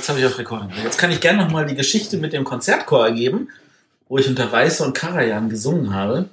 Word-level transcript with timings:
Jetzt 0.00 0.08
habe 0.08 0.18
ich 0.18 0.24
auf 0.24 0.38
Rekord. 0.38 0.70
Jetzt 0.82 0.96
kann 0.96 1.10
ich 1.10 1.20
gerne 1.20 1.44
nochmal 1.44 1.66
die 1.66 1.74
Geschichte 1.74 2.16
mit 2.16 2.32
dem 2.32 2.42
Konzertchor 2.42 3.04
ergeben, 3.04 3.50
wo 4.08 4.16
ich 4.16 4.26
unter 4.26 4.50
Weiße 4.50 4.82
und 4.82 4.94
Karajan 4.94 5.50
gesungen 5.50 5.92
habe. 5.92 6.30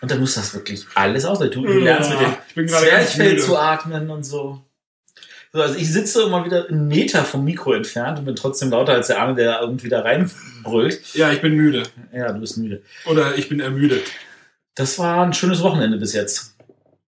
Und 0.00 0.10
dann 0.10 0.20
muss 0.20 0.36
das 0.36 0.54
wirklich 0.54 0.86
alles 0.94 1.26
aus. 1.26 1.38
Du, 1.38 1.48
du 1.50 1.60
lernst 1.60 2.08
mit 2.08 2.18
Ich 2.48 2.54
bin 2.54 2.66
dem 2.66 2.74
Zwerchfell 2.74 3.38
zu 3.38 3.58
atmen 3.58 4.08
und 4.08 4.24
so. 4.24 4.62
so. 5.52 5.60
Also 5.60 5.74
ich 5.74 5.92
sitze 5.92 6.22
immer 6.22 6.46
wieder 6.46 6.66
einen 6.70 6.88
Meter 6.88 7.26
vom 7.26 7.44
Mikro 7.44 7.74
entfernt 7.74 8.20
und 8.20 8.24
bin 8.24 8.36
trotzdem 8.36 8.70
lauter 8.70 8.94
als 8.94 9.08
der 9.08 9.20
Arme, 9.20 9.34
der 9.34 9.60
irgendwie 9.60 9.90
da 9.90 10.00
reinbrüllt. 10.00 11.14
Ja, 11.14 11.30
ich 11.30 11.42
bin 11.42 11.52
müde. 11.52 11.82
Ja, 12.10 12.32
du 12.32 12.40
bist 12.40 12.56
müde. 12.56 12.80
Oder 13.04 13.36
ich 13.36 13.50
bin 13.50 13.60
ermüdet. 13.60 14.04
Das 14.76 14.98
war 14.98 15.22
ein 15.26 15.34
schönes 15.34 15.60
Wochenende 15.60 15.98
bis 15.98 16.14
jetzt. 16.14 16.56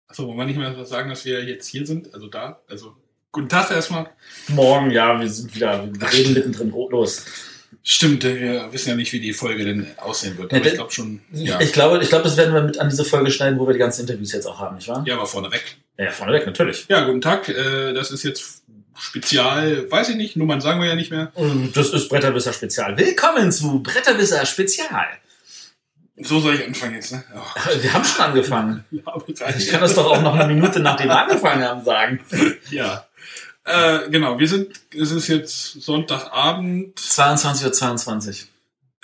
Achso, 0.09 0.27
wollen 0.27 0.39
wir 0.39 0.47
nicht 0.47 0.57
mehr 0.57 0.87
sagen, 0.87 1.11
dass 1.11 1.27
wir 1.27 1.45
jetzt 1.45 1.67
hier 1.67 1.87
sind? 1.87 2.15
Also 2.15 2.29
da? 2.29 2.63
Also, 2.71 2.97
guten 3.33 3.49
Tag 3.49 3.71
erstmal. 3.71 4.11
Morgen, 4.49 4.91
ja, 4.91 5.19
wir 5.19 5.29
sind 5.29 5.55
wieder, 5.55 5.89
wir 5.93 6.13
reden 6.13 6.35
mittendrin 6.35 6.71
los. 6.91 7.25
Stimmt, 7.85 8.23
äh, 8.25 8.39
wir 8.41 8.73
wissen 8.73 8.91
ja 8.91 8.95
nicht, 8.95 9.13
wie 9.13 9.19
die 9.21 9.33
Folge 9.33 9.65
denn 9.65 9.87
aussehen 9.99 10.39
wird. 10.39 10.53
Ja, 10.53 10.59
Aber 10.59 10.65
ich 10.67 10.71
denn- 10.73 10.79
glaube 10.79 10.93
schon, 10.93 11.21
ja. 11.33 11.61
Ich 11.61 11.73
glaube, 11.73 12.01
ich 12.03 12.09
glaube, 12.09 12.25
das 12.25 12.37
werden 12.37 12.55
wir 12.55 12.63
mit 12.63 12.79
an 12.79 12.89
diese 12.89 13.05
Folge 13.05 13.31
schneiden, 13.31 13.59
wo 13.59 13.67
wir 13.67 13.73
die 13.73 13.79
ganzen 13.81 14.03
Interviews 14.03 14.33
jetzt 14.33 14.47
auch 14.47 14.61
haben, 14.61 14.77
nicht 14.77 14.87
wahr? 14.87 15.03
Ja, 15.07 15.15
aber 15.15 15.27
vorneweg. 15.27 15.63
Ja, 15.99 16.11
vorneweg, 16.13 16.47
natürlich. 16.47 16.87
Ja, 16.89 17.05
guten 17.05 17.21
Tag. 17.21 17.49
Äh, 17.49 17.93
das 17.93 18.11
ist 18.13 18.23
jetzt 18.23 18.63
Spezial, 18.97 19.91
weiß 19.91 20.11
ich 20.11 20.17
nicht, 20.17 20.37
Nummern 20.37 20.61
sagen 20.61 20.81
wir 20.81 20.87
ja 20.89 20.95
nicht 20.95 21.11
mehr. 21.11 21.33
Und 21.35 21.77
Das 21.77 21.89
ist 21.91 22.09
Bretterwisser 22.09 22.53
Spezial. 22.53 22.97
Willkommen 22.97 23.51
zu 23.51 23.83
Bretterwisser 23.83 24.45
Spezial. 24.47 25.07
So 26.19 26.39
soll 26.39 26.55
ich 26.55 26.65
anfangen 26.67 26.95
jetzt, 26.95 27.11
ne? 27.11 27.25
Oh, 27.35 27.71
Wir 27.83 27.93
haben 27.95 28.05
schon 28.05 28.21
angefangen. 28.25 28.85
ja, 28.93 29.03
Ich 29.59 29.69
kann 29.69 29.81
das 29.81 29.95
doch 29.95 30.09
auch 30.09 30.23
noch 30.23 30.35
eine 30.39 30.53
Minute 30.55 30.79
nachdem 30.79 31.09
wir 31.09 31.19
angefangen 31.19 31.65
haben 31.65 31.83
sagen. 31.85 32.21
ja. 32.71 33.07
Äh, 33.65 34.11
genau, 34.11 34.39
wir 34.39 34.49
sind, 34.49 34.81
es 34.93 35.11
ist 35.13 35.29
jetzt 35.29 35.81
Sonntagabend, 35.83 36.99
22.22 36.99 37.65
Uhr. 37.65 37.73
22. 37.73 38.47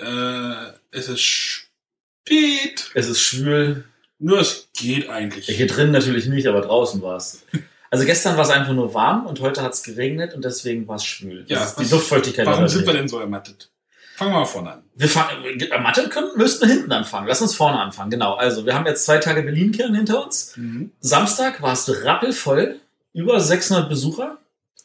äh, 0.00 0.72
es 0.90 1.08
ist 1.08 1.20
spät, 1.20 2.90
Es 2.94 3.08
ist 3.08 3.20
schwül. 3.20 3.84
nur 4.18 4.40
es 4.40 4.68
geht 4.76 5.08
eigentlich. 5.08 5.46
Hier 5.46 5.66
drin 5.66 5.90
natürlich 5.92 6.26
nicht, 6.26 6.46
aber 6.46 6.60
draußen 6.60 7.00
war 7.02 7.16
es. 7.16 7.44
Also 7.90 8.04
gestern 8.04 8.36
war 8.36 8.44
es 8.44 8.50
einfach 8.50 8.72
nur 8.74 8.92
warm 8.94 9.26
und 9.26 9.40
heute 9.40 9.62
hat 9.62 9.72
es 9.74 9.82
geregnet 9.82 10.34
und 10.34 10.44
deswegen 10.44 10.86
war 10.88 10.96
es 10.96 11.04
schwül. 11.04 11.44
Ja, 11.48 11.64
ist 11.64 11.78
was- 11.78 11.86
die 11.86 11.94
Luftfeuchtigkeit. 11.94 12.46
Warum 12.46 12.62
war 12.62 12.68
sind 12.68 12.86
wir 12.86 12.92
denn 12.94 13.08
so 13.08 13.18
ermattet? 13.20 13.70
Fangen 14.16 14.32
wir 14.32 14.40
mal 14.40 14.44
vorne 14.46 14.72
an. 14.72 14.82
Wir 14.96 15.08
fangen, 15.08 15.44
äh, 15.44 16.08
können, 16.08 16.30
müssten 16.36 16.66
wir 16.66 16.74
hinten 16.74 16.90
anfangen. 16.90 17.28
Lass 17.28 17.40
uns 17.40 17.54
vorne 17.54 17.78
anfangen. 17.78 18.10
Genau. 18.10 18.34
Also, 18.34 18.66
wir 18.66 18.74
haben 18.74 18.84
jetzt 18.84 19.04
zwei 19.04 19.18
Tage 19.18 19.42
Berlin-Kirchen 19.44 19.94
hinter 19.94 20.24
uns. 20.26 20.58
Samstag 21.00 21.62
war 21.62 21.72
es 21.72 22.04
rappelvoll. 22.04 22.80
Über 23.14 23.40
600 23.40 23.88
Besucher. 23.88 24.38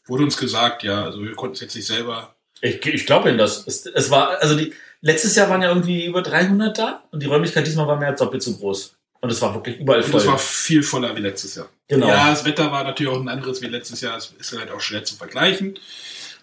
Wurde 0.07 0.23
uns 0.23 0.37
gesagt, 0.37 0.83
ja, 0.83 1.03
also 1.05 1.21
wir 1.21 1.33
konnten 1.33 1.53
es 1.55 1.61
jetzt 1.61 1.75
nicht 1.75 1.87
selber. 1.87 2.35
Ich, 2.61 2.85
ich 2.85 3.05
glaube 3.05 3.29
Ihnen 3.29 3.37
das. 3.37 3.65
Es, 3.67 3.85
es 3.85 4.09
war, 4.09 4.41
also 4.41 4.55
die, 4.55 4.73
letztes 5.01 5.35
Jahr 5.35 5.49
waren 5.49 5.61
ja 5.61 5.69
irgendwie 5.69 6.05
über 6.05 6.21
300 6.21 6.77
da 6.77 7.03
und 7.11 7.21
die 7.21 7.27
Räumlichkeit 7.27 7.65
diesmal 7.67 7.87
war 7.87 7.97
mehr 7.97 8.09
als 8.09 8.19
doppelt 8.19 8.41
so 8.43 8.55
groß. 8.57 8.95
Und 9.21 9.31
es 9.31 9.41
war 9.41 9.53
wirklich 9.53 9.79
überall 9.79 10.01
Und 10.01 10.09
voll. 10.09 10.19
es 10.19 10.27
war 10.27 10.37
viel 10.37 10.83
voller 10.83 11.15
wie 11.15 11.21
letztes 11.21 11.55
Jahr. 11.55 11.69
Genau. 11.87 12.07
Ja, 12.07 12.29
das 12.29 12.43
Wetter 12.43 12.69
war 12.71 12.83
natürlich 12.83 13.11
auch 13.13 13.19
ein 13.21 13.29
anderes 13.29 13.61
wie 13.61 13.67
letztes 13.67 14.01
Jahr. 14.01 14.17
Es 14.17 14.33
ist 14.37 14.57
halt 14.57 14.69
auch 14.71 14.81
schwer 14.81 15.05
zu 15.05 15.15
vergleichen. 15.15 15.79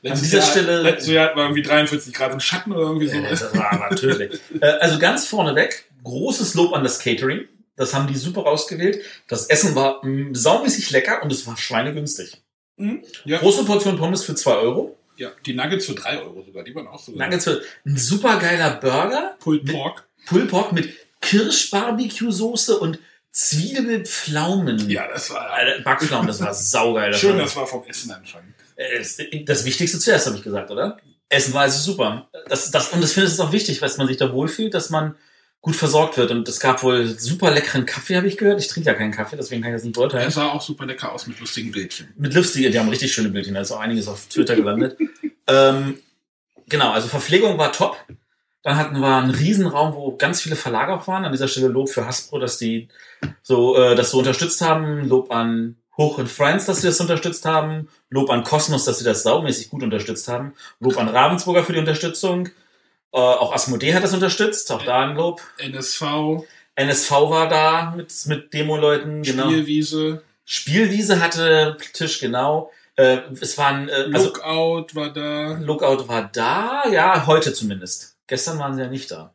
Letztes 0.02 0.22
dieser 0.30 0.38
Jahr, 0.38 0.46
Stelle- 0.50 0.82
letztes 0.82 1.08
Jahr 1.12 1.36
war 1.36 1.44
irgendwie 1.44 1.60
43 1.62 2.14
Grad 2.14 2.32
im 2.32 2.40
Schatten 2.40 2.72
oder 2.72 2.82
irgendwie 2.86 3.08
so. 3.08 3.16
Ja, 3.16 3.28
das 3.28 3.54
war 3.54 3.90
natürlich. 3.90 4.40
äh, 4.62 4.66
also 4.80 4.98
ganz 4.98 5.26
vorneweg, 5.26 5.90
großes 6.04 6.54
Lob 6.54 6.72
an 6.72 6.82
das 6.82 6.98
Catering. 7.00 7.46
Das 7.76 7.92
haben 7.92 8.06
die 8.06 8.16
super 8.16 8.46
ausgewählt. 8.46 9.02
Das 9.28 9.46
Essen 9.46 9.74
war 9.74 10.02
mh, 10.04 10.30
saumäßig 10.32 10.90
lecker 10.90 11.22
und 11.22 11.30
es 11.32 11.46
war 11.46 11.58
schweinegünstig. 11.58 12.40
Mhm. 12.80 13.02
Ja, 13.24 13.38
Große 13.38 13.64
Portion 13.64 13.96
Pommes 13.98 14.24
für 14.24 14.34
2 14.34 14.52
Euro. 14.56 14.96
ja, 15.16 15.30
die 15.46 15.54
Nuggets 15.54 15.86
für 15.86 15.94
3 15.94 16.20
Euro 16.22 16.42
sogar, 16.42 16.64
die 16.64 16.74
waren 16.74 16.86
auch 16.88 16.98
so. 16.98 17.12
Nuggets 17.12 17.44
für 17.44 17.62
ein 17.86 17.96
super 17.96 18.38
geiler 18.38 18.70
Burger. 18.76 19.36
Pulled 19.40 19.70
Pork. 19.70 20.06
Pulled 20.26 20.48
Pork 20.48 20.72
mit 20.72 20.88
Kirsch-Barbecue-Soße 21.20 22.78
und 22.78 22.98
Zwiebelpflaumen. 23.32 24.88
Ja, 24.90 25.08
das 25.08 25.30
war 25.30 25.50
Alter, 25.50 25.82
Backpflaumen, 25.82 26.26
das 26.26 26.40
war 26.40 26.52
saugeil. 26.54 27.14
Schön, 27.14 27.38
das 27.38 27.54
war 27.56 27.66
vom 27.66 27.84
Essen 27.86 28.10
anfangen. 28.10 28.54
Äh, 28.76 28.98
Das, 28.98 29.18
das 29.44 29.64
Wichtigste 29.64 29.98
zuerst, 29.98 30.26
habe 30.26 30.36
ich 30.36 30.42
gesagt, 30.42 30.70
oder? 30.70 30.98
Essen 31.28 31.54
war 31.54 31.62
also 31.62 31.78
super. 31.92 32.28
Das, 32.48 32.70
das, 32.70 32.88
und 32.88 33.00
das 33.02 33.12
finde 33.12 33.28
ich 33.28 33.34
ist 33.34 33.40
auch 33.40 33.52
wichtig, 33.52 33.78
dass 33.80 33.98
man 33.98 34.06
sich 34.08 34.16
da 34.16 34.32
wohlfühlt, 34.32 34.74
dass 34.74 34.90
man 34.90 35.14
gut 35.60 35.76
versorgt 35.76 36.16
wird. 36.16 36.30
Und 36.30 36.48
es 36.48 36.60
gab 36.60 36.82
wohl 36.82 37.06
super 37.06 37.50
leckeren 37.50 37.86
Kaffee, 37.86 38.16
habe 38.16 38.26
ich 38.26 38.38
gehört. 38.38 38.60
Ich 38.60 38.68
trinke 38.68 38.88
ja 38.88 38.94
keinen 38.94 39.12
Kaffee, 39.12 39.36
deswegen 39.36 39.62
kann 39.62 39.72
ich 39.72 39.76
das 39.76 39.84
nicht 39.84 39.94
beurteilen. 39.94 40.28
Es 40.28 40.34
sah 40.34 40.48
auch 40.48 40.62
super 40.62 40.86
lecker 40.86 41.12
aus 41.12 41.26
mit 41.26 41.38
lustigen 41.38 41.70
Bildchen. 41.70 42.08
Mit 42.16 42.34
Lipstick, 42.34 42.70
die 42.70 42.78
haben 42.78 42.88
richtig 42.88 43.12
schöne 43.12 43.28
Bildchen, 43.28 43.54
da 43.54 43.60
ist 43.60 43.72
auch 43.72 43.80
einiges 43.80 44.08
auf 44.08 44.26
Twitter 44.26 44.56
gelandet. 44.56 44.96
ähm, 45.46 45.98
genau, 46.68 46.92
also 46.92 47.08
Verpflegung 47.08 47.58
war 47.58 47.72
top. 47.72 47.96
Dann 48.62 48.76
hatten 48.76 49.00
wir 49.00 49.16
einen 49.16 49.30
Riesenraum, 49.30 49.94
wo 49.94 50.16
ganz 50.16 50.42
viele 50.42 50.56
Verlage 50.56 50.92
auch 50.92 51.06
waren. 51.06 51.24
An 51.24 51.32
dieser 51.32 51.48
Stelle 51.48 51.68
Lob 51.68 51.88
für 51.88 52.06
Hasbro, 52.06 52.38
dass 52.38 52.58
die 52.58 52.88
so 53.42 53.76
äh, 53.76 53.94
das 53.94 54.10
so 54.10 54.18
unterstützt 54.18 54.60
haben. 54.60 55.08
Lob 55.08 55.30
an 55.30 55.76
Hoch 55.96 56.18
und 56.18 56.28
Friends, 56.28 56.66
dass 56.66 56.82
sie 56.82 56.86
das 56.86 57.00
unterstützt 57.00 57.46
haben. 57.46 57.88
Lob 58.10 58.28
an 58.28 58.44
Cosmos, 58.44 58.84
dass 58.84 58.98
sie 58.98 59.04
das 59.04 59.22
saumäßig 59.22 59.70
gut 59.70 59.82
unterstützt 59.82 60.28
haben. 60.28 60.52
Lob 60.78 60.98
an 60.98 61.08
Ravensburger 61.08 61.64
für 61.64 61.72
die 61.72 61.78
Unterstützung. 61.78 62.50
Äh, 63.12 63.18
auch 63.18 63.52
Asmodee 63.52 63.94
hat 63.94 64.04
das 64.04 64.14
unterstützt, 64.14 64.70
auch 64.70 64.82
da 64.82 65.00
ein 65.00 65.16
Lob. 65.16 65.40
NSV, 65.58 66.44
NSV 66.76 67.10
war 67.10 67.48
da 67.48 67.92
mit, 67.96 68.12
mit 68.26 68.52
Demo-Leuten. 68.54 69.22
Genau. 69.22 69.44
Spielwiese, 69.48 70.22
Spielwiese 70.44 71.20
hatte 71.20 71.76
Tisch, 71.92 72.20
genau. 72.20 72.70
Äh, 72.96 73.18
es 73.40 73.56
waren, 73.58 73.88
äh, 73.88 74.10
also 74.12 74.26
Lookout 74.26 74.94
war 74.94 75.12
da. 75.12 75.58
Lookout 75.58 76.06
war 76.08 76.30
da, 76.32 76.84
ja, 76.90 77.26
heute 77.26 77.52
zumindest. 77.52 78.16
Gestern 78.26 78.58
waren 78.58 78.74
sie 78.74 78.82
ja 78.82 78.88
nicht 78.88 79.10
da. 79.10 79.34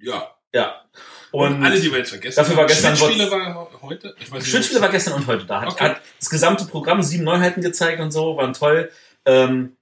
Ja. 0.00 0.34
Ja. 0.54 0.82
Und, 1.30 1.56
Und, 1.56 1.64
alle, 1.64 1.78
die 1.78 1.90
wir 1.90 1.98
jetzt 1.98 2.08
vergessen 2.10 2.36
dafür 2.36 2.56
war 2.56 2.66
gestern 2.66 2.96
Schnittspiele 2.96 3.30
war 3.30 3.68
heute. 3.82 4.14
Ich 4.18 4.30
weiß 4.30 4.40
nicht, 4.40 4.50
Schnittspiele 4.50 4.80
war 4.80 4.88
gestern 4.88 5.12
und 5.14 5.26
heute 5.26 5.44
da. 5.44 5.60
Hat, 5.60 5.68
Okay. 5.68 5.84
hat 5.84 6.00
das 6.18 6.30
gesamte 6.30 6.64
Programm 6.64 7.02
sieben 7.02 7.24
Neuheiten 7.24 7.60
gezeigt 7.60 8.00
und 8.00 8.10
so, 8.10 8.38
waren 8.38 8.54
toll. 8.54 8.90
Ähm, 9.26 9.76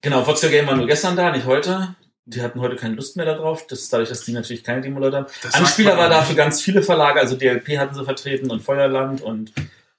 genau, 0.00 0.26
Your 0.26 0.50
Game 0.50 0.66
war 0.66 0.76
nur 0.76 0.86
gestern 0.86 1.16
da, 1.16 1.30
nicht 1.30 1.46
heute. 1.46 1.94
Die 2.26 2.42
hatten 2.42 2.60
heute 2.60 2.76
keine 2.76 2.94
Lust 2.94 3.16
mehr 3.16 3.26
darauf. 3.26 3.66
Das 3.66 3.80
ist 3.80 3.92
dadurch, 3.92 4.08
dass 4.08 4.24
die 4.24 4.32
natürlich 4.32 4.62
keine 4.62 4.80
Demo-Leute 4.82 5.16
haben. 5.18 5.26
Das 5.42 5.54
Anspieler 5.54 5.96
war 5.96 6.08
da 6.08 6.22
für 6.22 6.34
ganz 6.34 6.62
viele 6.62 6.82
Verlage, 6.82 7.18
also 7.20 7.36
DLP 7.36 7.78
hatten 7.78 7.94
sie 7.94 8.04
vertreten 8.04 8.50
und 8.50 8.60
Feuerland 8.60 9.20
und 9.20 9.52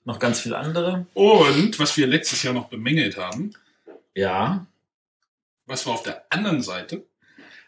noch 0.06 0.18
ganz 0.20 0.40
viele 0.40 0.58
andere. 0.58 1.06
Und 1.14 1.78
was 1.80 1.98
wir 1.98 2.08
letztes 2.08 2.42
Jahr 2.44 2.54
noch 2.54 2.70
bemängelt 2.70 3.18
haben, 3.18 3.54
Ja. 4.16 4.66
was 5.66 5.86
war 5.86 5.94
auf 5.94 6.04
der 6.04 6.24
anderen 6.30 6.62
Seite? 6.62 7.04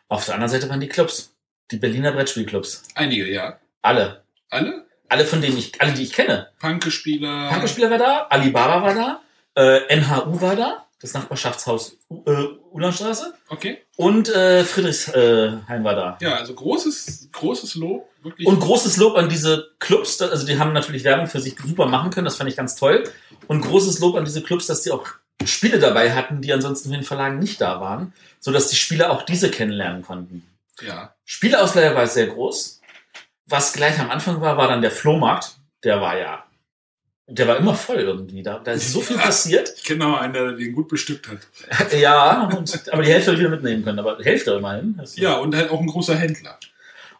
Auf 0.07 0.25
der 0.25 0.35
anderen 0.35 0.51
Seite 0.51 0.69
waren 0.69 0.79
die 0.79 0.87
Clubs. 0.89 1.33
Die 1.71 1.77
Berliner 1.77 2.11
Brettspielclubs. 2.11 2.83
Einige, 2.95 3.29
ja. 3.31 3.57
Alle. 3.81 4.23
Alle? 4.49 4.85
Alle 5.09 5.25
von 5.25 5.41
denen 5.41 5.57
ich, 5.57 5.79
alle 5.81 5.93
die 5.93 6.03
ich 6.03 6.13
kenne. 6.13 6.49
Punkespieler. 6.59 7.49
Punkerspieler 7.51 7.89
war 7.91 7.97
da, 7.97 8.27
Alibaba 8.29 8.81
war 8.81 8.93
da, 8.95 9.21
äh, 9.55 9.95
NHU 9.95 10.41
war 10.41 10.55
da, 10.55 10.82
das 11.03 11.13
Nachbarschaftshaus 11.13 11.97
U- 12.09 12.23
äh, 12.25 12.47
Ulanstraße 12.71 13.33
Okay. 13.49 13.79
und 13.97 14.29
äh, 14.29 14.63
Friedrichshain 14.63 15.83
war 15.83 15.95
da. 15.95 16.17
Ja, 16.21 16.35
also 16.35 16.53
großes, 16.55 17.29
großes 17.31 17.75
Lob. 17.75 18.09
Wirklich. 18.23 18.47
Und 18.47 18.59
großes 18.59 18.97
Lob 18.97 19.15
an 19.17 19.29
diese 19.29 19.71
Clubs, 19.79 20.21
also 20.21 20.45
die 20.45 20.57
haben 20.57 20.73
natürlich 20.73 21.03
Werbung 21.03 21.27
für 21.27 21.41
sich 21.41 21.55
super 21.63 21.85
machen 21.87 22.09
können, 22.09 22.25
das 22.25 22.37
fand 22.37 22.49
ich 22.49 22.55
ganz 22.55 22.75
toll. 22.75 23.03
Und 23.47 23.61
großes 23.61 23.99
Lob 23.99 24.15
an 24.15 24.25
diese 24.25 24.41
Clubs, 24.41 24.65
dass 24.67 24.81
die 24.81 24.91
auch 24.91 25.05
Spiele 25.43 25.77
dabei 25.79 26.13
hatten, 26.13 26.41
die 26.41 26.53
ansonsten 26.53 26.87
in 26.89 27.01
den 27.01 27.03
Verlagen 27.03 27.37
nicht 27.39 27.59
da 27.59 27.81
waren, 27.81 28.13
sodass 28.39 28.69
die 28.69 28.77
Spieler 28.77 29.11
auch 29.11 29.23
diese 29.23 29.51
kennenlernen 29.51 30.01
konnten. 30.03 30.47
ja. 30.81 31.13
Spieleausleihe 31.25 31.95
war 31.95 32.07
sehr 32.07 32.27
groß. 32.27 32.79
Was 33.47 33.73
gleich 33.73 33.99
am 33.99 34.09
Anfang 34.09 34.39
war, 34.39 34.55
war 34.57 34.67
dann 34.69 34.81
der 34.81 34.91
Flohmarkt. 34.91 35.55
Der 35.83 35.99
war 35.99 36.17
ja, 36.17 36.45
der 37.27 37.47
war 37.47 37.57
immer 37.57 37.73
voll 37.73 37.97
irgendwie. 37.99 38.43
Da, 38.43 38.59
da 38.59 38.73
ist 38.73 38.91
so 38.91 39.01
viel 39.01 39.17
passiert. 39.17 39.73
Ich 39.77 39.83
kenne 39.83 39.99
noch 40.05 40.17
einen, 40.19 40.33
der 40.33 40.51
den 40.53 40.73
gut 40.73 40.87
bestückt 40.89 41.27
hat. 41.29 41.91
Ja, 41.99 42.49
und, 42.55 42.91
aber 42.91 43.03
die 43.03 43.11
Hälfte 43.11 43.31
habe 43.31 43.35
ich 43.35 43.39
wieder 43.39 43.49
mitnehmen 43.55 43.83
können. 43.83 43.99
Aber 43.99 44.15
die 44.17 44.25
Hälfte 44.25 44.51
immerhin. 44.51 45.01
Ja, 45.15 45.35
und 45.37 45.55
halt 45.55 45.69
auch 45.71 45.79
ein 45.79 45.87
großer 45.87 46.15
Händler. 46.15 46.57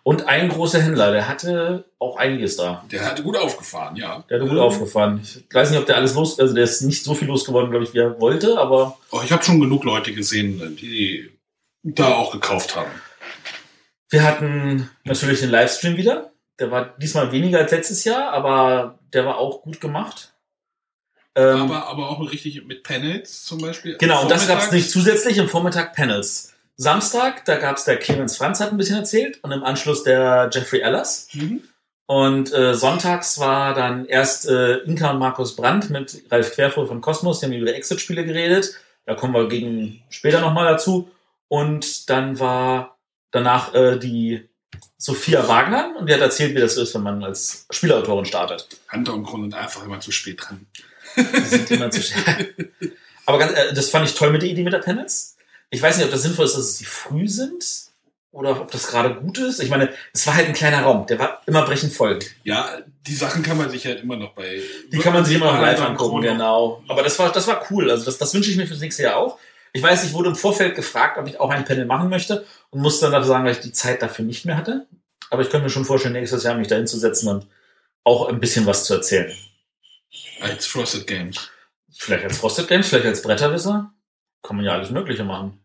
Und 0.06 0.28
ein 0.28 0.50
großer 0.50 0.82
Händler, 0.82 1.14
der 1.14 1.30
hatte 1.30 1.86
auch 1.98 2.18
einiges 2.18 2.58
da. 2.58 2.84
Der 2.92 3.06
hatte 3.06 3.24
gut 3.24 3.38
aufgefahren, 3.38 3.96
ja. 3.96 4.26
Der 4.30 4.40
hatte 4.42 4.50
gut 4.50 4.60
aufgefahren. 4.60 5.22
Ich 5.24 5.46
weiß 5.56 5.70
nicht, 5.70 5.80
ob 5.80 5.86
der 5.86 5.96
alles 5.96 6.14
los, 6.14 6.38
also 6.42 6.54
der 6.54 6.66
ist 6.66 6.82
nicht 6.82 7.06
so 7.06 7.14
viel 7.14 7.30
losgeworden, 7.30 7.70
glaube 7.72 7.86
ich, 7.86 7.94
wie 7.94 8.00
er 8.00 8.20
wollte, 8.20 8.58
aber 8.60 8.98
Oh, 9.12 9.22
ich 9.24 9.32
habe 9.32 9.42
schon 9.46 9.62
genug 9.62 9.86
Leute 9.86 10.12
gesehen, 10.14 10.76
die 10.76 11.30
da 11.84 12.16
auch 12.16 12.34
gekauft 12.34 12.76
haben. 12.76 12.92
wir 14.10 14.24
hatten 14.24 14.90
natürlich 15.06 15.40
den 15.40 15.52
Livestream 15.52 15.96
wieder. 15.96 16.33
Der 16.60 16.72
war 16.72 16.96
diesmal 16.98 17.32
weniger 17.32 17.60
als 17.60 17.72
letztes 17.72 18.04
Jahr, 18.04 18.32
aber 18.32 19.00
der 19.14 19.26
war 19.26 19.38
auch 19.38 19.64
gut 19.64 19.82
gemacht. 19.82 20.34
Ähm, 21.36 21.62
Aber, 21.62 21.88
aber 21.88 22.10
auch 22.10 22.32
richtig 22.32 22.64
mit 22.66 22.84
Panels 22.84 23.44
zum 23.44 23.60
Beispiel. 23.60 23.98
Genau, 23.98 24.22
und 24.22 24.30
das 24.30 24.48
gab 24.48 24.60
es 24.60 24.72
nicht 24.72 24.92
zusätzlich 24.92 25.38
im 25.38 25.50
Vormittag 25.50 25.96
Panels. 25.96 26.54
Samstag, 26.76 27.46
da 27.46 27.58
gab 27.58 27.78
es 27.78 27.86
der 27.86 27.98
Clemens 27.98 28.38
Franz 28.38 28.60
hat 28.60 28.72
ein 28.72 28.78
bisschen 28.78 28.98
erzählt 28.98 29.44
und 29.44 29.52
im 29.52 29.64
Anschluss 29.64 30.04
der 30.04 30.50
Jeffrey 30.52 30.82
Ellers. 30.82 31.28
Mhm. 31.34 31.64
Und 32.06 32.54
äh, 32.54 32.76
sonntags 32.76 33.40
war 33.40 33.74
dann 33.74 34.06
erst 34.06 34.48
äh, 34.48 34.78
Inka 34.80 35.12
und 35.12 35.20
Markus 35.20 35.56
Brandt 35.56 35.90
mit 35.90 36.24
Ralf 36.30 36.54
Querfurt 36.54 36.88
von 36.88 37.02
Kosmos, 37.02 37.40
die 37.40 37.46
haben 37.46 37.54
über 37.54 37.74
Exit-Spiele 37.74 38.26
geredet. 38.26 38.76
Da 39.06 39.16
kommen 39.16 39.34
wir 39.34 39.48
gegen 39.48 40.04
später 40.10 40.42
nochmal 40.42 40.72
dazu. 40.72 41.10
Und 41.48 42.10
dann 42.10 42.40
war 42.40 42.98
danach 43.32 43.74
äh, 43.74 43.98
die 43.98 44.50
Sophia 44.98 45.48
Wagner 45.48 45.94
und 45.98 46.10
die 46.10 46.14
hat 46.14 46.22
erzählt, 46.22 46.56
wie 46.56 46.60
das 46.60 46.78
ist, 46.78 46.96
wenn 46.96 47.04
man 47.04 47.24
als 47.24 47.66
Spielautorin 47.70 48.26
startet. 48.26 48.68
Hunter 48.92 49.14
und 49.14 49.24
Grund 49.24 49.44
sind 49.44 49.56
einfach 49.56 49.84
immer 49.84 50.00
zu 50.00 50.12
spät 50.12 50.42
dran. 50.42 50.66
Immer 51.70 51.92
zu 51.92 52.02
Aber 53.26 53.38
ganz, 53.38 53.54
äh, 53.54 53.74
das 53.74 53.90
fand 53.90 54.08
ich 54.08 54.16
toll 54.16 54.32
mit 54.32 54.42
der 54.42 54.50
Idee 54.50 54.64
mit 54.64 54.74
der 54.74 54.80
Panels. 54.80 55.38
Ich 55.70 55.82
weiß 55.82 55.98
nicht, 55.98 56.06
ob 56.06 56.12
das 56.12 56.24
sinnvoll 56.24 56.46
ist, 56.46 56.58
dass 56.58 56.78
sie 56.78 56.86
früh 56.86 57.28
sind 57.28 57.64
oder 58.32 58.62
ob 58.62 58.72
das 58.72 58.88
gerade 58.88 59.16
gut 59.16 59.38
ist. 59.38 59.60
Ich 59.60 59.70
meine, 59.70 59.90
es 60.12 60.26
war 60.28 60.36
halt 60.36 60.48
ein 60.48 60.54
kleiner 60.54 60.82
Raum, 60.82 61.06
der 61.08 61.20
war 61.20 61.42
immer 61.46 61.64
brechend 61.64 61.94
voll. 61.94 62.20
Ja, 62.44 62.80
die 63.06 63.16
Sachen 63.16 63.44
kann 63.44 63.58
man 63.58 63.70
sich 63.70 63.86
halt 63.86 64.02
immer 64.02 64.18
noch 64.18 64.34
bei. 64.34 64.62
Die 64.92 64.98
kann 64.98 65.14
man 65.14 65.24
sich 65.24 65.36
immer 65.36 65.54
noch 65.54 65.62
live 65.62 65.80
und 65.80 65.86
angucken, 65.86 66.22
genau. 66.22 66.84
Aber 66.88 67.04
das 67.04 67.18
war, 67.20 67.32
das 67.32 67.48
war 67.48 67.66
cool. 67.70 67.90
Also 67.90 68.06
das, 68.06 68.18
das 68.18 68.34
wünsche 68.34 68.52
ich 68.52 68.58
mir 68.58 68.68
fürs 68.68 68.80
nächste 68.80 69.04
Jahr 69.04 69.18
auch. 69.18 69.38
Ich 69.74 69.82
weiß, 69.82 70.04
ich 70.04 70.14
wurde 70.14 70.30
im 70.30 70.36
Vorfeld 70.36 70.76
gefragt, 70.76 71.18
ob 71.18 71.28
ich 71.28 71.40
auch 71.40 71.50
ein 71.50 71.66
Panel 71.66 71.86
machen 71.86 72.10
möchte 72.10 72.46
und 72.70 72.82
musste 72.82 73.06
dann 73.06 73.14
dafür 73.14 73.28
sagen, 73.28 73.46
weil 73.46 73.54
ich 73.54 73.60
die 73.60 73.72
Zeit 73.72 74.04
dafür 74.04 74.24
nicht 74.24 74.46
mehr 74.46 74.56
hatte. 74.56 74.86
Aber 75.32 75.42
ich 75.42 75.50
könnte 75.50 75.66
mir 75.66 75.72
schon 75.72 75.84
vorstellen, 75.84 76.14
nächstes 76.14 76.44
Jahr 76.44 76.56
mich 76.56 76.68
da 76.68 76.76
hinzusetzen 76.76 77.28
und 77.28 77.48
auch 78.04 78.30
ein 78.30 78.40
bisschen 78.40 78.68
was 78.68 78.86
zu 78.86 78.94
erzählen. 78.94 79.36
Als 80.42 80.68
Frosted 80.68 81.08
Games. 81.08 81.50
Vielleicht 81.92 82.24
als 82.24 82.38
Frosted 82.38 82.68
Games, 82.68 82.88
vielleicht 82.88 83.08
als 83.08 83.24
Bretterwisser. 83.24 83.92
Kann 84.44 84.58
man 84.58 84.66
ja 84.66 84.74
alles 84.74 84.92
Mögliche 84.92 85.24
machen. 85.24 85.60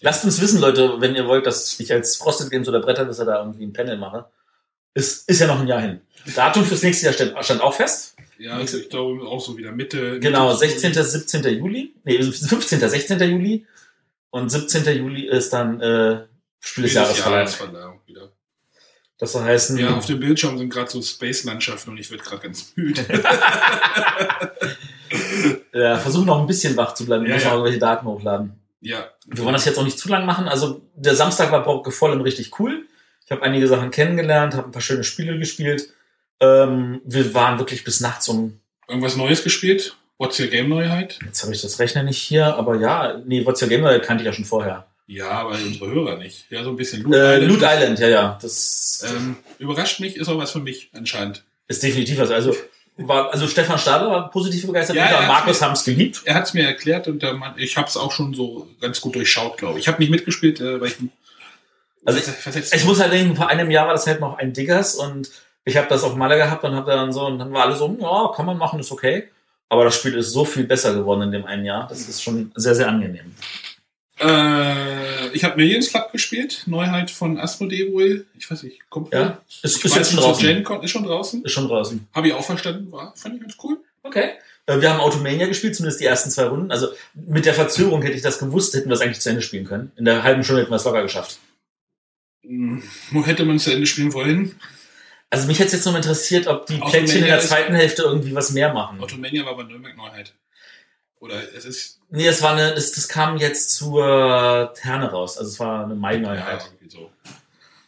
Lasst 0.00 0.24
uns 0.24 0.40
wissen, 0.40 0.60
Leute, 0.60 1.00
wenn 1.00 1.14
ihr 1.14 1.28
wollt, 1.28 1.46
dass 1.46 1.78
ich 1.78 1.92
als 1.92 2.16
Frosted 2.16 2.50
Games 2.50 2.68
oder 2.68 2.80
Bretterwisser 2.80 3.24
da 3.24 3.38
irgendwie 3.38 3.66
ein 3.66 3.72
Panel 3.72 3.98
mache. 3.98 4.26
Ist, 4.94 5.28
ist 5.28 5.40
ja 5.40 5.46
noch 5.46 5.60
ein 5.60 5.68
Jahr 5.68 5.80
hin. 5.80 6.00
Datum 6.34 6.64
fürs 6.64 6.82
nächste 6.82 7.06
Jahr 7.06 7.14
stand, 7.14 7.34
stand 7.44 7.60
auch 7.62 7.74
fest. 7.74 8.16
Ja, 8.38 8.52
also 8.56 8.78
ich 8.78 8.90
glaube 8.90 9.26
auch 9.26 9.40
so 9.40 9.56
wieder 9.56 9.72
Mitte. 9.72 10.20
Genau, 10.20 10.46
Mitte 10.52 10.58
16. 10.78 10.92
17. 10.94 11.58
Juli. 11.58 11.94
Nee, 12.04 12.22
15. 12.22 12.80
16. 12.80 13.18
Juli. 13.30 13.66
Und 14.30 14.50
17. 14.50 14.84
Juli 14.98 15.26
ist 15.26 15.52
dann 15.52 15.80
äh, 15.80 16.24
Spiel 16.60 16.84
des. 16.84 16.94
Jahresverleihung 16.94 18.00
wieder. 18.06 18.32
Das 19.18 19.32
soll 19.32 19.44
heißen, 19.44 19.78
Ja, 19.78 19.96
auf 19.96 20.04
dem 20.04 20.20
Bildschirm 20.20 20.58
sind 20.58 20.68
gerade 20.68 20.90
so 20.90 21.00
Space-Landschaften 21.00 21.90
und 21.90 21.98
ich 21.98 22.10
werde 22.10 22.22
gerade 22.22 22.42
ganz 22.42 22.72
müde. 22.76 23.00
ja, 25.72 25.98
versuchen 25.98 26.26
noch 26.26 26.40
ein 26.40 26.46
bisschen 26.46 26.76
wach 26.76 26.92
zu 26.94 27.06
bleiben. 27.06 27.24
Wir 27.24 27.30
Ja, 27.30 27.34
müssen 27.36 27.46
ja. 27.46 27.50
auch 27.52 27.56
irgendwelche 27.56 27.78
Daten 27.78 28.06
hochladen. 28.06 28.60
ja, 28.80 29.08
Wir 29.26 29.42
wollen 29.44 29.54
das 29.54 29.64
jetzt 29.64 29.78
auch 29.78 29.84
nicht 29.84 29.98
zu 29.98 30.08
lang 30.10 30.26
machen. 30.26 30.48
Also 30.48 30.82
der 30.94 31.14
Samstag 31.14 31.50
war 31.52 31.90
voll 31.90 32.10
und 32.12 32.20
richtig 32.20 32.58
cool. 32.60 32.86
Ich 33.24 33.30
habe 33.30 33.42
einige 33.42 33.66
Sachen 33.68 33.90
kennengelernt, 33.90 34.54
habe 34.54 34.68
ein 34.68 34.72
paar 34.72 34.82
schöne 34.82 35.02
Spiele 35.04 35.38
gespielt. 35.38 35.88
Ähm, 36.40 37.00
wir 37.04 37.32
waren 37.34 37.58
wirklich 37.58 37.84
bis 37.84 38.00
nachts 38.00 38.28
um, 38.28 38.60
irgendwas 38.88 39.16
Neues 39.16 39.42
gespielt? 39.42 39.96
What's 40.18 40.38
your 40.40 40.46
Game 40.46 40.68
Neuheit? 40.68 41.18
jetzt 41.24 41.42
habe 41.42 41.54
ich 41.54 41.60
das 41.62 41.78
Rechner 41.78 42.02
nicht 42.02 42.18
hier, 42.18 42.54
aber 42.56 42.76
ja, 42.76 43.20
nee, 43.26 43.44
What's 43.44 43.60
Your 43.62 43.68
Game 43.68 43.82
Boy 43.82 44.00
kannte 44.00 44.22
ich 44.22 44.26
ja 44.26 44.32
schon 44.32 44.44
vorher. 44.46 44.86
Ja, 45.06 45.30
aber 45.30 45.50
unsere 45.50 45.88
Hörer 45.90 46.16
nicht. 46.16 46.46
Ja, 46.50 46.64
so 46.64 46.70
ein 46.70 46.76
bisschen 46.76 47.02
Loot 47.02 47.14
Äh, 47.14 47.36
Island. 47.36 47.48
Loot 47.52 47.62
Island, 47.62 47.98
ja, 48.00 48.08
ja. 48.08 48.38
Das 48.42 49.04
Ähm, 49.08 49.36
überrascht 49.58 50.00
mich, 50.00 50.16
ist 50.16 50.28
auch 50.28 50.38
was 50.38 50.50
für 50.52 50.58
mich 50.58 50.90
anscheinend. 50.94 51.44
ist 51.68 51.82
definitiv 51.82 52.18
was. 52.18 52.30
Also, 52.30 52.56
war, 52.96 53.30
also 53.30 53.46
Stefan 53.46 53.78
Stadler 53.78 54.10
war 54.10 54.30
positiv 54.30 54.66
begeistert, 54.66 54.96
Ja, 54.96 55.04
er 55.04 55.26
Markus 55.28 55.60
haben 55.62 55.74
es 55.74 55.84
geliebt. 55.84 56.22
Er 56.24 56.34
hat 56.34 56.44
es 56.46 56.54
mir 56.54 56.66
erklärt 56.66 57.06
und 57.08 57.22
der 57.22 57.34
Mann, 57.34 57.54
ich 57.58 57.76
habe 57.76 57.86
es 57.86 57.96
auch 57.96 58.10
schon 58.10 58.32
so 58.34 58.68
ganz 58.80 59.00
gut 59.00 59.14
durchschaut, 59.14 59.58
glaube 59.58 59.78
ich. 59.78 59.84
Ich 59.84 59.88
habe 59.88 60.00
nicht 60.00 60.10
mitgespielt, 60.10 60.60
äh, 60.60 60.80
weil 60.80 60.88
ich 60.88 60.96
Also 62.04 62.18
versetzt 62.20 62.74
Ich 62.74 62.84
muss 62.84 62.98
halt 63.00 63.12
denken, 63.12 63.36
vor 63.36 63.48
einem 63.48 63.70
Jahr 63.70 63.86
war 63.86 63.92
das 63.94 64.06
halt 64.06 64.20
noch 64.20 64.38
ein 64.38 64.54
Diggers 64.54 64.94
und 64.94 65.30
ich 65.66 65.76
habe 65.76 65.88
das 65.88 66.04
auf 66.04 66.14
Malle 66.14 66.36
gehabt 66.36 66.64
und 66.64 66.74
habe 66.74 66.90
dann 66.90 67.12
so, 67.12 67.26
und 67.26 67.38
dann 67.38 67.52
war 67.52 67.64
alle 67.64 67.76
so, 67.76 67.94
ja, 68.00 68.32
kann 68.34 68.46
man 68.46 68.56
machen, 68.56 68.78
ist 68.80 68.92
okay. 68.92 69.28
Aber 69.68 69.84
das 69.84 69.96
Spiel 69.96 70.14
ist 70.14 70.30
so 70.30 70.44
viel 70.44 70.64
besser 70.64 70.94
geworden 70.94 71.22
in 71.22 71.32
dem 71.32 71.44
einen 71.44 71.64
Jahr. 71.64 71.88
Das 71.88 72.08
ist 72.08 72.22
schon 72.22 72.52
sehr, 72.54 72.76
sehr 72.76 72.88
angenehm. 72.88 73.34
Äh, 74.20 75.28
ich 75.34 75.42
habe 75.42 75.56
Millions 75.56 75.90
Club 75.90 76.12
gespielt, 76.12 76.62
Neuheit 76.66 77.10
von 77.10 77.38
Asmodee 77.38 77.92
wohl. 77.92 78.26
Ich 78.38 78.48
weiß 78.48 78.62
nicht, 78.62 78.88
kommt. 78.88 79.12
Ja, 79.12 79.38
ist, 79.62 79.84
ist 79.84 79.96
jetzt 79.96 80.12
schon 80.12 80.20
draußen. 80.20 80.46
GenCon 80.46 80.82
ist 80.84 80.90
schon 80.92 81.02
draußen. 81.02 81.44
Ist 81.44 81.52
schon 81.52 81.66
draußen. 81.66 82.06
Habe 82.14 82.28
ich 82.28 82.32
auch 82.34 82.44
verstanden, 82.44 82.90
war, 82.92 83.12
fand 83.16 83.34
ich 83.34 83.40
ganz 83.40 83.56
cool. 83.64 83.78
Okay. 84.04 84.30
Äh, 84.66 84.80
Wir 84.80 84.90
haben 84.90 85.00
Automania 85.00 85.48
gespielt, 85.48 85.74
zumindest 85.74 86.00
die 86.00 86.06
ersten 86.06 86.30
zwei 86.30 86.44
Runden. 86.44 86.70
Also 86.70 86.88
mit 87.14 87.44
der 87.44 87.54
Verzögerung 87.54 88.02
hätte 88.02 88.14
ich 88.14 88.22
das 88.22 88.38
gewusst, 88.38 88.72
hätten 88.74 88.88
wir 88.88 88.94
es 88.94 89.00
eigentlich 89.00 89.20
zu 89.20 89.30
Ende 89.30 89.42
spielen 89.42 89.64
können. 89.66 89.90
In 89.96 90.04
der 90.04 90.22
halben 90.22 90.44
Stunde 90.44 90.62
hätten 90.62 90.70
wir 90.72 90.76
es 90.76 90.84
locker 90.84 91.02
geschafft. 91.02 91.38
Hm, 92.42 92.84
Wo 93.10 93.26
hätte 93.26 93.44
man 93.44 93.58
zu 93.58 93.72
Ende 93.72 93.86
spielen 93.86 94.12
wollen? 94.12 94.54
Also 95.36 95.48
mich 95.48 95.58
hätte 95.58 95.76
jetzt 95.76 95.84
noch 95.84 95.94
interessiert, 95.94 96.46
ob 96.46 96.66
die 96.66 96.78
Plättchen 96.78 97.22
in 97.22 97.26
der 97.26 97.40
zweiten 97.40 97.74
Hälfte 97.74 98.02
irgendwie 98.02 98.34
was 98.34 98.50
mehr 98.50 98.72
machen. 98.72 99.00
Automania 99.00 99.44
war 99.44 99.56
bei 99.56 99.64
Nürnberg 99.64 99.96
Neuheit. 99.96 100.34
Oder 101.20 101.42
es 101.54 101.64
ist 101.64 101.96
Nee, 102.08 102.24
das 102.26 102.40
war 102.40 102.52
eine, 102.52 102.74
das, 102.74 102.92
das 102.92 103.08
kam 103.08 103.36
jetzt 103.36 103.74
zur 103.74 104.72
Terne 104.76 105.10
raus. 105.10 105.38
Also 105.38 105.50
es 105.50 105.60
war 105.60 105.84
eine 105.84 105.94
Mai-Neuheit. 105.94 106.60
ja, 106.60 106.66
irgendwie 106.66 106.88
so. 106.88 107.10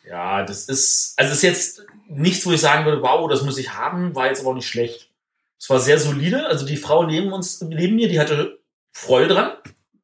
Ja, 0.06 0.44
das 0.44 0.68
ist, 0.68 1.14
also 1.16 1.30
es 1.32 1.38
ist 1.38 1.42
jetzt 1.42 1.86
nichts, 2.08 2.44
wo 2.44 2.52
ich 2.52 2.60
sagen 2.60 2.84
würde, 2.84 3.02
wow, 3.02 3.28
das 3.30 3.42
muss 3.42 3.58
ich 3.58 3.74
haben, 3.74 4.14
war 4.14 4.26
jetzt 4.26 4.40
aber 4.40 4.50
auch 4.50 4.54
nicht 4.54 4.68
schlecht. 4.68 5.10
Es 5.58 5.70
war 5.70 5.80
sehr 5.80 5.98
solide. 5.98 6.46
Also 6.46 6.66
die 6.66 6.76
Frau 6.76 7.04
neben 7.04 7.32
uns, 7.32 7.60
neben 7.60 7.96
mir, 7.96 8.08
die 8.08 8.18
hatte 8.18 8.58
Freude 8.92 9.34
dran. 9.34 9.52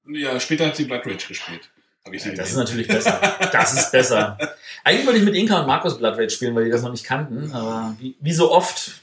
Ja, 0.07 0.39
später 0.39 0.67
hat 0.67 0.77
sie 0.77 0.85
Blood 0.85 1.07
Rage 1.07 1.29
gespielt. 1.29 1.71
Habe 2.05 2.17
ich 2.17 2.23
sie 2.23 2.31
Ja, 2.31 2.35
das 2.37 2.51
ist 2.51 2.57
natürlich 2.57 2.89
besser. 2.89 3.39
Das 3.53 3.73
ist 3.73 3.93
besser. 3.93 4.39
Eigentlich 4.85 5.07
wollte 5.07 5.19
ich 5.19 5.25
mit 5.25 5.35
Inka 5.35 5.61
und 5.61 5.67
Markus 5.67 6.01
Rage 6.01 6.31
spielen, 6.31 6.55
weil 6.55 6.65
die 6.65 6.71
das 6.71 6.83
noch 6.83 6.91
nicht 6.91 7.05
kannten. 7.05 7.53
Aber 7.53 7.97
wie, 7.99 8.17
wie 8.21 8.33
so 8.33 8.53
oft 8.53 9.01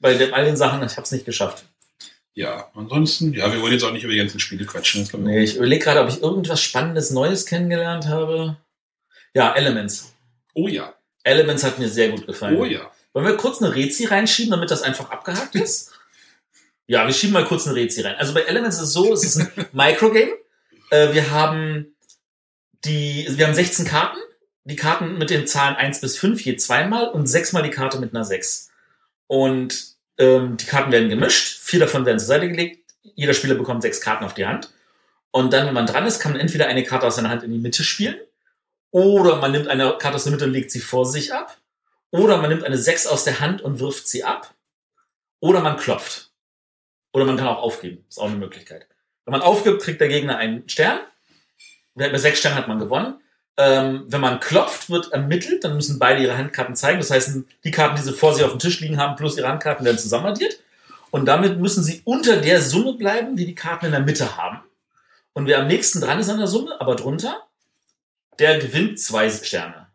bei 0.00 0.14
den, 0.14 0.34
all 0.34 0.44
den 0.44 0.56
Sachen, 0.56 0.82
ich 0.84 0.92
habe 0.92 1.02
es 1.02 1.12
nicht 1.12 1.24
geschafft. 1.24 1.64
Ja, 2.34 2.70
ansonsten, 2.74 3.32
ja, 3.34 3.52
wir 3.52 3.60
wollen 3.60 3.72
jetzt 3.72 3.84
auch 3.84 3.92
nicht 3.92 4.04
über 4.04 4.12
die 4.12 4.18
ganzen 4.18 4.40
Spiele 4.40 4.64
quatschen. 4.64 5.02
Das 5.02 5.12
Nee, 5.14 5.42
ich 5.42 5.56
überlege 5.56 5.84
gerade, 5.84 6.00
ob 6.00 6.08
ich 6.08 6.22
irgendwas 6.22 6.62
Spannendes 6.62 7.10
Neues 7.10 7.46
kennengelernt 7.46 8.06
habe. 8.06 8.56
Ja, 9.34 9.54
Elements. 9.54 10.14
Oh 10.54 10.68
ja, 10.68 10.94
Elements 11.24 11.62
hat 11.62 11.78
mir 11.78 11.88
sehr 11.88 12.10
gut 12.10 12.26
gefallen. 12.26 12.56
oh 12.56 12.64
ja. 12.64 12.90
Wollen 13.12 13.26
wir 13.26 13.36
kurz 13.36 13.60
eine 13.60 13.74
Rezi 13.74 14.06
reinschieben, 14.06 14.50
damit 14.50 14.70
das 14.70 14.82
einfach 14.82 15.10
abgehakt 15.10 15.54
ist? 15.54 15.92
ja, 16.86 17.06
wir 17.06 17.12
schieben 17.12 17.34
mal 17.34 17.44
kurz 17.44 17.66
eine 17.66 17.76
Rezi 17.76 18.00
rein. 18.00 18.16
Also 18.16 18.32
bei 18.32 18.42
Elements 18.42 18.76
ist 18.76 18.84
es 18.84 18.92
so, 18.92 19.12
es 19.12 19.24
ist 19.24 19.36
ein 19.38 19.50
Microgame. 19.72 20.32
Äh, 20.90 21.12
wir 21.12 21.30
haben 21.30 21.91
die, 22.84 23.26
wir 23.30 23.46
haben 23.46 23.54
16 23.54 23.86
Karten. 23.86 24.18
Die 24.64 24.76
Karten 24.76 25.18
mit 25.18 25.30
den 25.30 25.46
Zahlen 25.46 25.76
1 25.76 26.00
bis 26.00 26.16
5 26.18 26.40
je 26.42 26.56
zweimal 26.56 27.08
und 27.08 27.26
sechsmal 27.26 27.62
die 27.62 27.70
Karte 27.70 27.98
mit 27.98 28.14
einer 28.14 28.24
6. 28.24 28.70
Und 29.26 29.96
ähm, 30.18 30.56
die 30.56 30.66
Karten 30.66 30.92
werden 30.92 31.08
gemischt. 31.08 31.58
Vier 31.60 31.80
davon 31.80 32.06
werden 32.06 32.18
zur 32.18 32.28
Seite 32.28 32.48
gelegt. 32.48 32.92
Jeder 33.02 33.34
Spieler 33.34 33.54
bekommt 33.54 33.82
sechs 33.82 34.00
Karten 34.00 34.24
auf 34.24 34.34
die 34.34 34.46
Hand. 34.46 34.72
Und 35.32 35.52
dann, 35.52 35.66
wenn 35.66 35.74
man 35.74 35.86
dran 35.86 36.06
ist, 36.06 36.20
kann 36.20 36.32
man 36.32 36.40
entweder 36.40 36.66
eine 36.66 36.84
Karte 36.84 37.06
aus 37.06 37.16
seiner 37.16 37.30
Hand 37.30 37.42
in 37.42 37.50
die 37.50 37.58
Mitte 37.58 37.82
spielen. 37.82 38.16
Oder 38.90 39.36
man 39.36 39.52
nimmt 39.52 39.68
eine 39.68 39.96
Karte 39.98 40.16
aus 40.16 40.24
der 40.24 40.32
Mitte 40.32 40.44
und 40.44 40.52
legt 40.52 40.70
sie 40.70 40.80
vor 40.80 41.06
sich 41.06 41.32
ab. 41.32 41.58
Oder 42.10 42.36
man 42.38 42.50
nimmt 42.50 42.64
eine 42.64 42.76
6 42.76 43.06
aus 43.06 43.24
der 43.24 43.40
Hand 43.40 43.62
und 43.62 43.80
wirft 43.80 44.06
sie 44.06 44.22
ab. 44.22 44.54
Oder 45.40 45.60
man 45.60 45.78
klopft. 45.78 46.30
Oder 47.12 47.24
man 47.24 47.36
kann 47.36 47.48
auch 47.48 47.62
aufgeben. 47.62 48.04
Ist 48.08 48.18
auch 48.18 48.26
eine 48.26 48.36
Möglichkeit. 48.36 48.86
Wenn 49.24 49.32
man 49.32 49.42
aufgibt, 49.42 49.82
kriegt 49.82 50.00
der 50.00 50.08
Gegner 50.08 50.36
einen 50.36 50.68
Stern. 50.68 51.00
Bei 51.94 52.18
sechs 52.18 52.38
Sternen 52.38 52.58
hat 52.58 52.68
man 52.68 52.78
gewonnen. 52.78 53.16
Ähm, 53.58 54.04
wenn 54.08 54.20
man 54.20 54.40
klopft, 54.40 54.88
wird 54.88 55.12
ermittelt. 55.12 55.64
Dann 55.64 55.76
müssen 55.76 55.98
beide 55.98 56.22
ihre 56.22 56.36
Handkarten 56.36 56.74
zeigen. 56.74 56.98
Das 56.98 57.10
heißt, 57.10 57.38
die 57.64 57.70
Karten, 57.70 57.96
die 57.96 58.02
sie 58.02 58.12
vor 58.12 58.34
sich 58.34 58.44
auf 58.44 58.52
dem 58.52 58.58
Tisch 58.58 58.80
liegen 58.80 58.98
haben, 58.98 59.16
plus 59.16 59.36
ihre 59.36 59.48
Handkarten 59.48 59.84
werden 59.84 59.98
zusammenaddiert. 59.98 60.58
Und 61.10 61.26
damit 61.26 61.60
müssen 61.60 61.84
sie 61.84 62.00
unter 62.04 62.38
der 62.38 62.62
Summe 62.62 62.94
bleiben, 62.94 63.36
die 63.36 63.44
die 63.44 63.54
Karten 63.54 63.86
in 63.86 63.92
der 63.92 64.00
Mitte 64.00 64.38
haben. 64.38 64.60
Und 65.34 65.46
wer 65.46 65.60
am 65.60 65.66
nächsten 65.66 66.00
dran 66.00 66.18
ist 66.18 66.30
an 66.30 66.38
der 66.38 66.46
Summe, 66.46 66.80
aber 66.80 66.96
drunter, 66.96 67.42
der 68.38 68.58
gewinnt 68.58 68.98
zwei 68.98 69.28
Sterne. 69.28 69.88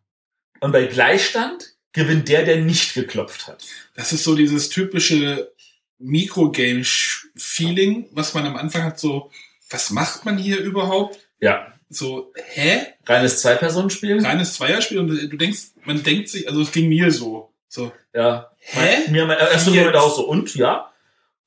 Und 0.60 0.72
bei 0.72 0.86
Gleichstand 0.86 1.74
gewinnt 1.92 2.30
der, 2.30 2.46
der 2.46 2.58
nicht 2.58 2.94
geklopft 2.94 3.48
hat. 3.48 3.66
Das 3.96 4.13
ist 4.13 4.24
so 4.24 4.36
dieses 4.36 4.70
typische 4.70 5.51
Mikrogame-Feeling, 5.98 8.10
was 8.12 8.36
man 8.36 8.46
am 8.46 8.56
Anfang 8.56 8.84
hat, 8.84 9.00
so, 9.00 9.32
was 9.70 9.89
macht 9.89 10.25
man 10.25 10.38
hier 10.38 10.60
überhaupt? 10.60 11.18
Ja, 11.39 11.74
So, 11.89 12.34
hä? 12.36 12.82
reines 13.06 13.41
Zwei-Personen-Spiel. 13.41 14.22
Reines 14.25 14.53
Zweierspiel 14.56 15.00
und 15.00 15.08
du 15.08 15.38
denkst, 15.38 15.60
man 15.86 16.03
denkt 16.03 16.29
sich, 16.29 16.48
also 16.50 16.62
es 16.62 16.72
ging 16.72 16.89
mir 16.89 17.12
so, 17.12 17.51
so, 17.70 17.91
Ja. 18.13 18.51
hä? 18.60 19.10
Mir 19.10 19.24
ersten 19.24 19.74
Wie 19.74 19.79
Moment 19.79 19.96
auch 19.96 20.15
so. 20.15 20.27
Und, 20.27 20.53
ja. 20.56 20.91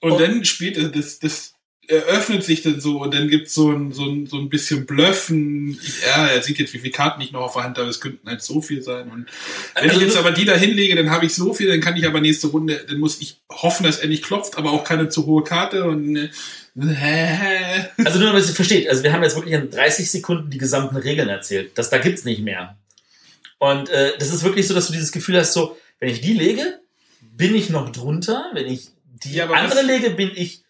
Und 0.01 0.13
Oh. 0.13 0.19
dann 0.19 0.45
spielt 0.47 0.97
das, 0.97 1.19
das 1.19 1.55
eröffnet 1.87 2.45
sich 2.45 2.63
dann 2.63 2.81
so 2.81 3.03
und 3.03 3.13
dann 3.13 3.29
gibt's 3.29 3.53
so 3.53 3.71
ein, 3.71 3.93
so 3.93 4.05
ein, 4.07 4.27
so 4.27 4.39
ein 4.39 4.49
bisschen 4.49 4.87
Blöffen. 4.87 5.71
Ich, 5.83 6.03
ja, 6.07 6.27
er 6.29 6.41
sieht 6.43 6.59
jetzt, 6.59 6.73
wie 6.73 6.79
viele 6.79 6.93
Karten 6.93 7.21
ich 7.21 7.33
noch 7.33 7.41
auf 7.43 7.55
der 7.55 7.65
Hand 7.65 7.77
habe, 7.79 7.89
es 7.91 8.01
könnten 8.01 8.29
halt 8.29 8.43
so 8.43 8.63
viel 8.63 8.81
sein. 8.81 9.11
Und 9.11 9.27
wenn 9.75 9.91
Also 9.91 10.01
ich 10.01 10.07
jetzt 10.07 10.17
aber 10.17 10.31
die 10.31 10.45
da 10.45 10.55
hinlege, 10.55 10.95
dann 10.95 11.11
habe 11.11 11.27
ich 11.27 11.35
so 11.35 11.53
viel, 11.53 11.69
dann 11.69 11.81
kann 11.81 11.97
ich 11.97 12.07
aber 12.07 12.21
nächste 12.21 12.47
Runde, 12.47 12.83
dann 12.89 12.99
muss 12.99 13.21
ich 13.21 13.41
hoffen, 13.51 13.83
dass 13.85 13.99
er 13.99 14.09
nicht 14.09 14.25
klopft, 14.25 14.57
aber 14.57 14.71
auch 14.71 14.85
keine 14.85 15.09
zu 15.09 15.27
hohe 15.27 15.43
Karte 15.45 15.85
und 15.85 16.17
äh? 16.17 16.31
Also 18.05 18.19
nur, 18.19 18.29
damit 18.29 18.47
ihr 18.47 18.55
versteht. 18.55 18.89
Also 18.89 19.03
wir 19.03 19.13
haben 19.13 19.23
jetzt 19.23 19.37
wirklich 19.37 19.55
in 19.55 19.71
30 19.71 20.11
Sekunden 20.11 20.51
die 20.51 20.59
gesamten 20.59 20.97
Regeln 20.97 21.29
erzählt. 21.29 21.73
Das, 21.77 21.91
da 21.91 21.99
gibt's 21.99 22.25
nicht 22.25 22.41
mehr. 22.43 22.77
Und 23.59 23.89
äh, 23.91 24.13
das 24.19 24.33
ist 24.33 24.43
wirklich 24.45 24.67
so, 24.67 24.75
dass 24.75 24.87
du 24.87 24.93
dieses 24.93 25.13
Gefühl 25.13 25.37
hast, 25.39 25.53
so, 25.53 25.77
Wenn 25.99 26.09
ich 26.11 26.21
die 26.23 26.33
lege, 26.33 26.79
bin 27.37 27.55
ich 27.55 27.69
noch 27.71 27.91
drunter. 27.93 28.51
Wenn 28.55 28.67
ich 28.67 28.89
die 29.25 29.35
Ja, 29.35 29.51
andere 29.51 29.81
was- 29.81 29.87
lege, 29.87 30.11
bin 30.11 30.31
ich 30.35 30.63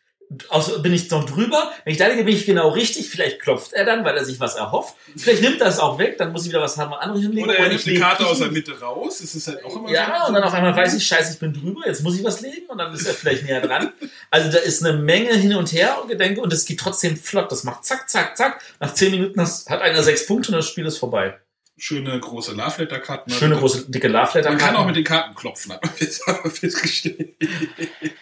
aus, 0.48 0.80
bin 0.82 0.92
ich 0.92 1.10
noch 1.10 1.24
drüber. 1.24 1.72
Wenn 1.84 1.92
ich 1.92 1.98
da 1.98 2.06
lege, 2.06 2.24
bin 2.24 2.34
ich 2.36 2.46
genau 2.46 2.68
richtig. 2.68 3.10
Vielleicht 3.10 3.40
klopft 3.40 3.72
er 3.72 3.84
dann, 3.84 4.04
weil 4.04 4.16
er 4.16 4.24
sich 4.24 4.38
was 4.38 4.54
erhofft. 4.54 4.94
Vielleicht 5.16 5.42
nimmt 5.42 5.60
er 5.60 5.66
es 5.66 5.78
auch 5.78 5.98
weg, 5.98 6.18
dann 6.18 6.30
muss 6.32 6.44
ich 6.44 6.50
wieder 6.50 6.60
was 6.60 6.76
haben, 6.76 6.92
andere 6.94 7.18
hinlegen. 7.20 7.48
Oder 7.48 7.58
er 7.58 7.64
Und 7.64 7.68
nimmt 7.70 7.80
ich 7.86 7.88
eine 7.88 7.98
Karte 7.98 8.26
aus 8.26 8.38
der 8.38 8.50
Mitte 8.52 8.78
raus. 8.80 9.18
Das 9.20 9.34
ist 9.34 9.48
halt 9.48 9.64
auch 9.64 9.74
immer 9.76 9.90
Ja, 9.90 10.20
so. 10.22 10.28
und 10.28 10.34
dann 10.34 10.42
auf 10.44 10.52
einmal 10.54 10.74
weiß 10.76 10.94
ich, 10.94 11.04
scheiße, 11.06 11.32
ich 11.34 11.38
bin 11.40 11.52
drüber, 11.52 11.80
jetzt 11.86 12.02
muss 12.02 12.16
ich 12.16 12.24
was 12.24 12.40
legen 12.40 12.66
und 12.68 12.78
dann 12.78 12.92
ist 12.94 13.06
er 13.06 13.14
vielleicht 13.14 13.44
näher 13.44 13.60
dran. 13.60 13.92
Also 14.30 14.50
da 14.50 14.58
ist 14.58 14.84
eine 14.84 14.96
Menge 14.96 15.34
hin 15.34 15.54
und 15.54 15.72
her 15.72 15.98
und 16.00 16.08
Gedenke 16.08 16.40
und 16.40 16.52
es 16.52 16.64
geht 16.64 16.78
trotzdem 16.78 17.16
flott. 17.16 17.50
Das 17.50 17.64
macht 17.64 17.84
zack, 17.84 18.08
zack, 18.08 18.36
zack. 18.36 18.60
Nach 18.78 18.94
zehn 18.94 19.10
Minuten 19.10 19.40
hat 19.40 19.80
einer 19.82 20.02
sechs 20.02 20.26
Punkte 20.26 20.52
und 20.52 20.58
das 20.58 20.68
Spiel 20.68 20.86
ist 20.86 20.98
vorbei. 20.98 21.38
Schöne 21.80 22.20
große 22.20 22.52
Love 22.52 22.82
Letter 22.82 22.98
Karten. 22.98 23.30
Schöne 23.30 23.56
große, 23.56 23.90
dicke 23.90 24.08
Love 24.08 24.30
Letter. 24.34 24.50
Man 24.50 24.58
kann 24.58 24.76
auch 24.76 24.86
mit 24.86 24.96
den 24.96 25.04
Karten 25.04 25.34
klopfen, 25.34 25.72
hat 25.72 25.82
man 25.82 25.92
festgestellt. 26.52 27.34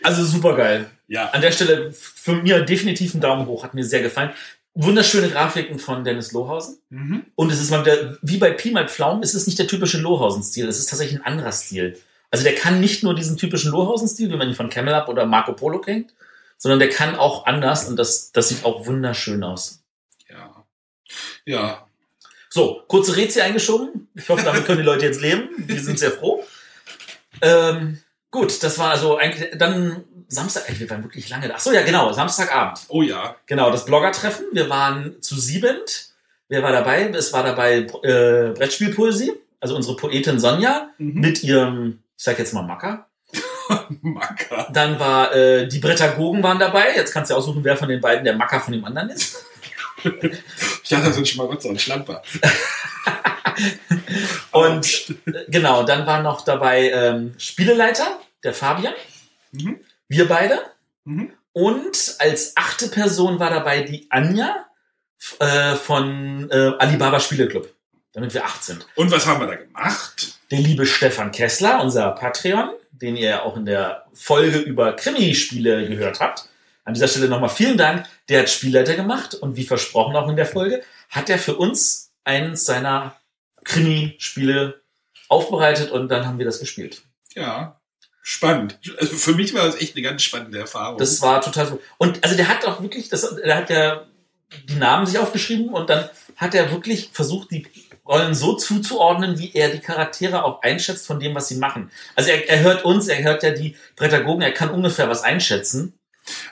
Also 0.04 0.24
super 0.24 0.54
geil. 0.56 0.88
Ja. 1.08 1.30
An 1.30 1.40
der 1.40 1.50
Stelle 1.50 1.90
für 1.92 2.34
mir 2.34 2.62
definitiv 2.62 3.14
ein 3.14 3.20
Daumen 3.20 3.46
hoch, 3.46 3.64
hat 3.64 3.74
mir 3.74 3.84
sehr 3.84 4.00
gefallen. 4.00 4.30
Wunderschöne 4.74 5.28
Grafiken 5.28 5.80
von 5.80 6.04
Dennis 6.04 6.30
Lohausen. 6.30 6.78
Mhm. 6.90 7.24
Und 7.34 7.50
es 7.50 7.60
ist 7.60 7.72
mal 7.72 7.84
wieder, 7.84 8.16
wie 8.22 8.36
bei 8.36 8.52
Pi 8.52 8.70
mal 8.70 8.88
Pflaumen, 8.88 9.24
es 9.24 9.34
ist 9.34 9.48
nicht 9.48 9.58
der 9.58 9.66
typische 9.66 9.98
Lohausen-Stil, 9.98 10.68
es 10.68 10.78
ist 10.78 10.90
tatsächlich 10.90 11.18
ein 11.18 11.26
anderer 11.26 11.50
Stil. 11.50 11.98
Also 12.30 12.44
der 12.44 12.54
kann 12.54 12.78
nicht 12.78 13.02
nur 13.02 13.16
diesen 13.16 13.36
typischen 13.36 13.72
Lohausen-Stil, 13.72 14.30
wie 14.30 14.36
man 14.36 14.48
ihn 14.48 14.54
von 14.54 14.70
Camelab 14.70 15.08
oder 15.08 15.26
Marco 15.26 15.52
Polo 15.52 15.80
kennt, 15.80 16.14
sondern 16.58 16.78
der 16.78 16.90
kann 16.90 17.16
auch 17.16 17.46
anders 17.46 17.88
und 17.88 17.96
das, 17.96 18.30
das 18.30 18.50
sieht 18.50 18.64
auch 18.64 18.86
wunderschön 18.86 19.42
aus. 19.42 19.82
Ja. 20.28 20.64
Ja. 21.44 21.87
So, 22.50 22.82
kurze 22.88 23.16
Rätsel 23.16 23.42
eingeschoben. 23.42 24.08
Ich 24.14 24.28
hoffe, 24.28 24.44
damit 24.44 24.64
können 24.64 24.78
die 24.78 24.84
Leute 24.84 25.06
jetzt 25.06 25.20
leben. 25.20 25.48
Die 25.58 25.78
sind 25.78 25.98
sehr 25.98 26.10
froh. 26.12 26.44
Ähm, 27.42 27.98
gut, 28.30 28.62
das 28.62 28.78
war 28.78 28.90
also 28.92 29.16
eigentlich 29.16 29.50
dann 29.58 30.04
Samstag, 30.28 30.64
wir 30.78 30.90
waren 30.90 31.02
wirklich 31.04 31.28
lange 31.30 31.48
da. 31.48 31.54
Ach 31.56 31.60
so, 31.60 31.72
ja, 31.72 31.82
genau, 31.82 32.12
Samstagabend. 32.12 32.80
Oh 32.88 33.02
ja. 33.02 33.36
Genau, 33.46 33.70
das 33.70 33.84
Blogger-Treffen. 33.84 34.46
Wir 34.52 34.68
waren 34.68 35.20
zu 35.22 35.38
siebend. 35.38 36.08
Wer 36.48 36.62
war 36.62 36.72
dabei? 36.72 37.08
Es 37.10 37.32
war 37.32 37.42
dabei 37.42 37.80
äh, 38.02 38.50
Brettspielpoesie, 38.54 39.32
also 39.60 39.76
unsere 39.76 39.96
Poetin 39.96 40.38
Sonja 40.40 40.90
Mhm. 40.98 41.20
mit 41.20 41.42
ihrem, 41.42 41.98
ich 42.16 42.24
sag 42.24 42.38
jetzt 42.38 42.54
mal 42.54 42.62
Macker. 42.62 43.06
Macker. 44.00 44.68
Dann 44.72 44.98
war 44.98 45.34
äh, 45.34 45.68
die 45.68 45.78
Brettagogen 45.78 46.42
waren 46.42 46.58
dabei. 46.58 46.94
Jetzt 46.96 47.12
kannst 47.12 47.30
du 47.30 47.34
aussuchen, 47.34 47.62
wer 47.64 47.76
von 47.76 47.88
den 47.88 48.00
beiden 48.00 48.24
der 48.24 48.34
Macker 48.34 48.60
von 48.60 48.72
dem 48.72 48.84
anderen 48.84 49.10
ist. 49.10 49.44
Ich 50.04 50.88
dachte, 50.88 51.06
das 51.06 51.10
ist 51.10 51.18
ein 51.18 51.26
Schmarotzer, 51.26 51.70
ein 51.70 51.78
Schlamper. 51.78 52.22
Und 54.52 55.14
äh, 55.26 55.44
genau, 55.48 55.82
dann 55.82 56.06
war 56.06 56.22
noch 56.22 56.44
dabei 56.44 56.90
ähm, 56.90 57.34
Spieleleiter, 57.38 58.18
der 58.44 58.54
Fabian. 58.54 58.94
Mhm. 59.52 59.80
Wir 60.08 60.28
beide. 60.28 60.60
Mhm. 61.04 61.32
Und 61.52 62.16
als 62.18 62.56
achte 62.56 62.88
Person 62.88 63.40
war 63.40 63.50
dabei 63.50 63.82
die 63.82 64.06
Anja 64.10 64.66
äh, 65.40 65.74
von 65.74 66.48
äh, 66.50 66.72
Alibaba 66.78 67.18
Spieleclub, 67.18 67.68
damit 68.12 68.34
wir 68.34 68.44
acht 68.44 68.62
sind. 68.62 68.86
Und 68.94 69.10
was 69.10 69.26
haben 69.26 69.40
wir 69.40 69.48
da 69.48 69.56
gemacht? 69.56 70.38
Der 70.50 70.60
liebe 70.60 70.86
Stefan 70.86 71.32
Kessler, 71.32 71.82
unser 71.82 72.12
Patreon, 72.12 72.70
den 72.92 73.16
ihr 73.16 73.42
auch 73.42 73.56
in 73.56 73.66
der 73.66 74.06
Folge 74.14 74.58
über 74.58 74.94
Krimi-Spiele 74.94 75.88
gehört 75.88 76.20
habt. 76.20 76.48
An 76.88 76.94
dieser 76.94 77.08
Stelle 77.08 77.28
nochmal 77.28 77.50
vielen 77.50 77.76
Dank. 77.76 78.06
Der 78.30 78.40
hat 78.40 78.48
Spielleiter 78.48 78.94
gemacht 78.94 79.34
und 79.34 79.56
wie 79.56 79.64
versprochen 79.64 80.16
auch 80.16 80.26
in 80.26 80.36
der 80.36 80.46
Folge, 80.46 80.82
hat 81.10 81.28
er 81.28 81.38
für 81.38 81.54
uns 81.54 82.12
eins 82.24 82.64
seiner 82.64 83.14
Krimi-Spiele 83.64 84.80
aufbereitet 85.28 85.90
und 85.90 86.08
dann 86.08 86.26
haben 86.26 86.38
wir 86.38 86.46
das 86.46 86.60
gespielt. 86.60 87.02
Ja. 87.34 87.78
Spannend. 88.22 88.78
Also 88.98 89.16
für 89.16 89.34
mich 89.34 89.52
war 89.52 89.66
das 89.66 89.78
echt 89.78 89.96
eine 89.96 90.02
ganz 90.02 90.22
spannende 90.22 90.60
Erfahrung. 90.60 90.96
Das 90.96 91.20
war 91.20 91.42
total 91.42 91.66
so. 91.66 91.82
Und 91.98 92.24
also 92.24 92.34
der 92.36 92.48
hat 92.48 92.64
auch 92.64 92.80
wirklich, 92.80 93.10
das, 93.10 93.36
der 93.36 93.56
hat 93.56 93.68
ja 93.68 94.06
die 94.70 94.76
Namen 94.76 95.04
sich 95.04 95.18
aufgeschrieben 95.18 95.68
und 95.68 95.90
dann 95.90 96.08
hat 96.36 96.54
er 96.54 96.70
wirklich 96.70 97.10
versucht, 97.12 97.50
die 97.50 97.66
Rollen 98.06 98.34
so 98.34 98.54
zuzuordnen, 98.54 99.38
wie 99.38 99.52
er 99.52 99.68
die 99.68 99.80
Charaktere 99.80 100.42
auch 100.42 100.62
einschätzt 100.62 101.06
von 101.06 101.20
dem, 101.20 101.34
was 101.34 101.48
sie 101.48 101.56
machen. 101.56 101.90
Also 102.16 102.30
er, 102.30 102.48
er 102.48 102.60
hört 102.60 102.86
uns, 102.86 103.08
er 103.08 103.22
hört 103.22 103.42
ja 103.42 103.50
die 103.50 103.76
Prädagogen, 103.94 104.40
er 104.40 104.52
kann 104.52 104.70
ungefähr 104.70 105.10
was 105.10 105.22
einschätzen. 105.22 105.97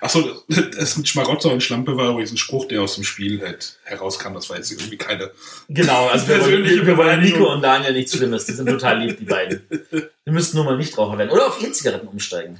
Achso, 0.00 0.42
das, 0.48 0.96
mit 0.96 1.08
Schmarotzer 1.08 1.52
und 1.52 1.62
Schlampe 1.62 1.96
war 1.96 2.10
übrigens 2.10 2.32
ein 2.32 2.36
Spruch, 2.36 2.66
der 2.68 2.82
aus 2.82 2.94
dem 2.96 3.04
Spiel 3.04 3.40
halt 3.40 3.78
herauskam. 3.84 4.34
Das 4.34 4.48
war 4.50 4.56
jetzt 4.56 4.70
irgendwie 4.70 4.96
keine. 4.96 5.30
Genau, 5.68 6.06
also 6.08 6.28
wir 6.28 6.34
wollen, 6.40 6.44
Persönliche 6.62 6.86
wir 6.86 6.96
wollen. 6.96 7.20
Nico 7.20 7.52
und 7.52 7.62
Daniel 7.62 7.92
nichts 7.92 8.14
Schlimmes. 8.16 8.44
Die 8.46 8.52
sind 8.52 8.66
total 8.68 9.04
lieb, 9.04 9.18
die 9.18 9.24
beiden. 9.24 9.62
Wir 9.90 10.32
müssten 10.32 10.56
nur 10.56 10.64
mal 10.66 10.76
Nichtraucher 10.76 11.16
werden. 11.18 11.30
Oder 11.30 11.46
auf 11.48 11.62
E-Zigaretten 11.62 12.08
umsteigen. 12.08 12.58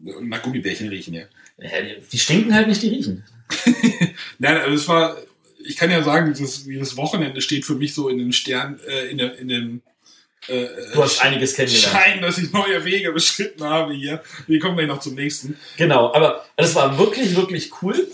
Na, 0.00 0.38
Gummibärchen 0.38 0.88
riechen 0.88 1.14
ja. 1.14 1.24
Ja, 1.58 1.82
die- 1.82 2.02
Die 2.12 2.18
stinken 2.18 2.54
halt 2.54 2.68
nicht, 2.68 2.82
die 2.82 2.88
riechen. 2.88 3.24
Nein, 4.38 4.56
also 4.58 4.74
es 4.74 4.86
war, 4.88 5.16
ich 5.64 5.76
kann 5.76 5.90
ja 5.90 6.02
sagen, 6.02 6.32
dieses, 6.32 6.64
dieses 6.64 6.96
Wochenende 6.96 7.40
steht 7.40 7.64
für 7.64 7.74
mich 7.74 7.94
so 7.94 8.08
in 8.08 8.18
dem 8.18 8.32
Stern, 8.32 8.78
äh, 8.86 9.10
in, 9.10 9.18
der, 9.18 9.38
in 9.38 9.48
dem 9.48 9.82
äh, 10.48 10.66
Du 10.92 11.02
hast 11.02 11.20
einiges 11.22 11.54
kennengelernt. 11.54 11.92
Schein, 11.94 12.22
dass 12.22 12.38
ich 12.38 12.52
neue 12.52 12.84
Wege 12.84 13.12
beschritten 13.12 13.64
habe 13.64 13.92
hier. 13.92 14.22
Wir 14.46 14.58
kommen 14.60 14.76
gleich 14.76 14.88
noch 14.88 15.00
zum 15.00 15.14
nächsten. 15.14 15.56
Genau, 15.76 16.12
aber 16.14 16.44
das 16.56 16.74
war 16.74 16.98
wirklich, 16.98 17.36
wirklich 17.36 17.70
cool. 17.82 18.08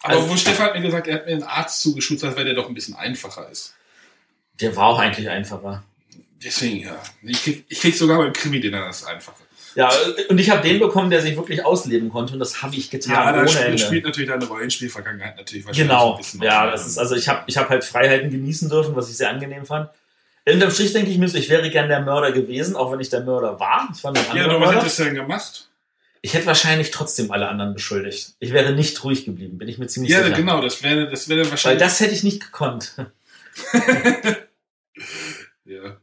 Aber 0.00 0.14
Also- 0.14 0.28
wo 0.30 0.36
Stefan 0.36 0.66
hat 0.66 0.74
mir 0.76 0.82
gesagt, 0.82 1.06
er 1.08 1.14
hat 1.16 1.26
mir 1.26 1.32
einen 1.32 1.42
Arzt 1.42 1.80
zugeschutzt, 1.80 2.22
weil 2.22 2.44
der 2.44 2.54
doch 2.54 2.68
ein 2.68 2.74
bisschen 2.74 2.94
einfacher 2.94 3.48
ist. 3.50 3.74
Der 4.60 4.74
war 4.76 4.86
auch 4.86 4.98
eigentlich 4.98 5.28
einfacher. 5.28 5.82
Deswegen, 6.44 6.80
ja. 6.86 6.96
Ich 7.22 7.42
krieg, 7.42 7.64
ich 7.68 7.80
krieg 7.80 7.96
sogar 7.96 8.18
beim 8.18 8.32
Krimi-Dinner 8.32 8.86
das 8.86 9.04
Einfache. 9.04 9.42
Ja, 9.74 9.90
und 10.28 10.38
ich 10.38 10.50
habe 10.50 10.66
den 10.66 10.78
bekommen, 10.80 11.10
der 11.10 11.20
sich 11.20 11.36
wirklich 11.36 11.64
ausleben 11.64 12.08
konnte 12.10 12.32
und 12.32 12.38
das 12.40 12.62
habe 12.62 12.74
ich 12.74 12.90
getan 12.90 13.12
Ja, 13.12 13.32
da 13.32 13.40
ohne 13.40 13.48
spielt, 13.48 13.80
spielt 13.80 14.04
natürlich 14.04 14.28
deine 14.30 14.44
Rollenspielvergangenheit 14.46 15.36
natürlich 15.36 15.64
wahrscheinlich 15.66 15.88
Genau, 15.88 16.12
ein 16.12 16.16
bisschen 16.16 16.42
ja, 16.42 16.70
das 16.70 16.86
ist 16.86 16.98
also 16.98 17.14
ich 17.14 17.28
habe 17.28 17.44
ich 17.46 17.56
habe 17.56 17.68
halt 17.68 17.84
Freiheiten 17.84 18.30
genießen 18.30 18.68
dürfen, 18.68 18.96
was 18.96 19.08
ich 19.10 19.16
sehr 19.16 19.30
angenehm 19.30 19.66
fand. 19.66 19.90
Unterm 20.54 20.70
Strich 20.70 20.92
denke 20.92 21.10
ich 21.10 21.18
mir 21.18 21.28
so, 21.28 21.36
ich 21.38 21.48
wäre 21.48 21.68
gern 21.70 21.88
der 21.88 22.00
Mörder 22.00 22.32
gewesen, 22.32 22.76
auch 22.76 22.92
wenn 22.92 23.00
ich 23.00 23.08
der 23.08 23.22
Mörder 23.22 23.58
war. 23.60 23.88
Ich, 23.94 24.02
war 24.04 24.14
Ja, 24.36 24.44
aber 24.46 24.60
was 24.60 24.74
hättest 24.76 24.98
du 24.98 25.04
denn 25.04 25.14
gemacht? 25.14 25.64
ich 26.20 26.34
hätte 26.34 26.46
wahrscheinlich 26.46 26.90
trotzdem 26.90 27.30
alle 27.30 27.48
anderen 27.48 27.74
beschuldigt. 27.74 28.34
Ich 28.40 28.52
wäre 28.52 28.72
nicht 28.72 29.02
ruhig 29.04 29.24
geblieben, 29.24 29.56
bin 29.58 29.68
ich 29.68 29.78
mir 29.78 29.86
ziemlich 29.86 30.12
Ja, 30.12 30.22
sicher. 30.22 30.34
genau, 30.36 30.60
das 30.60 30.82
wäre 30.82 31.08
das 31.08 31.28
wäre 31.28 31.42
Weil 31.42 31.50
wahrscheinlich. 31.50 31.80
das 31.82 32.00
hätte 32.00 32.12
ich 32.14 32.24
nicht 32.24 32.40
gekonnt. 32.42 32.94
ja. 35.64 35.96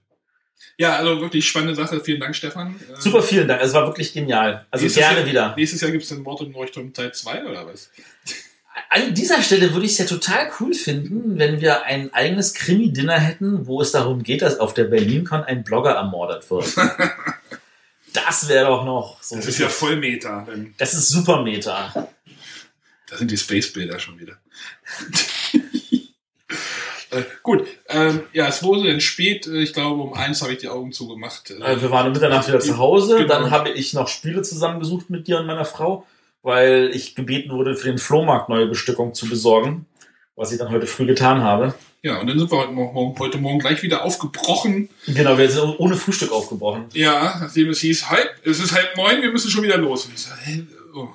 ja, 0.77 0.95
also 0.95 1.21
wirklich 1.21 1.47
spannende 1.47 1.75
Sache. 1.75 1.99
Vielen 2.01 2.19
Dank, 2.21 2.35
Stefan. 2.35 2.75
Äh, 2.75 2.99
Super, 3.01 3.21
vielen 3.21 3.47
Dank. 3.47 3.61
Es 3.61 3.73
war 3.73 3.85
wirklich 3.87 4.13
genial. 4.13 4.65
Also 4.71 4.83
nächstes 4.83 5.03
gerne 5.03 5.19
Jahr, 5.19 5.27
wieder. 5.27 5.55
Nächstes 5.55 5.81
Jahr 5.81 5.91
gibt 5.91 6.03
es 6.03 6.09
den 6.09 6.21
Mord 6.21 6.41
im 6.41 6.51
Leuchtturm 6.53 6.93
Teil 6.93 7.13
2 7.13 7.45
oder 7.45 7.67
was? 7.67 7.89
An 8.95 9.13
dieser 9.13 9.41
Stelle 9.41 9.73
würde 9.73 9.85
ich 9.85 9.91
es 9.93 9.97
ja 9.97 10.05
total 10.05 10.49
cool 10.59 10.73
finden, 10.73 11.37
wenn 11.37 11.59
wir 11.59 11.83
ein 11.83 12.13
eigenes 12.13 12.53
Krimi-Dinner 12.53 13.19
hätten, 13.19 13.67
wo 13.67 13.81
es 13.81 13.91
darum 13.91 14.23
geht, 14.23 14.41
dass 14.41 14.57
auf 14.59 14.73
der 14.73 14.85
BerlinCon 14.85 15.43
ein 15.43 15.63
Blogger 15.65 15.91
ermordet 15.91 16.49
wird. 16.49 16.73
Das 18.13 18.47
wäre 18.47 18.67
doch 18.67 18.85
noch 18.85 19.21
so. 19.21 19.35
Das 19.35 19.45
ist 19.45 19.59
ja 19.59 19.67
voll 19.67 19.97
Meta. 19.97 20.47
Das 20.77 20.93
ist 20.93 21.09
super 21.09 21.43
Meta. 21.43 22.07
da 23.09 23.17
sind 23.17 23.29
die 23.29 23.35
Space-Bilder 23.37 23.99
schon 23.99 24.17
wieder. 24.17 24.37
äh, 27.11 27.23
gut, 27.43 27.67
ähm, 27.89 28.23
ja, 28.31 28.47
es 28.47 28.63
wurde 28.63 28.87
dann 28.89 29.01
spät. 29.01 29.47
äh, 29.47 29.61
Ich 29.61 29.73
glaube, 29.73 30.01
um 30.01 30.13
eins 30.13 30.41
habe 30.41 30.53
ich 30.53 30.59
die 30.59 30.69
Augen 30.69 30.93
zugemacht. 30.93 31.51
Äh, 31.51 31.81
Wir 31.81 31.91
waren 31.91 32.07
um 32.07 32.13
Mitternacht 32.13 32.47
wieder 32.47 32.61
zu 32.61 32.77
Hause. 32.77 33.17
Genau. 33.17 33.27
Dann 33.27 33.51
habe 33.51 33.71
ich 33.71 33.93
noch 33.93 34.07
Spiele 34.07 34.43
zusammengesucht 34.43 35.09
mit 35.09 35.27
dir 35.27 35.39
und 35.39 35.45
meiner 35.45 35.65
Frau, 35.65 36.07
weil 36.45 36.91
ich 36.93 37.15
gebeten 37.15 37.49
wurde, 37.51 37.75
für 37.75 37.87
den 37.87 37.97
Flohmarkt 37.97 38.49
neue 38.49 38.67
Bestückung 38.67 39.15
zu 39.15 39.27
besorgen. 39.27 39.87
Was 40.35 40.51
ich 40.51 40.59
dann 40.59 40.69
heute 40.69 40.85
früh 40.85 41.05
getan 41.05 41.41
habe. 41.41 41.73
ja, 42.03 42.19
und 42.19 42.27
dann 42.27 42.37
sind 42.37 42.51
wir 42.51 42.57
heute 42.57 42.71
Morgen, 42.73 43.17
heute 43.17 43.37
Morgen 43.37 43.59
gleich 43.59 43.81
wieder 43.83 44.03
aufgebrochen. 44.03 44.89
Genau, 45.07 45.37
wir 45.37 45.49
sind 45.49 45.79
ohne 45.79 45.95
Frühstück 45.95 46.31
aufgebrochen. 46.31 46.85
Ja, 46.93 47.37
nachdem 47.39 47.69
es 47.69 47.79
hieß, 47.79 48.09
halb, 48.09 48.29
es 48.43 48.59
ist 48.59 48.73
halb 48.73 48.95
neun, 48.95 49.21
wir 49.21 49.31
müssen 49.31 49.49
schon 49.49 49.63
wieder 49.63 49.77
los. 49.77 50.05
Und 50.05 50.13
ich 50.13 50.21
so, 50.21 50.31
hä? 50.43 50.65
Oh. 50.93 51.07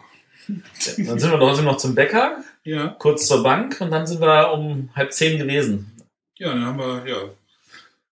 Dann 0.48 1.18
sind 1.18 1.30
wir 1.30 1.38
wir 1.38 1.62
noch 1.62 1.76
zum 1.76 1.94
Bäcker, 1.94 2.38
Ja, 2.64 2.88
kurz 2.98 3.26
zur 3.26 3.42
Bank 3.42 3.80
und 3.80 3.90
dann 3.90 4.06
sind 4.06 4.20
wir 4.20 4.52
um 4.52 4.90
halb 4.96 5.12
zehn 5.12 5.38
gewesen. 5.38 5.92
ja, 6.38 6.48
dann 6.48 6.64
haben 6.64 6.78
wir, 6.78 7.04
ja. 7.06 7.18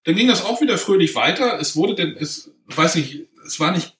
Dann 0.04 0.14
ging 0.14 0.28
das 0.28 0.44
auch 0.44 0.60
wieder 0.60 0.78
fröhlich 0.78 1.14
weiter. 1.14 1.58
Es 1.60 1.74
wurde 1.74 1.94
denn, 1.96 2.16
es, 2.16 2.50
weiß 2.66 2.94
nicht, 2.94 3.26
es 3.46 3.58
war 3.58 3.72
nicht 3.72 3.97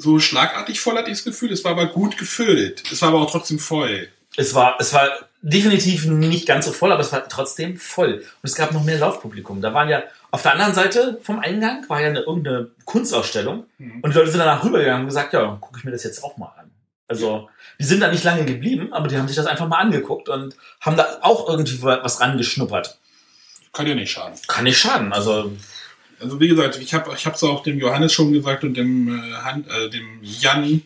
so 0.00 0.18
schlagartig 0.20 0.80
voll, 0.80 0.96
hatte 0.96 1.10
ich 1.10 1.18
das 1.18 1.24
Gefühl. 1.24 1.52
Es 1.52 1.64
war 1.64 1.72
aber 1.72 1.86
gut 1.86 2.16
gefüllt. 2.16 2.84
Es 2.90 3.02
war 3.02 3.08
aber 3.08 3.18
auch 3.20 3.30
trotzdem 3.30 3.58
voll. 3.58 4.08
Es 4.36 4.54
war, 4.54 4.76
es 4.78 4.92
war 4.94 5.08
definitiv 5.42 6.06
nicht 6.06 6.46
ganz 6.46 6.66
so 6.66 6.72
voll, 6.72 6.92
aber 6.92 7.00
es 7.02 7.12
war 7.12 7.28
trotzdem 7.28 7.76
voll. 7.76 8.14
Und 8.18 8.48
es 8.48 8.54
gab 8.54 8.72
noch 8.72 8.84
mehr 8.84 8.98
Laufpublikum. 8.98 9.60
Da 9.60 9.74
waren 9.74 9.88
ja 9.88 10.02
auf 10.30 10.42
der 10.42 10.52
anderen 10.52 10.74
Seite 10.74 11.18
vom 11.22 11.40
Eingang 11.40 11.84
war 11.88 12.00
ja 12.00 12.08
eine, 12.08 12.20
irgendeine 12.20 12.70
Kunstausstellung 12.84 13.64
Mhm. 13.78 14.00
und 14.02 14.14
die 14.14 14.18
Leute 14.18 14.30
sind 14.30 14.40
danach 14.40 14.62
rübergegangen 14.64 15.02
und 15.02 15.08
gesagt, 15.08 15.32
ja, 15.32 15.58
gucke 15.60 15.78
ich 15.78 15.84
mir 15.84 15.90
das 15.90 16.04
jetzt 16.04 16.22
auch 16.22 16.36
mal 16.36 16.52
an. 16.58 16.70
Also, 17.08 17.48
die 17.80 17.84
sind 17.84 18.00
da 18.00 18.10
nicht 18.10 18.22
lange 18.24 18.44
geblieben, 18.44 18.92
aber 18.92 19.08
die 19.08 19.16
haben 19.16 19.26
sich 19.26 19.36
das 19.36 19.46
einfach 19.46 19.66
mal 19.66 19.78
angeguckt 19.78 20.28
und 20.28 20.54
haben 20.80 20.96
da 20.96 21.18
auch 21.22 21.48
irgendwie 21.48 21.82
was 21.82 22.20
rangeschnuppert. 22.20 22.98
Kann 23.72 23.86
ja 23.86 23.94
nicht 23.94 24.10
schaden. 24.12 24.38
Kann 24.46 24.64
nicht 24.64 24.78
schaden. 24.78 25.12
Also, 25.12 25.52
Also 26.20 26.40
wie 26.40 26.48
gesagt, 26.48 26.78
ich 26.80 26.94
habe 26.94 27.14
ich 27.16 27.26
hab's 27.26 27.42
auch 27.44 27.62
dem 27.62 27.78
Johannes 27.78 28.12
schon 28.12 28.32
gesagt 28.32 28.64
und 28.64 28.74
dem, 28.74 29.08
äh, 29.08 29.32
Han, 29.36 29.64
äh, 29.68 29.88
dem 29.90 30.20
Jan 30.22 30.82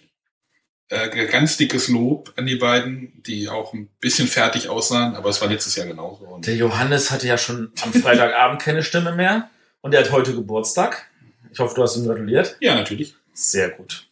äh, 0.89 1.27
ganz 1.27 1.57
dickes 1.57 1.89
Lob 1.89 2.33
an 2.37 2.47
die 2.47 2.57
beiden, 2.57 3.23
die 3.23 3.49
auch 3.49 3.73
ein 3.73 3.89
bisschen 4.01 4.29
fertig 4.29 4.69
aussahen, 4.69 5.15
aber 5.15 5.31
es 5.31 5.41
war 5.41 5.49
letztes 5.49 5.75
Jahr 5.77 5.87
genauso. 5.87 6.25
Und 6.25 6.47
Der 6.47 6.57
Johannes 6.57 7.11
hatte 7.11 7.27
ja 7.27 7.39
schon 7.39 7.73
am 7.83 7.93
Freitagabend 7.93 8.61
keine 8.61 8.83
Stimme 8.83 9.13
mehr 9.15 9.49
und 9.81 9.95
er 9.95 10.05
hat 10.05 10.11
heute 10.13 10.35
Geburtstag. 10.35 11.07
Ich 11.51 11.59
hoffe, 11.59 11.75
du 11.75 11.83
hast 11.83 11.97
ihm 11.97 12.05
gratuliert. 12.07 12.57
ja, 12.61 12.75
natürlich. 12.75 13.15
Sehr 13.35 13.71
gut. 13.71 14.07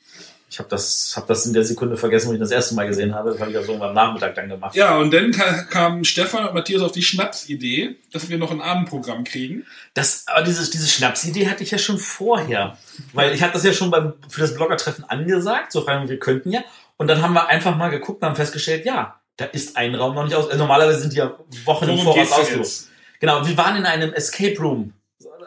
Ich 0.52 0.58
habe 0.58 0.68
das, 0.68 1.12
hab 1.16 1.28
das 1.28 1.46
in 1.46 1.52
der 1.52 1.62
Sekunde 1.62 1.96
vergessen, 1.96 2.28
wo 2.28 2.32
ich 2.32 2.40
das 2.40 2.50
erste 2.50 2.74
Mal 2.74 2.88
gesehen 2.88 3.14
habe. 3.14 3.30
Das 3.30 3.38
habe 3.38 3.50
ich 3.50 3.54
ja 3.56 3.62
so 3.62 3.80
am 3.80 3.94
Nachmittag 3.94 4.34
dann 4.34 4.48
gemacht. 4.48 4.74
Ja, 4.74 4.96
und 4.98 5.12
dann 5.14 5.30
ka- 5.30 5.62
kamen 5.70 6.04
Stefan 6.04 6.44
und 6.48 6.54
Matthias 6.54 6.82
auf 6.82 6.90
die 6.90 7.02
Schnapsidee, 7.04 7.94
dass 8.12 8.28
wir 8.28 8.36
noch 8.36 8.50
ein 8.50 8.60
Abendprogramm 8.60 9.22
kriegen. 9.22 9.64
Das, 9.94 10.24
aber 10.26 10.42
diese, 10.42 10.68
diese 10.68 10.88
Schnapsidee 10.88 11.48
hatte 11.48 11.62
ich 11.62 11.70
ja 11.70 11.78
schon 11.78 11.98
vorher. 11.98 12.76
Weil 13.12 13.32
ich 13.32 13.42
hatte 13.42 13.52
das 13.52 13.62
ja 13.64 13.72
schon 13.72 13.92
beim, 13.92 14.14
für 14.28 14.40
das 14.40 14.54
Bloggertreffen 14.56 15.04
angesagt, 15.04 15.70
so 15.70 15.82
fragen 15.82 16.08
wir 16.08 16.18
könnten 16.18 16.50
ja. 16.50 16.64
Und 16.96 17.06
dann 17.06 17.22
haben 17.22 17.32
wir 17.32 17.46
einfach 17.46 17.76
mal 17.76 17.88
geguckt 17.88 18.20
und 18.20 18.28
haben 18.28 18.36
festgestellt, 18.36 18.84
ja, 18.84 19.20
da 19.36 19.44
ist 19.44 19.76
ein 19.76 19.94
Raum 19.94 20.16
noch 20.16 20.24
nicht 20.24 20.34
aus. 20.34 20.46
Also 20.46 20.58
normalerweise 20.58 20.98
sind 20.98 21.12
die 21.12 21.18
ja 21.18 21.38
Wochen 21.64 21.88
im 21.88 21.98
Voraus 21.98 22.50
jetzt? 22.52 22.90
Genau, 23.20 23.46
wir 23.46 23.56
waren 23.56 23.76
in 23.76 23.86
einem 23.86 24.12
Escape 24.14 24.58
Room. 24.58 24.94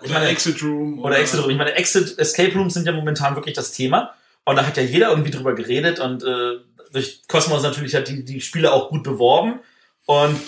Ich 0.02 0.10
Oder 0.10 0.20
meine, 0.20 0.28
Exit 0.30 0.64
Room. 0.64 1.00
Oder 1.00 1.20
Exit 1.20 1.42
Room. 1.42 1.50
Ich 1.50 1.58
meine, 1.58 1.74
Exit, 1.74 2.18
Escape 2.18 2.54
Rooms 2.54 2.74
sind 2.74 2.86
ja 2.88 2.94
momentan 2.94 3.36
wirklich 3.36 3.56
das 3.56 3.72
Thema. 3.74 4.14
Und 4.46 4.56
da 4.58 4.66
hat 4.66 4.78
ja 4.78 4.84
jeder 4.84 5.10
irgendwie 5.10 5.32
drüber 5.32 5.54
geredet 5.56 6.00
und 6.00 6.24
äh, 6.24 6.58
durch 6.92 7.22
Cosmos 7.28 7.64
natürlich 7.64 7.96
hat 7.96 8.08
die, 8.08 8.24
die 8.26 8.42
Spiele 8.42 8.72
auch 8.74 8.90
gut 8.90 9.04
beworben. 9.04 9.60
Und 10.06 10.40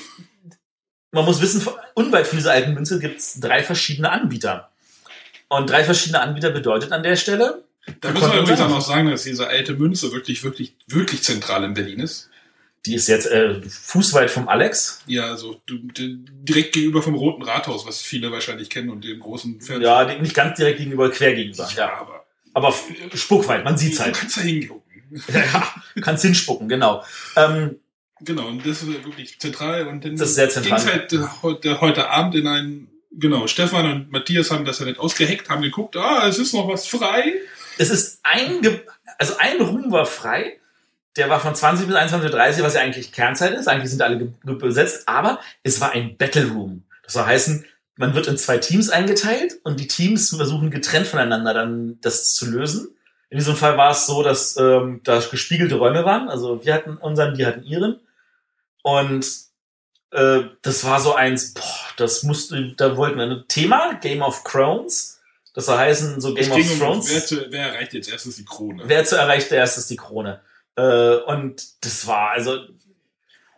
man 1.12 1.26
muss 1.26 1.42
wissen, 1.42 1.66
unweit 1.94 2.28
von 2.28 2.38
dieser 2.38 2.52
alten 2.52 2.74
Münze 2.74 3.00
gibt's 3.00 3.40
drei 3.40 3.64
verschiedene 3.64 4.12
Anbieter. 4.12 4.72
Und 5.48 5.70
drei 5.70 5.84
verschiedene 5.84 6.22
Anbieter 6.22 6.50
bedeutet 6.50 6.92
an 6.92 7.04
der 7.04 7.16
Stelle, 7.16 7.64
Da 8.02 8.12
müssen 8.12 8.32
wir 8.34 8.40
übrigens 8.42 8.60
auch 8.60 8.64
sagen. 8.66 8.74
noch 8.74 8.82
sagen, 8.82 9.10
dass 9.12 9.24
diese 9.24 9.48
alte 9.48 9.74
Münze 9.76 10.12
wirklich, 10.12 10.44
wirklich, 10.44 10.76
wirklich 10.88 11.24
zentral 11.24 11.64
in 11.64 11.74
Berlin 11.74 12.00
ist. 12.00 12.30
die 12.86 12.96
ist 12.96 13.08
jetzt 13.08 13.28
äh, 13.28 13.62
fußweit 13.62 14.30
vom 14.30 14.48
Alex. 14.50 15.00
Ja, 15.08 15.28
also 15.32 15.62
du- 15.66 15.78
d- 15.80 16.18
direkt 16.20 16.74
gegenüber 16.74 17.02
vom 17.02 17.16
Roten 17.16 17.44
Rathaus, 17.44 17.86
was 17.88 18.02
viele 18.02 18.32
wahrscheinlich 18.32 18.70
kennen 18.70 18.90
und 18.90 19.04
dem 19.04 19.20
großen 19.20 19.62
Fernsehen. 19.62 19.82
Ja, 19.84 20.04
nicht 20.22 20.36
ganz 20.36 20.58
direkt 20.58 20.80
gegenüber, 20.80 21.10
quer 21.10 21.34
gegenüber. 21.34 21.68
ja, 21.76 21.78
Ja, 21.88 21.98
aber 22.02 22.25
aber 22.56 22.74
spuckweit, 23.14 23.64
man 23.64 23.78
sieht's 23.78 23.98
du 23.98 24.04
halt. 24.04 24.16
kannst 24.16 24.38
da 24.38 24.42
hingucken. 24.42 24.82
ja, 25.28 25.76
kannst 26.02 26.24
hinspucken, 26.24 26.68
genau. 26.68 27.04
Ähm, 27.36 27.76
Genau, 28.22 28.48
und 28.48 28.66
das 28.66 28.82
ist 28.82 28.88
wirklich 28.88 29.40
zentral. 29.40 29.88
Und 29.88 30.06
dann 30.06 30.16
Das 30.16 30.30
ist 30.30 30.36
sehr 30.36 30.50
zentral. 30.50 30.80
ging's 30.80 30.92
halt 30.92 31.14
äh, 31.66 31.76
heute, 31.82 32.10
Abend 32.10 32.36
in 32.36 32.48
einen, 32.48 32.88
genau, 33.12 33.48
Stefan 33.48 33.92
und 33.92 34.12
Matthias 34.12 34.52
haben 34.52 34.66
das 34.66 34.80
ja 34.80 34.86
nicht 34.86 35.00
ausgeheckt, 35.00 35.50
haben 35.50 35.62
geguckt, 35.62 35.98
ah, 35.98 36.28
es 36.28 36.40
ist 36.40 36.54
noch 36.54 36.68
was 36.68 36.88
frei. 36.88 37.34
es 37.78 37.90
ist 37.90 38.20
ein, 38.24 38.62
also 39.18 39.36
ein 39.38 39.62
Room 39.62 39.92
war 39.92 40.06
frei. 40.06 40.60
Der 41.18 41.30
war 41.30 41.40
von 41.40 41.56
20 41.56 41.88
bis 41.88 41.96
21.30 41.96 42.58
Uhr, 42.58 42.64
was 42.66 42.74
ja 42.74 42.82
eigentlich 42.82 43.12
Kernzeit 43.12 43.54
ist. 43.54 43.68
Eigentlich 43.68 43.90
sind 43.90 44.02
alle 44.02 44.18
besetzt, 44.44 45.08
aber 45.08 45.40
es 45.64 45.80
war 45.80 45.92
ein 45.92 46.18
Battle 46.18 46.48
Room. 46.52 46.84
Das 47.04 47.14
soll 47.14 47.26
heißen, 47.26 47.66
man 47.98 48.16
wird 48.16 48.28
in 48.28 48.38
zwei 48.38 48.58
Teams 48.58 48.90
eingeteilt 48.90 49.60
und 49.64 49.80
die 49.80 49.88
Teams 49.88 50.36
versuchen 50.36 50.72
getrennt 50.72 51.08
voneinander 51.08 51.54
dann 51.54 52.00
das 52.02 52.34
zu 52.34 52.50
lösen. 52.50 52.96
In 53.30 53.38
diesem 53.38 53.56
Fall 53.56 53.78
war 53.78 53.92
es 53.92 54.06
so, 54.06 54.24
dass 54.24 54.58
ähm, 54.58 55.02
da 55.04 55.20
gespiegelte 55.20 55.76
Räume 55.76 56.06
waren. 56.06 56.30
Also 56.30 56.64
wir 56.66 56.74
hatten 56.74 56.98
unseren, 56.98 57.36
die 57.36 57.46
hatten 57.46 57.64
ihren. 57.64 58.00
Und 58.84 59.26
äh, 60.12 60.42
das 60.62 60.84
war 60.84 61.02
so 61.02 61.16
eins, 61.16 61.54
boah, 61.54 61.64
das 61.98 62.24
musste, 62.24 62.74
da 62.78 62.98
wollten 62.98 63.18
wir 63.18 63.26
ein 63.26 63.46
Thema, 63.48 63.96
Game 63.96 64.22
of 64.22 64.44
Thrones. 64.44 65.20
Das 65.54 65.68
soll 65.68 65.78
heißen, 65.78 66.20
so 66.22 66.34
Game 66.34 66.52
of 66.52 66.78
Thrones. 66.78 67.10
wer, 67.12 67.26
zu, 67.26 67.48
wer 67.50 67.74
erreicht 67.74 67.94
jetzt 67.94 68.12
erstens 68.12 68.36
die 68.36 68.46
Krone? 68.46 68.84
Wer 68.86 69.06
zu 69.06 69.16
erreicht, 69.16 69.52
der 69.52 69.60
erst 69.60 69.78
ist 69.78 69.90
die 69.90 69.96
Krone. 69.96 70.42
Äh, 70.76 71.16
und 71.16 71.64
das 71.84 72.06
war, 72.08 72.32
also, 72.32 72.60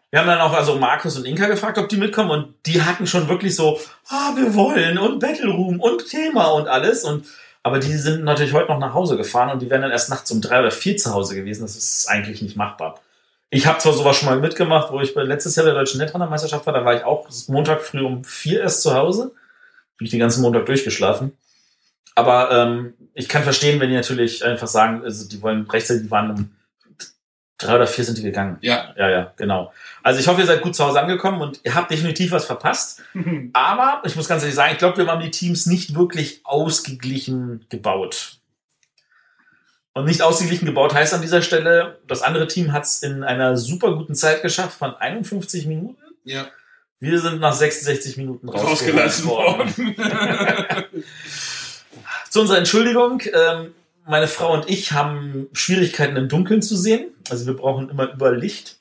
wir 0.10 0.20
haben 0.20 0.28
dann 0.28 0.39
auch 0.39 0.54
also 0.54 0.76
Markus 0.76 1.17
und 1.17 1.26
Inka 1.26 1.48
gefragt, 1.48 1.78
ob 1.78 1.89
die 1.89 1.98
mitkommen 1.98 2.32
und 2.32 2.54
die 2.65 2.82
hatten 2.82 3.08
schon 3.08 3.28
wirklich 3.28 3.56
so, 3.56 3.80
ah, 4.08 4.32
wir 4.36 4.56
wollen 4.56 4.98
und 4.98 5.20
Battle 5.20 5.52
Room 5.52 5.80
und 5.80 6.08
Thema 6.08 6.46
und 6.48 6.67
alles 6.67 7.04
und 7.04 7.26
aber 7.63 7.80
die 7.80 7.96
sind 7.96 8.24
natürlich 8.24 8.54
heute 8.54 8.72
noch 8.72 8.80
nach 8.80 8.93
Hause 8.93 9.17
gefahren 9.17 9.50
und 9.50 9.62
die 9.62 9.70
wären 9.70 9.82
dann 9.82 9.91
erst 9.91 10.10
nachts 10.10 10.32
um 10.32 10.39
drei 10.39 10.62
oder 10.62 10.72
vier 10.72 10.96
zu 10.96 11.13
Hause 11.13 11.36
gewesen. 11.36 11.63
Das 11.63 11.76
ist 11.76 12.08
eigentlich 12.08 12.41
nicht 12.41 12.56
machbar. 12.56 13.02
Ich 13.50 13.67
habe 13.67 13.80
zwar 13.80 13.91
sowas 13.91 14.15
schon 14.15 14.30
mal 14.30 14.39
mitgemacht, 14.39 14.89
wo 14.93 15.02
ich 15.02 15.13
letztes 15.15 15.58
Jahr 15.58 15.65
der 15.65 15.76
deutschen 15.76 16.00
Netrunner-Meisterschaft 16.00 16.65
war, 16.65 16.74
da 16.74 16.86
war 16.86 16.96
ich 16.96 17.04
auch 17.04 17.28
Montag 17.48 17.82
früh 17.82 18.06
um 18.06 18.24
vier 18.24 18.62
erst 18.62 18.84
zu 18.84 18.93
Hause. 18.93 19.34
Bin 19.98 20.06
ich 20.06 20.12
den 20.12 20.22
ganzen 20.22 20.41
Montag 20.43 20.65
durchgeschlafen. 20.65 21.38
Aber 22.15 22.52
ähm, 22.52 22.93
ich 23.13 23.28
kann 23.28 23.43
verstehen, 23.43 23.82
wenn 23.82 23.89
die 23.89 23.96
natürlich 23.96 24.46
einfach 24.46 24.67
sagen, 24.67 25.04
also 25.04 25.28
die 25.28 25.41
wollen 25.41 25.70
rechtzeitig, 25.70 26.04
die 26.04 26.12
waren 26.12 26.56
drei 27.58 27.76
oder 27.76 27.88
vier 27.88 28.04
sind 28.04 28.17
die 28.17 28.24
gegangen. 28.24 28.58
Ja. 28.62 28.93
Ja, 28.98 29.10
ja, 29.10 29.34
genau. 29.36 29.74
Also 30.04 30.20
ich 30.20 30.28
hoffe, 30.28 30.41
ihr 30.41 30.48
seid 30.48 30.62
gut 30.62 30.76
zu 30.76 30.86
Hause 30.86 31.02
angekommen 31.02 31.41
und 31.41 31.60
ihr 31.63 31.76
habt 31.76 31.91
definitiv 31.91 32.32
was 32.32 32.46
verpasst. 32.46 33.02
Aber 33.54 34.02
ich 34.06 34.15
muss 34.15 34.28
ganz 34.28 34.43
ehrlich 34.43 34.56
sagen, 34.56 34.74
ich 34.74 34.78
glaube, 34.78 34.98
wir 34.98 35.08
haben 35.08 35.22
die 35.22 35.32
Teams 35.32 35.65
nicht 35.65 35.96
wirklich 35.96 36.41
ausgeglichen 36.43 37.65
gebaut. 37.70 38.38
Und 39.93 40.06
nicht 40.06 40.22
ausgeglichen 40.22 40.67
gebaut 40.67 40.93
heißt 40.93 41.15
an 41.15 41.22
dieser 41.22 41.41
Stelle, 41.41 42.00
das 42.08 42.22
andere 42.22 42.48
Team 42.48 42.72
hat 42.72 42.84
es 42.84 43.02
in 43.02 43.24
einer 43.24 43.58
super 43.58 43.96
guten 43.96 44.13
Zeit 44.13 44.43
geschafft 44.43 44.78
von 44.78 44.93
51 44.93 45.65
Minuten. 45.65 45.98
ja, 46.24 46.48
Wir 47.00 47.20
sind 47.20 47.39
nach 47.39 47.54
66 47.54 48.17
Minuten 48.17 48.48
rausgelassen 48.48 49.26
worden. 49.26 49.74
Zu 52.30 52.41
unserer 52.41 52.60
Entschuldigung, 52.60 53.24
ähm, 53.34 53.74
meine 54.08 54.28
Frau 54.28 54.54
und 54.54 54.70
ich 54.70 54.91
haben 54.91 55.48
Schwierigkeiten 55.54 56.15
im 56.15 56.30
Dunkeln 56.30 56.62
zu 56.62 56.76
sehen. 56.76 57.12
Also 57.30 57.46
wir 57.46 57.56
brauchen 57.56 57.89
immer 57.89 58.12
über 58.12 58.32
Licht. 58.32 58.78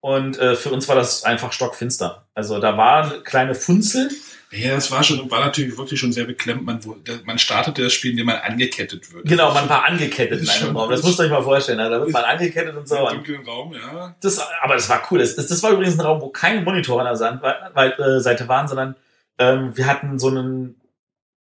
Und 0.00 0.36
äh, 0.38 0.56
für 0.56 0.70
uns 0.70 0.88
war 0.88 0.96
das 0.96 1.22
einfach 1.22 1.52
stockfinster. 1.52 2.26
Also 2.34 2.58
da 2.58 2.76
war 2.76 3.04
eine 3.04 3.20
kleine 3.20 3.54
Funzel. 3.54 4.10
ja, 4.50 4.74
das 4.74 4.90
war 4.90 5.04
schon, 5.04 5.30
war 5.30 5.44
natürlich 5.44 5.78
wirklich 5.78 6.00
schon 6.00 6.12
sehr 6.12 6.24
beklemmt. 6.24 6.64
Man, 6.64 6.80
man 7.24 7.38
startete 7.38 7.84
das 7.84 7.92
Spiel, 7.92 8.10
indem 8.10 8.26
man 8.26 8.36
angekettet 8.36 9.12
wird. 9.12 9.26
Genau, 9.26 9.54
man 9.54 9.68
war 9.68 9.86
angekettet 9.86 10.42
in 10.42 10.48
einem 10.48 10.76
Raum. 10.76 10.90
Das 10.90 11.04
müsst 11.04 11.20
ihr 11.20 11.26
euch 11.26 11.30
mal 11.30 11.44
vorstellen. 11.44 11.78
Also, 11.78 11.94
da 11.94 12.00
wird 12.00 12.12
man 12.12 12.24
angekettet 12.24 12.76
und 12.76 12.88
so. 12.88 12.96
Im 12.96 13.14
dunklen 13.16 13.46
Raum, 13.46 13.74
ja. 13.74 14.16
Das, 14.20 14.40
aber 14.60 14.74
das 14.74 14.88
war 14.88 15.02
cool. 15.10 15.20
Das, 15.20 15.36
das, 15.36 15.62
war 15.62 15.70
übrigens 15.70 15.96
ein 15.96 16.04
Raum, 16.04 16.20
wo 16.20 16.30
keine 16.30 16.62
Monitore 16.62 17.08
an 17.08 17.16
der 17.16 17.98
äh, 18.00 18.20
Seite 18.20 18.48
waren, 18.48 18.66
sondern 18.66 18.96
ähm, 19.38 19.76
wir 19.76 19.86
hatten 19.86 20.18
so 20.18 20.28
einen 20.28 20.80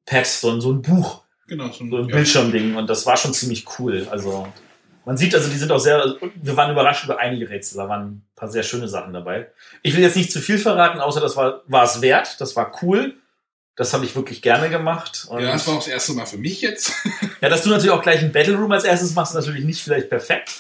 Pad, 0.05 0.27
so 0.27 0.51
ein, 0.51 0.61
so 0.61 0.71
ein 0.71 0.83
Buch. 0.83 1.23
Genau, 1.51 1.73
so 1.73 1.83
ein, 1.83 1.91
so 1.91 1.97
ein 1.97 2.09
ja. 2.09 2.15
Bildschirmding 2.15 2.77
und 2.77 2.89
das 2.89 3.05
war 3.07 3.17
schon 3.17 3.35
ziemlich 3.35 3.67
cool. 3.81 4.07
Also 4.09 4.47
man 5.05 5.17
sieht 5.17 5.35
also, 5.35 5.51
die 5.51 5.57
sind 5.57 5.73
auch 5.73 5.81
sehr, 5.81 6.15
wir 6.37 6.57
waren 6.57 6.71
überrascht 6.71 7.05
über 7.05 7.19
einige 7.19 7.51
Rätsel, 7.51 7.79
da 7.79 7.89
waren 7.89 8.03
ein 8.03 8.27
paar 8.37 8.49
sehr 8.49 8.63
schöne 8.63 8.87
Sachen 8.87 9.13
dabei. 9.13 9.51
Ich 9.83 9.97
will 9.97 10.03
jetzt 10.05 10.17
nicht 10.17 10.31
zu 10.31 10.39
viel 10.39 10.59
verraten, 10.59 11.01
außer 11.01 11.21
das 11.21 11.37
war, 11.37 11.63
war 11.67 11.83
es 11.83 12.01
wert, 12.03 12.41
das 12.41 12.55
war 12.55 12.71
cool. 12.83 13.17
Das 13.75 13.93
habe 13.95 14.05
ich 14.05 14.15
wirklich 14.15 14.43
gerne 14.43 14.71
gemacht. 14.71 15.27
Und 15.29 15.43
Ja, 15.43 15.51
das 15.51 15.67
war 15.67 15.75
auch 15.75 15.79
das 15.79 15.89
erste 15.89 16.13
Mal 16.13 16.27
für 16.27 16.39
mich 16.39 16.61
jetzt. 16.61 16.93
ja, 17.41 17.49
dass 17.49 17.65
du 17.65 17.71
natürlich 17.71 17.91
auch 17.91 18.03
gleich 18.03 18.21
ein 18.21 18.31
Battle 18.31 18.55
Room 18.55 18.71
als 18.71 18.85
erstes 18.85 19.13
machst, 19.17 19.33
ist 19.33 19.41
natürlich 19.41 19.65
nicht 19.65 19.83
vielleicht 19.83 20.09
perfekt. 20.09 20.55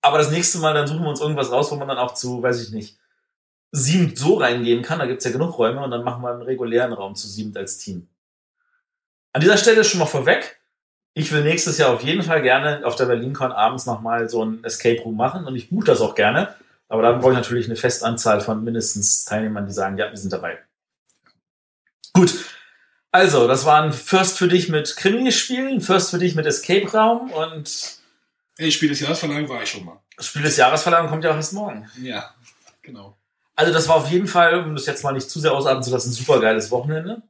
Aber 0.00 0.18
das 0.18 0.32
nächste 0.32 0.58
Mal, 0.58 0.74
dann 0.74 0.88
suchen 0.88 1.02
wir 1.02 1.10
uns 1.10 1.20
irgendwas 1.20 1.52
raus, 1.52 1.70
wo 1.70 1.76
man 1.76 1.86
dann 1.86 1.98
auch 1.98 2.14
zu, 2.14 2.42
weiß 2.42 2.60
ich 2.64 2.72
nicht, 2.72 2.96
sieben 3.70 4.16
so 4.16 4.38
reingehen 4.38 4.82
kann. 4.82 4.98
Da 4.98 5.06
gibt's 5.06 5.24
ja 5.24 5.30
genug 5.30 5.56
Räume 5.56 5.84
und 5.84 5.92
dann 5.92 6.02
machen 6.02 6.22
wir 6.22 6.30
einen 6.30 6.42
regulären 6.42 6.92
Raum 6.92 7.14
zu 7.14 7.28
sieben 7.28 7.56
als 7.56 7.78
Team. 7.78 8.08
An 9.36 9.42
dieser 9.42 9.58
Stelle 9.58 9.84
schon 9.84 10.00
mal 10.00 10.06
vorweg. 10.06 10.58
Ich 11.12 11.30
will 11.30 11.42
nächstes 11.42 11.76
Jahr 11.76 11.90
auf 11.90 12.02
jeden 12.02 12.22
Fall 12.22 12.40
gerne 12.40 12.80
auf 12.86 12.96
der 12.96 13.04
BerlinCon 13.04 13.52
abends 13.52 13.84
nochmal 13.84 14.30
so 14.30 14.42
ein 14.42 14.64
Escape 14.64 15.02
Room 15.02 15.14
machen 15.14 15.44
und 15.44 15.54
ich 15.54 15.68
buche 15.68 15.84
das 15.84 16.00
auch 16.00 16.14
gerne. 16.14 16.54
Aber 16.88 17.02
da 17.02 17.12
brauche 17.12 17.32
ich 17.32 17.36
natürlich 17.36 17.66
eine 17.66 17.76
Festanzahl 17.76 18.40
von 18.40 18.64
mindestens 18.64 19.26
Teilnehmern, 19.26 19.66
die 19.66 19.74
sagen, 19.74 19.98
ja, 19.98 20.08
wir 20.08 20.16
sind 20.16 20.32
dabei. 20.32 20.56
Gut. 22.14 22.34
Also, 23.12 23.46
das 23.46 23.66
war 23.66 23.82
ein 23.82 23.92
First 23.92 24.38
für 24.38 24.48
dich 24.48 24.70
mit 24.70 24.96
Krimi-Spielen, 24.96 25.82
First 25.82 26.12
für 26.12 26.18
dich 26.18 26.34
mit 26.34 26.46
Escape-Raum 26.46 27.30
und 27.30 27.98
Hey, 28.56 28.72
Spiel 28.72 28.88
des 28.88 29.00
Jahres 29.00 29.18
verlangen 29.18 29.50
war 29.50 29.62
ich 29.62 29.68
schon 29.68 29.84
mal. 29.84 30.00
das 30.16 30.28
Spiel 30.28 30.40
des 30.40 30.56
Jahresverleihung 30.56 31.08
kommt 31.08 31.24
ja 31.24 31.32
auch 31.32 31.36
erst 31.36 31.52
morgen. 31.52 31.90
Ja, 32.00 32.34
genau. 32.80 33.18
Also 33.54 33.70
das 33.70 33.86
war 33.86 33.96
auf 33.96 34.10
jeden 34.10 34.28
Fall, 34.28 34.64
um 34.64 34.74
das 34.74 34.86
jetzt 34.86 35.04
mal 35.04 35.12
nicht 35.12 35.28
zu 35.28 35.40
sehr 35.40 35.52
ausatmen 35.52 35.82
zu 35.82 35.90
lassen, 35.90 36.08
ein 36.08 36.14
super 36.14 36.40
geiles 36.40 36.70
Wochenende. 36.70 37.20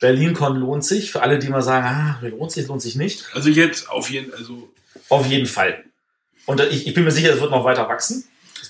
BerlinCon 0.00 0.56
lohnt 0.56 0.84
sich. 0.84 1.10
Für 1.10 1.22
alle, 1.22 1.38
die 1.38 1.48
mal 1.48 1.62
sagen, 1.62 1.86
ah, 1.86 2.18
lohnt 2.26 2.52
sich, 2.52 2.66
lohnt 2.68 2.82
sich 2.82 2.96
nicht. 2.96 3.24
Also 3.34 3.48
jetzt 3.48 3.88
auf 3.90 4.10
jeden 4.10 4.32
also 4.34 4.68
Auf 5.08 5.26
jeden 5.26 5.46
Fall. 5.46 5.84
Und 6.46 6.60
ich, 6.60 6.86
ich 6.86 6.94
bin 6.94 7.04
mir 7.04 7.10
sicher, 7.10 7.32
es 7.32 7.40
wird 7.40 7.50
noch 7.50 7.64
weiter 7.64 7.88
wachsen. 7.88 8.24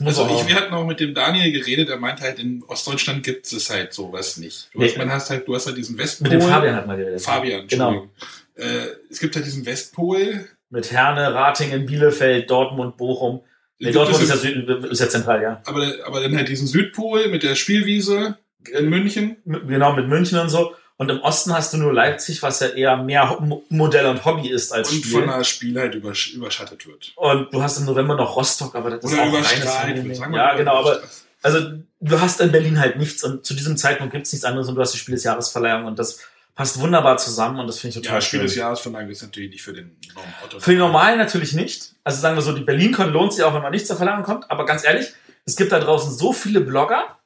Also 0.04 0.28
ich, 0.28 0.46
wir 0.46 0.56
hatten 0.56 0.74
auch 0.74 0.86
mit 0.86 1.00
dem 1.00 1.14
Daniel 1.14 1.52
geredet, 1.52 1.88
er 1.88 1.96
meinte 1.98 2.22
halt, 2.22 2.38
in 2.38 2.62
Ostdeutschland 2.66 3.22
gibt 3.22 3.50
es 3.50 3.70
halt 3.70 3.94
sowas 3.94 4.36
nicht. 4.36 4.68
Du 4.72 4.80
Nee. 4.80 4.88
hast, 4.88 4.98
man 4.98 5.10
hast 5.10 5.30
halt, 5.30 5.48
du 5.48 5.54
hast 5.54 5.66
halt 5.66 5.76
diesen 5.76 5.96
Westpol. 5.96 6.28
mit 6.30 6.40
dem 6.40 6.46
Fabian 6.46 6.74
hat 6.76 6.86
man 6.86 6.98
geredet. 6.98 7.20
Fabian, 7.22 7.66
Genau. 7.66 8.08
Äh, 8.56 8.86
es 9.10 9.20
gibt 9.20 9.36
halt 9.36 9.46
diesen 9.46 9.64
Westpol. 9.64 10.46
Mit 10.70 10.90
Herne, 10.90 11.32
Ratingen, 11.32 11.86
Bielefeld, 11.86 12.50
Dortmund, 12.50 12.96
Bochum. 12.96 13.40
Nee, 13.78 13.92
Dortmund 13.92 14.22
ist 14.22 14.30
ja, 14.30 14.36
Süd, 14.36 14.68
ist 14.90 15.00
ja 15.00 15.08
zentral, 15.08 15.42
ja. 15.42 15.62
aber, 15.66 15.92
aber 16.04 16.20
dann 16.20 16.36
halt 16.36 16.48
diesen 16.48 16.66
Südpol 16.66 17.28
mit 17.28 17.42
der 17.42 17.54
Spielwiese 17.54 18.36
in 18.72 18.88
München. 18.88 19.36
Genau, 19.44 19.92
mit 19.94 20.08
München 20.08 20.38
und 20.38 20.48
so. 20.48 20.74
Und 20.98 21.10
im 21.10 21.20
Osten 21.20 21.52
hast 21.52 21.72
du 21.74 21.76
nur 21.76 21.92
Leipzig, 21.92 22.42
was 22.42 22.60
ja 22.60 22.68
eher 22.68 22.96
mehr 22.96 23.38
Modell 23.68 24.06
und 24.06 24.24
Hobby 24.24 24.48
ist 24.48 24.72
als 24.72 24.90
Und 24.90 24.98
Spiel. 25.04 25.12
von 25.12 25.26
der 25.28 25.44
Spielheit 25.44 25.94
übersch 25.94 26.32
überschattet 26.32 26.86
wird. 26.86 27.12
und 27.16 27.52
du 27.52 27.62
hast 27.62 27.78
im 27.78 27.84
November 27.84 28.14
noch 28.16 28.34
Rostock, 28.36 28.74
aber 28.74 28.90
das 28.90 29.04
ist 29.04 29.12
Oder 29.12 29.22
auch 29.24 29.26
reines 29.34 29.52
überstrahlt 29.52 30.04
wird. 30.04 30.16
Sagen 30.16 30.32
wir 30.32 30.38
Ja, 30.38 30.54
genau, 30.54 30.76
aber 30.78 31.02
also 31.42 31.58
du 32.00 32.20
hast 32.20 32.40
in 32.40 32.50
Berlin 32.50 32.80
halt 32.80 32.96
nichts 32.98 33.22
und 33.24 33.44
zu 33.44 33.52
diesem 33.54 33.76
Zeitpunkt 33.76 34.12
gibt's 34.14 34.32
nichts 34.32 34.44
anderes 34.46 34.68
und 34.68 34.74
du 34.74 34.80
hast 34.80 34.92
die 34.94 34.98
Spiel 34.98 35.14
des 35.14 35.24
Jahresverleihung 35.24 35.84
und 35.84 35.98
das 35.98 36.18
passt 36.54 36.80
wunderbar 36.80 37.18
zusammen 37.18 37.60
und 37.60 37.66
das 37.66 37.78
finde 37.78 37.98
ich 37.98 38.02
total 38.02 38.16
Ja, 38.16 38.20
Spiel 38.22 38.38
schön. 38.40 38.46
des 38.46 38.56
Jahres 38.56 38.80
verlangt 38.80 39.10
ist 39.10 39.20
natürlich 39.22 39.50
nicht 39.50 39.62
für 39.62 39.74
den 39.74 39.94
Norm 40.14 40.24
Otto. 40.42 40.58
Für 40.60 40.70
die 40.70 40.78
Normalen 40.78 41.18
natürlich 41.18 41.52
nicht. 41.52 41.92
Also 42.04 42.22
sagen 42.22 42.36
wir 42.36 42.40
so, 42.42 42.52
die 42.52 42.62
BerlinCon 42.64 43.10
lohnt 43.12 43.34
sich 43.34 43.44
auch, 43.44 43.52
wenn 43.54 43.60
man 43.60 43.72
nicht 43.72 43.86
zur 43.86 43.96
Verleihung 43.96 44.22
kommt. 44.22 44.50
Aber 44.50 44.64
ganz 44.64 44.82
ehrlich, 44.82 45.08
es 45.44 45.56
gibt 45.56 45.72
da 45.72 45.78
draußen 45.78 46.10
so 46.16 46.32
viele 46.32 46.62
Blogger. 46.62 47.18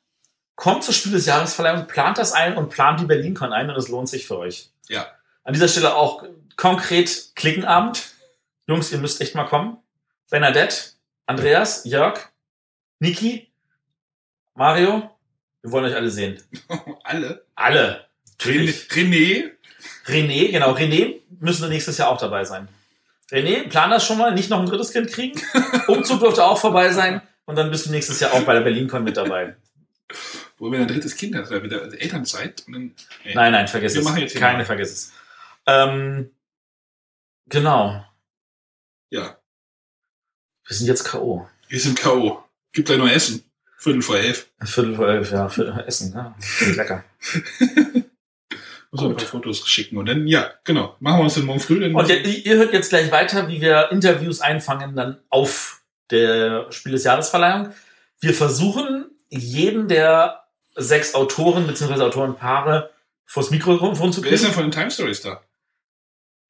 Kommt 0.60 0.84
zur 0.84 0.92
Spiel 0.92 1.12
des 1.12 1.24
Jahresverleihung, 1.24 1.86
plant 1.86 2.18
das 2.18 2.32
ein 2.32 2.58
und 2.58 2.68
plant 2.68 3.00
die 3.00 3.06
BerlinCon 3.06 3.50
ein 3.50 3.70
und 3.70 3.76
es 3.76 3.88
lohnt 3.88 4.10
sich 4.10 4.26
für 4.26 4.36
euch. 4.36 4.68
Ja. 4.90 5.06
An 5.42 5.54
dieser 5.54 5.68
Stelle 5.68 5.94
auch 5.94 6.22
konkret 6.54 7.30
Klickenabend. 7.34 8.10
Jungs, 8.66 8.92
ihr 8.92 8.98
müsst 8.98 9.22
echt 9.22 9.34
mal 9.34 9.46
kommen. 9.46 9.78
Bernadette, 10.28 10.76
Andreas, 11.24 11.86
Jörg, 11.86 12.28
Niki, 12.98 13.50
Mario. 14.54 15.08
Wir 15.62 15.72
wollen 15.72 15.86
euch 15.86 15.96
alle 15.96 16.10
sehen. 16.10 16.42
Alle. 17.04 17.42
Alle. 17.54 18.04
René, 18.42 18.74
René. 18.90 19.52
René, 20.04 20.50
genau, 20.50 20.74
René 20.74 21.22
müssen 21.38 21.70
nächstes 21.70 21.96
Jahr 21.96 22.10
auch 22.10 22.18
dabei 22.18 22.44
sein. 22.44 22.68
René, 23.30 23.66
plan 23.66 23.88
das 23.88 24.04
schon 24.04 24.18
mal, 24.18 24.34
nicht 24.34 24.50
noch 24.50 24.60
ein 24.60 24.66
drittes 24.66 24.92
Kind 24.92 25.10
kriegen. 25.10 25.40
Umzug 25.88 26.20
dürfte 26.20 26.44
auch 26.44 26.58
vorbei 26.58 26.92
sein. 26.92 27.22
Und 27.46 27.56
dann 27.56 27.70
bist 27.70 27.86
du 27.86 27.92
nächstes 27.92 28.20
Jahr 28.20 28.34
auch 28.34 28.42
bei 28.42 28.52
der 28.52 28.60
BerlinCon 28.60 29.02
mit 29.02 29.16
dabei. 29.16 29.56
Wo 30.60 30.70
wir 30.70 30.78
ein 30.78 30.86
drittes 30.88 31.16
Kind 31.16 31.34
hat, 31.34 31.50
oder 31.50 31.62
wieder 31.62 31.82
Elternzeit. 31.98 32.64
Und 32.66 32.74
dann, 32.74 32.94
nee. 33.24 33.34
Nein, 33.34 33.52
nein, 33.52 33.66
vergiss 33.66 33.94
Wir 33.94 34.00
es. 34.00 34.04
machen 34.04 34.20
jetzt 34.20 34.36
Keine, 34.36 34.58
mal. 34.58 34.66
vergiss 34.66 34.92
es. 34.92 35.12
Ähm, 35.66 36.30
genau. 37.46 38.04
Ja. 39.08 39.38
Wir 40.66 40.76
sind 40.76 40.86
jetzt 40.86 41.04
K.O. 41.04 41.48
Wir 41.68 41.80
sind 41.80 41.98
K.O. 41.98 42.44
Gibt 42.72 42.88
gleich 42.88 42.98
noch 42.98 43.08
Essen. 43.08 43.42
Viertel 43.78 44.02
vor 44.02 44.18
elf. 44.18 44.50
Viertel 44.62 44.94
vor 44.96 45.08
elf, 45.08 45.32
ja, 45.32 45.48
Viertel 45.48 45.82
Essen, 45.86 46.12
ja. 46.14 46.36
Klingt 46.58 46.76
lecker. 46.76 47.04
Muss 48.90 49.02
ein 49.02 49.16
paar 49.16 49.26
Fotos 49.26 49.66
schicken. 49.66 49.96
Und 49.96 50.06
dann, 50.10 50.26
ja, 50.26 50.52
genau. 50.64 50.94
Machen 51.00 51.20
wir 51.20 51.24
uns 51.24 51.34
den 51.34 51.46
morgen 51.46 51.60
früh. 51.60 51.80
Dann 51.80 51.94
Und 51.94 52.10
ihr, 52.10 52.22
ihr 52.22 52.56
hört 52.56 52.74
jetzt 52.74 52.90
gleich 52.90 53.10
weiter, 53.10 53.48
wie 53.48 53.62
wir 53.62 53.90
Interviews 53.92 54.42
einfangen 54.42 54.94
dann 54.94 55.22
auf 55.30 55.80
der 56.10 56.70
Spiel 56.70 56.92
des 56.92 57.04
Jahresverleihung. 57.04 57.72
Wir 58.20 58.34
versuchen, 58.34 59.06
jeden 59.30 59.88
der 59.88 60.39
sechs 60.80 61.14
Autoren 61.14 61.66
bzw. 61.66 62.02
Autorenpaare 62.02 62.90
vors 63.26 63.50
Mikrofon 63.50 64.12
zu 64.12 64.22
Wer 64.24 64.32
ist 64.32 64.42
denn 64.42 64.50
kriegen. 64.50 64.54
von 64.54 64.62
den 64.64 64.72
Time 64.72 64.90
Stories 64.90 65.22
da? 65.22 65.40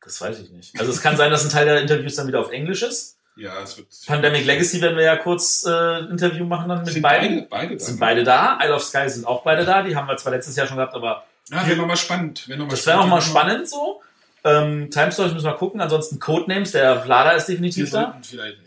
Das 0.02 0.20
weiß 0.20 0.40
ich 0.40 0.50
nicht. 0.50 0.78
Also 0.80 0.90
es 0.92 1.02
kann 1.02 1.16
sein, 1.16 1.30
dass 1.30 1.44
ein 1.44 1.50
Teil 1.50 1.66
der 1.66 1.80
Interviews 1.82 2.14
dann 2.16 2.26
wieder 2.26 2.40
auf 2.40 2.50
Englisch 2.50 2.82
ist. 2.82 3.18
Ja, 3.36 3.60
es 3.62 3.76
wird. 3.76 3.86
Pandemic 4.06 4.44
Legacy 4.44 4.80
werden 4.80 4.96
wir 4.96 5.04
ja 5.04 5.16
kurz 5.16 5.64
äh, 5.66 5.98
Interview 6.10 6.44
machen 6.44 6.68
dann 6.68 6.82
mit 6.82 6.92
sind 6.92 7.02
beiden. 7.02 7.46
beide, 7.48 7.68
beide 7.68 7.76
da. 7.76 7.84
Sind 7.84 8.00
beide 8.00 8.24
da. 8.24 8.58
Isle 8.62 8.74
of 8.74 8.82
Sky 8.82 9.08
sind 9.08 9.26
auch 9.26 9.42
beide 9.42 9.64
da. 9.64 9.82
Die 9.82 9.94
haben 9.94 10.08
wir 10.08 10.16
zwar 10.16 10.32
letztes 10.32 10.56
Jahr 10.56 10.66
schon 10.66 10.76
gehabt, 10.76 10.94
aber 10.94 11.24
Ja, 11.50 11.66
wäre 11.66 11.76
nochmal 11.76 11.96
spannend. 11.96 12.48
Wär 12.48 12.56
noch 12.56 12.66
mal 12.66 12.70
das 12.70 12.86
wäre 12.86 12.98
auch 13.00 13.06
mal 13.06 13.20
spannend. 13.22 13.68
so. 13.68 14.02
Ähm, 14.42 14.90
Time 14.90 15.12
Stories 15.12 15.32
müssen 15.34 15.44
wir 15.46 15.54
gucken. 15.54 15.80
Ansonsten 15.80 16.18
Codenames, 16.18 16.72
der 16.72 17.02
Vlada 17.02 17.32
ist 17.32 17.46
Wir 17.48 17.54
definitiv 17.54 17.90
da. 17.90 18.18
vielleicht. 18.22 18.56
äh, 18.58 18.60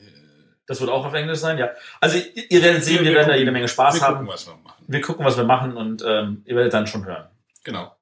Das 0.67 0.80
wird 0.80 0.89
auch 0.91 1.06
auf 1.06 1.13
Englisch 1.13 1.39
sein, 1.39 1.58
ja. 1.58 1.69
Also 1.99 2.17
ihr, 2.17 2.62
werdet 2.63 2.84
sehen, 2.84 3.04
wir, 3.04 3.12
werden 3.13 3.28
da 3.28 3.34
gucken- 3.34 3.39
jede 3.39 3.52
Menge 3.52 3.67
Spaß 3.67 3.95
wir 3.95 4.02
haben. 4.02 4.13
Gucken, 4.19 4.28
was 4.30 4.47
wir 4.47 4.54
machen. 4.56 4.62
Wir 4.88 5.02
gucken, 5.02 5.26
was 5.26 5.38
wir 5.38 5.46
machen 5.46 5.78
und 5.78 6.04
ähm, 6.06 6.43
ihr 6.46 6.56
werdet 6.56 6.74
dann 6.74 6.88
schon 6.88 7.06
hören. 7.06 7.28
Genau. 7.63 7.96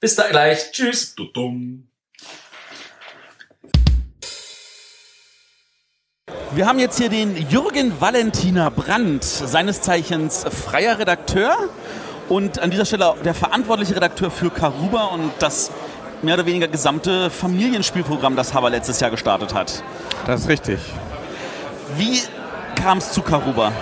Bis 0.00 0.14
da 0.14 0.28
gleich. 0.28 0.72
Tschüss. 0.72 1.14
Du 1.14 1.24
dumm. 1.24 1.88
Wir 6.54 6.66
haben 6.66 6.78
jetzt 6.78 6.98
hier 6.98 7.08
den 7.08 7.34
Jürgen 7.48 7.98
Valentiner 7.98 8.70
Brandt, 8.70 9.24
seines 9.24 9.80
Zeichens 9.80 10.44
freier 10.44 10.98
Redakteur 10.98 11.56
und 12.28 12.58
an 12.58 12.70
dieser 12.70 12.84
Stelle 12.84 13.14
der 13.24 13.32
verantwortliche 13.32 13.96
Redakteur 13.96 14.30
für 14.30 14.50
Karuba 14.50 15.04
und 15.06 15.32
das 15.38 15.70
mehr 16.20 16.34
oder 16.34 16.44
weniger 16.44 16.68
gesamte 16.68 17.30
Familienspielprogramm, 17.30 18.36
das 18.36 18.52
Haber 18.52 18.68
letztes 18.68 19.00
Jahr 19.00 19.10
gestartet 19.10 19.54
hat. 19.54 19.82
Das 20.26 20.42
ist 20.42 20.48
richtig. 20.48 20.78
Wie 21.96 22.20
kam 22.74 22.98
es 22.98 23.12
zu 23.12 23.22
Karuba? 23.22 23.72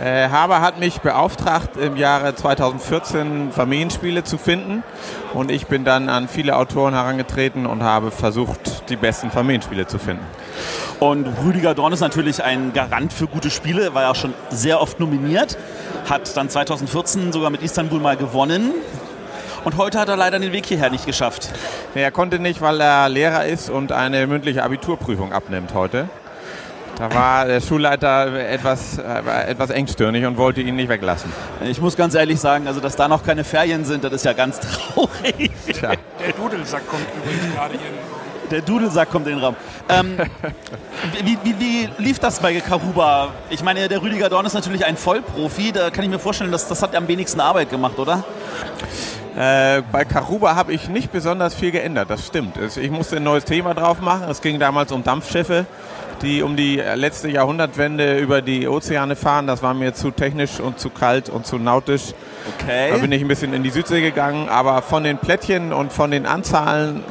Äh, 0.00 0.28
Haber 0.28 0.60
hat 0.60 0.78
mich 0.78 1.00
beauftragt, 1.00 1.76
im 1.76 1.96
Jahre 1.96 2.34
2014 2.34 3.50
Familienspiele 3.50 4.22
zu 4.22 4.38
finden. 4.38 4.84
Und 5.34 5.50
ich 5.50 5.66
bin 5.66 5.84
dann 5.84 6.08
an 6.08 6.28
viele 6.28 6.56
Autoren 6.56 6.94
herangetreten 6.94 7.66
und 7.66 7.82
habe 7.82 8.12
versucht, 8.12 8.88
die 8.90 8.96
besten 8.96 9.30
Familienspiele 9.30 9.88
zu 9.88 9.98
finden. 9.98 10.24
Und 11.00 11.26
Rüdiger 11.44 11.74
Dorn 11.74 11.92
ist 11.92 12.00
natürlich 12.00 12.42
ein 12.44 12.72
Garant 12.72 13.12
für 13.12 13.26
gute 13.26 13.50
Spiele, 13.50 13.92
war 13.94 14.02
ja 14.02 14.10
auch 14.10 14.16
schon 14.16 14.34
sehr 14.50 14.80
oft 14.80 15.00
nominiert, 15.00 15.58
hat 16.08 16.36
dann 16.36 16.48
2014 16.48 17.32
sogar 17.32 17.50
mit 17.50 17.62
Istanbul 17.62 18.00
mal 18.00 18.16
gewonnen. 18.16 18.72
Und 19.64 19.76
heute 19.76 19.98
hat 19.98 20.08
er 20.08 20.16
leider 20.16 20.38
den 20.38 20.52
Weg 20.52 20.66
hierher 20.66 20.90
nicht 20.90 21.06
geschafft. 21.06 21.50
Er 21.94 22.12
konnte 22.12 22.38
nicht, 22.38 22.60
weil 22.60 22.80
er 22.80 23.08
Lehrer 23.08 23.46
ist 23.46 23.68
und 23.68 23.90
eine 23.90 24.26
mündliche 24.28 24.62
Abiturprüfung 24.62 25.32
abnimmt 25.32 25.74
heute. 25.74 26.08
Da 26.98 27.14
war 27.14 27.46
der 27.46 27.60
Schulleiter 27.60 28.32
etwas, 28.34 28.98
äh, 28.98 29.50
etwas 29.50 29.70
engstirnig 29.70 30.26
und 30.26 30.36
wollte 30.36 30.60
ihn 30.60 30.74
nicht 30.74 30.88
weglassen. 30.88 31.32
Ich 31.64 31.80
muss 31.80 31.96
ganz 31.96 32.14
ehrlich 32.14 32.40
sagen, 32.40 32.66
also 32.66 32.80
dass 32.80 32.96
da 32.96 33.06
noch 33.06 33.22
keine 33.24 33.44
Ferien 33.44 33.84
sind, 33.84 34.02
das 34.02 34.12
ist 34.12 34.24
ja 34.24 34.32
ganz 34.32 34.58
traurig. 34.94 35.52
Tja. 35.72 35.92
Der 36.18 36.32
Dudelsack 36.32 36.88
kommt 36.88 37.06
übrigens 37.16 37.54
gerade 37.54 37.78
hier 37.78 37.86
in 37.86 37.94
den 37.94 38.02
Raum. 38.02 38.18
Der 38.50 38.62
Dudelsack 38.62 39.10
kommt 39.10 39.26
in 39.28 39.34
den 39.34 39.44
Raum. 39.44 39.56
Ähm, 39.88 40.18
wie, 41.24 41.38
wie, 41.44 41.60
wie 41.60 41.88
lief 41.98 42.18
das 42.18 42.40
bei 42.40 42.58
Karuba? 42.60 43.28
Ich 43.50 43.62
meine, 43.62 43.88
der 43.88 44.02
Rüdiger 44.02 44.28
Dorn 44.28 44.44
ist 44.44 44.54
natürlich 44.54 44.84
ein 44.84 44.96
Vollprofi. 44.96 45.70
Da 45.70 45.90
kann 45.90 46.02
ich 46.02 46.10
mir 46.10 46.18
vorstellen, 46.18 46.50
dass 46.50 46.66
das 46.66 46.82
hat 46.82 46.96
am 46.96 47.06
wenigsten 47.06 47.40
Arbeit 47.40 47.70
gemacht, 47.70 47.98
oder? 48.00 48.24
Äh, 49.36 49.82
bei 49.92 50.04
Karuba 50.04 50.56
habe 50.56 50.72
ich 50.72 50.88
nicht 50.88 51.12
besonders 51.12 51.54
viel 51.54 51.70
geändert, 51.70 52.10
das 52.10 52.26
stimmt. 52.26 52.56
Ich 52.76 52.90
musste 52.90 53.18
ein 53.18 53.22
neues 53.22 53.44
Thema 53.44 53.72
drauf 53.72 54.00
machen. 54.00 54.28
Es 54.28 54.40
ging 54.40 54.58
damals 54.58 54.90
um 54.90 55.04
Dampfschiffe, 55.04 55.64
die 56.22 56.42
um 56.42 56.56
die 56.56 56.76
letzte 56.76 57.28
Jahrhundertwende 57.30 58.18
über 58.18 58.42
die 58.42 58.68
Ozeane 58.68 59.16
fahren. 59.16 59.46
Das 59.46 59.62
war 59.62 59.74
mir 59.74 59.94
zu 59.94 60.10
technisch 60.10 60.60
und 60.60 60.78
zu 60.78 60.90
kalt 60.90 61.28
und 61.28 61.46
zu 61.46 61.58
nautisch. 61.58 62.14
Okay. 62.60 62.90
Da 62.92 62.98
bin 62.98 63.12
ich 63.12 63.22
ein 63.22 63.28
bisschen 63.28 63.52
in 63.52 63.62
die 63.62 63.70
Südsee 63.70 64.00
gegangen, 64.00 64.48
aber 64.48 64.82
von 64.82 65.04
den 65.04 65.18
Plättchen 65.18 65.72
und 65.72 65.92
von 65.92 66.10
den 66.10 66.26
Anzahlen, 66.26 67.02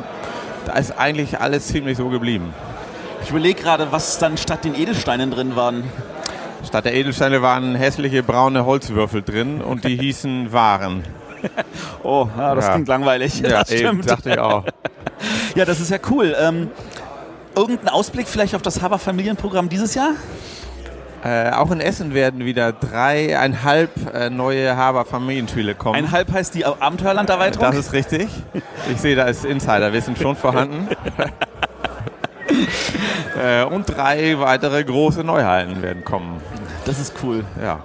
da 0.66 0.74
ist 0.74 0.98
eigentlich 0.98 1.40
alles 1.40 1.68
ziemlich 1.68 1.98
so 1.98 2.10
geblieben. 2.10 2.54
Ich 3.24 3.30
überlege 3.30 3.62
gerade, 3.62 3.92
was 3.92 4.20
dann 4.20 4.38
statt 4.38 4.64
den 4.64 4.76
Edelsteinen 4.76 5.32
drin 5.32 5.56
waren. 5.56 5.84
Statt 6.66 6.86
der 6.86 6.94
Edelsteine 6.94 7.42
waren 7.42 7.76
hässliche 7.76 8.24
braune 8.24 8.66
Holzwürfel 8.66 9.22
drin 9.22 9.62
und 9.62 9.86
die 9.86 9.98
hießen 10.00 10.52
Waren. 10.52 11.04
Oh, 12.04 12.28
ja, 12.38 12.56
das 12.56 12.66
Ja. 12.66 12.74
klingt 12.74 12.88
langweilig. 12.88 13.40
Ja, 13.42 13.50
das 13.60 13.72
eben, 13.72 13.88
stimmt. 14.04 14.10
dachte 14.10 14.30
ich 14.32 14.40
auch. 14.40 14.64
Ja, 15.56 15.66
das 15.66 15.80
ist 15.80 15.90
ja 15.90 15.98
cool. 16.12 16.36
Ähm, 16.40 16.70
irgendein 17.58 17.90
Ausblick 17.90 18.28
vielleicht 18.28 18.56
auf 18.56 18.62
das 18.62 18.82
Haber 18.82 19.00
Familienprogramm 19.00 19.68
dieses 19.70 19.96
Jahr? 19.96 20.12
Äh, 21.24 21.50
auch 21.52 21.72
in 21.72 21.82
Essen 21.82 22.14
werden 22.14 22.46
wieder 22.46 22.72
dreieinhalb 22.72 23.90
äh, 24.14 24.30
neue 24.30 24.78
Haber-Familienspiele 24.78 25.74
kommen. 25.76 25.96
Ein 25.96 26.12
Halb 26.12 26.32
heißt 26.32 26.54
die 26.54 26.64
Abenteuerlanderweiterung. 26.64 27.66
das 27.68 27.76
ist 27.88 27.92
richtig. 27.94 28.28
Ich 28.92 29.02
sehe, 29.02 29.16
da 29.16 29.24
ist 29.26 29.44
Insiderwissen 29.44 30.16
schon 30.16 30.36
vorhanden. 30.36 30.88
äh, 33.44 33.64
und 33.64 33.86
drei 33.86 34.40
weitere 34.40 34.84
große 34.84 35.24
Neuheiten 35.24 35.82
werden 35.82 36.04
kommen. 36.06 36.40
das 36.86 37.00
ist 37.00 37.14
cool. 37.24 37.44
Ja, 37.62 37.80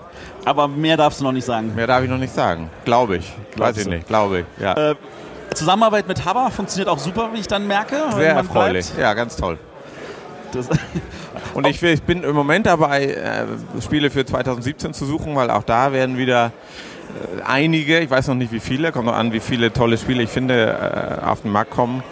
Aber 0.44 0.68
mehr 0.68 0.96
darfst 0.98 1.20
du 1.20 1.24
noch 1.24 1.32
nicht 1.32 1.46
sagen. 1.46 1.74
mehr 1.74 1.86
darf 1.86 2.02
ich 2.04 2.10
noch 2.10 2.18
nicht 2.18 2.34
sagen. 2.34 2.68
Glaube 2.84 3.16
ich. 3.16 3.32
Glaubst 3.54 3.76
Weiß 3.76 3.78
ich 3.78 3.84
du? 3.84 3.90
nicht. 3.96 4.06
Glaube 4.06 4.40
ich. 4.40 4.62
Ja. 4.62 4.90
Äh, 4.90 4.94
Zusammenarbeit 5.54 6.08
mit 6.08 6.24
Haber 6.24 6.50
funktioniert 6.50 6.88
auch 6.88 6.98
super, 6.98 7.30
wie 7.32 7.40
ich 7.40 7.48
dann 7.48 7.66
merke. 7.66 7.96
Sehr 8.14 8.34
erfreulich. 8.34 8.86
bleibt. 8.88 9.00
Ja, 9.00 9.14
ganz 9.14 9.36
toll. 9.36 9.58
Das, 10.52 10.68
Und 11.54 11.66
ich, 11.66 11.80
will- 11.82 11.92
ich 11.94 12.02
bin 12.02 12.22
im 12.24 12.34
Moment 12.34 12.66
dabei, 12.66 13.04
äh, 13.06 13.46
Spiele 13.82 14.10
für 14.10 14.24
2017 14.24 14.92
zu 14.94 15.04
suchen, 15.06 15.34
weil 15.36 15.50
auch 15.50 15.62
da 15.64 15.92
werden 15.92 16.16
wieder 16.18 16.46
äh, 17.38 17.42
einige, 17.46 18.00
ich 18.00 18.10
weiß 18.10 18.28
noch 18.28 18.34
nicht 18.34 18.52
wie 18.52 18.60
viele, 18.60 18.92
kommt 18.92 19.06
noch 19.06 19.16
an, 19.16 19.32
wie 19.32 19.40
viele 19.40 19.72
tolle 19.72 19.98
Spiele 19.98 20.22
ich 20.22 20.30
finde, 20.30 21.18
äh, 21.22 21.24
auf 21.24 21.42
den 21.42 21.52
Markt 21.52 21.70
kommen. 21.70 22.02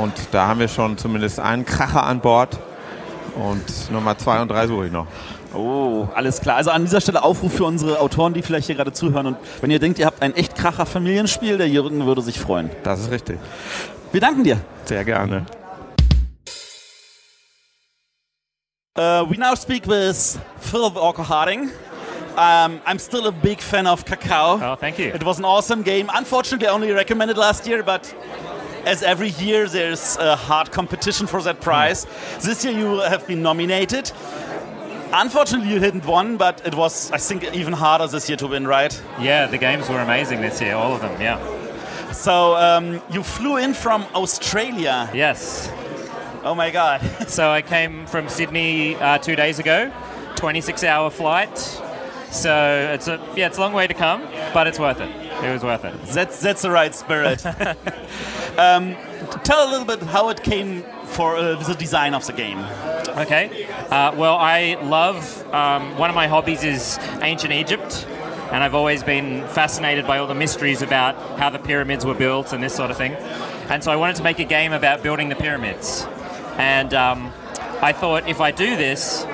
Und 0.00 0.12
da 0.32 0.48
haben 0.48 0.58
wir 0.60 0.68
schon 0.68 0.98
zumindest 0.98 1.38
einen 1.40 1.64
Kracher 1.64 2.04
an 2.04 2.20
Bord. 2.20 2.58
Und 3.36 3.90
Nummer 3.92 4.16
zwei 4.18 4.40
und 4.40 4.48
drei 4.48 4.66
suche 4.68 4.86
ich 4.86 4.92
noch. 4.92 5.06
Oh, 5.54 6.08
alles 6.14 6.40
klar. 6.40 6.56
Also 6.56 6.70
an 6.70 6.84
dieser 6.84 7.00
Stelle 7.00 7.22
Aufruf 7.22 7.54
für 7.54 7.64
unsere 7.64 8.00
Autoren, 8.00 8.34
die 8.34 8.42
vielleicht 8.42 8.66
hier 8.66 8.76
gerade 8.76 8.92
zuhören. 8.92 9.26
Und 9.26 9.36
wenn 9.60 9.70
ihr 9.70 9.78
denkt, 9.78 9.98
ihr 9.98 10.06
habt 10.06 10.22
ein 10.22 10.34
echt 10.34 10.54
kracher 10.54 10.86
Familienspiel, 10.86 11.58
der 11.58 11.68
Jürgen 11.68 12.06
würde 12.06 12.22
sich 12.22 12.38
freuen. 12.38 12.70
Das 12.82 13.00
ist 13.00 13.10
richtig. 13.10 13.38
Wir 14.12 14.20
danken 14.20 14.44
dir. 14.44 14.60
Sehr 14.84 15.04
gerne. 15.04 15.46
Uh, 18.96 19.24
we 19.28 19.36
now 19.36 19.56
speak 19.56 19.88
with 19.88 20.38
Phil 20.60 20.88
Walker 20.94 21.28
Harding. 21.28 21.70
Um, 22.36 22.80
I'm 22.86 22.98
still 22.98 23.26
a 23.26 23.32
big 23.32 23.60
fan 23.60 23.86
of 23.86 24.04
Kakao. 24.04 24.60
Oh, 24.60 24.76
thank 24.76 24.98
you. 24.98 25.06
It 25.06 25.24
was 25.24 25.38
an 25.38 25.44
awesome 25.44 25.82
game. 25.82 26.08
Unfortunately, 26.14 26.68
I 26.68 26.72
only 26.72 26.92
recommended 26.92 27.36
last 27.36 27.66
year, 27.66 27.82
but 27.82 28.12
as 28.86 29.02
every 29.02 29.30
year, 29.30 29.68
there's 29.68 30.16
a 30.18 30.36
hard 30.36 30.70
competition 30.70 31.26
for 31.26 31.40
that 31.42 31.60
prize. 31.60 32.06
This 32.40 32.64
year, 32.64 32.72
you 32.72 33.00
have 33.00 33.26
been 33.26 33.42
nominated. 33.42 34.12
Unfortunately, 35.16 35.72
you 35.72 35.78
didn't 35.78 36.04
win, 36.04 36.36
but 36.36 36.66
it 36.66 36.74
was, 36.74 37.12
I 37.12 37.18
think, 37.18 37.44
even 37.54 37.72
harder 37.72 38.08
this 38.08 38.28
year 38.28 38.36
to 38.38 38.48
win, 38.48 38.66
right? 38.66 39.00
Yeah, 39.20 39.46
the 39.46 39.58
games 39.58 39.88
were 39.88 40.00
amazing 40.00 40.40
this 40.40 40.60
year, 40.60 40.74
all 40.74 40.92
of 40.92 41.00
them. 41.02 41.20
Yeah. 41.20 41.38
So 42.12 42.56
um, 42.56 43.00
you 43.10 43.22
flew 43.22 43.56
in 43.58 43.74
from 43.74 44.02
Australia. 44.14 45.08
Yes. 45.14 45.70
Oh 46.42 46.54
my 46.54 46.70
God. 46.70 47.00
So 47.28 47.50
I 47.50 47.62
came 47.62 48.06
from 48.06 48.28
Sydney 48.28 48.96
uh, 48.96 49.18
two 49.18 49.36
days 49.36 49.60
ago, 49.60 49.92
26-hour 50.34 51.10
flight. 51.10 51.56
So 52.30 52.90
it's 52.92 53.06
a 53.06 53.20
yeah, 53.36 53.46
it's 53.46 53.58
a 53.58 53.60
long 53.60 53.72
way 53.72 53.86
to 53.86 53.94
come, 53.94 54.22
but 54.52 54.66
it's 54.66 54.80
worth 54.80 55.00
it. 55.00 55.10
It 55.44 55.52
was 55.52 55.62
worth 55.62 55.84
it. 55.84 55.94
That's 56.06 56.40
that's 56.40 56.62
the 56.62 56.70
right 56.70 56.92
spirit. 56.92 57.46
um, 58.58 58.96
tell 59.44 59.68
a 59.68 59.70
little 59.70 59.86
bit 59.86 60.02
how 60.02 60.30
it 60.30 60.42
came 60.42 60.82
for 61.04 61.36
uh, 61.36 61.54
the 61.62 61.74
design 61.74 62.12
of 62.12 62.26
the 62.26 62.32
game. 62.32 62.58
Okay. 63.16 63.66
Uh, 63.90 64.14
well, 64.16 64.36
I 64.36 64.76
love 64.82 65.46
um, 65.54 65.96
one 65.98 66.10
of 66.10 66.16
my 66.16 66.26
hobbies 66.26 66.64
is 66.64 66.98
ancient 67.22 67.52
Egypt, 67.52 68.06
and 68.50 68.62
I've 68.64 68.74
always 68.74 69.02
been 69.04 69.46
fascinated 69.48 70.06
by 70.06 70.18
all 70.18 70.26
the 70.26 70.34
mysteries 70.34 70.82
about 70.82 71.14
how 71.38 71.48
the 71.50 71.58
pyramids 71.60 72.04
were 72.04 72.14
built 72.14 72.52
and 72.52 72.62
this 72.62 72.74
sort 72.74 72.90
of 72.90 72.96
thing. 72.96 73.12
And 73.68 73.82
so 73.84 73.92
I 73.92 73.96
wanted 73.96 74.16
to 74.16 74.22
make 74.24 74.40
a 74.40 74.44
game 74.44 74.72
about 74.72 75.02
building 75.02 75.28
the 75.28 75.36
pyramids. 75.36 76.06
And 76.56 76.92
um, 76.92 77.32
I 77.80 77.92
thought 77.92 78.28
if 78.28 78.40
I 78.40 78.50
do 78.50 78.76
this, 78.76 79.26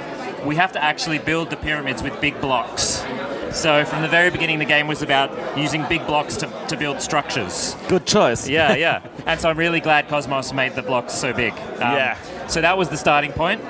we 0.45 0.57
have 0.57 0.73
to 0.73 0.83
actually 0.83 1.19
build 1.19 1.51
the 1.51 1.57
pyramids 1.57 2.03
with 2.03 2.19
big 2.21 2.41
blocks. 2.41 3.05
So 3.53 3.85
from 3.85 4.03
the 4.03 4.09
very 4.09 4.31
beginning, 4.31 4.59
the 4.59 4.65
game 4.65 4.87
was 4.87 5.03
about 5.03 5.59
using 5.59 5.85
big 5.89 6.07
blocks 6.07 6.37
to, 6.39 6.67
to 6.69 6.77
build 6.77 7.01
structures. 7.03 7.75
Good 7.89 8.07
choice. 8.07 8.49
Yeah, 8.49 8.75
yeah. 8.87 9.03
and 9.27 9.41
so 9.41 9.51
I'm 9.51 9.59
really 9.59 9.81
glad 9.81 10.09
Cosmos 10.09 10.53
made 10.53 10.75
the 10.75 10.83
blocks 10.83 11.15
so 11.15 11.33
big. 11.33 11.53
Um, 11.53 11.97
Yeah. 11.97 12.19
So 12.51 12.61
that 12.61 12.77
was 12.77 12.89
the 12.89 12.97
starting 12.97 13.33
point. 13.33 13.61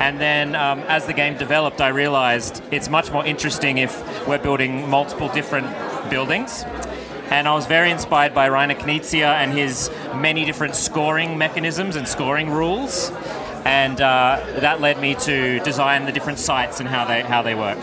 And 0.00 0.18
then 0.18 0.54
um, 0.54 0.78
as 0.88 1.04
the 1.04 1.12
game 1.12 1.36
developed, 1.36 1.82
I 1.82 1.88
realized 1.88 2.62
it's 2.70 2.88
much 2.88 3.12
more 3.12 3.24
interesting 3.24 3.76
if 3.76 4.26
we're 4.26 4.38
building 4.38 4.88
multiple 4.88 5.28
different 5.28 5.68
buildings. 6.08 6.64
And 7.28 7.46
I 7.46 7.54
was 7.54 7.66
very 7.66 7.90
inspired 7.90 8.34
by 8.34 8.46
Rainer 8.46 8.74
Knizia 8.74 9.34
and 9.34 9.52
his 9.52 9.90
many 10.14 10.46
different 10.46 10.74
scoring 10.74 11.36
mechanisms 11.36 11.96
and 11.96 12.08
scoring 12.08 12.48
rules. 12.50 13.10
And 13.66 14.00
uh, 14.00 14.42
that 14.60 14.80
led 14.80 14.98
me 15.00 15.16
to 15.16 15.60
design 15.60 16.06
the 16.06 16.12
different 16.12 16.38
sites 16.38 16.80
and 16.80 16.88
how 16.88 17.04
they, 17.04 17.20
how 17.20 17.42
they 17.42 17.54
work. 17.54 17.78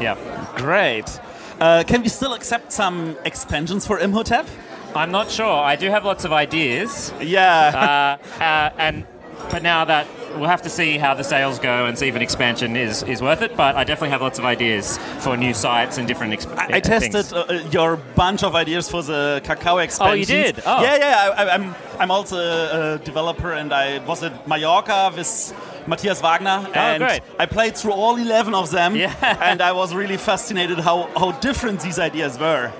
Yeah. 0.00 0.16
Great. 0.54 1.18
Uh, 1.58 1.82
can 1.84 2.02
we 2.02 2.08
still 2.08 2.34
accept 2.34 2.70
some 2.70 3.16
expansions 3.24 3.84
for 3.84 3.98
Imhotep? 3.98 4.46
I'm 4.94 5.10
not 5.10 5.30
sure. 5.30 5.52
I 5.52 5.74
do 5.74 5.90
have 5.90 6.04
lots 6.04 6.24
of 6.24 6.32
ideas. 6.32 7.12
Yeah. 7.20 8.18
uh, 8.40 8.42
uh, 8.42 8.70
and 8.78 9.04
but 9.50 9.62
now 9.62 9.84
that 9.84 10.06
we'll 10.36 10.48
have 10.48 10.62
to 10.62 10.70
see 10.70 10.98
how 10.98 11.14
the 11.14 11.24
sales 11.24 11.58
go 11.58 11.86
and 11.86 11.98
see 11.98 12.08
if 12.08 12.14
an 12.14 12.22
expansion 12.22 12.76
is, 12.76 13.02
is 13.04 13.22
worth 13.22 13.42
it. 13.42 13.56
But 13.56 13.76
I 13.76 13.84
definitely 13.84 14.10
have 14.10 14.20
lots 14.22 14.38
of 14.38 14.44
ideas 14.44 14.98
for 15.20 15.36
new 15.36 15.54
sites 15.54 15.98
and 15.98 16.06
different. 16.06 16.32
Exp- 16.34 16.56
I, 16.56 16.76
I 16.76 16.80
tested 16.80 17.32
uh, 17.32 17.68
your 17.70 17.96
bunch 17.96 18.42
of 18.42 18.54
ideas 18.54 18.90
for 18.90 19.02
the 19.02 19.40
Cacao 19.44 19.78
expansions. 19.78 20.26
did? 20.26 20.60
Oh. 20.66 20.82
Yeah, 20.82 20.96
yeah. 20.96 21.34
I, 21.36 21.44
I, 21.44 21.54
I'm 21.54 21.74
I'm 21.98 22.10
also 22.10 22.36
a 22.36 22.98
developer, 22.98 23.52
and 23.52 23.72
I 23.72 24.04
was 24.04 24.22
at 24.22 24.46
Mallorca 24.46 25.12
with 25.16 25.54
Matthias 25.86 26.20
Wagner, 26.20 26.68
and 26.74 27.02
great. 27.02 27.20
I 27.38 27.46
played 27.46 27.76
through 27.76 27.92
all 27.92 28.16
11 28.16 28.54
of 28.54 28.70
them, 28.70 28.96
Yeah. 28.96 29.14
and 29.40 29.62
I 29.62 29.72
was 29.72 29.94
really 29.94 30.16
fascinated 30.18 30.78
how 30.80 31.08
how 31.16 31.32
different 31.32 31.80
these 31.80 31.98
ideas 31.98 32.38
were. 32.38 32.72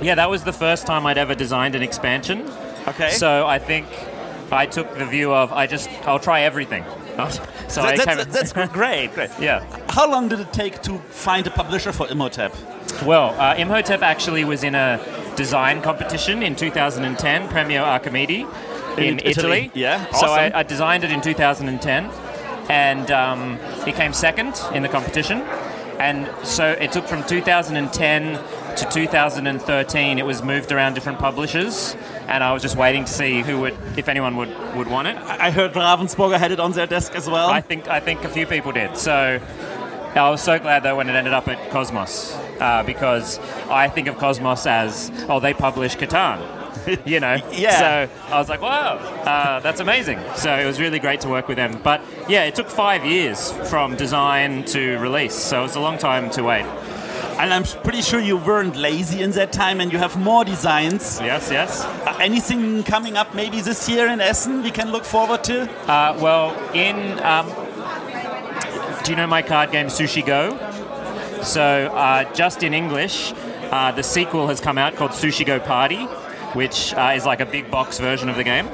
Yeah, 0.00 0.14
that 0.16 0.30
was 0.30 0.44
the 0.44 0.52
first 0.52 0.86
time 0.86 1.06
I'd 1.06 1.18
ever 1.18 1.34
designed 1.34 1.74
an 1.74 1.82
expansion. 1.82 2.48
Okay. 2.86 3.10
So 3.10 3.46
I 3.46 3.58
think 3.58 3.86
I 4.52 4.66
took 4.66 4.96
the 4.98 5.04
view 5.06 5.32
of 5.32 5.52
I 5.52 5.66
just 5.66 5.88
I'll 6.06 6.18
try 6.20 6.40
everything. 6.42 6.84
So 7.68 7.82
I 7.82 7.96
That- 7.96 8.28
that's, 8.30 8.52
that's 8.52 8.72
great, 8.72 9.12
great. 9.14 9.28
yeah. 9.38 9.62
How 9.90 10.08
long 10.10 10.28
did 10.28 10.40
it 10.40 10.52
take 10.54 10.80
to 10.82 10.98
find 11.10 11.46
a 11.46 11.50
publisher 11.50 11.92
for 11.92 12.08
Imhotep? 12.08 12.54
Well, 13.04 13.34
uh, 13.38 13.56
Imhotep 13.58 14.00
actually 14.02 14.44
was 14.44 14.62
in 14.64 14.74
a 14.74 14.98
design 15.36 15.82
competition 15.82 16.42
in 16.42 16.56
2010, 16.56 17.48
Premio 17.48 17.82
Archimede 17.84 18.46
in, 18.96 19.04
In 19.04 19.18
Italy, 19.18 19.30
Italy. 19.30 19.70
yeah, 19.74 20.06
So 20.12 20.26
awesome. 20.28 20.52
I, 20.54 20.60
I 20.60 20.62
designed 20.62 21.04
it 21.04 21.10
in 21.10 21.20
2010, 21.20 22.10
and 22.70 23.10
um, 23.10 23.58
it 23.86 23.94
came 23.96 24.14
second 24.14 24.54
in 24.72 24.82
the 24.82 24.88
competition. 24.88 25.42
And 25.98 26.30
so 26.42 26.70
it 26.70 26.90
took 26.92 27.06
from 27.06 27.22
2010 27.26 28.38
to 28.76 28.84
2013. 28.90 30.18
It 30.18 30.24
was 30.24 30.42
moved 30.42 30.72
around 30.72 30.94
different 30.94 31.18
publishers, 31.18 31.96
and 32.28 32.44
I 32.44 32.52
was 32.52 32.62
just 32.62 32.76
waiting 32.76 33.04
to 33.06 33.12
see 33.12 33.40
who 33.40 33.60
would, 33.60 33.76
if 33.96 34.08
anyone 34.08 34.36
would, 34.36 34.50
would 34.76 34.86
want 34.86 35.08
it. 35.08 35.16
I 35.16 35.50
heard 35.50 35.72
Ravensburger 35.72 36.38
had 36.38 36.52
it 36.52 36.60
on 36.60 36.72
their 36.72 36.86
desk 36.86 37.14
as 37.14 37.28
well. 37.28 37.48
I 37.48 37.62
think 37.62 37.88
I 37.88 38.00
think 38.00 38.22
a 38.24 38.28
few 38.28 38.46
people 38.46 38.70
did. 38.70 38.96
So 38.96 39.40
I 40.14 40.30
was 40.30 40.42
so 40.42 40.58
glad 40.58 40.82
though 40.82 40.96
when 40.96 41.08
it 41.08 41.14
ended 41.14 41.32
up 41.32 41.48
at 41.48 41.70
Cosmos 41.70 42.34
uh, 42.60 42.82
because 42.82 43.38
I 43.70 43.88
think 43.88 44.08
of 44.08 44.18
Cosmos 44.18 44.66
as 44.66 45.10
oh 45.28 45.40
they 45.40 45.54
publish 45.54 45.96
Catan, 45.96 47.06
you 47.06 47.18
know. 47.20 47.36
Yeah. 47.52 47.78
So 48.06 48.14
I 48.26 48.38
was 48.38 48.48
like 48.50 48.60
wow, 48.60 48.96
uh, 49.24 49.60
that's 49.60 49.80
amazing. 49.80 50.20
So 50.36 50.54
it 50.54 50.66
was 50.66 50.78
really 50.78 50.98
great 50.98 51.22
to 51.22 51.28
work 51.28 51.48
with 51.48 51.56
them. 51.56 51.80
But 51.82 52.02
yeah, 52.28 52.44
it 52.44 52.54
took 52.54 52.68
five 52.68 53.06
years 53.06 53.52
from 53.70 53.96
design 53.96 54.64
to 54.66 54.98
release, 54.98 55.34
so 55.34 55.60
it 55.60 55.62
was 55.62 55.76
a 55.76 55.80
long 55.80 55.96
time 55.96 56.28
to 56.30 56.42
wait. 56.42 56.66
And 57.38 57.52
I'm 57.54 57.64
pretty 57.82 58.02
sure 58.02 58.20
you 58.20 58.36
weren't 58.36 58.76
lazy 58.76 59.22
in 59.22 59.30
that 59.32 59.52
time, 59.52 59.80
and 59.80 59.92
you 59.92 59.98
have 59.98 60.18
more 60.18 60.44
designs. 60.44 61.20
Yes, 61.20 61.50
yes. 61.50 61.84
Uh, 61.84 62.16
anything 62.20 62.82
coming 62.82 63.16
up 63.16 63.34
maybe 63.34 63.60
this 63.60 63.88
year 63.88 64.08
in 64.08 64.20
Essen 64.20 64.62
we 64.62 64.70
can 64.70 64.90
look 64.90 65.04
forward 65.04 65.44
to? 65.44 65.62
Uh, 65.90 66.18
well, 66.20 66.54
in 66.74 67.18
um, 67.22 67.46
do 69.04 69.12
you 69.12 69.16
know 69.16 69.26
my 69.26 69.42
card 69.42 69.70
game 69.70 69.86
Sushi 69.86 70.24
Go? 70.24 70.56
So 71.42 71.62
uh, 71.94 72.32
just 72.34 72.62
in 72.62 72.74
English, 72.74 73.32
uh, 73.70 73.92
the 73.92 74.02
sequel 74.02 74.48
has 74.48 74.60
come 74.60 74.76
out 74.76 74.96
called 74.96 75.12
Sushi 75.12 75.46
Go 75.46 75.60
Party, 75.60 76.04
which 76.54 76.92
uh, 76.94 77.12
is 77.14 77.24
like 77.24 77.40
a 77.40 77.46
big 77.46 77.70
box 77.70 77.98
version 77.98 78.28
of 78.28 78.36
the 78.36 78.44
game. 78.44 78.68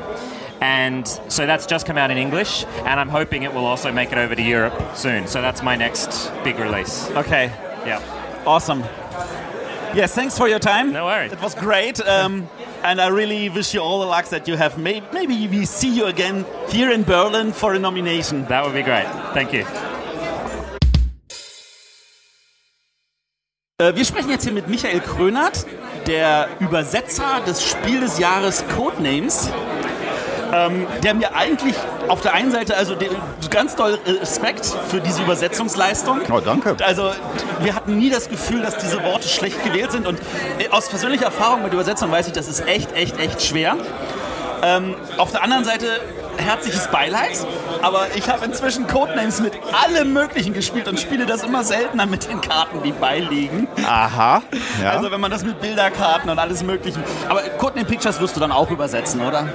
And 0.60 1.06
so 1.28 1.44
that's 1.44 1.66
just 1.66 1.84
come 1.84 1.98
out 1.98 2.10
in 2.10 2.16
English, 2.16 2.64
and 2.64 2.98
I'm 2.98 3.10
hoping 3.10 3.42
it 3.42 3.52
will 3.52 3.66
also 3.66 3.92
make 3.92 4.12
it 4.12 4.18
over 4.18 4.34
to 4.34 4.42
Europe 4.42 4.96
soon. 4.96 5.26
So 5.26 5.42
that's 5.42 5.62
my 5.62 5.76
next 5.76 6.32
big 6.42 6.58
release. 6.58 7.10
Okay, 7.10 7.52
Yeah. 7.84 8.00
Awesome. 8.46 8.84
Yes, 9.94 10.14
thanks 10.14 10.36
for 10.36 10.48
your 10.48 10.58
time. 10.58 10.92
No 10.92 11.04
worries. 11.04 11.32
It 11.32 11.40
was 11.40 11.54
great. 11.54 12.00
Um, 12.00 12.48
and 12.82 13.00
I 13.00 13.08
really 13.08 13.48
wish 13.48 13.74
you 13.74 13.80
all 13.80 14.00
the 14.00 14.06
luck 14.06 14.26
that 14.26 14.48
you 14.48 14.56
have. 14.56 14.76
Maybe, 14.76 15.06
maybe 15.12 15.46
we 15.48 15.64
see 15.64 15.88
you 15.88 16.06
again 16.06 16.44
here 16.68 16.90
in 16.90 17.04
Berlin 17.04 17.52
for 17.52 17.74
a 17.74 17.78
nomination. 17.78 18.44
That 18.46 18.64
would 18.64 18.74
be 18.74 18.82
great. 18.82 19.06
Thank 19.32 19.52
you. 19.52 19.64
Äh, 23.80 23.94
wir 23.96 24.04
sprechen 24.04 24.30
jetzt 24.30 24.44
hier 24.44 24.52
mit 24.52 24.68
Michael 24.68 25.00
Krönert, 25.00 25.66
der 26.06 26.48
Übersetzer 26.60 27.40
des 27.46 27.64
Spiel 27.64 28.00
des 28.00 28.18
Jahres 28.18 28.64
Codenames. 28.76 29.50
Ähm, 30.54 30.86
der 31.02 31.14
mir 31.14 31.34
eigentlich 31.34 31.74
auf 32.06 32.20
der 32.20 32.34
einen 32.34 32.52
Seite 32.52 32.76
also 32.76 32.94
den, 32.94 33.10
ganz 33.50 33.74
doll 33.74 33.98
Respekt 34.20 34.66
für 34.88 35.00
diese 35.00 35.22
Übersetzungsleistung. 35.22 36.20
Oh, 36.30 36.38
danke. 36.38 36.76
Also 36.84 37.10
wir 37.60 37.74
hatten 37.74 37.98
nie 37.98 38.10
das 38.10 38.28
Gefühl, 38.28 38.62
dass 38.62 38.76
diese 38.76 39.02
Worte 39.02 39.26
schlecht 39.26 39.64
gewählt 39.64 39.90
sind 39.90 40.06
und 40.06 40.20
äh, 40.58 40.68
aus 40.70 40.88
persönlicher 40.88 41.24
Erfahrung 41.24 41.62
mit 41.62 41.72
Übersetzung 41.72 42.10
weiß 42.10 42.28
ich, 42.28 42.32
das 42.34 42.46
ist 42.46 42.66
echt, 42.68 42.92
echt, 42.92 43.18
echt 43.18 43.42
schwer. 43.42 43.76
Ähm, 44.62 44.94
auf 45.18 45.32
der 45.32 45.42
anderen 45.42 45.64
Seite 45.64 46.00
herzliches 46.36 46.88
Beileid, 46.88 47.38
aber 47.82 48.06
ich 48.14 48.28
habe 48.28 48.44
inzwischen 48.44 48.86
Codenames 48.86 49.40
mit 49.40 49.52
allem 49.72 50.12
Möglichen 50.12 50.52
gespielt 50.52 50.88
und 50.88 50.98
spiele 50.98 51.26
das 51.26 51.42
immer 51.42 51.64
seltener 51.64 52.06
mit 52.06 52.28
den 52.28 52.40
Karten, 52.40 52.82
die 52.82 52.92
beiliegen. 52.92 53.68
Aha. 53.86 54.42
Ja. 54.82 54.90
Also 54.90 55.10
wenn 55.10 55.20
man 55.20 55.30
das 55.30 55.44
mit 55.44 55.60
Bilderkarten 55.60 56.30
und 56.30 56.38
alles 56.38 56.62
Möglichen. 56.62 57.02
Aber 57.28 57.42
Codename 57.58 57.86
Pictures 57.86 58.20
wirst 58.20 58.36
du 58.36 58.40
dann 58.40 58.52
auch 58.52 58.70
übersetzen, 58.70 59.20
oder? 59.20 59.48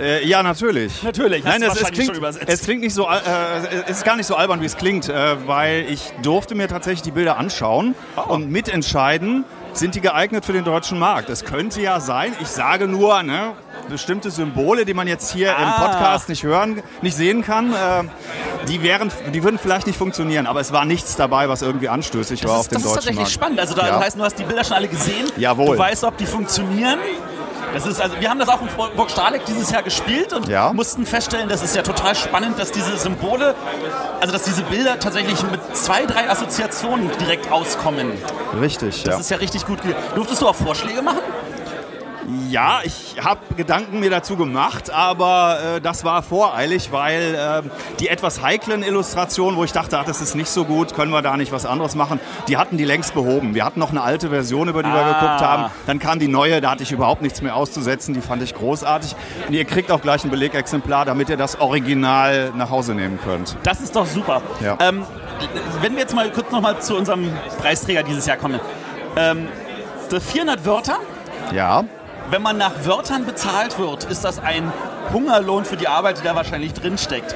Äh, 0.00 0.26
ja, 0.26 0.42
natürlich. 0.42 1.02
Natürlich, 1.02 1.44
Nein, 1.44 1.62
es, 1.62 1.80
es, 1.80 1.90
klingt, 1.90 2.20
es 2.46 2.62
klingt 2.62 2.80
nicht 2.82 2.94
so, 2.94 3.06
al- 3.06 3.20
äh, 3.20 3.82
es 3.90 3.98
ist 3.98 4.04
gar 4.04 4.16
nicht 4.16 4.26
so 4.26 4.36
albern, 4.36 4.60
wie 4.60 4.66
es 4.66 4.76
klingt, 4.76 5.08
äh, 5.08 5.46
weil 5.46 5.86
ich 5.88 6.12
durfte 6.22 6.54
mir 6.54 6.68
tatsächlich 6.68 7.02
die 7.02 7.10
Bilder 7.10 7.36
anschauen 7.38 7.94
Oh. 8.16 8.32
und 8.34 8.50
mitentscheiden, 8.50 9.44
sind 9.74 9.94
die 9.94 10.02
geeignet 10.02 10.44
für 10.44 10.52
den 10.52 10.64
deutschen 10.64 10.98
Markt. 10.98 11.30
Es 11.30 11.44
könnte 11.44 11.80
ja 11.80 11.98
sein, 11.98 12.34
ich 12.42 12.48
sage 12.48 12.86
nur, 12.86 13.22
ne, 13.22 13.52
bestimmte 13.88 14.30
Symbole, 14.30 14.84
die 14.84 14.92
man 14.92 15.08
jetzt 15.08 15.32
hier 15.32 15.48
im 15.56 15.64
Ah. 15.64 15.88
Podcast 15.88 16.28
nicht 16.28 16.42
hören, 16.42 16.82
nicht 17.00 17.16
sehen 17.16 17.42
kann, 17.42 17.72
äh, 17.72 17.76
die, 18.68 18.82
wären, 18.82 19.10
die 19.32 19.42
würden 19.42 19.58
vielleicht 19.58 19.86
nicht 19.86 19.96
funktionieren, 19.98 20.46
aber 20.46 20.60
es 20.60 20.72
war 20.72 20.84
nichts 20.84 21.16
dabei, 21.16 21.48
was 21.48 21.62
irgendwie 21.62 21.88
anstößig 21.88 22.44
war 22.44 22.50
Das 22.50 22.58
auf 22.58 22.64
ist, 22.66 22.70
dem 22.72 22.74
das 22.74 22.82
ist 22.82 22.88
deutschen 22.88 22.94
tatsächlich 22.96 23.18
Markt. 23.18 23.32
spannend. 23.32 23.60
Also 23.60 23.74
da 23.74 23.86
Ja. 23.88 24.00
heißt, 24.00 24.18
du 24.18 24.22
hast 24.22 24.38
die 24.38 24.44
Bilder 24.44 24.62
schon 24.64 24.76
alle 24.76 24.88
gesehen. 24.88 25.26
Jawohl. 25.38 25.76
Du 25.76 25.78
weißt, 25.78 26.04
ob 26.04 26.16
die 26.18 26.26
funktionieren. 26.26 26.98
Das 27.72 27.86
ist 27.86 28.00
also, 28.00 28.20
wir 28.20 28.28
haben 28.28 28.38
das 28.38 28.48
auch 28.48 28.60
in 28.60 28.68
Burg 28.96 29.10
Stahleck 29.10 29.44
dieses 29.46 29.70
Jahr 29.70 29.82
gespielt 29.82 30.32
und 30.32 30.48
Ja. 30.48 30.72
mussten 30.72 31.06
feststellen, 31.06 31.48
das 31.48 31.62
ist 31.62 31.74
ja 31.74 31.82
total 31.82 32.14
spannend, 32.14 32.58
dass 32.58 32.70
diese 32.72 32.96
Symbole, 32.98 33.54
also 34.20 34.32
dass 34.32 34.42
diese 34.42 34.62
Bilder 34.62 34.98
tatsächlich 34.98 35.42
mit 35.50 35.60
zwei, 35.76 36.04
drei 36.06 36.28
Assoziationen 36.30 37.10
direkt 37.18 37.50
auskommen. 37.50 38.12
Richtig, 38.60 39.02
Das 39.04 39.14
ja. 39.14 39.20
ist 39.20 39.30
ja 39.30 39.36
richtig 39.38 39.64
gut. 39.66 39.78
Durftest 40.14 40.42
du 40.42 40.48
auch 40.48 40.54
Vorschläge 40.54 41.02
machen? 41.02 41.20
Ja, 42.50 42.80
ich 42.84 43.16
habe 43.22 43.40
Gedanken 43.56 43.98
mir 44.00 44.08
dazu 44.10 44.36
gemacht, 44.36 44.90
aber 44.90 45.58
äh, 45.76 45.80
das 45.80 46.04
war 46.04 46.22
voreilig, 46.22 46.90
weil 46.92 47.34
äh, 47.34 47.68
die 47.98 48.08
etwas 48.08 48.42
heiklen 48.42 48.82
Illustrationen, 48.82 49.56
wo 49.58 49.64
ich 49.64 49.72
dachte, 49.72 49.98
ach, 49.98 50.04
das 50.04 50.20
ist 50.20 50.34
nicht 50.36 50.48
so 50.48 50.64
gut, 50.64 50.94
können 50.94 51.10
wir 51.12 51.20
da 51.22 51.36
nicht 51.36 51.50
was 51.52 51.66
anderes 51.66 51.94
machen, 51.96 52.20
die 52.48 52.56
hatten 52.56 52.76
die 52.76 52.84
längst 52.84 53.14
behoben. 53.14 53.54
Wir 53.54 53.64
hatten 53.64 53.80
noch 53.80 53.90
eine 53.90 54.02
alte 54.02 54.28
Version, 54.30 54.68
über 54.68 54.82
die 54.82 54.88
wir 54.88 54.94
Ah. 55.04 55.12
geguckt 55.20 55.40
haben. 55.40 55.72
Dann 55.86 55.98
kam 55.98 56.18
die 56.20 56.28
neue, 56.28 56.60
da 56.60 56.70
hatte 56.70 56.84
ich 56.84 56.92
überhaupt 56.92 57.22
nichts 57.22 57.42
mehr 57.42 57.56
auszusetzen, 57.56 58.14
die 58.14 58.20
fand 58.20 58.42
ich 58.42 58.54
großartig. 58.54 59.16
Und 59.48 59.54
ihr 59.54 59.64
kriegt 59.64 59.90
auch 59.90 60.00
gleich 60.00 60.22
ein 60.24 60.30
Belegexemplar, 60.30 61.04
damit 61.04 61.28
ihr 61.28 61.36
das 61.36 61.60
Original 61.60 62.52
nach 62.56 62.70
Hause 62.70 62.94
nehmen 62.94 63.18
könnt. 63.24 63.56
Das 63.64 63.80
ist 63.80 63.96
doch 63.96 64.06
super. 64.06 64.42
Ja. 64.60 64.78
Ähm, 64.80 65.02
wenn 65.80 65.92
wir 65.94 66.00
jetzt 66.02 66.14
mal 66.14 66.30
kurz 66.30 66.50
nochmal 66.52 66.78
zu 66.80 66.96
unserem 66.96 67.32
Preisträger 67.60 68.02
dieses 68.04 68.26
Jahr 68.26 68.36
kommen. 68.36 68.60
Ähm, 69.16 69.48
die 70.10 70.20
400 70.20 70.64
Wörter, 70.64 70.96
Ja, 71.52 71.84
wenn 72.30 72.42
man 72.42 72.58
nach 72.58 72.84
Wörtern 72.84 73.26
bezahlt 73.26 73.78
wird, 73.78 74.04
ist 74.04 74.24
das 74.24 74.38
ein 74.38 74.72
Hungerlohn 75.12 75.64
für 75.64 75.76
die 75.76 75.88
Arbeit, 75.88 76.18
die 76.18 76.24
da 76.24 76.34
wahrscheinlich 76.34 76.72
drinsteckt. 76.72 77.34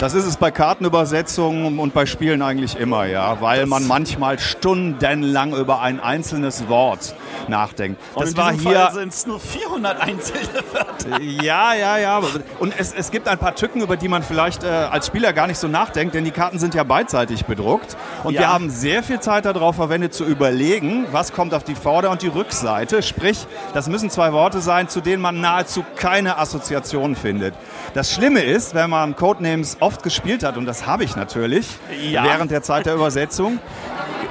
Das 0.00 0.14
ist 0.14 0.24
es 0.24 0.36
bei 0.36 0.50
Kartenübersetzungen 0.50 1.78
und 1.78 1.94
bei 1.94 2.04
Spielen 2.04 2.42
eigentlich 2.42 2.76
immer, 2.76 3.06
ja, 3.06 3.40
weil 3.40 3.66
man 3.66 3.86
manchmal 3.86 4.38
stundenlang 4.38 5.54
über 5.54 5.80
ein 5.80 6.00
einzelnes 6.00 6.68
Wort 6.68 7.14
nachdenkt. 7.48 8.00
Und 8.14 8.24
Das 8.26 8.36
war 8.36 8.52
hier. 8.52 8.90
Sind 8.92 9.12
es 9.12 9.26
nur 9.26 9.40
400 9.40 10.00
einzelne 10.00 10.48
Wörter. 10.72 11.20
Ja, 11.44 11.74
ja, 11.74 11.98
ja. 11.98 12.20
Und 12.60 12.74
es, 12.78 12.92
es 12.94 13.10
gibt 13.10 13.28
ein 13.28 13.38
paar 13.38 13.54
Tücken, 13.54 13.82
über 13.82 13.96
die 13.96 14.08
man 14.08 14.22
vielleicht 14.22 14.64
äh, 14.64 14.68
als 14.68 15.06
Spieler 15.08 15.32
gar 15.32 15.46
nicht 15.46 15.58
so 15.58 15.68
nachdenkt, 15.68 16.14
denn 16.14 16.24
die 16.24 16.30
Karten 16.30 16.58
sind 16.58 16.74
ja 16.74 16.82
beidseitig 16.84 17.44
bedruckt. 17.44 17.96
Und 18.22 18.34
Ja. 18.34 18.40
wir 18.40 18.48
haben 18.52 18.70
sehr 18.70 19.02
viel 19.02 19.20
Zeit 19.20 19.44
darauf 19.44 19.76
verwendet, 19.76 20.14
zu 20.14 20.24
überlegen, 20.24 21.06
was 21.12 21.32
kommt 21.32 21.52
auf 21.54 21.64
die 21.64 21.74
Vorder- 21.74 22.10
und 22.10 22.22
die 22.22 22.28
Rückseite. 22.28 23.02
Sprich, 23.02 23.46
das 23.74 23.88
müssen 23.88 24.10
zwei 24.10 24.32
Worte 24.32 24.60
sein, 24.60 24.88
zu 24.88 25.00
denen 25.00 25.20
man 25.22 25.40
nahezu 25.40 25.84
keine 25.96 26.38
Assoziation 26.38 27.16
findet. 27.16 27.54
Das 27.94 28.12
Schlimme 28.12 28.40
ist, 28.42 28.74
wenn 28.74 28.90
man 28.90 29.16
Codenames 29.16 29.76
oft 29.80 30.02
gespielt 30.02 30.42
hat, 30.44 30.56
und 30.56 30.66
das 30.66 30.86
habe 30.86 31.04
ich 31.04 31.16
natürlich, 31.16 31.66
Ja. 32.10 32.24
während 32.24 32.50
der 32.50 32.62
Zeit 32.62 32.86
der 32.86 32.94
Übersetzung, 32.94 33.58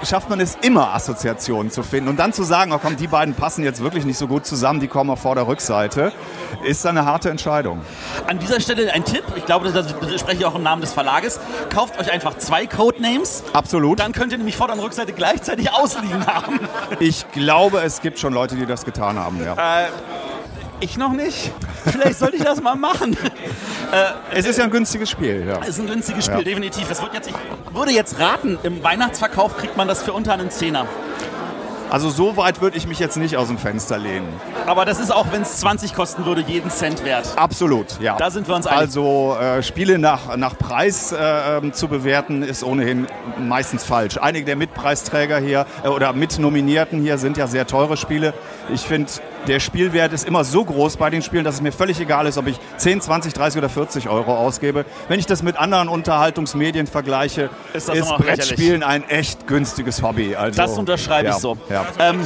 schafft 0.04 0.30
man 0.30 0.40
es 0.40 0.58
immer, 0.62 0.94
Assoziationen 0.94 1.72
zu 1.72 1.84
finden. 1.84 2.10
Und 2.10 2.18
dann 2.18 2.34
zu 2.34 2.44
sagen, 2.44 2.72
oh 2.74 2.80
komm, 2.82 2.96
die 2.96 3.08
beiden 3.08 3.34
passen 3.34 3.64
jetzt 3.64 3.82
wirklich 3.84 4.06
nicht 4.06 4.18
so 4.18 4.28
gut 4.28 4.46
zusammen, 4.46 4.80
die 4.80 4.88
kommen 4.88 5.10
auf 5.10 5.20
Vorder-Rückseite, 5.22 6.12
ist 6.64 6.86
dann 6.86 6.98
eine 6.98 7.08
harte 7.08 7.30
Entscheidung. 7.30 7.82
An 8.28 8.40
dieser 8.40 8.60
Stelle 8.60 8.92
ein 8.94 9.06
Tipp, 9.06 9.24
ich 9.36 9.46
glaube, 9.46 9.72
das 9.72 9.90
spreche 10.20 10.40
ich 10.40 10.46
auch 10.46 10.56
im 10.56 10.64
Namen 10.64 10.82
des 10.82 10.94
Verlages. 10.94 11.40
Kauft 11.70 12.00
euch 12.00 12.12
einfach 12.12 12.38
zwei 12.38 12.66
Codenames, 12.68 13.44
Absolut. 13.54 14.00
dann 14.00 14.12
könnt 14.12 14.32
ihr 14.32 14.38
nämlich 14.38 14.58
Vorder- 14.58 14.74
und 14.74 14.80
Rückseite 14.80 15.14
gleichzeitig 15.14 15.72
ausliegen 15.72 16.26
haben. 16.26 16.60
Ich 17.00 17.32
glaube, 17.32 17.82
es 17.82 18.02
gibt 18.02 18.20
schon 18.20 18.34
Leute, 18.34 18.56
die 18.56 18.66
das 18.66 18.86
getan 18.86 19.18
haben. 19.20 19.44
Ja. 19.44 19.56
Ich 20.80 20.98
noch 20.98 21.14
nicht. 21.14 21.52
Vielleicht 21.86 22.20
sollte 22.20 22.36
ich 22.38 22.44
das 22.44 22.62
mal 22.62 22.76
machen. 22.76 23.16
Es 24.32 24.48
ist 24.48 24.58
ja 24.58 24.64
ein 24.64 24.72
günstiges 24.72 25.08
Spiel. 25.12 25.46
Ja. 25.48 25.64
ist 25.64 25.80
ein 25.80 25.86
günstiges 25.86 26.26
Spiel, 26.26 26.40
Ja. 26.40 26.44
definitiv. 26.44 26.88
Das 26.90 27.00
wird 27.04 27.14
jetzt, 27.14 27.30
ich 27.30 27.36
würde 27.76 27.92
jetzt 27.92 28.20
raten, 28.20 28.58
im 28.64 28.84
Weihnachtsverkauf 28.84 29.56
kriegt 29.56 29.78
man 29.78 29.88
das 29.88 30.02
für 30.02 30.14
unter 30.14 30.34
einen 30.34 30.50
Zehner. 30.50 30.88
Also 31.92 32.10
so 32.10 32.36
weit 32.36 32.60
würde 32.60 32.76
ich 32.76 32.88
mich 32.88 32.98
jetzt 32.98 33.18
nicht 33.18 33.38
aus 33.38 33.50
dem 33.50 33.60
Fenster 33.60 34.00
lehnen. 34.00 34.28
Aber 34.66 34.84
das 34.86 35.00
ist 35.00 35.12
auch, 35.14 35.28
wenn 35.32 35.44
es 35.44 35.58
20 35.58 35.94
kosten 35.94 36.26
würde, 36.26 36.42
jeden 36.42 36.72
Cent 36.72 37.06
wert. 37.06 37.28
Absolut, 37.36 38.00
ja. 38.00 38.16
Da 38.18 38.32
sind 38.32 38.48
wir 38.48 38.56
uns 38.56 38.66
einig. 38.66 38.80
Also 38.80 39.38
äh, 39.40 39.62
Spiele 39.62 40.00
nach, 40.00 40.36
nach 40.38 40.58
Preis 40.58 41.12
äh, 41.12 41.58
ähm, 41.58 41.72
zu 41.72 41.88
bewerten, 41.88 42.42
ist 42.42 42.64
ohnehin 42.64 43.06
meistens 43.38 43.84
falsch. 43.84 44.18
Einige 44.18 44.46
der 44.46 44.56
Mitpreisträger 44.56 45.38
hier 45.38 45.68
äh, 45.84 45.90
oder 45.90 46.14
Mitnominierten 46.14 47.00
hier 47.00 47.20
sind 47.20 47.38
ja 47.38 47.46
sehr 47.46 47.68
teure 47.68 47.96
Spiele. 47.96 48.34
Ich 48.74 48.82
finde, 48.82 49.12
der 49.48 49.60
Spielwert 49.60 50.14
ist 50.14 50.28
immer 50.28 50.44
so 50.44 50.64
groß 50.64 50.98
bei 50.98 51.10
den 51.10 51.22
Spielen, 51.22 51.44
dass 51.44 51.56
es 51.56 51.62
mir 51.62 51.72
völlig 51.72 52.00
egal 52.00 52.28
ist, 52.28 52.38
ob 52.38 52.48
ich 52.48 52.58
10, 52.78 53.02
20, 53.02 53.34
30 53.34 53.58
oder 53.60 53.70
40 53.70 54.10
Euro 54.10 54.36
ausgebe. 54.36 54.86
Wenn 55.08 55.20
ich 55.20 55.26
das 55.26 55.44
mit 55.44 55.58
anderen 55.58 55.88
Unterhaltungsmedien 55.88 56.88
vergleiche, 56.88 57.50
Ist 57.74 57.90
ist. 57.90 58.10
Brettspielen 58.18 58.84
ein 58.84 59.08
echt 59.10 59.48
günstiges 59.48 60.02
Hobby. 60.02 60.36
Also, 60.36 60.58
Das 60.58 60.78
unterschreibe 60.78 61.30
ja, 61.30 61.36
ich 61.36 61.42
so. 61.42 61.58
Ja. 61.70 61.86
Ähm, 62.00 62.22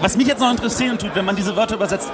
was 0.00 0.16
mich 0.16 0.26
jetzt 0.26 0.40
noch 0.40 0.50
interessieren 0.50 0.98
tut, 0.98 1.14
wenn 1.14 1.24
man 1.24 1.36
diese 1.36 1.54
Wörter 1.56 1.74
übersetzt, 1.74 2.10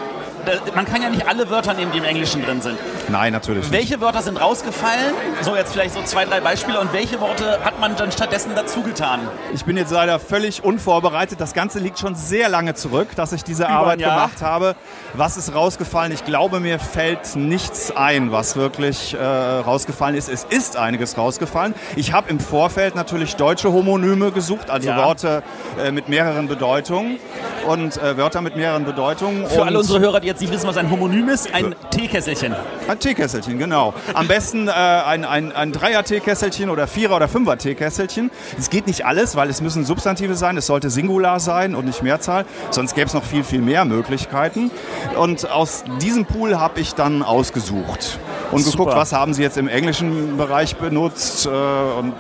man 0.75 0.85
kann 0.87 1.03
ja 1.03 1.09
nicht 1.11 1.27
alle 1.29 1.49
Wörter 1.51 1.75
nehmen, 1.75 1.93
die 1.93 1.99
im 1.99 2.05
Englischen 2.05 2.43
drin 2.45 2.61
sind. 2.61 2.79
Nein, 3.09 3.33
natürlich 3.33 3.65
nicht. 3.65 3.73
Welche 3.73 4.01
Wörter 4.01 4.23
sind 4.23 4.41
rausgefallen? 4.41 5.15
So 5.43 5.57
jetzt 5.57 5.73
vielleicht 5.73 5.95
so 5.95 6.03
zwei, 6.03 6.25
drei 6.25 6.41
Beispiele. 6.41 6.81
Und 6.81 6.93
welche 6.93 7.21
Worte 7.21 7.59
hat 7.65 7.81
man 7.81 7.97
dann 7.97 8.13
stattdessen 8.13 8.53
dazu 8.55 8.83
getan? 8.83 9.21
Ich 9.55 9.65
bin 9.65 9.77
jetzt 9.77 9.93
leider 9.93 10.19
völlig 10.19 10.65
unvorbereitet. 10.65 11.41
Das 11.41 11.55
Ganze 11.55 11.79
liegt 11.79 11.99
schon 11.99 12.15
sehr 12.15 12.49
lange 12.49 12.75
zurück, 12.75 13.09
dass 13.17 13.33
ich 13.33 13.45
diese 13.45 13.69
Arbeit 13.69 13.95
ein 13.95 14.01
Jahr. 14.01 14.15
gemacht 14.15 14.43
habe. 14.43 14.75
Was 15.15 15.37
ist 15.37 15.55
rausgefallen? 15.55 16.13
Ich 16.13 16.25
glaube, 16.25 16.61
mir 16.61 16.79
fällt 16.79 17.37
nichts 17.37 17.95
ein, 17.97 18.33
was 18.33 18.57
wirklich 18.57 19.15
äh, 19.15 19.19
rausgefallen 19.25 20.15
ist. 20.17 20.29
Es 20.29 20.45
ist 20.45 20.77
einiges 20.77 21.17
rausgefallen. 21.19 21.75
Ich 21.97 22.13
habe 22.13 22.29
im 22.31 22.41
Vorfeld 22.41 22.95
natürlich 22.95 23.37
deutsche 23.37 23.73
Homonyme 23.73 24.33
gesucht, 24.33 24.71
also 24.71 24.89
Ja. 24.89 24.97
Worte 25.05 25.43
äh, 25.83 25.91
mit 25.91 26.09
mehreren 26.09 26.49
Bedeutungen 26.49 27.19
und 27.67 27.97
äh, 28.03 28.17
Wörter 28.17 28.41
mit 28.41 28.57
mehreren 28.57 28.85
Bedeutungen. 28.85 29.47
Für 29.47 29.63
und 29.63 29.69
alle 29.69 29.79
unsere 29.79 30.01
Hörer, 30.01 30.21
die 30.21 30.28
jetzt 30.29 30.41
nicht 30.41 30.53
wissen, 30.53 30.69
was 30.69 30.77
ein 30.77 30.91
Homonym 30.91 31.29
ist, 31.29 31.53
ein 31.53 31.75
Teekesselchen. 31.91 32.55
Ein 32.87 32.99
Teekesselchen, 32.99 33.59
genau. 33.59 33.95
Am 34.15 34.29
besten 34.29 34.69
äh, 34.69 34.71
ein, 34.71 35.25
ein, 35.25 35.53
ein 35.53 35.73
Dreier-Teekesselchen 35.73 36.71
oder 36.71 36.87
Vierer- 36.87 37.17
oder 37.17 37.29
Fünfer-Teekesselchen. 37.29 38.31
Es 38.57 38.71
geht 38.71 38.87
nicht 38.87 39.05
alles, 39.05 39.35
weil 39.35 39.49
es 39.49 39.61
müssen 39.61 39.85
Substantive 39.85 40.35
sein, 40.35 40.57
es 40.57 40.67
sollte 40.67 40.91
Singular 40.91 41.41
sein 41.41 41.75
und 41.75 41.87
nicht 41.87 42.03
Mehrzahl. 42.03 42.45
Sonst 42.71 42.95
gäbe 42.95 43.07
es 43.07 43.15
noch 43.15 43.25
viel, 43.25 43.43
viel 43.43 43.61
mehr 43.61 43.85
Möglichkeiten. 43.85 44.71
Und 45.19 45.51
aus 45.51 45.85
diesem 46.01 46.27
Pool 46.27 46.59
habe 46.59 46.81
ich 46.81 46.95
dann 46.95 47.23
ausgesucht 47.23 48.19
und 48.51 48.61
Super. 48.61 48.79
geguckt, 48.79 48.97
was 48.97 49.13
haben 49.13 49.35
sie 49.35 49.43
jetzt 49.43 49.57
im 49.57 49.69
englischen 49.69 50.37
Bereich 50.37 50.77
benutzt 50.77 51.47
äh, 51.47 51.49
und 51.49 52.13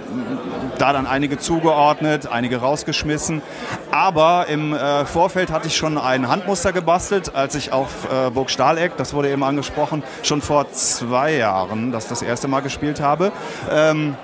da 0.78 0.92
dann 0.92 1.06
einige 1.06 1.38
zugeordnet, 1.38 2.30
einige 2.30 2.58
rausgeschmissen. 2.58 3.42
Aber 3.90 4.46
im 4.48 4.72
äh, 4.72 5.04
Vorfeld 5.04 5.50
hatte 5.50 5.68
ich 5.68 5.76
schon 5.76 5.98
ein 5.98 6.28
Handmuster 6.28 6.72
gebastelt, 6.72 7.34
als 7.34 7.54
ich 7.54 7.72
auf 7.72 8.06
äh, 8.10 8.30
Burg 8.30 8.50
Stahleck, 8.50 8.96
das 8.96 9.14
wurde 9.14 9.30
eben 9.30 9.42
angesprochen, 9.42 10.02
schon 10.22 10.40
vor 10.40 10.70
zwei 10.72 11.34
Jahren, 11.34 11.92
das 11.92 12.08
das 12.08 12.22
erste 12.22 12.48
Mal 12.48 12.60
gespielt 12.60 13.00
habe. 13.00 13.32
Ähm, 13.70 14.16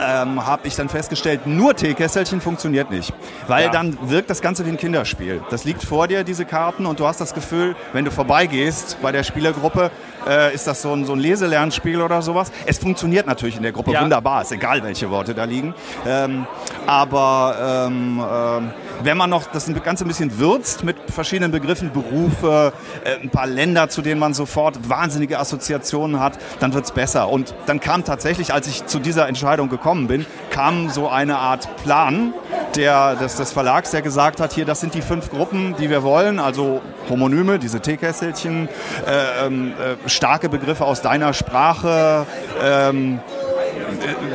ähm, 0.00 0.44
habe 0.46 0.66
ich 0.68 0.76
dann 0.76 0.88
festgestellt, 0.88 1.46
nur 1.46 1.74
Teekesselchen 1.74 2.40
funktioniert 2.40 2.90
nicht. 2.90 3.12
Weil 3.46 3.64
Ja. 3.64 3.70
dann 3.70 3.96
wirkt 4.02 4.30
das 4.30 4.40
Ganze 4.40 4.64
wie 4.66 4.70
ein 4.70 4.76
Kinderspiel. 4.76 5.40
Das 5.50 5.64
liegt 5.64 5.82
vor 5.82 6.08
dir, 6.08 6.24
diese 6.24 6.44
Karten, 6.44 6.86
und 6.86 7.00
du 7.00 7.06
hast 7.06 7.20
das 7.20 7.34
Gefühl, 7.34 7.74
wenn 7.92 8.04
du 8.04 8.10
vorbeigehst 8.10 8.98
bei 9.02 9.12
der 9.12 9.22
Spielergruppe, 9.24 9.90
äh, 10.28 10.54
ist 10.54 10.66
das 10.66 10.82
so 10.82 10.92
ein, 10.92 11.04
so 11.04 11.12
ein 11.14 11.18
Leselernspiel 11.18 12.00
oder 12.00 12.22
sowas. 12.22 12.52
Es 12.66 12.78
funktioniert 12.78 13.26
natürlich 13.26 13.56
in 13.56 13.62
der 13.62 13.72
Gruppe 13.72 13.92
Ja. 13.92 14.02
wunderbar, 14.02 14.42
ist 14.42 14.52
egal, 14.52 14.82
welche 14.82 15.10
Worte 15.10 15.34
da 15.34 15.44
liegen. 15.44 15.74
Ähm, 16.06 16.46
aber 16.86 17.86
ähm, 17.88 18.22
ähm, 18.32 18.70
wenn 19.02 19.16
man 19.16 19.30
noch 19.30 19.46
das 19.46 19.70
Ganze 19.82 20.04
ein 20.04 20.08
bisschen 20.08 20.38
würzt 20.38 20.84
mit 20.84 20.96
verschiedenen 21.10 21.50
Begriffen, 21.50 21.92
Berufe, 21.92 22.72
äh, 23.04 23.22
ein 23.22 23.30
paar 23.30 23.46
Länder, 23.46 23.88
zu 23.88 24.02
denen 24.02 24.20
man 24.20 24.34
sofort 24.34 24.88
wahnsinnige 24.88 25.38
Assoziationen 25.38 26.20
hat, 26.20 26.38
dann 26.60 26.74
wird's 26.74 26.92
besser. 26.92 27.28
Und 27.28 27.54
dann 27.66 27.80
kam 27.80 28.04
tatsächlich, 28.04 28.52
als 28.52 28.66
ich 28.66 28.86
zu 28.86 28.98
dieser 28.98 29.28
Entscheidung 29.28 29.68
gekommen 29.68 30.06
bin, 30.06 30.26
kam 30.50 30.90
so 30.90 31.08
eine 31.08 31.38
Art 31.38 31.68
Plan 31.82 32.34
der, 32.76 33.16
des, 33.16 33.36
des 33.36 33.52
Verlags, 33.52 33.90
der 33.90 34.02
gesagt 34.02 34.40
hat, 34.40 34.52
hier, 34.52 34.64
das 34.64 34.80
sind 34.80 34.94
die 34.94 35.02
fünf 35.02 35.30
Gruppen, 35.30 35.74
die 35.78 35.90
wir 35.90 36.02
wollen, 36.02 36.38
also 36.38 36.80
Homonyme, 37.08 37.58
diese 37.58 37.80
Teekesselchen, 37.80 38.68
äh, 39.06 39.46
ähm, 39.46 39.72
äh, 39.72 40.08
starke 40.08 40.48
Begriffe 40.48 40.84
aus 40.84 41.02
deiner 41.02 41.32
Sprache, 41.32 42.26
ähm, 42.62 43.18
äh, 43.18 43.37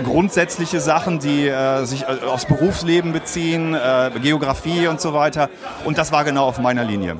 grundsätzliche 0.03 0.79
Sachen, 0.79 1.19
die 1.19 1.47
äh, 1.47 1.85
sich 1.85 2.03
äh, 2.03 2.25
aufs 2.27 2.45
Berufsleben 2.45 3.13
beziehen, 3.13 3.73
äh, 3.73 4.11
Geografie 4.21 4.87
und 4.87 4.99
so 5.01 5.13
weiter. 5.13 5.49
Und 5.85 5.97
das 5.97 6.11
war 6.11 6.23
genau 6.23 6.45
auf 6.45 6.59
meiner 6.59 6.83
Linie. 6.83 7.17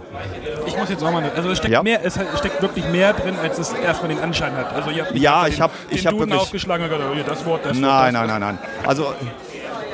Ich 0.65 0.77
muss 0.77 0.89
jetzt 0.89 1.03
auch 1.03 1.11
mal, 1.11 1.23
also 1.35 1.49
es 1.49 1.57
steckt, 1.57 1.73
Ja. 1.73 1.83
mehr, 1.83 2.01
es 2.03 2.19
steckt 2.37 2.61
wirklich 2.61 2.85
mehr 2.89 3.13
drin, 3.13 3.35
als 3.41 3.57
es 3.59 3.73
erstmal 3.73 4.09
den 4.09 4.19
Anschein 4.19 4.55
hat. 4.55 4.73
Also 4.73 4.89
ihr 4.89 5.05
habt 5.05 5.15
Ja, 5.15 5.47
ich 5.47 5.55
den- 5.55 5.63
hab- 5.63 5.71
den 5.89 5.97
ich 5.97 6.05
hab 6.05 6.11
Duden 6.13 6.29
wirklich- 6.29 6.41
aufgeschlagen 6.41 6.83
und 6.85 6.89
gesagt, 6.91 7.09
oh, 7.11 7.15
das 7.27 7.45
Wort, 7.45 7.61
das 7.65 7.71
Wort, 7.73 7.81
Nein, 7.81 8.13
das 8.13 8.21
nein, 8.27 8.27
nein, 8.27 8.39
nein. 8.41 8.59
Also 8.85 9.13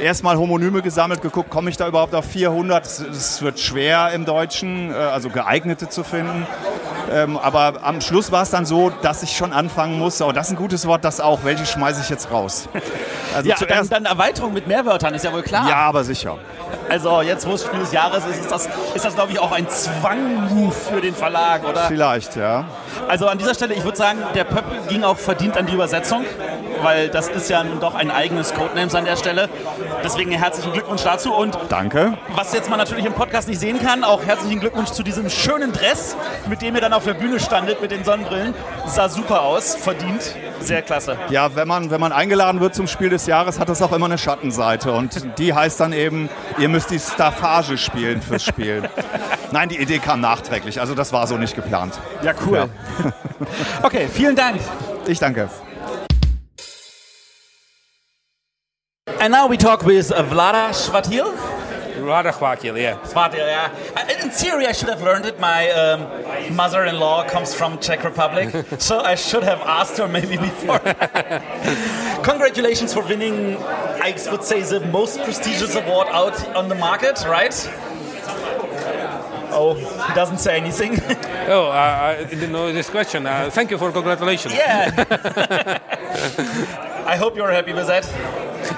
erstmal 0.02 0.38
Homonyme 0.38 0.82
gesammelt, 0.82 1.22
geguckt, 1.22 1.50
komme 1.50 1.70
ich 1.70 1.78
da 1.78 1.88
überhaupt 1.88 2.16
auf 2.16 2.26
400? 2.26 2.86
Es- 2.86 3.00
Es 3.00 3.41
wird 3.41 3.60
schwer 3.60 4.12
im 4.14 4.26
Deutschen, 4.26 4.91
äh, 4.91 4.95
also 4.95 5.30
geeignete 5.30 5.89
zu 5.89 6.04
finden. 6.04 6.47
Ähm, 7.12 7.38
aber 7.38 7.74
am 7.84 8.01
Schluss 8.01 8.32
war 8.32 8.43
es 8.43 8.49
dann 8.51 8.66
so, 8.66 8.91
dass 9.01 9.24
ich 9.24 9.36
schon 9.36 9.51
anfangen 9.53 9.97
musste. 9.97 10.26
Oh, 10.26 10.32
das 10.32 10.47
ist 10.47 10.53
ein 10.53 10.57
gutes 10.57 10.86
Wort, 10.88 11.03
das 11.05 11.20
auch. 11.20 11.39
Welche 11.43 11.66
schmeiße 11.66 12.01
ich 12.01 12.10
jetzt 12.10 12.32
raus? 12.32 12.68
Also 13.36 13.47
Ja, 13.47 13.57
dann, 13.60 13.68
zuerst. 13.68 13.91
dann 13.91 14.05
Erweiterung 14.05 14.53
mit 14.53 14.66
mehr 14.66 14.84
Wörtern, 14.88 15.14
ist 15.14 15.24
ja 15.24 15.32
wohl 15.32 15.43
klar. 15.43 15.70
ja, 15.70 15.76
aber 15.76 16.03
sicher. 16.03 16.36
Also 16.89 17.22
jetzt, 17.22 17.45
wo 17.47 17.53
es 17.53 17.64
Spiel 17.64 17.80
des 17.80 17.91
Jahres 17.91 18.26
ist, 18.26 18.39
ist 18.39 18.51
das, 18.51 18.68
ist 18.95 19.05
das 19.05 19.14
glaube 19.14 19.32
ich, 19.32 19.38
auch 19.39 19.51
ein 19.51 19.70
Zwang-Move 19.70 20.72
für 20.74 20.99
den 20.99 21.14
Verlag, 21.14 21.64
oder? 21.68 21.82
Vielleicht, 21.82 22.36
ja. 22.36 22.66
Also 23.07 23.28
an 23.28 23.38
dieser 23.38 23.53
Stelle, 23.53 23.76
ich 23.76 23.84
würde 23.84 23.97
sagen, 23.97 24.18
der 24.34 24.45
Pöppel 24.45 24.80
ging 24.88 25.03
auch 25.03 25.18
verdient 25.18 25.57
an 25.57 25.68
die 25.68 25.74
Übersetzung, 25.74 26.26
weil 26.82 27.10
das 27.10 27.28
ist 27.28 27.51
ja 27.51 27.64
nun 27.64 27.80
doch 27.80 27.93
ein 27.93 28.10
eigenes 28.10 28.51
Codenames 28.55 28.95
an 28.95 29.05
der 29.05 29.16
Stelle. 29.16 29.47
Deswegen 30.03 30.32
herzlichen 30.32 30.74
Glückwunsch 30.74 31.03
dazu 31.03 31.32
und 31.32 31.55
Danke. 31.70 32.18
was 32.34 32.51
jetzt 32.53 32.68
man 32.72 32.80
natürlich 32.80 33.05
im 33.05 33.14
Podcast 33.14 33.47
nicht 33.47 33.60
sehen 33.60 33.80
kann, 33.80 34.03
auch 34.03 34.26
herzlichen 34.26 34.60
Glückwunsch 34.60 34.89
zu 34.89 35.03
diesem 35.03 35.30
schönen 35.30 35.72
Dress, 35.72 36.16
mit 36.47 36.64
dem 36.64 36.74
ihr 36.74 36.82
dann 36.82 36.93
auf 36.93 36.99
der 37.04 37.14
Bühne 37.14 37.39
standet 37.39 37.82
mit 37.82 37.91
den 37.91 38.04
Sonnenbrillen. 38.04 38.54
Sah 38.86 39.10
super 39.10 39.41
aus, 39.41 39.76
verdient, 39.76 40.36
sehr 40.60 40.82
klasse. 40.82 41.18
Ja, 41.30 41.56
wenn 41.56 41.68
man, 41.68 41.91
wenn 41.91 42.02
man 42.02 42.12
eingeladen 42.12 42.62
wird 42.62 42.76
zum 42.76 42.88
Spiel 42.88 43.10
des 43.10 43.26
Jahres, 43.26 43.60
hat 43.60 43.70
das 43.70 43.82
auch 43.82 43.91
immer 43.91 44.06
eine 44.06 44.18
Schattenseite. 44.18 44.91
Und 44.91 45.38
die 45.38 45.54
heißt 45.54 45.80
dann 45.80 45.93
eben, 45.93 46.30
ihr 46.58 46.70
müsst 46.70 46.91
die 46.91 47.00
Staffage 47.00 47.78
spielen 47.78 48.22
fürs 48.22 48.43
Spiel. 48.43 48.89
Nein, 49.52 49.70
die 49.70 49.78
Idee 49.78 50.00
kam 50.00 50.22
nachträglich. 50.22 50.80
Also 50.80 50.95
das 50.95 51.14
war 51.14 51.28
so 51.28 51.38
nicht 51.38 51.56
geplant. 51.56 51.93
Ja, 52.22 52.34
cool. 52.45 52.70
Okay, 53.82 54.10
vielen 54.12 54.36
Dank. 54.36 54.60
Ich 55.08 55.18
danke. 55.18 55.50
And 59.22 59.32
now 59.32 59.47
we 59.50 59.58
talk 59.58 59.86
with 59.86 60.12
Vlada 60.30 60.74
Schwatil. 60.74 61.34
Rather 62.02 62.32
Chwakil, 62.32 62.80
yeah. 62.80 62.97
Schwatil, 63.00 63.38
yeah. 63.47 63.76
Uh, 63.95 64.24
In 64.24 64.30
theory, 64.30 64.66
I 64.68 64.72
should 64.72 64.89
have 64.89 65.02
learned 65.02 65.26
it. 65.26 65.39
My 65.39 65.70
um, 65.72 66.56
mother-in-law 66.56 67.28
comes 67.30 67.54
from 67.54 67.80
Czech 67.80 68.04
Republic, 68.04 68.54
so 68.80 69.00
I 69.00 69.16
should 69.16 69.43
have 69.43 69.62
asked 69.62 69.97
her 69.97 70.08
maybe 70.08 70.38
before. 70.38 70.80
Congratulations 72.24 72.93
for 72.93 73.04
winning, 73.04 73.58
I 73.58 74.14
would 74.32 74.43
say, 74.43 74.62
the 74.62 74.80
most 74.88 75.20
prestigious 75.24 75.76
award 75.76 76.08
out 76.10 76.56
on 76.56 76.70
the 76.70 76.76
market, 76.76 77.24
right? 77.28 77.54
Oh, 79.52 79.74
he 79.74 80.14
doesn't 80.14 80.39
say 80.39 80.58
anything. 80.58 81.00
Oh, 81.52 81.72
uh, 81.72 82.16
I 82.20 82.24
didn't 82.26 82.52
know 82.52 82.72
this 82.72 82.91
question. 82.91 83.26
Uh, 83.26 83.50
thank 83.50 83.72
you 83.72 83.80
for 83.80 83.91
congratulations. 83.91 84.54
yeah. 84.54 86.86
I 87.10 87.16
hope 87.16 87.36
you're 87.36 87.51
happy 87.51 87.74
with 87.74 87.88
that. 87.88 88.05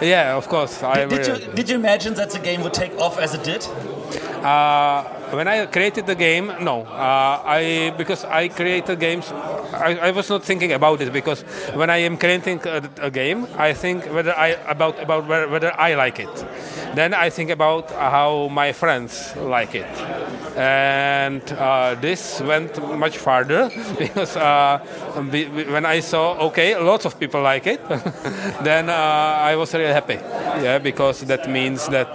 Yeah, 0.02 0.38
of 0.38 0.48
course. 0.48 0.82
I 0.84 1.06
Did 1.06 1.28
you 1.28 1.54
did 1.54 1.70
you 1.70 1.76
imagine 1.76 2.14
that 2.14 2.30
the 2.30 2.40
game 2.40 2.62
would 2.64 2.74
take 2.74 2.94
off 2.98 3.20
as 3.20 3.34
it 3.34 3.44
did? 3.44 3.62
Uh, 4.42 5.04
when 5.32 5.48
I 5.48 5.66
created 5.66 6.06
the 6.08 6.16
game, 6.16 6.48
no, 6.62 6.82
uh, 6.84 7.42
I 7.46 7.94
because 7.98 8.26
I 8.26 8.50
created 8.50 9.00
games, 9.00 9.32
I, 9.74 9.98
I 10.02 10.12
was 10.12 10.30
not 10.30 10.44
thinking 10.44 10.74
about 10.74 11.02
it 11.02 11.14
because 11.14 11.42
when 11.74 11.90
I 11.90 11.98
am 11.98 12.18
creating 12.18 12.60
a, 12.66 12.90
a 13.02 13.12
game, 13.12 13.48
I 13.58 13.74
think 13.74 14.06
whether 14.06 14.38
I 14.38 14.50
about 14.68 15.02
about 15.02 15.28
whether, 15.28 15.72
I 15.80 15.96
like 15.96 16.20
it. 16.20 16.46
Then 16.96 17.14
I 17.14 17.30
think 17.30 17.50
about 17.50 17.90
how 17.92 18.50
my 18.52 18.74
friends 18.74 19.34
like 19.38 19.76
it, 19.76 19.88
and 20.58 21.42
uh, 21.54 21.96
this 21.96 22.42
went 22.42 22.78
much 22.98 23.18
farther 23.18 23.72
because 23.98 24.36
uh, 24.36 24.80
when 25.16 25.86
I 25.86 26.02
saw 26.02 26.38
okay, 26.48 26.78
lots 26.78 27.06
of 27.06 27.20
people 27.20 27.42
like 27.42 27.68
it, 27.68 27.82
then 28.64 28.90
uh, 28.90 28.94
I 28.94 29.56
was 29.56 29.74
really 29.74 29.94
happy. 29.94 30.20
Yeah, 30.62 30.80
because 30.80 31.22
that 31.22 31.50
means 31.50 31.88
that. 31.88 32.10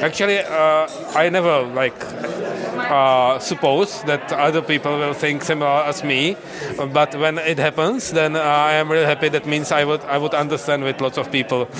Actually, 0.00 0.38
uh, 0.38 0.88
I 1.14 1.28
never 1.28 1.62
like 1.62 1.94
uh, 2.90 3.38
suppose 3.38 4.02
that 4.04 4.32
other 4.32 4.62
people 4.62 4.98
will 4.98 5.12
think 5.14 5.42
similar 5.42 5.84
as 5.84 6.02
me, 6.02 6.36
but 6.92 7.14
when 7.14 7.38
it 7.38 7.58
happens, 7.58 8.10
then 8.10 8.36
uh, 8.36 8.40
I 8.40 8.72
am 8.74 8.90
really 8.90 9.04
happy. 9.04 9.28
That 9.28 9.46
means 9.46 9.70
I 9.72 9.84
would 9.84 10.02
I 10.04 10.18
would 10.18 10.34
understand 10.34 10.84
with 10.84 11.00
lots 11.00 11.18
of 11.18 11.30
people. 11.30 11.68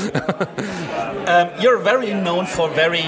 Um, 1.27 1.51
you're 1.61 1.79
very 1.79 2.13
known 2.13 2.47
for 2.47 2.69
very, 2.71 3.05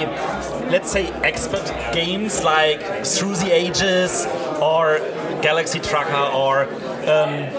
let's 0.71 0.93
say, 0.93 1.09
expert 1.25 1.67
games 1.93 2.45
like 2.45 3.05
Through 3.05 3.35
the 3.37 3.51
Ages 3.51 4.27
or 4.61 4.99
Galaxy 5.41 5.81
Trucker 5.81 6.31
or 6.33 6.65
um, 7.09 7.51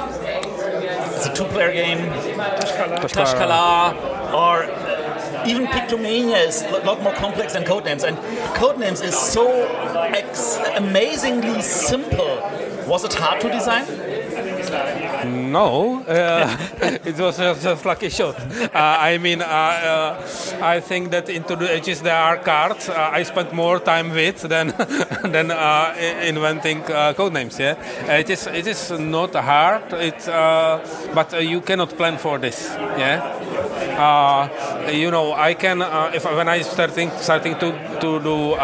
the 1.24 1.32
two-player 1.36 1.74
game 1.74 1.98
Tashkala 3.10 3.94
or 4.34 4.64
even 5.48 5.68
Pictomania 5.68 6.48
is 6.48 6.62
a 6.62 6.80
lot 6.86 7.02
more 7.02 7.14
complex 7.14 7.54
than 7.54 7.64
Codenames, 7.64 8.04
and 8.04 8.18
Codenames 8.56 9.04
is 9.04 9.18
so 9.18 9.46
amazingly 10.76 11.62
simple. 11.62 12.38
Was 12.88 13.04
it 13.04 13.14
hard 13.14 13.42
to 13.42 13.50
design? 13.50 13.86
No, 15.26 16.04
uh, 16.04 16.58
it 17.06 17.18
was 17.18 17.38
just, 17.38 17.64
just 17.64 17.86
a 17.86 18.10
shot. 18.10 18.40
Uh, 18.40 18.70
I 18.74 19.18
mean, 19.18 19.42
uh, 19.42 19.46
uh, 19.46 20.28
I 20.62 20.80
think 20.80 21.12
that 21.12 21.30
into 21.30 21.56
the 21.56 21.72
ages 21.72 22.02
there 22.02 22.16
are 22.16 22.38
cards. 22.38 22.90
Uh, 22.90 23.10
I 23.12 23.24
spent 23.24 23.54
more 23.54 23.80
time 23.80 24.12
with 24.12 24.42
than 24.42 24.68
than 25.24 25.52
uh, 25.52 25.96
inventing 26.24 26.82
code 26.84 27.34
names. 27.34 27.60
Yeah, 27.60 27.76
it 28.08 28.30
is 28.30 28.48
it 28.48 28.68
is 28.68 28.92
not 28.92 29.36
hard. 29.36 29.94
It 29.94 30.26
but 31.14 31.44
you 31.44 31.62
cannot 31.62 31.96
plan 31.98 32.18
for 32.18 32.38
this. 32.40 32.70
Yeah. 32.98 33.40
You 34.90 35.12
know, 35.12 35.34
I 35.34 35.54
can 35.54 35.82
if 36.14 36.26
when 36.26 36.48
I 36.48 36.62
starting 36.62 37.12
starting 37.20 37.56
to 37.60 37.72
to 38.02 38.20
do 38.20 38.56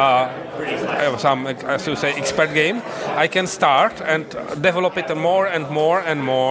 some 1.18 1.48
as 1.48 1.88
you 1.88 1.96
say 1.96 2.14
expert 2.14 2.54
game, 2.54 2.82
I 3.16 3.28
can 3.28 3.48
start 3.48 4.02
and 4.02 4.26
develop 4.62 4.98
it 4.98 5.16
more 5.16 5.48
and 5.48 5.70
more 5.70 6.00
and 6.00 6.24
more, 6.24 6.49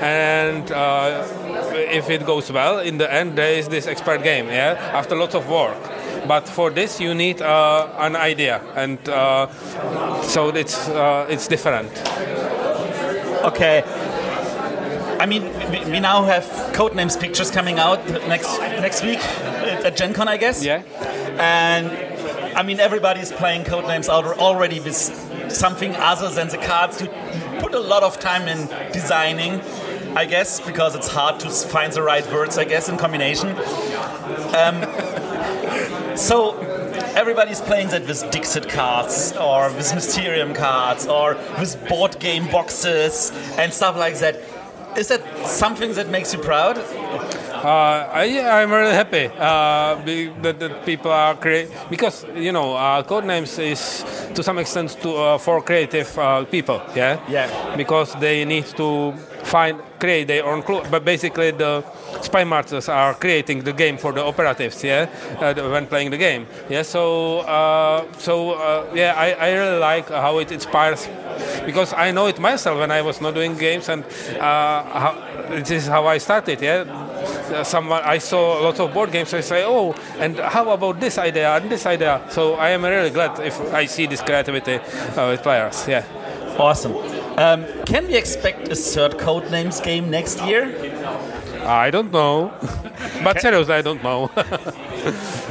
and 0.00 0.70
uh, 0.70 1.26
if 1.72 2.10
it 2.10 2.26
goes 2.26 2.50
well, 2.50 2.78
in 2.78 2.98
the 2.98 3.12
end 3.12 3.36
there 3.36 3.52
is 3.58 3.68
this 3.68 3.86
expert 3.86 4.22
game. 4.22 4.46
Yeah, 4.46 4.78
after 4.92 5.16
lots 5.16 5.34
of 5.34 5.48
work. 5.48 5.76
But 6.26 6.48
for 6.48 6.70
this, 6.70 7.00
you 7.00 7.14
need 7.14 7.42
uh, 7.42 7.88
an 7.98 8.16
idea, 8.16 8.60
and 8.74 8.98
uh, 9.08 9.46
so 10.22 10.48
it's 10.48 10.88
uh, 10.88 11.26
it's 11.28 11.48
different. 11.48 11.90
Okay. 13.44 13.82
I 15.20 15.26
mean, 15.26 15.44
we, 15.70 15.92
we 15.92 16.00
now 16.00 16.24
have 16.24 16.44
Codenames 16.72 17.18
pictures 17.20 17.50
coming 17.50 17.78
out 17.78 18.06
next 18.28 18.58
next 18.58 19.04
week 19.04 19.20
at 19.84 19.96
Gen 19.96 20.12
Con, 20.12 20.28
I 20.28 20.36
guess. 20.36 20.64
Yeah. 20.64 20.82
And 21.38 21.90
I 22.56 22.62
mean, 22.62 22.80
everybody's 22.80 23.32
playing 23.32 23.64
Codenames 23.64 24.08
out 24.08 24.24
already 24.38 24.80
with 24.80 24.96
something 25.50 25.94
other 25.96 26.30
than 26.30 26.48
the 26.48 26.58
cards. 26.58 27.00
You 27.00 27.08
put 27.60 27.74
a 27.74 27.80
lot 27.80 28.02
of 28.02 28.18
time 28.20 28.48
in 28.48 28.68
designing, 28.92 29.60
I 30.16 30.24
guess, 30.24 30.60
because 30.60 30.94
it's 30.94 31.08
hard 31.08 31.40
to 31.40 31.50
find 31.50 31.92
the 31.92 32.02
right 32.02 32.26
words, 32.32 32.58
I 32.58 32.64
guess, 32.64 32.88
in 32.88 32.96
combination. 32.96 33.50
Um, 34.54 36.16
so 36.16 36.58
everybody's 37.16 37.60
playing 37.60 37.88
that 37.88 38.06
with 38.06 38.30
Dixit 38.30 38.68
cards 38.68 39.32
or 39.36 39.70
with 39.72 39.94
Mysterium 39.94 40.54
cards 40.54 41.06
or 41.06 41.36
with 41.58 41.88
board 41.88 42.18
game 42.18 42.50
boxes 42.50 43.32
and 43.58 43.72
stuff 43.72 43.96
like 43.96 44.18
that. 44.18 44.40
Is 44.96 45.08
that 45.08 45.22
something 45.46 45.94
that 45.94 46.08
makes 46.08 46.32
you 46.32 46.38
proud? 46.38 46.76
Uh, 47.64 48.06
I, 48.12 48.60
I'm 48.62 48.70
really 48.70 48.92
happy 48.92 49.30
uh, 49.38 49.96
be- 50.04 50.28
that, 50.42 50.58
that 50.60 50.84
people 50.84 51.10
are 51.10 51.34
create 51.34 51.70
because 51.88 52.26
you 52.36 52.52
know 52.52 52.74
uh, 52.74 53.02
Codenames 53.02 53.58
is 53.58 54.04
to 54.34 54.42
some 54.42 54.58
extent 54.58 54.90
to, 55.00 55.14
uh, 55.16 55.38
for 55.38 55.62
creative 55.62 56.18
uh, 56.18 56.44
people, 56.44 56.82
yeah. 56.94 57.18
Yeah. 57.26 57.74
Because 57.74 58.12
they 58.20 58.44
need 58.44 58.66
to 58.76 59.14
find 59.44 59.80
create 59.98 60.26
their 60.26 60.44
own 60.44 60.62
clue, 60.62 60.82
but 60.90 61.04
basically 61.04 61.50
the 61.50 61.84
spy 62.20 62.44
masters 62.44 62.88
are 62.88 63.14
creating 63.14 63.64
the 63.64 63.72
game 63.72 63.96
for 63.96 64.12
the 64.12 64.22
operatives, 64.22 64.82
yeah, 64.84 65.08
uh, 65.40 65.54
when 65.70 65.86
playing 65.86 66.10
the 66.10 66.18
game, 66.18 66.46
yeah. 66.68 66.82
So 66.82 67.40
uh, 67.40 68.04
so 68.18 68.52
uh, 68.52 68.90
yeah, 68.94 69.14
I, 69.16 69.32
I 69.32 69.52
really 69.52 69.78
like 69.78 70.08
how 70.08 70.38
it 70.38 70.52
inspires 70.52 71.08
because 71.64 71.92
I 71.92 72.10
know 72.10 72.26
it 72.26 72.38
myself 72.38 72.78
when 72.78 72.90
I 72.90 73.02
was 73.02 73.20
not 73.20 73.34
doing 73.34 73.56
games 73.56 73.88
and 73.88 74.04
uh, 74.38 74.82
how, 74.82 75.14
this 75.50 75.70
is 75.70 75.86
how 75.86 76.06
I 76.06 76.18
started, 76.18 76.60
yeah 76.60 76.84
someone 77.62 78.02
I 78.04 78.18
saw 78.18 78.60
lots 78.62 78.80
of 78.80 78.92
board 78.92 79.12
games. 79.12 79.32
I 79.34 79.40
say, 79.40 79.64
oh, 79.64 79.94
and 80.18 80.38
how 80.38 80.70
about 80.70 81.00
this 81.00 81.18
idea 81.18 81.56
and 81.56 81.70
this 81.70 81.86
idea? 81.86 82.20
So 82.30 82.54
I 82.54 82.70
am 82.70 82.84
really 82.84 83.10
glad 83.10 83.38
if 83.40 83.60
I 83.72 83.86
see 83.86 84.06
this 84.06 84.20
creativity 84.20 84.74
uh, 84.74 85.30
with 85.30 85.42
players. 85.42 85.86
Yeah. 85.86 86.04
Awesome. 86.58 87.23
Um, 87.36 87.64
can 87.84 88.06
we 88.06 88.16
expect 88.16 88.68
a 88.68 88.76
third 88.76 89.12
Codenames 89.18 89.82
game 89.82 90.08
next 90.10 90.40
year? 90.42 90.70
I 91.64 91.90
don't 91.90 92.12
know, 92.12 92.52
but 93.22 93.40
seriously, 93.40 93.74
I 93.74 93.82
don't 93.82 94.02
know. 94.02 94.30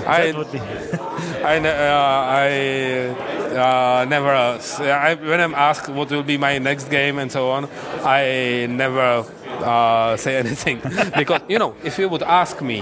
I, 0.05 0.32
That 0.32 0.36
would 0.38 0.51
be. 0.51 0.59
I, 0.59 1.57
uh, 1.59 2.26
I 2.30 4.01
uh, 4.01 4.05
never. 4.05 4.30
Uh, 4.30 4.59
I, 4.80 5.16
when 5.16 5.39
I'm 5.39 5.53
asked 5.55 5.89
what 5.89 6.09
will 6.09 6.24
be 6.24 6.38
my 6.38 6.57
next 6.57 6.89
game 6.89 7.20
and 7.20 7.32
so 7.32 7.51
on, 7.51 7.70
I 8.03 8.68
never 8.70 9.26
uh, 9.61 10.18
say 10.18 10.38
anything 10.43 10.82
because 11.18 11.41
you 11.47 11.59
know 11.59 11.76
if 11.84 11.97
you 11.97 12.09
would 12.09 12.24
ask 12.24 12.61
me 12.61 12.82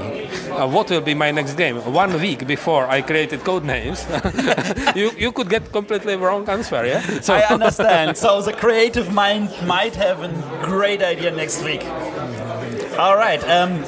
uh, 0.52 0.68
what 0.68 0.90
will 0.90 1.02
be 1.02 1.14
my 1.14 1.32
next 1.32 1.56
game 1.56 1.78
one 1.94 2.14
week 2.22 2.48
before 2.48 2.88
I 2.88 3.02
created 3.02 3.44
code 3.44 3.64
names, 3.64 4.06
you 4.96 5.12
you 5.18 5.32
could 5.32 5.50
get 5.50 5.72
completely 5.72 6.16
wrong 6.16 6.48
answer. 6.50 6.86
Yeah. 6.86 7.02
So 7.22 7.34
I 7.34 7.44
understand. 7.54 8.18
so 8.18 8.42
the 8.42 8.54
creative 8.54 9.12
mind 9.14 9.50
might 9.66 9.96
have 9.96 10.22
a 10.24 10.30
great 10.64 11.02
idea 11.02 11.32
next 11.32 11.64
week. 11.64 11.84
All 12.98 13.16
right. 13.16 13.42
Um, 13.48 13.84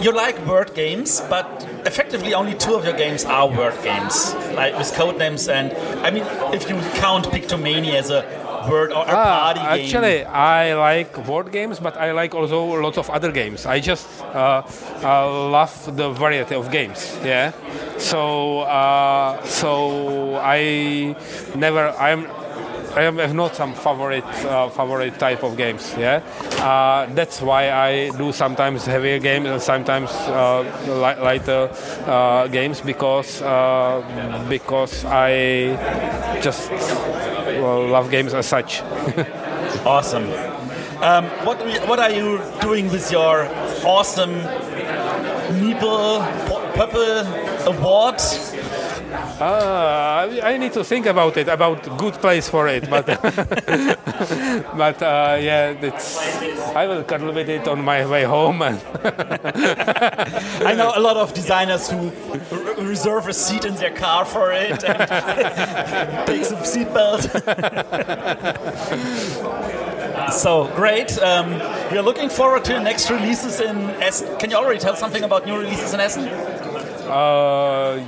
you 0.00 0.12
like 0.12 0.38
word 0.46 0.74
games, 0.74 1.20
but 1.28 1.46
effectively 1.86 2.34
only 2.34 2.54
two 2.54 2.74
of 2.74 2.84
your 2.84 2.94
games 2.96 3.24
are 3.24 3.48
word 3.48 3.74
games, 3.82 4.34
like 4.54 4.76
with 4.76 4.92
code 4.94 5.18
names 5.18 5.48
and 5.48 5.72
I 6.06 6.10
mean, 6.10 6.24
if 6.52 6.68
you 6.68 6.76
count 7.00 7.26
Pictomania 7.26 7.94
as 7.94 8.10
a 8.10 8.22
word 8.70 8.92
or 8.92 9.04
a 9.04 9.08
Ah, 9.08 9.52
party 9.52 9.60
game. 9.60 9.84
actually, 9.86 10.24
I 10.24 10.74
like 10.74 11.12
board 11.26 11.52
games, 11.52 11.78
but 11.80 11.96
I 11.96 12.12
like 12.12 12.34
also 12.34 12.64
lots 12.80 12.98
of 12.98 13.08
other 13.10 13.30
games. 13.30 13.66
I 13.66 13.78
just 13.80 14.06
uh, 14.34 14.62
uh, 15.02 15.50
love 15.50 15.96
the 15.96 16.10
variety 16.10 16.54
of 16.54 16.70
games. 16.70 17.16
Yeah. 17.24 17.52
So 17.98 18.60
uh, 18.60 19.42
so 19.44 20.36
I 20.42 21.14
never 21.54 21.90
I'm. 21.98 22.26
I 22.96 23.02
have 23.02 23.34
not 23.34 23.56
some 23.56 23.74
favorite 23.74 24.24
uh, 24.44 24.68
favorite 24.68 25.18
type 25.18 25.42
of 25.42 25.56
games. 25.56 25.94
Yeah, 25.98 26.22
uh, 26.60 27.12
that's 27.14 27.42
why 27.42 27.70
I 27.70 28.10
do 28.10 28.32
sometimes 28.32 28.86
heavier 28.86 29.18
games 29.18 29.46
and 29.48 29.60
sometimes 29.60 30.10
uh, 30.28 30.60
li- 30.86 31.22
lighter 31.22 31.70
uh, 32.06 32.46
games 32.48 32.80
because 32.80 33.42
uh, 33.42 34.46
because 34.48 35.04
I 35.04 35.74
just 36.40 36.70
well, 36.70 37.86
love 37.88 38.10
games 38.10 38.34
as 38.34 38.46
such. 38.46 38.82
Awesome. 39.84 40.24
Um, 41.02 41.24
what 41.44 41.58
what 41.88 41.98
are 41.98 42.10
you 42.10 42.40
doing 42.60 42.88
with 42.90 43.10
your 43.12 43.46
awesome 43.84 44.32
Meeple 45.60 46.22
Purple 46.74 47.26
Award? 47.66 48.20
Uh, 49.40 50.40
I 50.44 50.56
need 50.58 50.72
to 50.74 50.84
think 50.84 51.06
about 51.06 51.36
it, 51.36 51.48
about 51.48 51.98
good 51.98 52.14
place 52.14 52.48
for 52.48 52.68
it, 52.68 52.88
but 52.88 53.04
but 54.76 55.02
uh, 55.02 55.36
yeah, 55.40 55.70
it's, 55.70 56.16
I 56.76 56.86
will 56.86 57.02
cuddle 57.02 57.32
with 57.32 57.48
it 57.48 57.66
on 57.66 57.84
my 57.84 58.06
way 58.06 58.22
home. 58.22 58.62
And 58.62 58.80
I 60.64 60.74
know 60.76 60.92
a 60.94 61.00
lot 61.00 61.16
of 61.16 61.34
designers 61.34 61.90
who 61.90 62.12
r- 62.52 62.84
reserve 62.84 63.26
a 63.26 63.32
seat 63.32 63.64
in 63.64 63.74
their 63.74 63.90
car 63.90 64.24
for 64.24 64.52
it 64.52 64.84
and 64.84 64.98
takes 66.28 66.52
a 66.52 66.56
seatbelt. 66.56 67.24
so 70.32 70.68
great. 70.76 71.18
Um, 71.18 71.50
we 71.90 71.98
are 71.98 72.02
looking 72.02 72.28
forward 72.28 72.64
to 72.66 72.80
next 72.80 73.10
releases 73.10 73.60
in 73.60 73.76
Essen. 74.00 74.38
Can 74.38 74.50
you 74.50 74.56
already 74.56 74.78
tell 74.78 74.94
something 74.94 75.24
about 75.24 75.44
new 75.44 75.58
releases 75.58 75.92
in 75.92 75.98
Essen? 75.98 76.28
uh, 77.04 77.98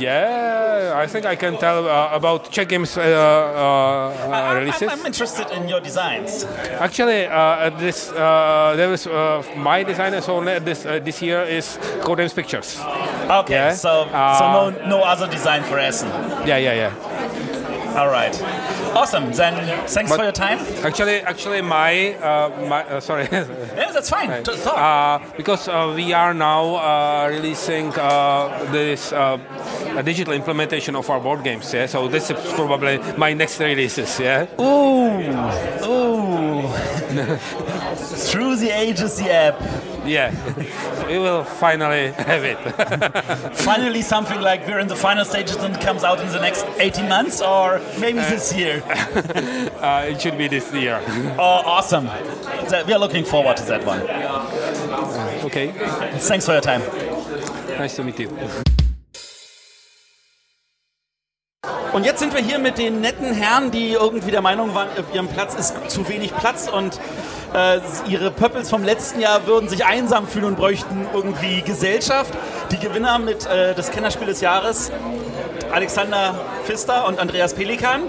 yeah, 0.00 0.92
I 0.96 1.06
think 1.06 1.26
I 1.26 1.36
can 1.36 1.56
tell 1.58 1.86
uh, 1.88 2.10
about 2.12 2.50
Czech 2.50 2.68
games 2.68 2.96
uh, 2.96 3.02
uh, 3.02 4.54
releases. 4.54 4.88
I'm, 4.88 5.00
I'm 5.00 5.06
interested 5.06 5.50
in 5.50 5.68
your 5.68 5.80
designs. 5.80 6.44
Actually, 6.78 7.26
uh, 7.26 7.70
this 7.78 8.10
uh, 8.12 8.74
there 8.76 8.88
was 8.88 9.06
uh, 9.06 9.42
my 9.56 9.82
designer 9.84 10.20
so 10.20 10.40
this 10.60 10.86
uh, 10.86 10.98
this 11.04 11.22
year 11.22 11.42
is 11.42 11.78
Codenames 12.02 12.34
Pictures. 12.34 12.78
Okay, 13.30 13.54
Yeah. 13.54 13.74
so 13.74 14.06
so 14.38 14.44
no 14.52 14.70
no 14.88 15.02
other 15.02 15.26
design 15.28 15.62
for 15.64 15.78
Essen. 15.78 16.08
Yeah, 16.46 16.58
yeah, 16.58 16.74
yeah. 16.74 17.96
All 17.98 18.08
right. 18.08 18.34
Awesome. 18.94 19.32
Then 19.32 19.54
thanks 19.86 20.10
But- 20.10 20.16
for 20.18 20.22
your 20.24 20.32
time. 20.32 20.58
Actually, 20.84 21.20
actually, 21.20 21.60
my 21.62 22.14
uh, 22.14 22.50
my 22.68 22.84
uh, 22.84 23.00
sorry. 23.00 23.28
Yeah, 23.80 23.92
that's 23.92 24.10
fine. 24.10 24.42
Talk. 24.42 24.66
Uh, 24.66 25.18
because 25.36 25.68
uh, 25.68 25.92
we 25.96 26.12
are 26.12 26.34
now 26.34 26.74
uh, 26.76 27.28
releasing 27.30 27.92
uh, 27.94 28.48
this 28.72 29.12
uh, 29.12 29.38
a 29.96 30.02
digital 30.02 30.34
implementation 30.34 30.96
of 30.96 31.08
our 31.10 31.20
board 31.20 31.42
games. 31.44 31.72
Yeah, 31.72 31.86
so 31.86 32.08
this 32.08 32.30
is 32.30 32.52
probably 32.54 32.98
my 33.16 33.32
next 33.34 33.60
releases. 33.60 34.18
Yeah. 34.18 34.46
Ooh, 34.60 35.20
ooh. 35.86 36.68
Through 38.30 38.56
the 38.56 38.70
ages, 38.70 39.16
the 39.16 39.30
app. 39.32 39.60
Yeah, 40.04 40.32
we 41.06 41.18
will 41.18 41.44
finally 41.44 42.12
have 42.12 42.42
it. 42.44 42.58
Finally, 43.56 44.02
something 44.02 44.40
like 44.40 44.66
we're 44.66 44.78
in 44.78 44.88
the 44.88 44.96
final 44.96 45.24
stages 45.24 45.56
and 45.56 45.78
comes 45.80 46.04
out 46.04 46.20
in 46.20 46.28
the 46.28 46.40
next 46.40 46.64
18 46.78 47.08
months 47.08 47.40
or 47.42 47.80
maybe 47.98 48.18
this 48.18 48.52
year. 48.54 48.82
uh, 48.88 50.06
it 50.08 50.20
should 50.20 50.38
be 50.38 50.48
this 50.48 50.72
year. 50.72 51.00
Oh, 51.38 51.62
awesome. 51.66 52.06
That- 52.06 52.86
We 52.86 52.92
are 52.94 52.98
looking 52.98 53.24
forward 53.24 53.56
to 53.58 53.64
that 53.64 53.84
one. 53.84 54.00
Okay, 55.44 55.72
Thanks 56.18 56.46
for 56.46 56.52
your 56.52 56.60
time. 56.62 56.80
nice 57.78 57.96
to 57.96 58.02
meet 58.04 58.18
you. 58.18 58.28
Und 61.92 62.04
jetzt 62.04 62.20
sind 62.20 62.32
wir 62.32 62.40
hier 62.40 62.58
mit 62.60 62.78
den 62.78 63.00
netten 63.00 63.32
Herren, 63.32 63.72
die 63.72 63.92
irgendwie 63.92 64.30
der 64.30 64.42
Meinung 64.42 64.74
waren, 64.74 64.88
auf 64.90 65.12
ihrem 65.12 65.26
Platz 65.26 65.54
ist 65.54 65.74
zu 65.90 66.08
wenig 66.08 66.34
Platz 66.36 66.68
und 66.68 67.00
äh, 67.52 67.80
ihre 68.06 68.30
Pöppels 68.30 68.70
vom 68.70 68.84
letzten 68.84 69.20
Jahr 69.20 69.46
würden 69.46 69.68
sich 69.68 69.84
einsam 69.84 70.28
fühlen 70.28 70.44
und 70.44 70.56
bräuchten 70.56 71.08
irgendwie 71.12 71.62
Gesellschaft. 71.62 72.32
Die 72.70 72.78
Gewinner 72.78 73.18
mit 73.18 73.44
äh, 73.46 73.74
des 73.74 73.90
Kennerspiel 73.90 74.28
des 74.28 74.40
Jahres, 74.40 74.92
Alexander 75.72 76.34
Pfister 76.64 77.08
und 77.08 77.18
Andreas 77.18 77.54
Pelikan. 77.54 78.02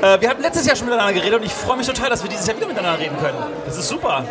Äh, 0.00 0.22
wir 0.22 0.30
hatten 0.30 0.40
letztes 0.40 0.66
Jahr 0.66 0.74
schon 0.74 0.86
miteinander 0.86 1.12
geredet 1.12 1.40
und 1.40 1.44
ich 1.44 1.52
freue 1.52 1.76
mich 1.76 1.86
total, 1.86 2.08
dass 2.08 2.22
wir 2.22 2.30
dieses 2.30 2.46
Jahr 2.46 2.56
wieder 2.56 2.68
miteinander 2.68 2.98
reden 2.98 3.18
können. 3.18 3.36
Das 3.66 3.76
ist 3.76 3.88
super. 3.88 4.24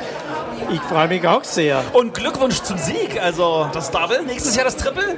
Ich 0.71 0.82
freue 0.82 1.09
mich 1.09 1.28
auch 1.28 1.43
sehr. 1.43 1.84
Und 1.93 2.15
Glückwunsch 2.15 2.61
zum 2.63 2.80
Sieg. 2.80 3.21
Also 3.21 3.69
das 3.71 3.91
Double, 3.91 4.24
nächstes 4.24 4.55
Jahr 4.55 4.65
das 4.65 4.78
Triple. 4.78 5.15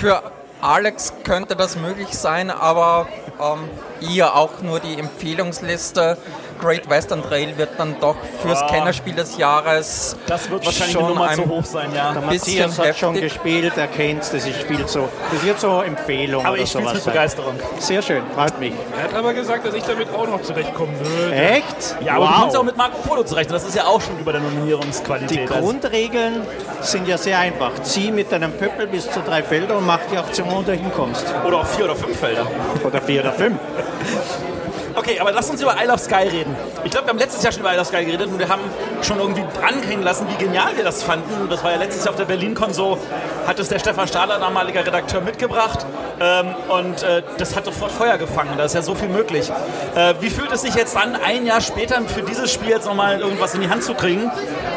Für 0.00 0.22
Alex 0.62 1.12
könnte 1.24 1.56
das 1.56 1.76
möglich 1.76 2.10
sein, 2.16 2.48
aber 2.48 3.08
ähm, 3.40 3.68
ihr 4.00 4.36
auch 4.36 4.62
nur 4.62 4.78
die 4.78 4.96
Empfehlungsliste. 4.96 6.16
Great 6.62 6.88
Western 6.88 7.22
Trail 7.22 7.56
wird 7.58 7.70
dann 7.76 7.96
doch 8.00 8.16
fürs 8.40 8.62
Ah. 8.62 8.68
Kennerspiel 8.68 9.14
des 9.14 9.36
Jahres 9.36 10.16
Das 10.26 10.48
wird 10.48 10.64
wahrscheinlich 10.64 10.96
die 10.96 11.00
schon 11.02 11.08
Nummer 11.08 11.28
ein 11.28 11.36
zu 11.36 11.48
hoch 11.48 11.64
sein, 11.64 11.90
ja. 11.94 12.12
Der 12.12 12.22
Matthias 12.22 12.78
hat 12.78 12.96
schon 12.96 13.14
heftig. 13.14 13.32
gespielt, 13.34 13.72
er 13.76 13.88
kennt 13.88 14.20
das 14.22 14.32
ist 14.32 14.60
Spiel 14.60 14.86
so. 14.86 15.08
Das 15.32 15.44
wird 15.44 15.58
so 15.60 15.80
Empfehlung 15.82 16.44
Aber 16.44 16.54
oder 16.54 16.62
ich 16.62 16.68
spiele 16.70 16.84
sowas 16.84 17.04
mit. 17.04 17.04
Begeisterung. 17.12 17.54
Sehr 17.78 18.00
schön, 18.02 18.22
freut 18.34 18.58
mich. 18.60 18.72
Er 18.96 19.04
hat 19.04 19.14
aber 19.14 19.34
gesagt, 19.34 19.66
dass 19.66 19.74
ich 19.74 19.82
damit 19.82 20.08
auch 20.14 20.26
noch 20.28 20.40
zurechtkommen 20.42 20.94
würde. 21.00 21.34
Echt? 21.34 21.96
Ja, 22.04 22.14
aber 22.14 22.26
du 22.26 22.32
kommst 22.32 22.54
wow. 22.54 22.60
auch 22.60 22.64
mit 22.64 22.76
Marco 22.76 22.98
Polo 22.98 23.24
zurecht. 23.24 23.50
Das 23.50 23.64
ist 23.64 23.74
ja 23.74 23.84
auch 23.84 24.00
schon 24.00 24.18
über 24.18 24.32
der 24.32 24.40
Die 24.40 24.46
Nominierungsqualität. 24.54 25.50
Also, 25.50 25.62
Grundregeln 25.62 26.42
sind 26.80 27.08
ja 27.08 27.18
sehr 27.18 27.38
einfach. 27.38 27.72
Zieh 27.82 28.10
mit 28.12 28.30
deinem 28.30 28.52
Pöppel 28.52 28.86
bis 28.86 29.10
zu 29.10 29.20
drei 29.20 29.42
Felder 29.42 29.76
und 29.78 29.86
mach 29.86 30.00
die 30.12 30.16
Aktion, 30.18 30.48
wo 30.50 30.62
du 30.62 30.72
hinkommst. 30.72 31.24
oder 31.46 31.58
auch 31.58 31.66
vier 31.66 31.86
oder 31.86 31.96
fünf 31.96 32.18
Felder. 32.18 32.46
Oder 32.84 33.00
vier 33.00 33.20
oder 33.22 33.32
fünf. 33.32 33.58
Okay, 34.94 35.18
aber 35.18 35.32
lass 35.32 35.48
uns 35.48 35.62
über 35.62 35.74
Isle 35.82 35.92
of 35.92 36.00
Sky 36.00 36.28
reden. 36.28 36.54
Ich 36.84 36.90
glaube, 36.90 37.06
wir 37.06 37.10
haben 37.10 37.18
letztes 37.18 37.42
Jahr 37.42 37.52
schon 37.52 37.62
über 37.62 37.72
Isle 37.72 37.80
of 37.80 37.86
Sky 37.86 38.04
geredet 38.04 38.28
und 38.28 38.38
wir 38.38 38.48
haben 38.48 38.62
schon 39.02 39.18
irgendwie 39.18 39.44
anklingen 39.66 40.04
lassen, 40.04 40.26
wie 40.28 40.44
genial 40.44 40.76
wir 40.76 40.84
das 40.84 41.02
fanden. 41.02 41.48
Das 41.48 41.64
war 41.64 41.72
ja 41.72 41.78
letztes 41.78 42.04
Jahr 42.04 42.12
auf 42.12 42.18
der 42.18 42.26
Berlin-Con 42.26 42.72
so, 42.72 42.98
hat 43.46 43.58
es 43.58 43.68
der 43.68 43.78
Stefan 43.78 44.06
Stahler, 44.06 44.38
damaliger 44.38 44.86
Redakteur, 44.86 45.20
mitgebracht. 45.20 45.86
Ähm, 46.20 46.54
und 46.68 47.02
äh, 47.02 47.22
das 47.38 47.56
hat 47.56 47.64
sofort 47.64 47.90
Feuer 47.92 48.18
gefangen. 48.18 48.50
Da 48.56 48.64
ist 48.64 48.74
ja 48.74 48.82
so 48.82 48.94
viel 48.94 49.08
möglich. 49.08 49.50
Äh, 49.94 50.14
wie 50.20 50.30
fühlt 50.30 50.52
es 50.52 50.62
sich 50.62 50.74
jetzt 50.74 50.96
an, 50.96 51.16
ein 51.16 51.46
Jahr 51.46 51.60
später 51.60 52.00
für 52.02 52.22
dieses 52.22 52.52
Spiel 52.52 52.70
jetzt 52.70 52.86
nochmal 52.86 53.20
irgendwas 53.20 53.54
in 53.54 53.60
die 53.62 53.68
Hand 53.68 53.82
zu 53.82 53.94
kriegen, 53.94 54.30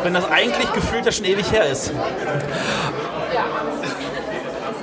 wenn 0.04 0.14
das 0.14 0.30
eigentlich 0.32 0.72
gefühlt 0.74 1.06
ja 1.06 1.12
schon 1.12 1.26
ewig 1.26 1.52
her 1.52 1.66
ist? 1.66 1.92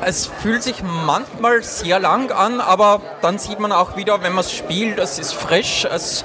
Es 0.04 0.26
fühlt 0.26 0.62
sich 0.64 0.82
manchmal 0.82 1.62
sehr 1.62 2.00
lang 2.00 2.32
an, 2.32 2.60
aber 2.60 3.00
dann 3.20 3.38
sieht 3.38 3.60
man 3.60 3.70
auch 3.70 3.96
wieder, 3.96 4.22
wenn 4.22 4.32
man 4.32 4.44
es 4.44 4.52
spielt, 4.52 4.98
es 4.98 5.20
ist 5.20 5.32
frisch, 5.32 5.84
es 5.84 6.24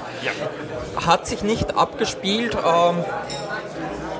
hat 1.06 1.28
sich 1.28 1.42
nicht 1.42 1.76
abgespielt. 1.76 2.56
Ähm, 2.56 3.04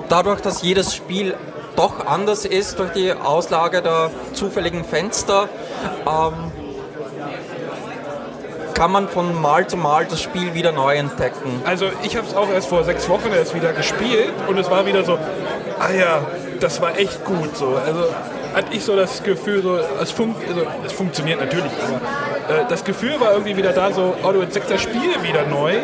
dadurch, 0.09 0.41
dass 0.41 0.63
jedes 0.63 0.95
Spiel 0.95 1.35
doch 1.75 2.07
anders 2.07 2.45
ist 2.45 2.79
durch 2.79 2.93
die 2.93 3.13
Auslage 3.13 3.83
der 3.83 4.11
zufälligen 4.33 4.85
Fenster, 4.85 5.49
ähm, 6.07 6.53
kann 8.75 8.93
man 8.93 9.09
von 9.09 9.41
Mal 9.41 9.67
zu 9.67 9.77
Mal 9.77 10.07
das 10.07 10.23
Spiel 10.23 10.55
wieder 10.55 10.71
neu 10.71 10.95
entdecken. 10.95 11.63
Also 11.65 11.87
ich 12.05 12.17
habe 12.17 12.29
es 12.29 12.35
auch 12.37 12.49
erst 12.49 12.69
vor 12.69 12.85
sechs 12.85 13.09
Wochen 13.09 13.33
erst 13.33 13.57
wieder 13.57 13.73
gespielt 13.73 14.33
und 14.47 14.57
es 14.57 14.71
war 14.71 14.87
wieder 14.87 15.05
so, 15.05 15.19
ah 15.81 15.91
ja, 15.91 16.25
das 16.61 16.81
war 16.81 16.97
echt 16.97 17.25
gut 17.25 17.57
so. 17.57 17.77
Also 17.85 18.05
hatte 18.55 18.75
ich 18.75 18.85
so 18.85 18.97
das 18.97 19.23
Gefühl, 19.23 19.63
so, 19.63 19.79
es, 20.01 20.11
fun 20.11 20.35
also, 20.49 20.63
es 20.85 20.93
funktioniert 20.93 21.41
natürlich, 21.41 21.73
aber 21.87 22.61
äh, 22.61 22.65
das 22.69 22.85
Gefühl 22.85 23.21
war 23.21 23.33
irgendwie 23.33 23.57
wieder 23.57 23.73
da, 23.73 23.93
so, 23.93 24.15
oh, 24.23 24.33
du 24.33 24.41
entdeckst 24.41 24.71
das 24.71 24.83
Spiel 24.83 25.23
wieder 25.23 25.47
neu 25.47 25.75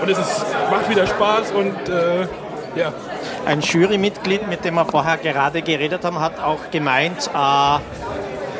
und 0.00 0.10
es 0.10 0.18
ist, 0.18 0.46
macht 0.70 0.88
wieder 0.88 1.06
Spaß 1.06 1.52
und 1.52 1.88
äh, 1.88 2.26
ja. 2.76 2.92
Ein 3.46 3.60
Jurymitglied, 3.60 4.46
mit 4.48 4.64
dem 4.64 4.74
wir 4.74 4.84
vorher 4.84 5.16
gerade 5.16 5.62
geredet 5.62 6.04
haben, 6.04 6.20
hat 6.20 6.38
auch 6.38 6.70
gemeint, 6.70 7.30
äh, 7.32 7.78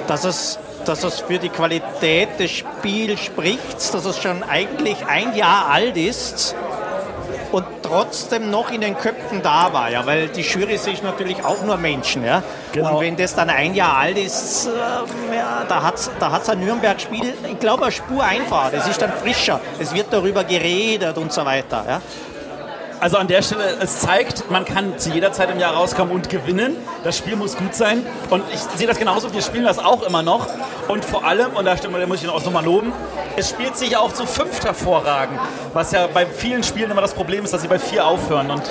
dass, 0.07 0.24
es, 0.24 0.59
dass 0.87 1.05
es 1.05 1.20
für 1.20 1.39
die 1.39 1.51
Qualität 1.51 2.39
des 2.39 2.51
Spiels 2.51 3.20
spricht, 3.20 3.95
dass 3.95 4.05
es 4.05 4.18
schon 4.20 4.43
eigentlich 4.43 5.07
ein 5.07 5.37
Jahr 5.37 5.68
alt 5.70 5.97
ist 5.97 6.57
trotzdem 7.82 8.51
noch 8.51 8.70
in 8.70 8.80
den 8.80 8.97
Köpfen 8.97 9.42
da 9.42 9.72
war, 9.72 9.90
ja, 9.90 10.07
weil 10.07 10.28
die 10.28 10.42
Jury 10.42 10.74
ist 10.74 11.03
natürlich 11.03 11.44
auch 11.44 11.62
nur 11.62 11.76
Menschen, 11.76 12.24
ja. 12.24 12.42
Genau. 12.72 12.94
Und 12.94 13.01
wenn 13.01 13.16
das 13.16 13.34
dann 13.34 13.51
ein 13.51 13.74
Jahr 13.74 13.97
alt 13.97 14.18
ist, 14.18 14.66
äh, 14.66 14.70
ja, 15.34 15.64
da 15.68 15.82
hat 15.82 15.94
es 15.97 16.11
da 16.18 16.30
hat's 16.30 16.49
ein 16.49 16.61
Nürnberg-Spiel, 16.61 17.34
ich 17.51 17.59
glaube, 17.59 17.84
eine 17.84 17.92
Spur 17.92 18.22
einfacher, 18.22 18.70
das 18.72 18.88
ist 18.88 19.01
dann 19.01 19.12
frischer, 19.12 19.61
es 19.78 19.94
wird 19.94 20.07
darüber 20.11 20.44
geredet 20.44 21.16
und 21.18 21.32
so 21.32 21.44
weiter, 21.44 21.84
ja. 21.88 22.01
Also 23.07 23.18
an 23.18 23.28
der 23.28 23.40
Stelle, 23.42 23.76
es 23.80 24.00
zeigt, 24.00 24.50
man 24.50 24.64
kann 24.64 24.98
zu 24.98 25.11
jeder 25.11 25.30
Zeit 25.30 25.48
im 25.52 25.61
Jahr 25.61 25.74
rauskommen 25.74 26.12
und 26.12 26.28
gewinnen. 26.28 26.76
Das 27.04 27.16
Spiel 27.16 27.36
muss 27.36 27.57
gut 27.57 27.72
sein. 27.72 28.04
Und 28.30 28.42
ich 28.52 28.59
sehe 28.59 28.88
das 28.88 28.98
genauso, 28.98 29.32
wir 29.32 29.42
spielen 29.42 29.62
das 29.62 29.78
auch 29.78 30.02
immer 30.02 30.24
noch. 30.24 30.48
Und 30.88 31.04
vor 31.04 31.24
allem, 31.24 31.54
und 31.54 31.66
da, 31.66 31.76
stimmt, 31.76 31.94
da 31.94 32.04
muss 32.09 32.16
ich 32.16 32.24
ihn 32.24 32.30
auch 32.30 32.44
nochmal 32.44 32.64
loben, 32.64 32.92
es 33.36 33.50
spielt 33.50 33.76
sich 33.76 33.96
auch 33.96 34.12
zu 34.12 34.26
fünft 34.26 34.64
hervorragend. 34.64 35.38
Was 35.72 35.92
ja 35.92 36.09
bei 36.09 36.26
vielen 36.26 36.64
Spielen 36.64 36.90
immer 36.90 37.00
das 37.00 37.14
Problem 37.14 37.44
ist, 37.44 37.52
dass 37.54 37.62
sie 37.62 37.68
bei 37.68 37.78
vier 37.78 38.04
aufhören. 38.04 38.50
Und 38.50 38.62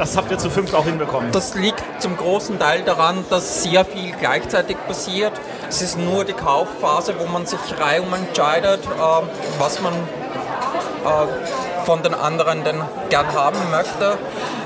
das 0.00 0.16
habt 0.16 0.30
ihr 0.30 0.38
zu 0.38 0.48
fünft 0.48 0.74
auch 0.74 0.86
hinbekommen. 0.86 1.30
Das 1.30 1.54
liegt 1.54 1.84
zum 1.98 2.16
großen 2.16 2.58
Teil 2.58 2.80
daran, 2.84 3.22
dass 3.28 3.62
sehr 3.62 3.84
viel 3.84 4.12
gleichzeitig 4.18 4.78
passiert. 4.86 5.32
Es 5.68 5.82
ist 5.82 5.98
nur 5.98 6.24
die 6.24 6.32
Kaufphase, 6.32 7.14
wo 7.18 7.26
man 7.26 7.44
sich 7.44 7.60
reihum 7.78 8.14
entscheidet, 8.14 8.82
äh, 8.82 9.58
was 9.58 9.82
man 9.82 9.92
äh, 9.92 11.84
von 11.84 12.02
den 12.02 12.14
anderen 12.14 12.64
denn 12.64 12.80
gern 13.10 13.30
haben 13.34 13.58
möchte. 13.70 14.16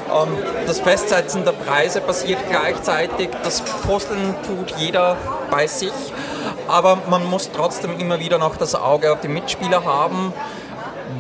Ähm, 0.09 0.39
das 0.69 0.79
Festsetzen 0.79 1.45
der 1.45 1.53
Preise 1.53 2.01
passiert 2.01 2.39
gleichzeitig, 2.49 3.31
das 3.43 3.61
Puzzeln 3.61 4.37
tut 4.47 4.79
jeder 4.79 5.17
bei 5.51 5.67
sich, 5.67 5.93
aber 6.69 6.99
man 7.11 7.25
muss 7.25 7.51
trotzdem 7.51 7.99
immer 7.99 8.21
wieder 8.21 8.39
noch 8.39 8.57
das 8.57 8.77
Auge 8.77 9.13
auf 9.13 9.21
die 9.21 9.29
Mitspieler 9.29 9.85
haben. 9.85 10.33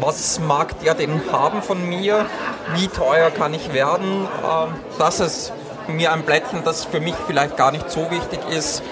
Was 0.01 0.40
mag 0.40 0.78
der 0.80 0.95
denn 0.95 1.20
haben 1.30 1.62
von 1.62 1.88
mir? 1.88 2.26
Wie 2.74 2.88
teuer 2.88 3.30
kann 3.30 3.55
ich 3.55 3.72
werden? 3.72 4.26
Ähm, 4.42 4.74
dass 4.99 5.20
es 5.20 5.53
mir 5.86 6.12
ein 6.12 6.22
Blättchen, 6.22 6.64
das 6.64 6.84
für 6.84 7.01
mich 7.01 7.14
vielleicht 7.26 7.57
gar 7.57 7.70
nicht 7.70 7.90
so 7.90 8.11
wichtig 8.11 8.40
ist, 8.51 8.82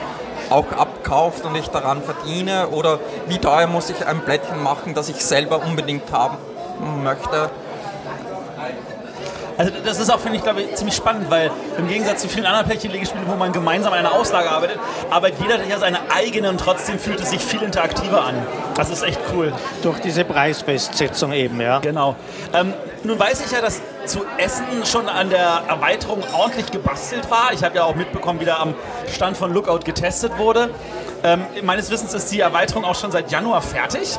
auch 0.50 0.70
abkauft 0.72 1.44
und 1.44 1.56
ich 1.56 1.68
daran 1.68 2.02
verdiene? 2.02 2.68
Oder 2.68 3.00
wie 3.26 3.38
teuer 3.38 3.66
muss 3.66 3.90
ich 3.90 4.06
ein 4.06 4.20
Blättchen 4.20 4.62
machen, 4.62 4.94
das 4.94 5.08
ich 5.08 5.24
selber 5.24 5.62
unbedingt 5.64 6.12
haben 6.12 6.36
möchte? 7.02 7.50
Also 9.62 9.74
das 9.84 10.00
ist 10.00 10.10
auch, 10.10 10.18
finde 10.18 10.38
ich, 10.38 10.42
glaube 10.42 10.62
ich, 10.62 10.74
ziemlich 10.74 10.96
spannend, 10.96 11.30
weil 11.30 11.48
im 11.78 11.86
Gegensatz 11.86 12.22
zu 12.22 12.28
vielen 12.28 12.46
anderen 12.46 12.66
Plättchenlegespielen, 12.66 13.28
wo 13.28 13.36
man 13.36 13.52
gemeinsam 13.52 13.92
an 13.92 14.00
einer 14.00 14.12
Auslage 14.12 14.50
arbeitet, 14.50 14.80
arbeitet 15.08 15.38
jeder 15.40 15.64
ja 15.64 15.78
seine 15.78 15.98
eigene 16.10 16.48
und 16.48 16.58
trotzdem 16.58 16.98
fühlt 16.98 17.20
es 17.20 17.30
sich 17.30 17.40
viel 17.40 17.62
interaktiver 17.62 18.24
an. 18.24 18.34
Das 18.74 18.90
ist 18.90 19.04
echt 19.04 19.20
cool. 19.32 19.52
Durch 19.84 20.00
diese 20.00 20.24
Preisfestsetzung 20.24 21.30
eben, 21.30 21.60
ja. 21.60 21.78
Genau. 21.78 22.16
Ähm, 22.52 22.74
nun 23.04 23.16
weiß 23.16 23.46
ich 23.46 23.52
ja, 23.52 23.60
dass 23.60 23.80
zu 24.04 24.24
Essen 24.36 24.64
schon 24.84 25.08
an 25.08 25.30
der 25.30 25.62
Erweiterung 25.68 26.24
ordentlich 26.32 26.72
gebastelt 26.72 27.30
war. 27.30 27.52
Ich 27.52 27.62
habe 27.62 27.76
ja 27.76 27.84
auch 27.84 27.94
mitbekommen, 27.94 28.40
wie 28.40 28.46
da 28.46 28.56
am 28.56 28.74
Stand 29.14 29.36
von 29.36 29.54
Lookout 29.54 29.84
getestet 29.84 30.38
wurde. 30.38 30.70
Ähm, 31.22 31.46
meines 31.62 31.88
Wissens 31.88 32.14
ist 32.14 32.32
die 32.32 32.40
Erweiterung 32.40 32.84
auch 32.84 32.96
schon 32.96 33.12
seit 33.12 33.30
Januar 33.30 33.62
fertig. 33.62 34.18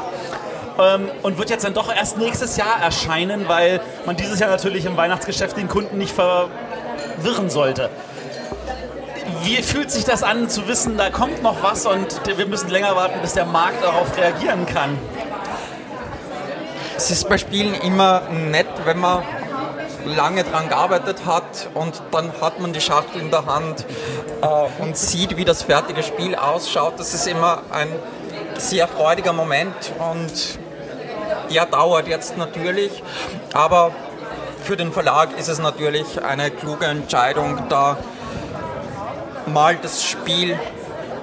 Ähm, 0.79 1.09
und 1.21 1.37
wird 1.37 1.49
jetzt 1.49 1.63
dann 1.65 1.73
doch 1.73 1.93
erst 1.93 2.17
nächstes 2.17 2.57
Jahr 2.57 2.81
erscheinen, 2.81 3.47
weil 3.47 3.81
man 4.05 4.15
dieses 4.15 4.39
Jahr 4.39 4.49
natürlich 4.49 4.85
im 4.85 4.97
Weihnachtsgeschäft 4.97 5.57
den 5.57 5.67
Kunden 5.67 5.97
nicht 5.97 6.13
verwirren 6.13 7.49
sollte. 7.49 7.89
Wie 9.43 9.61
fühlt 9.61 9.91
sich 9.91 10.05
das 10.05 10.23
an, 10.23 10.49
zu 10.49 10.67
wissen, 10.67 10.97
da 10.97 11.09
kommt 11.09 11.43
noch 11.43 11.61
was 11.61 11.85
und 11.85 12.21
wir 12.37 12.45
müssen 12.45 12.69
länger 12.69 12.95
warten, 12.95 13.19
bis 13.21 13.33
der 13.33 13.45
Markt 13.45 13.83
darauf 13.83 14.17
reagieren 14.17 14.65
kann? 14.65 14.97
Es 16.95 17.11
ist 17.11 17.27
bei 17.27 17.37
Spielen 17.37 17.73
immer 17.73 18.21
nett, 18.29 18.67
wenn 18.85 18.99
man 18.99 19.23
lange 20.05 20.43
dran 20.43 20.69
gearbeitet 20.69 21.25
hat 21.25 21.69
und 21.73 22.01
dann 22.11 22.31
hat 22.41 22.59
man 22.59 22.73
die 22.73 22.81
Schachtel 22.81 23.21
in 23.21 23.31
der 23.31 23.45
Hand 23.45 23.85
äh, 24.41 24.81
und 24.81 24.97
sieht, 24.97 25.37
wie 25.37 25.45
das 25.45 25.63
fertige 25.63 26.03
Spiel 26.03 26.35
ausschaut. 26.35 26.93
Das 26.97 27.13
ist 27.13 27.27
immer 27.27 27.61
ein 27.71 27.89
sehr 28.57 28.87
freudiger 28.87 29.33
Moment 29.33 29.91
und 29.99 30.59
der 31.53 31.65
dauert 31.65 32.07
jetzt 32.07 32.35
natürlich, 32.37 33.03
aber 33.53 33.91
für 34.63 34.75
den 34.75 34.91
Verlag 34.91 35.37
ist 35.37 35.49
es 35.49 35.59
natürlich 35.59 36.23
eine 36.23 36.49
kluge 36.49 36.85
Entscheidung, 36.85 37.69
da 37.69 37.97
mal 39.45 39.75
das 39.75 40.03
Spiel 40.03 40.57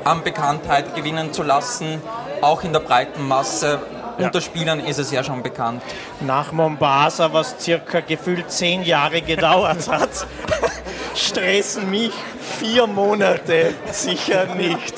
an 0.05 0.22
Bekanntheit 0.22 0.95
gewinnen 0.95 1.33
zu 1.33 1.43
lassen, 1.43 2.01
auch 2.43 2.62
in 2.62 2.72
der 2.72 2.81
breiten 2.81 3.26
Masse. 3.26 3.81
Unter 4.24 4.40
Spielern 4.40 4.80
ist 4.80 4.98
es 4.98 5.10
ja 5.10 5.24
schon 5.24 5.42
bekannt. 5.42 5.82
Nach 6.20 6.52
Mombasa, 6.52 7.32
was 7.32 7.56
circa 7.58 8.00
gefühlt 8.00 8.50
zehn 8.50 8.82
Jahre 8.82 9.22
gedauert 9.22 9.88
hat, 9.88 10.26
stressen 11.14 11.90
mich 11.90 12.12
vier 12.58 12.86
Monate 12.86 13.74
sicher 13.90 14.54
nicht. 14.54 14.94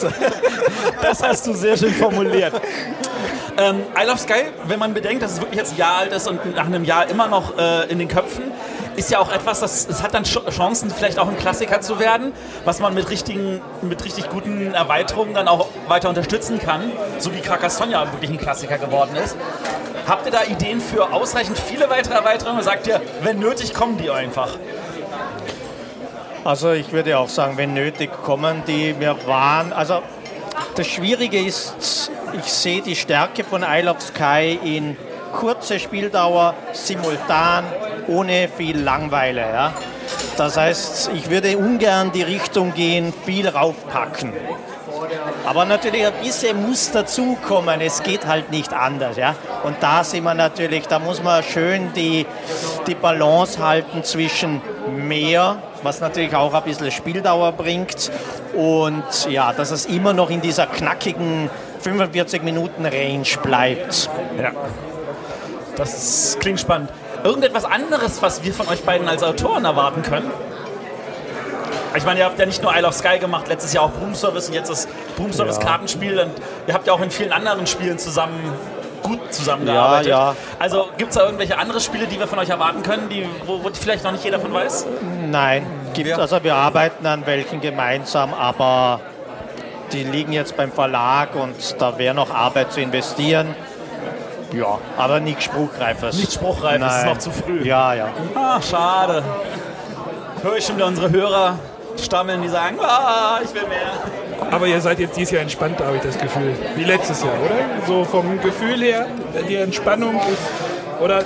Das 1.01 1.23
hast 1.23 1.47
du 1.47 1.55
sehr 1.55 1.77
schön 1.77 1.95
formuliert. 1.95 2.55
Ähm, 3.59 3.83
I 4.01 4.07
Love 4.07 4.19
Sky, 4.19 4.45
wenn 4.67 4.79
man 4.79 4.95
bedenkt, 4.95 5.23
dass 5.23 5.33
es 5.33 5.41
wirklich 5.41 5.59
jetzt 5.59 5.75
ein 5.75 5.79
Jahr 5.79 5.99
alt 5.99 6.13
ist 6.13 6.27
und 6.27 6.55
nach 6.55 6.67
einem 6.67 6.85
Jahr 6.85 7.09
immer 7.09 7.29
noch 7.29 7.59
äh, 7.59 7.91
in 7.91 7.99
den 7.99 8.09
Köpfen, 8.09 8.45
ist 8.97 9.11
ja 9.11 9.19
auch 9.19 9.33
etwas, 9.33 9.61
das, 9.61 9.87
das 9.87 10.03
hat 10.03 10.15
dann 10.15 10.25
Ch- 10.25 10.51
Chancen, 10.51 10.91
vielleicht 10.91 11.19
auch 11.19 11.29
ein 11.29 11.37
Klassiker 11.39 11.81
zu 11.81 11.99
werden, 11.99 12.33
was 12.65 12.81
man 12.81 12.95
mit, 12.95 13.09
richtigen, 13.11 13.61
mit 13.81 14.05
richtig 14.05 14.29
guten 14.29 14.75
Erweiterungen 14.75 15.35
dann 15.35 15.49
auch 15.49 15.69
weiter 15.89 16.09
unterstützen 16.09 16.59
kann, 16.59 16.93
so 17.19 17.35
wie 17.35 17.41
Carcassonne 17.41 17.93
ja 17.93 18.13
wirklich 18.13 18.31
ein 18.31 18.39
Klassiker 18.39 18.79
geworden 18.79 19.17
ist. 19.17 19.37
Habt 20.07 20.27
ihr 20.27 20.33
da 20.33 20.43
Ideen 20.45 20.81
für 20.81 21.13
ausreichend 21.13 21.59
viele 21.59 21.89
weitere 21.89 22.15
Erweiterungen? 22.15 22.63
Sagt 22.63 22.87
ihr, 22.87 23.01
wenn 23.23 23.39
nötig, 23.39 23.73
kommen 23.73 23.97
die 23.99 24.11
einfach? 24.11 24.51
Also 26.45 26.73
ich 26.73 26.93
würde 26.93 27.19
auch 27.19 27.29
sagen, 27.29 27.57
wenn 27.57 27.73
nötig 27.73 28.11
kommen 28.25 28.65
die. 28.67 28.99
Wir 28.99 29.17
waren, 29.27 29.73
also 29.73 30.03
das 30.75 30.89
Schwierige 30.89 31.39
ist, 31.41 32.11
ich 32.37 32.53
sehe 32.53 32.83
die 32.83 32.97
Stärke 32.97 33.45
von 33.45 33.63
Isle 33.67 33.91
of 33.91 34.01
Sky 34.03 34.59
in 34.65 34.97
kurze 35.33 35.79
Spieldauer, 35.79 36.55
simultan, 36.73 37.65
ohne 38.09 38.49
viel 38.49 38.79
Langweile. 38.79 39.41
Ja. 39.41 39.73
Das 40.37 40.57
heißt, 40.57 41.11
ich 41.15 41.31
würde 41.31 41.57
ungern 41.57 42.13
die 42.13 42.23
Richtung 42.23 42.75
gehen, 42.75 43.13
viel 43.25 43.49
raufpacken. 43.49 44.33
Aber 45.45 45.65
natürlich 45.65 46.07
ein 46.07 46.13
bisschen 46.23 46.69
muss 46.69 46.91
dazukommen, 46.91 47.81
es 47.81 48.03
geht 48.03 48.27
halt 48.27 48.51
nicht 48.51 48.73
anders. 48.73 49.17
Ja? 49.17 49.35
Und 49.65 49.77
da 49.81 50.05
sind 50.05 50.25
wir 50.25 50.35
natürlich, 50.35 50.87
da 50.87 50.99
muss 50.99 51.23
man 51.23 51.43
schön 51.43 51.93
die, 51.95 52.27
die 52.87 52.95
Balance 52.95 53.59
halten 53.63 54.05
zwischen 54.05 54.61
mehr, 54.97 55.57
was 55.83 56.01
natürlich 56.01 56.35
auch 56.35 56.55
ein 56.55 56.63
bisschen 56.63 56.91
Spieldauer 56.91 57.53
bringt, 57.53 58.11
und 58.55 59.31
ja, 59.31 59.53
dass 59.53 59.71
es 59.71 59.87
immer 59.87 60.13
noch 60.13 60.31
in 60.31 60.41
dieser 60.41 60.67
knackigen 60.67 61.49
45 61.81 62.43
Minuten 62.43 62.85
Range 62.85 63.27
bleibt. 63.43 64.11
Ja. 64.41 64.53
Das 65.77 66.37
klingt 66.39 66.61
spannend. 66.61 66.91
Irgendetwas 67.25 67.65
anderes, 67.65 68.21
was 68.21 68.43
wir 68.43 68.53
von 68.53 68.69
euch 68.69 68.83
beiden 68.83 69.09
als 69.09 69.23
Autoren 69.23 69.65
erwarten 69.65 70.03
können? 70.03 70.31
Ich 71.95 72.05
meine, 72.05 72.21
ihr 72.21 72.25
habt 72.25 72.39
ja 72.39 72.47
nicht 72.47 72.63
nur 72.63 72.75
Isle 72.75 72.89
of 72.89 72.95
Sky 72.95 73.19
gemacht, 73.19 73.49
letztes 73.49 73.73
Jahr 73.73 73.85
auch 73.85 73.91
Broom 73.91 74.15
Service 74.15 74.49
und 74.49 74.55
jetzt 74.55 74.71
das 74.71 74.89
Broom 75.17 75.33
Service 75.33 75.59
Ja. 75.59 75.65
Kartenspiel. 75.65 76.19
Und 76.19 76.33
ihr 76.67 76.75
habt 76.75 76.87
ja 76.87 76.93
auch 76.95 77.01
in 77.03 77.11
vielen 77.11 77.33
anderen 77.33 77.67
Spielen 77.67 77.99
zusammen 77.99 78.41
gut 79.03 79.33
zusammengearbeitet. 79.35 80.09
Ja, 80.09 80.31
ja. 80.31 80.37
Also 80.59 80.89
gibt 80.97 81.11
es 81.11 81.17
da 81.17 81.25
irgendwelche 81.25 81.59
andere 81.59 81.81
Spiele, 81.81 82.07
die 82.07 82.19
wir 82.19 82.27
von 82.27 82.39
euch 82.39 82.49
erwarten 82.49 82.83
können, 82.83 83.09
die, 83.09 83.27
wo, 83.47 83.63
wo 83.63 83.71
vielleicht 83.73 84.05
noch 84.05 84.13
nicht 84.13 84.25
jeder 84.25 84.41
von 84.41 84.53
weiß? 84.53 84.87
Nein, 85.29 85.67
gibt, 85.93 86.13
also 86.13 86.43
wir 86.43 86.55
arbeiten 86.55 87.05
an 87.07 87.27
welchen 87.27 87.61
gemeinsam, 87.61 88.33
aber 88.33 89.01
die 89.93 90.05
liegen 90.05 90.33
jetzt 90.33 90.57
beim 90.57 90.73
Verlag 90.73 91.35
und 91.35 91.57
da 91.81 91.99
wäre 91.99 92.15
noch 92.15 92.33
Arbeit 92.33 92.73
zu 92.73 92.81
investieren. 92.81 93.55
Ja, 94.53 94.79
aber 94.99 95.21
nichts 95.21 95.45
Spruchreifes. 95.45 96.17
Nicht 96.17 96.33
spruchreif, 96.33 96.81
es 96.83 96.93
ist 96.93 97.03
Nein. 97.05 97.07
noch 97.07 97.19
zu 97.19 97.31
früh. 97.31 97.63
Ja, 97.67 97.95
ja. 97.95 98.09
Ah, 98.35 98.61
schade. 98.61 99.23
Höre 100.43 100.57
ich 100.57 100.67
schon 100.67 100.77
wieder 100.77 100.87
unsere 100.87 101.11
Hörer 101.11 101.59
stammeln, 102.03 102.43
die 102.43 102.49
sagen, 102.49 102.79
ah, 102.81 103.39
ich 103.43 103.53
will 103.55 103.67
mehr. 103.69 104.51
Aber 104.51 104.67
ihr 104.67 104.81
seid 104.81 104.99
jetzt 104.99 105.17
dieses 105.17 105.31
Jahr 105.33 105.43
entspannter, 105.43 105.87
habe 105.87 105.97
ich 105.97 106.03
das 106.03 106.19
Gefühl. 106.19 106.55
Wie 106.77 106.85
letztes 106.85 107.23
Jahr, 107.23 107.33
oder? 107.35 107.87
So 107.87 108.05
vom 108.05 108.41
Gefühl 108.41 108.81
her, 108.83 109.07
die 109.49 109.57
Entspannung 109.57 110.17
ist. 110.17 111.01
Oder 111.03 111.23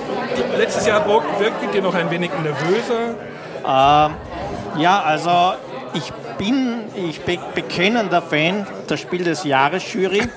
letztes 0.57 0.85
Jahr 0.87 1.05
wirk- 1.05 1.39
wirktet 1.39 1.75
ihr 1.75 1.81
noch 1.81 1.93
ein 1.95 2.09
wenig 2.09 2.31
nervöser? 2.41 3.15
Ähm, 3.65 4.15
ja, 4.81 5.01
also 5.05 5.53
ich 5.93 6.11
bin, 6.37 6.83
ich 6.95 7.21
bin 7.21 7.39
bekennender 7.55 8.21
Fan 8.21 8.67
der 8.89 8.97
Spiel 8.97 9.23
des 9.23 9.43
Jahres 9.43 9.93
Jury. 9.93 10.27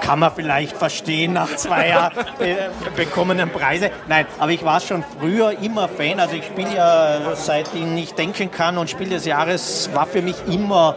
Kann 0.00 0.20
man 0.20 0.32
vielleicht 0.34 0.76
verstehen 0.76 1.34
nach 1.34 1.54
zwei 1.56 1.88
Jahren 1.88 2.12
äh, 2.38 2.54
bekommenen 2.96 3.50
Preise. 3.50 3.90
Nein, 4.06 4.26
aber 4.38 4.52
ich 4.52 4.64
war 4.64 4.80
schon 4.80 5.04
früher 5.20 5.58
immer 5.60 5.88
Fan. 5.88 6.18
Also 6.20 6.36
ich 6.36 6.46
spiele 6.46 6.74
ja 6.74 7.18
seitdem 7.34 7.96
ich 7.96 8.14
denken 8.14 8.50
kann 8.50 8.78
und 8.78 8.88
Spiel 8.88 9.10
des 9.10 9.26
Jahres 9.26 9.90
war 9.92 10.06
für 10.06 10.22
mich 10.22 10.36
immer, 10.50 10.94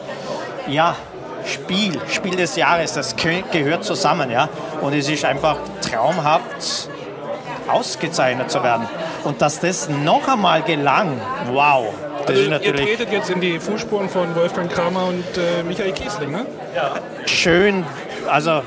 ja, 0.68 0.96
Spiel, 1.46 2.00
Spiel 2.10 2.36
des 2.36 2.56
Jahres. 2.56 2.94
Das 2.94 3.18
gehö- 3.18 3.44
gehört 3.52 3.84
zusammen, 3.84 4.30
ja. 4.30 4.48
Und 4.82 4.94
es 4.94 5.10
ist 5.10 5.26
einfach 5.26 5.58
traumhaft 5.82 6.90
ausgezeichnet 7.68 8.52
zu 8.52 8.64
werden. 8.64 8.88
Und 9.24 9.42
dass 9.42 9.60
das 9.60 9.90
noch 9.90 10.28
einmal 10.28 10.62
gelang, 10.62 11.20
wow. 11.52 11.94
Das 12.26 12.38
Also 12.38 12.52
ist 12.52 12.66
ihr 12.66 12.76
tretet 12.76 13.12
jetzt 13.12 13.30
in 13.30 13.42
die 13.42 13.60
Fußspuren 13.60 14.10
von 14.10 14.34
Wolfgang 14.36 14.72
Kramer 14.72 15.06
und 15.08 15.24
äh, 15.38 15.64
Michael 15.64 15.92
Kiesling, 15.92 16.32
ne? 16.32 16.46
schön, 17.26 17.84
also 18.30 18.62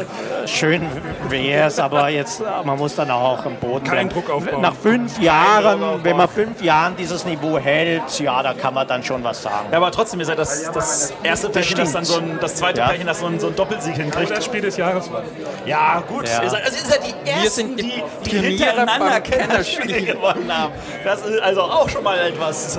schön 0.46 0.86
wäre 1.28 1.68
es, 1.68 1.78
aber 1.78 2.08
jetzt, 2.08 2.42
man 2.64 2.76
muss 2.78 2.94
dann 2.96 3.10
auch 3.10 3.44
am 3.46 3.56
Boden 3.56 3.84
Kein 3.84 4.08
bleiben. 4.08 4.26
Druck 4.26 4.30
aufbauen. 4.30 4.60
Nach 4.60 4.74
fünf 4.74 5.18
Jahren, 5.20 5.80
wenn 6.02 6.16
man 6.16 6.28
fünf 6.28 6.62
Jahren 6.62 6.96
dieses 6.96 7.24
Niveau 7.24 7.58
hält, 7.58 8.18
ja, 8.20 8.42
da 8.42 8.52
kann 8.52 8.74
man 8.74 8.86
dann 8.86 9.02
schon 9.02 9.24
was 9.24 9.42
sagen. 9.42 9.68
Ja, 9.70 9.78
aber 9.78 9.90
trotzdem 9.90 10.20
ist 10.20 10.28
ja 10.28 10.34
das, 10.34 10.70
das 10.72 11.14
erste 11.22 11.48
Pärchen, 11.48 11.78
das 11.78 11.92
dann 11.92 12.04
so 12.04 12.18
ein, 12.18 12.38
das 12.40 12.56
zweite 12.56 12.80
Ja. 12.80 12.88
Pärchen, 12.88 13.06
das 13.06 13.20
so 13.20 13.26
ein, 13.26 13.40
so 13.40 13.46
ein 13.48 13.56
Doppelsieg 13.56 13.94
Aber 13.94 14.02
hinkriegt. 14.02 14.30
das 14.36 14.44
Spiel 14.44 14.60
des 14.60 14.76
Jahres 14.76 15.10
war. 15.12 15.22
Ja, 15.66 16.02
gut. 16.06 16.28
Ja. 16.28 16.42
Ihr 16.42 16.50
seid, 16.50 16.64
also 16.64 16.76
ihr 16.76 16.84
seid 16.90 17.00
die 17.06 17.30
Ersten, 17.30 17.42
Wir 17.42 17.50
sind 17.50 17.80
die 17.80 18.02
die, 18.24 18.30
die 18.30 18.38
hintereinander 18.38 19.20
Kennerspiele 19.20 19.86
Kennerspiel. 19.94 20.14
gewonnen 20.14 20.50
haben. 20.56 20.72
Das 21.04 21.22
ist 21.24 21.40
also 21.40 21.62
auch 21.62 21.88
schon 21.88 22.02
mal 22.04 22.18
etwas. 22.18 22.78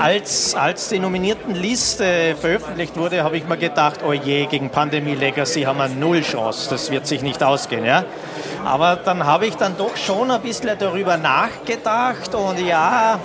Als, 0.00 0.54
als 0.54 0.88
die 0.88 0.98
Nominiertenliste 0.98 2.34
veröffentlicht 2.40 2.96
wurde, 2.96 3.22
habe 3.22 3.36
ich 3.36 3.46
mir 3.46 3.58
gedacht, 3.58 4.00
oh 4.02 4.14
je, 4.14 4.46
gegen 4.46 4.70
Pandemie 4.70 5.14
Legacy 5.14 5.62
haben 5.62 5.78
wir 5.78 5.88
null 5.88 6.22
Chance, 6.22 6.70
das 6.70 6.90
wird 6.90 7.06
sich 7.06 7.20
nicht 7.20 7.42
ausgehen. 7.42 7.84
Ja? 7.84 8.04
Aber 8.64 8.96
dann 8.96 9.26
habe 9.26 9.46
ich 9.46 9.56
dann 9.56 9.76
doch 9.76 9.94
schon 9.98 10.30
ein 10.30 10.40
bisschen 10.40 10.78
darüber 10.78 11.18
nachgedacht 11.18 12.34
und 12.34 12.58
ja, 12.66 13.20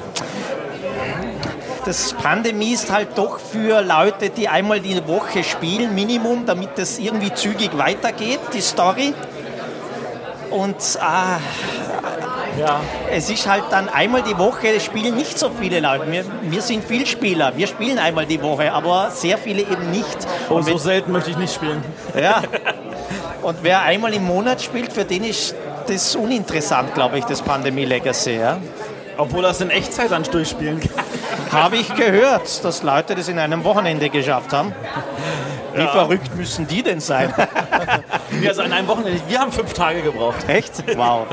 das 1.85 2.13
Pandemie 2.13 2.73
ist 2.73 2.91
halt 2.91 3.15
doch 3.15 3.39
für 3.39 3.81
Leute, 3.81 4.29
die 4.29 4.49
einmal 4.49 4.79
die 4.81 5.07
Woche 5.07 5.43
spielen, 5.43 5.95
Minimum, 5.95 6.45
damit 6.45 6.77
es 6.77 6.99
irgendwie 6.99 7.33
zügig 7.33 7.77
weitergeht, 7.77 8.39
die 8.53 8.61
Story. 8.61 9.13
Und 10.49 10.75
ah, 10.99 11.37
Ja. 12.59 12.79
es 13.11 13.29
ist 13.29 13.47
halt 13.49 13.63
dann 13.71 13.89
einmal 13.89 14.21
die 14.21 14.37
Woche, 14.37 14.79
spielen 14.79 15.15
nicht 15.15 15.37
so 15.37 15.49
viele 15.59 15.79
Leute. 15.79 16.09
Wir, 16.11 16.23
wir 16.43 16.61
sind 16.61 16.83
Vielspieler, 16.83 17.53
wir 17.55 17.67
spielen 17.67 17.99
einmal 17.99 18.25
die 18.25 18.41
Woche, 18.41 18.71
aber 18.71 19.09
sehr 19.11 19.37
viele 19.37 19.61
eben 19.61 19.91
nicht. 19.91 20.17
Und 20.49 20.57
Und, 20.57 20.63
so 20.63 20.71
wenn, 20.71 20.77
selten 20.79 21.11
möchte 21.11 21.31
ich 21.31 21.37
nicht 21.37 21.53
spielen. 21.53 21.83
ja. 22.19 22.41
Und 23.41 23.57
wer 23.61 23.83
einmal 23.83 24.11
im 24.15 24.25
Monat 24.25 24.59
spielt, 24.61 24.91
für 24.91 25.05
den 25.05 25.23
ist 25.23 25.53
das 25.87 26.15
uninteressant, 26.15 26.95
glaube 26.95 27.19
ich, 27.19 27.25
das 27.25 27.43
Pandemie 27.43 27.85
Legacy. 27.85 28.37
Ja. 28.39 28.57
Obwohl 29.17 29.43
das 29.43 29.61
in 29.61 29.69
Echtzeit 29.69 30.09
dann 30.11 30.23
durchspielen 30.23 30.79
kann. 30.79 31.05
Habe 31.51 31.75
ich 31.77 31.93
gehört, 31.95 32.63
dass 32.65 32.81
Leute 32.81 33.13
das 33.13 33.27
in 33.27 33.37
einem 33.37 33.63
Wochenende 33.63 34.09
geschafft 34.09 34.51
haben. 34.51 34.73
Wie 35.75 35.85
verrückt 35.87 36.35
müssen 36.35 36.67
die 36.67 36.81
denn 36.81 36.99
sein? 36.99 37.33
Also 38.47 38.63
an 38.63 38.73
einem 38.73 38.87
Wochenende, 38.87 39.21
wir 39.27 39.39
haben 39.39 39.51
fünf 39.51 39.73
Tage 39.73 40.01
gebraucht. 40.01 40.37
Echt? 40.49 40.83
Wow. 40.97 41.27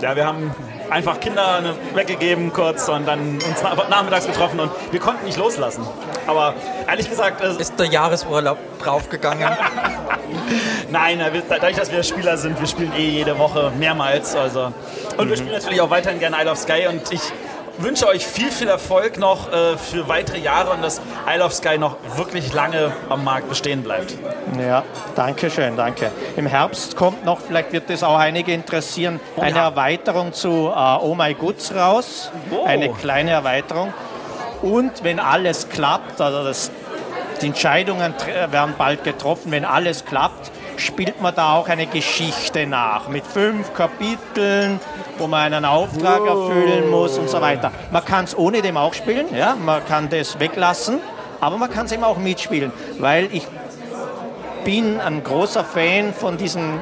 Ja, 0.00 0.16
wir 0.16 0.26
haben 0.26 0.50
einfach 0.88 1.20
Kinder 1.20 1.62
weggegeben 1.94 2.52
kurz 2.52 2.88
und 2.88 3.06
dann 3.06 3.34
uns 3.34 3.62
na- 3.62 3.74
nachmittags 3.88 4.26
getroffen 4.26 4.60
und 4.60 4.70
wir 4.90 5.00
konnten 5.00 5.26
nicht 5.26 5.36
loslassen. 5.38 5.86
Aber 6.26 6.54
ehrlich 6.88 7.08
gesagt, 7.08 7.42
äh, 7.42 7.50
Ist 7.60 7.78
der 7.78 7.86
Jahresurlaub 7.86 8.58
draufgegangen? 8.82 9.48
nein, 10.90 11.20
dadurch, 11.48 11.76
dass 11.76 11.92
wir 11.92 12.02
Spieler 12.02 12.36
sind, 12.38 12.58
wir 12.58 12.66
spielen 12.66 12.92
eh 12.96 13.08
jede 13.10 13.38
Woche 13.38 13.72
mehrmals. 13.78 14.34
Also. 14.34 14.72
Und 15.18 15.28
wir 15.28 15.36
spielen 15.36 15.52
natürlich 15.52 15.80
auch 15.80 15.90
weiterhin 15.90 16.18
gerne 16.18 16.36
Isle 16.40 16.50
of 16.52 16.58
Sky 16.58 16.86
und 16.88 17.12
ich 17.12 17.20
wünsche 17.82 18.06
euch 18.06 18.26
viel, 18.26 18.50
viel 18.50 18.68
Erfolg 18.68 19.18
noch 19.18 19.52
äh, 19.52 19.76
für 19.76 20.08
weitere 20.08 20.38
Jahre 20.38 20.70
und 20.70 20.82
dass 20.82 21.00
Isle 21.32 21.44
of 21.44 21.52
Sky 21.52 21.78
noch 21.78 21.96
wirklich 22.16 22.52
lange 22.52 22.92
am 23.08 23.24
Markt 23.24 23.48
bestehen 23.48 23.82
bleibt. 23.82 24.16
Ja, 24.58 24.84
danke 25.14 25.50
schön, 25.50 25.76
danke. 25.76 26.10
Im 26.36 26.46
Herbst 26.46 26.96
kommt 26.96 27.24
noch, 27.24 27.40
vielleicht 27.40 27.72
wird 27.72 27.90
das 27.90 28.02
auch 28.02 28.18
einige 28.18 28.52
interessieren, 28.52 29.20
eine 29.36 29.56
ja. 29.56 29.64
Erweiterung 29.64 30.32
zu 30.32 30.72
äh, 30.74 30.96
Oh 31.00 31.14
My 31.14 31.34
Goods 31.34 31.74
raus. 31.74 32.30
Oh. 32.50 32.64
Eine 32.64 32.90
kleine 32.90 33.30
Erweiterung. 33.30 33.92
Und 34.62 35.02
wenn 35.02 35.18
alles 35.18 35.68
klappt, 35.68 36.20
also 36.20 36.44
das, 36.44 36.70
die 37.40 37.46
Entscheidungen 37.46 38.14
werden 38.50 38.74
bald 38.76 39.04
getroffen, 39.04 39.50
wenn 39.52 39.64
alles 39.64 40.04
klappt, 40.04 40.50
spielt 40.80 41.20
man 41.20 41.34
da 41.34 41.54
auch 41.54 41.68
eine 41.68 41.86
Geschichte 41.86 42.66
nach 42.66 43.08
mit 43.08 43.26
fünf 43.26 43.72
Kapiteln, 43.74 44.80
wo 45.18 45.26
man 45.26 45.52
einen 45.52 45.64
Auftrag 45.64 46.26
erfüllen 46.26 46.90
muss 46.90 47.18
und 47.18 47.28
so 47.28 47.40
weiter. 47.40 47.70
Man 47.90 48.04
kann 48.04 48.24
es 48.24 48.36
ohne 48.36 48.62
dem 48.62 48.76
auch 48.76 48.94
spielen, 48.94 49.26
ja, 49.34 49.54
man 49.54 49.84
kann 49.86 50.08
das 50.08 50.40
weglassen, 50.40 51.00
aber 51.40 51.56
man 51.56 51.70
kann 51.70 51.86
es 51.86 51.92
eben 51.92 52.04
auch 52.04 52.18
mitspielen, 52.18 52.72
weil 52.98 53.28
ich 53.32 53.46
bin 54.64 55.00
ein 55.00 55.24
großer 55.24 55.64
Fan 55.64 56.12
von 56.12 56.36
diesem, 56.36 56.80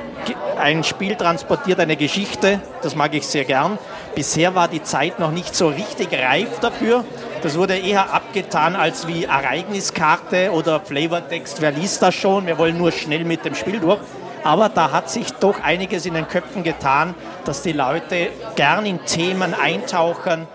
ein 0.59 0.83
Spiel 0.83 1.15
transportiert 1.15 1.81
eine 1.81 1.97
Geschichte, 1.97 2.61
das 2.83 2.97
mag 2.97 3.15
ich 3.15 3.27
sehr 3.27 3.45
gern. 3.45 3.79
Bisher 4.15 4.55
war 4.55 4.69
die 4.69 4.83
Zeit 4.83 5.19
noch 5.21 5.31
nicht 5.31 5.55
so 5.55 5.69
richtig 5.69 6.09
reif 6.13 6.59
dafür. 6.61 7.05
Das 7.43 7.57
wurde 7.57 7.79
eher 7.79 8.13
abgetan 8.13 8.75
als 8.75 9.07
wie 9.07 9.25
Ereigniskarte 9.25 10.51
oder 10.53 10.81
Flavortext. 10.81 11.61
Wer 11.61 11.71
liest 11.71 12.03
das 12.03 12.15
schon? 12.15 12.47
Wir 12.47 12.59
wollen 12.59 12.77
nur 12.77 12.91
schnell 12.91 13.25
mit 13.25 13.45
dem 13.45 13.55
Spiel 13.55 13.79
durch. 13.79 14.01
Aber 14.43 14.69
da 14.69 14.91
hat 14.91 15.11
sich 15.11 15.33
doch 15.35 15.63
einiges 15.63 16.07
in 16.07 16.15
den 16.15 16.27
Köpfen 16.27 16.63
getan, 16.65 17.15
dass 17.45 17.63
die 17.63 17.73
Leute 17.73 18.31
gern 18.57 18.87
in 18.87 19.05
Themen 19.05 19.55
eintauchen 19.55 20.47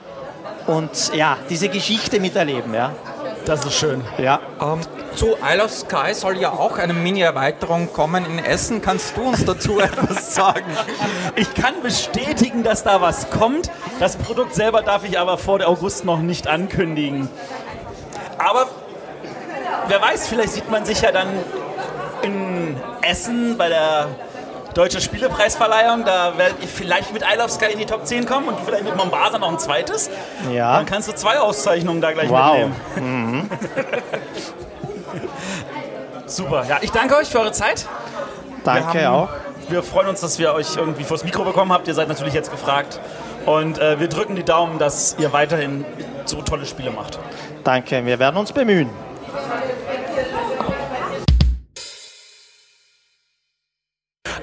und 0.68 1.14
ja, 1.14 1.38
diese 1.50 1.70
Geschichte 1.70 2.20
miterleben. 2.20 2.74
Ja. 2.74 2.92
Das 3.46 3.66
ist 3.66 3.74
schön. 3.74 4.02
Ja. 4.18 4.39
Ähm, 4.62 4.80
zu 5.16 5.36
Isle 5.44 5.66
of 5.66 5.72
Sky 5.72 6.14
soll 6.14 6.38
ja 6.38 6.52
auch 6.52 6.78
eine 6.78 6.94
Mini-Erweiterung 6.94 7.91
kommen 7.91 8.26
in 8.26 8.39
Essen. 8.39 8.82
Kannst 8.82 9.18
du 9.18 9.24
uns 9.24 9.44
dazu 9.44 9.80
etwas 9.82 10.34
sagen? 10.34 10.66
Ich 11.36 11.54
kann 11.54 11.82
bestätigen, 11.82 12.64
dass 12.64 12.84
da 12.84 13.02
was 13.02 13.30
kommt. 13.30 13.70
Das 14.00 14.16
Produkt 14.16 14.56
selber 14.56 14.82
darf 14.82 15.04
ich 15.04 15.20
aber 15.20 15.38
vor 15.38 15.60
August 15.68 16.06
noch 16.06 16.20
nicht 16.20 16.48
ankündigen. 16.48 17.30
Aber 18.38 18.68
wer 19.88 20.02
weiß, 20.02 20.28
vielleicht 20.28 20.54
sieht 20.54 20.72
man 20.72 20.86
sich 20.86 21.02
ja 21.02 21.12
dann 21.12 21.28
in 22.22 22.78
Essen 23.02 23.58
bei 23.58 23.68
der 23.68 24.08
Deutsche 24.74 25.02
Spielepreisverleihung. 25.02 26.04
Da 26.06 26.38
werde 26.38 26.56
ich 26.62 26.70
vielleicht 26.70 27.14
mit 27.14 27.22
Isle 27.24 27.44
of 27.44 27.52
Sky 27.52 27.72
in 27.74 27.80
die 27.80 27.86
Top 27.86 28.06
10 28.06 28.26
kommen 28.26 28.48
und 28.48 28.58
vielleicht 28.66 28.84
mit 28.84 28.96
Mombasa 28.96 29.38
noch 29.38 29.50
ein 29.52 29.60
zweites. 29.60 30.10
Ja. 30.52 30.78
Dann 30.78 30.86
kannst 30.86 31.08
du 31.08 31.14
zwei 31.14 31.40
Auszeichnungen 31.40 32.02
da 32.02 32.12
gleich 32.12 32.30
Wow. 32.30 32.70
mitnehmen. 32.96 33.50
Super. 36.26 36.66
Ja, 36.68 36.80
ich 36.82 36.92
danke 36.92 37.16
euch 37.16 37.28
für 37.30 37.40
eure 37.40 37.52
Zeit. 37.52 37.86
Danke 38.64 38.94
wir 39.00 39.08
haben, 39.08 39.16
auch. 39.16 39.30
Wir 39.70 39.84
freuen 39.84 40.08
uns, 40.10 40.22
dass 40.22 40.40
wir 40.40 40.54
euch 40.54 40.76
irgendwie 40.76 41.04
vors 41.04 41.24
Mikro 41.24 41.44
bekommen 41.44 41.72
habt. 41.72 41.88
Ihr 41.88 41.94
seid 41.94 42.08
natürlich 42.08 42.34
jetzt 42.34 42.52
gefragt. 42.52 43.00
Und 43.46 43.78
äh, 43.80 44.00
wir 44.00 44.08
drücken 44.08 44.36
die 44.36 44.44
Daumen, 44.44 44.80
dass 44.80 45.16
ihr 45.20 45.34
weiterhin 45.34 45.86
so 46.26 46.42
tolle 46.42 46.66
Spiele 46.66 46.92
macht. 46.92 47.20
Danke, 47.64 48.06
wir 48.06 48.20
werden 48.20 48.38
uns 48.38 48.52
bemühen. 48.52 48.90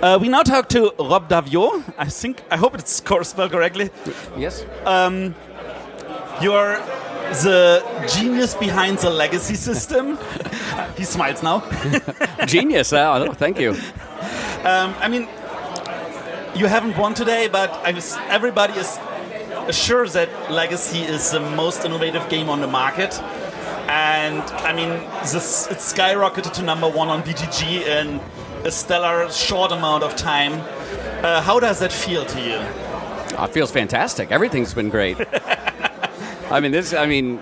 Uh, 0.02 0.18
we 0.18 0.28
now 0.28 0.42
talk 0.42 0.66
to 0.70 0.94
Rob 0.98 1.28
Davio. 1.28 1.84
I 1.98 2.06
think, 2.06 2.42
I 2.50 2.56
hope 2.56 2.74
it's 2.74 2.90
spelled 2.90 3.50
correctly. 3.50 3.90
Yes. 4.34 4.64
Um, 4.86 5.34
you're 6.40 6.78
the 7.42 7.84
genius 8.08 8.54
behind 8.54 8.98
the 8.98 9.10
legacy 9.10 9.56
system. 9.56 10.18
he 10.96 11.04
smiles 11.04 11.42
now. 11.42 11.62
Genius. 12.46 12.94
Uh, 12.94 13.26
oh, 13.28 13.32
thank 13.34 13.60
you. 13.60 13.72
Um, 14.64 14.94
I 15.00 15.08
mean, 15.08 15.28
you 16.58 16.66
haven't 16.66 16.96
won 16.96 17.12
today, 17.12 17.48
but 17.48 17.70
I 17.84 17.92
was, 17.92 18.16
everybody 18.28 18.72
is 18.80 18.98
sure 19.70 20.08
that 20.08 20.50
Legacy 20.50 21.00
is 21.00 21.30
the 21.30 21.40
most 21.40 21.84
innovative 21.84 22.26
game 22.30 22.48
on 22.48 22.62
the 22.62 22.66
market. 22.66 23.20
And 23.90 24.42
I 24.64 24.72
mean, 24.72 24.88
this, 25.20 25.66
it 25.66 25.76
skyrocketed 25.78 26.54
to 26.54 26.62
number 26.62 26.88
one 26.88 27.08
on 27.08 27.22
BGG 27.22 27.82
in 27.82 28.20
a 28.64 28.70
stellar 28.70 29.30
short 29.30 29.72
amount 29.72 30.04
of 30.04 30.16
time. 30.16 30.52
Uh, 31.24 31.40
how 31.40 31.60
does 31.60 31.78
that 31.80 31.92
feel 31.92 32.24
to 32.24 32.40
you? 32.40 32.58
Oh, 33.38 33.44
it 33.44 33.50
feels 33.52 33.70
fantastic. 33.70 34.30
Everything's 34.30 34.74
been 34.74 34.90
great. 34.90 35.16
I 36.50 36.60
mean, 36.60 36.72
this. 36.72 36.92
I 36.92 37.06
mean, 37.06 37.40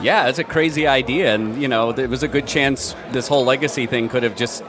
yeah, 0.00 0.28
it's 0.28 0.38
a 0.38 0.44
crazy 0.44 0.86
idea, 0.86 1.34
and 1.34 1.60
you 1.60 1.68
know, 1.68 1.90
it 1.90 2.08
was 2.08 2.22
a 2.22 2.28
good 2.28 2.46
chance 2.46 2.94
this 3.10 3.28
whole 3.28 3.44
legacy 3.44 3.86
thing 3.86 4.08
could 4.08 4.22
have 4.22 4.36
just 4.36 4.62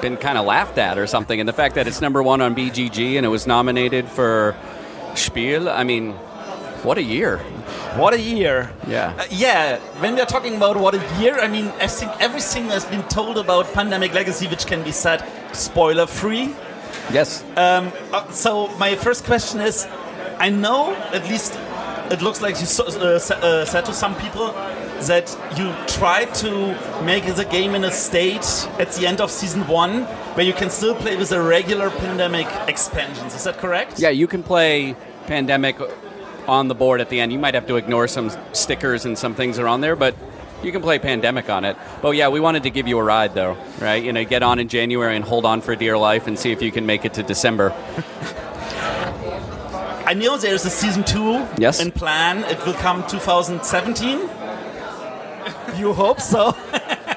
been 0.00 0.16
kind 0.16 0.38
of 0.38 0.46
laughed 0.46 0.78
at 0.78 0.98
or 0.98 1.06
something. 1.06 1.40
And 1.40 1.48
the 1.48 1.52
fact 1.52 1.74
that 1.74 1.86
it's 1.86 2.00
number 2.00 2.22
one 2.22 2.40
on 2.40 2.54
BGG 2.54 3.16
and 3.16 3.26
it 3.26 3.28
was 3.28 3.46
nominated 3.46 4.08
for 4.08 4.56
Spiel. 5.14 5.68
I 5.68 5.82
mean, 5.84 6.14
what 6.82 6.98
a 6.98 7.02
year! 7.02 7.38
What 7.96 8.14
a 8.14 8.20
year. 8.20 8.70
Yeah. 8.86 9.14
Uh, 9.18 9.24
yeah, 9.30 9.78
when 10.00 10.14
we 10.14 10.20
are 10.20 10.26
talking 10.26 10.56
about 10.56 10.76
what 10.76 10.94
a 10.94 11.20
year, 11.20 11.38
I 11.38 11.48
mean, 11.48 11.66
I 11.80 11.86
think 11.86 12.12
everything 12.20 12.66
has 12.66 12.84
been 12.84 13.02
told 13.08 13.38
about 13.38 13.72
Pandemic 13.72 14.14
Legacy, 14.14 14.46
which 14.46 14.66
can 14.66 14.82
be 14.82 14.92
said 14.92 15.24
spoiler 15.52 16.06
free. 16.06 16.54
Yes. 17.12 17.42
Um, 17.56 17.92
uh, 18.12 18.30
so 18.30 18.68
my 18.78 18.94
first 18.94 19.24
question 19.24 19.60
is, 19.60 19.86
I 20.38 20.50
know 20.50 20.94
at 21.12 21.28
least 21.28 21.58
it 22.10 22.22
looks 22.22 22.40
like 22.40 22.60
you 22.60 22.66
so, 22.66 22.84
uh, 22.84 23.18
uh, 23.18 23.64
said 23.64 23.84
to 23.86 23.92
some 23.92 24.14
people 24.16 24.52
that 25.06 25.36
you 25.56 25.74
try 25.86 26.24
to 26.24 26.50
make 27.04 27.24
the 27.34 27.44
game 27.44 27.74
in 27.74 27.84
a 27.84 27.90
state 27.90 28.68
at 28.78 28.92
the 28.92 29.06
end 29.06 29.20
of 29.20 29.30
season 29.30 29.66
one 29.66 30.02
where 30.34 30.44
you 30.44 30.52
can 30.52 30.70
still 30.70 30.94
play 30.94 31.16
with 31.16 31.30
the 31.30 31.40
regular 31.40 31.90
pandemic 31.90 32.46
expansions. 32.66 33.34
Is 33.34 33.44
that 33.44 33.58
correct? 33.58 33.98
Yeah, 33.98 34.10
you 34.10 34.26
can 34.26 34.42
play 34.42 34.96
pandemic 35.26 35.76
on 36.48 36.68
the 36.68 36.74
board 36.74 37.00
at 37.00 37.10
the 37.10 37.20
end. 37.20 37.32
You 37.32 37.38
might 37.38 37.54
have 37.54 37.66
to 37.68 37.76
ignore 37.76 38.08
some 38.08 38.30
stickers 38.52 39.04
and 39.04 39.16
some 39.16 39.34
things 39.34 39.58
are 39.58 39.68
on 39.68 39.80
there, 39.80 39.94
but 39.94 40.14
you 40.62 40.72
can 40.72 40.82
play 40.82 40.98
pandemic 40.98 41.48
on 41.50 41.64
it. 41.64 41.76
But 42.02 42.12
yeah, 42.16 42.28
we 42.28 42.40
wanted 42.40 42.64
to 42.64 42.70
give 42.70 42.88
you 42.88 42.98
a 42.98 43.02
ride 43.04 43.34
though, 43.34 43.56
right? 43.80 44.02
You 44.02 44.12
know, 44.12 44.24
get 44.24 44.42
on 44.42 44.58
in 44.58 44.68
January 44.68 45.14
and 45.14 45.24
hold 45.24 45.44
on 45.44 45.60
for 45.60 45.76
dear 45.76 45.96
life 45.98 46.26
and 46.26 46.38
see 46.38 46.50
if 46.50 46.62
you 46.62 46.72
can 46.72 46.86
make 46.86 47.04
it 47.04 47.14
to 47.14 47.22
December. 47.22 47.72
I 50.06 50.14
know 50.14 50.38
there's 50.38 50.64
a 50.64 50.70
season 50.70 51.04
two 51.04 51.46
Yes. 51.58 51.80
in 51.80 51.92
plan. 51.92 52.38
It 52.44 52.64
will 52.64 52.72
come 52.74 53.06
2017. 53.08 54.18
you 55.78 55.92
hope 55.92 56.20
so. 56.20 56.56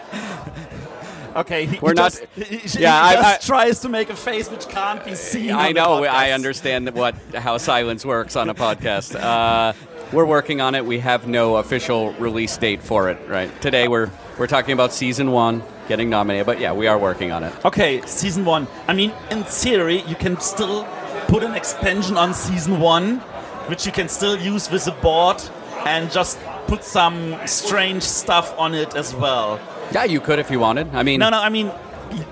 okay, 1.35 1.65
he, 1.65 1.79
We're 1.79 1.89
he 1.91 1.93
not- 1.95 2.11
Just, 2.11 2.25
he, 2.35 2.57
he 2.57 2.79
Yeah, 2.79 3.01
I- 3.03 3.13
just 3.15 3.43
I- 3.43 3.53
tries 3.55 3.79
to 3.81 3.89
make 3.89 4.09
a 4.09 4.15
face 4.15 4.49
which 4.49 4.67
can't 4.67 5.03
be 5.03 5.15
seen. 5.15 5.51
I 5.51 5.71
know. 5.71 6.03
I 6.03 6.31
understand 6.31 6.89
what 6.93 7.15
how 7.35 7.57
silence 7.57 8.05
works 8.05 8.35
on 8.35 8.49
a 8.49 8.55
podcast. 8.55 9.15
Uh, 9.19 9.73
we're 10.11 10.25
working 10.25 10.59
on 10.61 10.75
it. 10.75 10.85
We 10.85 10.99
have 10.99 11.27
no 11.27 11.57
official 11.57 12.13
release 12.13 12.57
date 12.57 12.81
for 12.83 13.09
it. 13.09 13.17
Right 13.29 13.49
today, 13.61 13.87
we're 13.87 14.09
we're 14.37 14.47
talking 14.47 14.73
about 14.73 14.91
season 14.93 15.31
one 15.31 15.63
getting 15.87 16.09
nominated. 16.09 16.45
But 16.45 16.59
yeah, 16.59 16.73
we 16.73 16.87
are 16.87 16.97
working 16.97 17.31
on 17.31 17.43
it. 17.43 17.53
Okay, 17.65 18.01
season 18.05 18.43
one. 18.45 18.67
I 18.87 18.93
mean, 18.93 19.11
in 19.29 19.43
theory, 19.43 20.01
you 20.03 20.15
can 20.15 20.39
still 20.39 20.85
put 21.27 21.43
an 21.43 21.55
expansion 21.55 22.17
on 22.17 22.33
season 22.33 22.79
one, 22.79 23.19
which 23.69 23.85
you 23.85 23.91
can 23.91 24.09
still 24.09 24.37
use 24.37 24.69
with 24.69 24.85
a 24.87 24.91
board 24.91 25.41
and 25.85 26.11
just 26.11 26.39
put 26.67 26.83
some 26.83 27.35
strange 27.47 28.03
stuff 28.03 28.53
on 28.59 28.73
it 28.75 28.95
as 28.95 29.15
well. 29.15 29.59
Yeah, 29.91 30.05
you 30.05 30.19
could 30.21 30.39
if 30.39 30.49
you 30.49 30.59
wanted. 30.59 30.87
I 30.93 31.03
mean, 31.03 31.19
No, 31.19 31.29
no, 31.29 31.39
I 31.39 31.49
mean, 31.49 31.71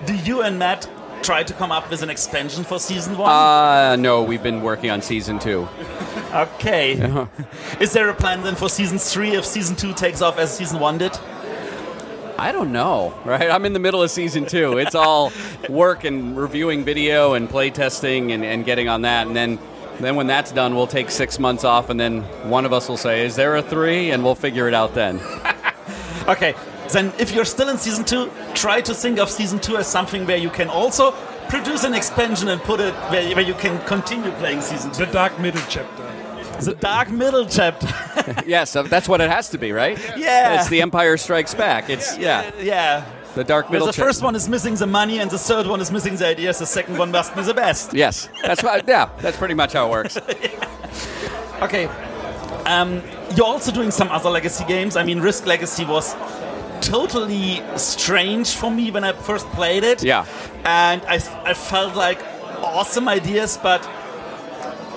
do 0.05 0.15
you 0.15 0.41
and 0.41 0.57
Matt 0.59 0.89
try 1.21 1.43
to 1.43 1.53
come 1.53 1.71
up 1.71 1.89
with 1.89 2.01
an 2.01 2.09
expansion 2.09 2.63
for 2.63 2.79
season 2.79 3.17
one? 3.17 3.29
Uh, 3.29 3.95
no, 3.97 4.23
we've 4.23 4.41
been 4.43 4.61
working 4.61 4.89
on 4.89 5.01
season 5.01 5.39
two. 5.39 5.67
okay. 6.33 7.27
Is 7.79 7.91
there 7.93 8.09
a 8.09 8.13
plan 8.13 8.43
then 8.43 8.55
for 8.55 8.69
season 8.69 8.97
three 8.97 9.31
if 9.35 9.45
season 9.45 9.75
two 9.75 9.93
takes 9.93 10.21
off 10.21 10.37
as 10.39 10.55
season 10.55 10.79
one 10.79 10.97
did? 10.97 11.17
I 12.37 12.53
don't 12.53 12.71
know, 12.71 13.13
right? 13.25 13.51
I'm 13.51 13.65
in 13.65 13.73
the 13.73 13.79
middle 13.79 14.01
of 14.01 14.09
season 14.09 14.45
two. 14.45 14.77
It's 14.77 14.95
all 14.95 15.33
work 15.67 16.05
and 16.05 16.37
reviewing 16.37 16.85
video 16.85 17.33
and 17.33 17.49
play 17.49 17.69
testing 17.69 18.31
and, 18.31 18.45
and 18.45 18.63
getting 18.63 18.87
on 18.87 19.01
that. 19.01 19.27
And 19.27 19.35
then, 19.35 19.59
then 19.99 20.15
when 20.15 20.27
that's 20.27 20.53
done, 20.53 20.73
we'll 20.73 20.87
take 20.87 21.11
six 21.11 21.37
months 21.37 21.65
off. 21.65 21.89
And 21.89 21.99
then 21.99 22.21
one 22.49 22.63
of 22.65 22.71
us 22.71 22.87
will 22.87 22.95
say, 22.95 23.25
Is 23.25 23.35
there 23.35 23.57
a 23.57 23.61
three? 23.61 24.11
And 24.11 24.23
we'll 24.23 24.35
figure 24.35 24.69
it 24.69 24.73
out 24.73 24.93
then. 24.93 25.19
Okay, 26.27 26.53
then 26.91 27.13
if 27.19 27.31
you're 27.31 27.45
still 27.45 27.69
in 27.69 27.77
season 27.77 28.05
two, 28.05 28.31
try 28.53 28.81
to 28.81 28.93
think 28.93 29.19
of 29.19 29.29
season 29.29 29.59
two 29.59 29.77
as 29.77 29.87
something 29.87 30.25
where 30.25 30.37
you 30.37 30.49
can 30.49 30.69
also 30.69 31.11
produce 31.49 31.83
an 31.83 31.93
expansion 31.93 32.47
and 32.49 32.61
put 32.61 32.79
it 32.79 32.93
where, 33.09 33.35
where 33.35 33.45
you 33.45 33.53
can 33.55 33.83
continue 33.85 34.31
playing 34.33 34.61
season 34.61 34.91
two. 34.91 35.05
The 35.05 35.11
dark 35.11 35.39
middle 35.39 35.61
chapter. 35.69 36.03
The 36.61 36.75
dark 36.75 37.09
middle 37.09 37.45
chapter. 37.45 37.87
yeah, 38.45 38.65
so 38.65 38.83
that's 38.83 39.07
what 39.07 39.21
it 39.21 39.29
has 39.29 39.49
to 39.49 39.57
be, 39.57 39.71
right? 39.71 39.97
Yeah. 40.17 40.59
It's 40.59 40.69
the 40.69 40.81
Empire 40.81 41.15
Strikes 41.15 41.53
Back. 41.55 41.89
It's, 41.89 42.17
yeah, 42.17 42.51
yeah. 42.59 43.05
the 43.33 43.45
dark 43.45 43.71
middle 43.71 43.87
the 43.87 43.93
chap- 43.93 44.05
first 44.05 44.21
one 44.21 44.35
is 44.35 44.49
missing 44.49 44.75
the 44.75 44.85
money, 44.85 45.19
and 45.19 45.31
the 45.31 45.37
third 45.37 45.67
one 45.67 45.79
is 45.79 45.89
missing 45.89 46.17
the 46.17 46.27
ideas. 46.27 46.59
The 46.59 46.65
second 46.65 46.97
one 46.97 47.11
must 47.11 47.33
be 47.33 47.43
the 47.43 47.53
best. 47.53 47.93
Yes, 47.93 48.27
that's 48.43 48.61
what, 48.61 48.85
yeah, 48.87 49.09
that's 49.19 49.37
pretty 49.37 49.53
much 49.53 49.73
how 49.73 49.87
it 49.87 49.91
works. 49.91 50.17
Okay. 51.61 51.87
Um, 52.65 53.01
you're 53.35 53.45
also 53.45 53.71
doing 53.71 53.91
some 53.91 54.07
other 54.09 54.29
legacy 54.29 54.63
games. 54.65 54.95
I 54.95 55.03
mean, 55.03 55.19
Risk 55.19 55.45
Legacy 55.45 55.83
was 55.83 56.15
totally 56.81 57.61
strange 57.77 58.55
for 58.55 58.71
me 58.71 58.91
when 58.91 59.03
I 59.03 59.13
first 59.13 59.47
played 59.47 59.83
it. 59.83 60.03
Yeah. 60.03 60.25
And 60.65 61.01
I, 61.07 61.15
I 61.43 61.53
felt 61.53 61.95
like 61.95 62.21
awesome 62.61 63.07
ideas, 63.07 63.59
but 63.61 63.87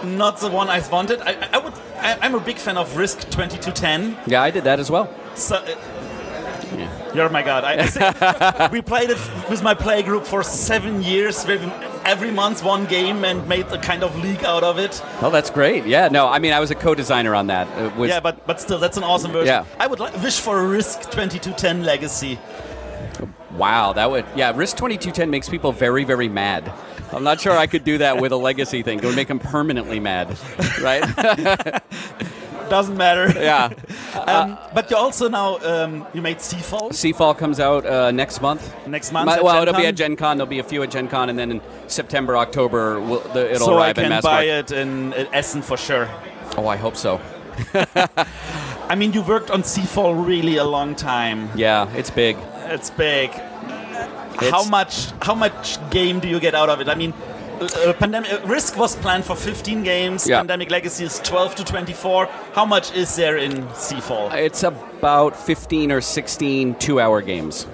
not 0.05 0.39
the 0.39 0.49
one 0.49 0.69
I 0.69 0.87
wanted. 0.89 1.21
I, 1.21 1.49
I 1.53 1.59
would. 1.59 1.75
I, 1.99 2.19
I'm 2.21 2.35
a 2.35 2.41
big 2.41 2.57
fan 2.57 2.77
of 2.77 2.97
Risk 2.97 3.21
2210. 3.31 4.17
Yeah, 4.27 4.43
I 4.43 4.51
did 4.51 4.65
that 4.65 4.81
as 4.81 4.91
well. 4.91 5.09
So, 5.35 5.57
uh, 5.57 5.77
You're 7.15 7.29
my 7.29 7.43
god. 7.43 7.65
I, 7.65 8.69
we 8.73 8.81
played 8.81 9.11
it 9.11 9.19
with 9.51 9.63
my 9.63 9.75
play 9.75 10.03
group 10.03 10.25
for 10.25 10.43
seven 10.43 11.03
years. 11.03 11.45
We've 11.47 11.63
every 12.05 12.31
month 12.31 12.65
one 12.65 12.87
game 12.87 13.25
and 13.25 13.47
made 13.49 13.67
a 13.67 13.79
kind 13.79 14.03
of 14.03 14.17
league 14.19 14.45
out 14.45 14.65
of 14.65 14.79
it. 14.79 15.01
Oh, 15.21 15.31
that's 15.31 15.51
great. 15.51 15.87
Yeah, 15.87 16.09
no, 16.09 16.29
I 16.29 16.39
mean, 16.39 16.53
I 16.53 16.61
was 16.61 16.71
a 16.71 16.75
co-designer 16.75 17.35
on 17.35 17.49
that. 17.49 17.69
Yeah, 17.99 18.21
but 18.21 18.47
but 18.47 18.61
still, 18.61 18.79
that's 18.79 18.97
an 18.97 19.05
awesome 19.05 19.33
version. 19.33 19.47
Yeah. 19.47 19.65
I 19.79 19.87
would 19.87 20.01
li- 20.01 20.11
wish 20.23 20.41
for 20.41 20.59
a 20.59 20.67
Risk 20.67 21.03
2210 21.11 21.85
Legacy. 21.85 22.39
Wow, 23.57 23.93
that 23.93 24.11
would 24.11 24.25
yeah. 24.35 24.53
Risk 24.55 24.79
twenty 24.79 24.97
two 24.97 25.11
ten 25.11 25.29
makes 25.29 25.49
people 25.49 25.73
very 25.73 26.05
very 26.05 26.29
mad. 26.29 26.73
I'm 27.13 27.25
not 27.25 27.41
sure 27.41 27.53
I 27.53 27.67
could 27.67 27.85
do 27.85 27.99
that 27.99 28.19
with 28.21 28.33
a 28.33 28.37
legacy 28.37 28.83
thing. 28.83 28.99
It 28.99 29.05
would 29.05 29.17
make 29.17 29.29
them 29.29 29.39
permanently 29.39 30.01
mad, 30.01 30.39
right? 30.81 31.03
Doesn't 32.69 32.97
matter. 32.97 33.33
yeah. 33.37 33.71
Um, 34.15 34.59
but 34.75 34.91
you 34.91 34.97
also 34.97 35.29
now 35.29 35.59
um, 35.65 36.07
you 36.13 36.21
made 36.21 36.37
Seafall 36.37 36.91
Seafall 36.91 37.37
comes 37.37 37.59
out 37.59 37.85
uh, 37.87 38.11
next 38.11 38.41
month. 38.43 38.63
next 38.87 39.11
month. 39.11 39.27
My- 39.27 39.41
well, 39.41 39.55
Gen 39.55 39.69
it'll 39.69 39.81
be 39.81 39.87
at 39.87 39.97
Gen 39.97 40.17
Con. 40.17 40.37
There'll 40.37 40.49
be 40.51 40.59
a 40.59 40.63
few 40.65 40.83
at 40.83 40.91
Gen 40.91 41.09
Con, 41.09 41.31
and 41.31 41.39
then 41.39 41.51
in 41.51 41.61
September, 41.89 42.37
October, 42.37 43.01
we'll, 43.01 43.21
the, 43.21 43.51
it'll 43.55 43.67
so 43.67 43.79
I 43.79 43.87
arrive 43.87 43.99
in 43.99 44.11
can 44.11 44.23
buy 44.23 44.31
market. 44.47 44.71
it 44.71 44.77
in, 44.77 45.13
in 45.15 45.27
Essen 45.35 45.63
for 45.63 45.77
sure. 45.79 46.09
Oh, 46.59 46.67
I 46.69 46.77
hope 46.77 46.97
so. 46.97 47.21
I 48.89 48.95
mean, 48.95 49.13
you 49.15 49.23
worked 49.23 49.51
on 49.51 49.63
Seafall 49.63 50.15
really 50.27 50.59
a 50.59 50.65
long 50.65 50.95
time. 50.95 51.49
Yeah, 51.57 51.91
it's 51.97 52.11
big. 52.11 52.37
It's 52.67 52.91
big. 52.91 53.31
how 54.51 54.65
much 54.65 55.11
how 55.23 55.35
much 55.35 55.79
game 55.91 56.21
do 56.21 56.29
you 56.29 56.39
get 56.39 56.55
out 56.55 56.69
of 56.69 56.81
it? 56.81 56.89
I 56.89 56.95
mean, 56.95 57.15
uh, 57.67 57.93
pandemic 57.95 58.33
uh, 58.33 58.41
Risk 58.47 58.77
was 58.77 58.97
planned 58.97 59.25
for 59.25 59.35
15 59.37 59.83
games. 59.83 60.27
Yeah. 60.29 60.39
Pandemic 60.39 60.71
Legacy 60.71 61.05
is 61.05 61.19
12 61.21 61.55
to 61.57 61.65
24. 61.65 62.27
How 62.55 62.65
much 62.65 62.93
is 62.95 63.15
there 63.17 63.37
in 63.37 63.63
Seafall? 63.75 64.33
It's 64.35 64.63
about 64.63 65.37
15 65.37 65.93
or 65.93 66.01
16 66.01 66.75
two-hour 66.77 67.23
games. 67.23 67.67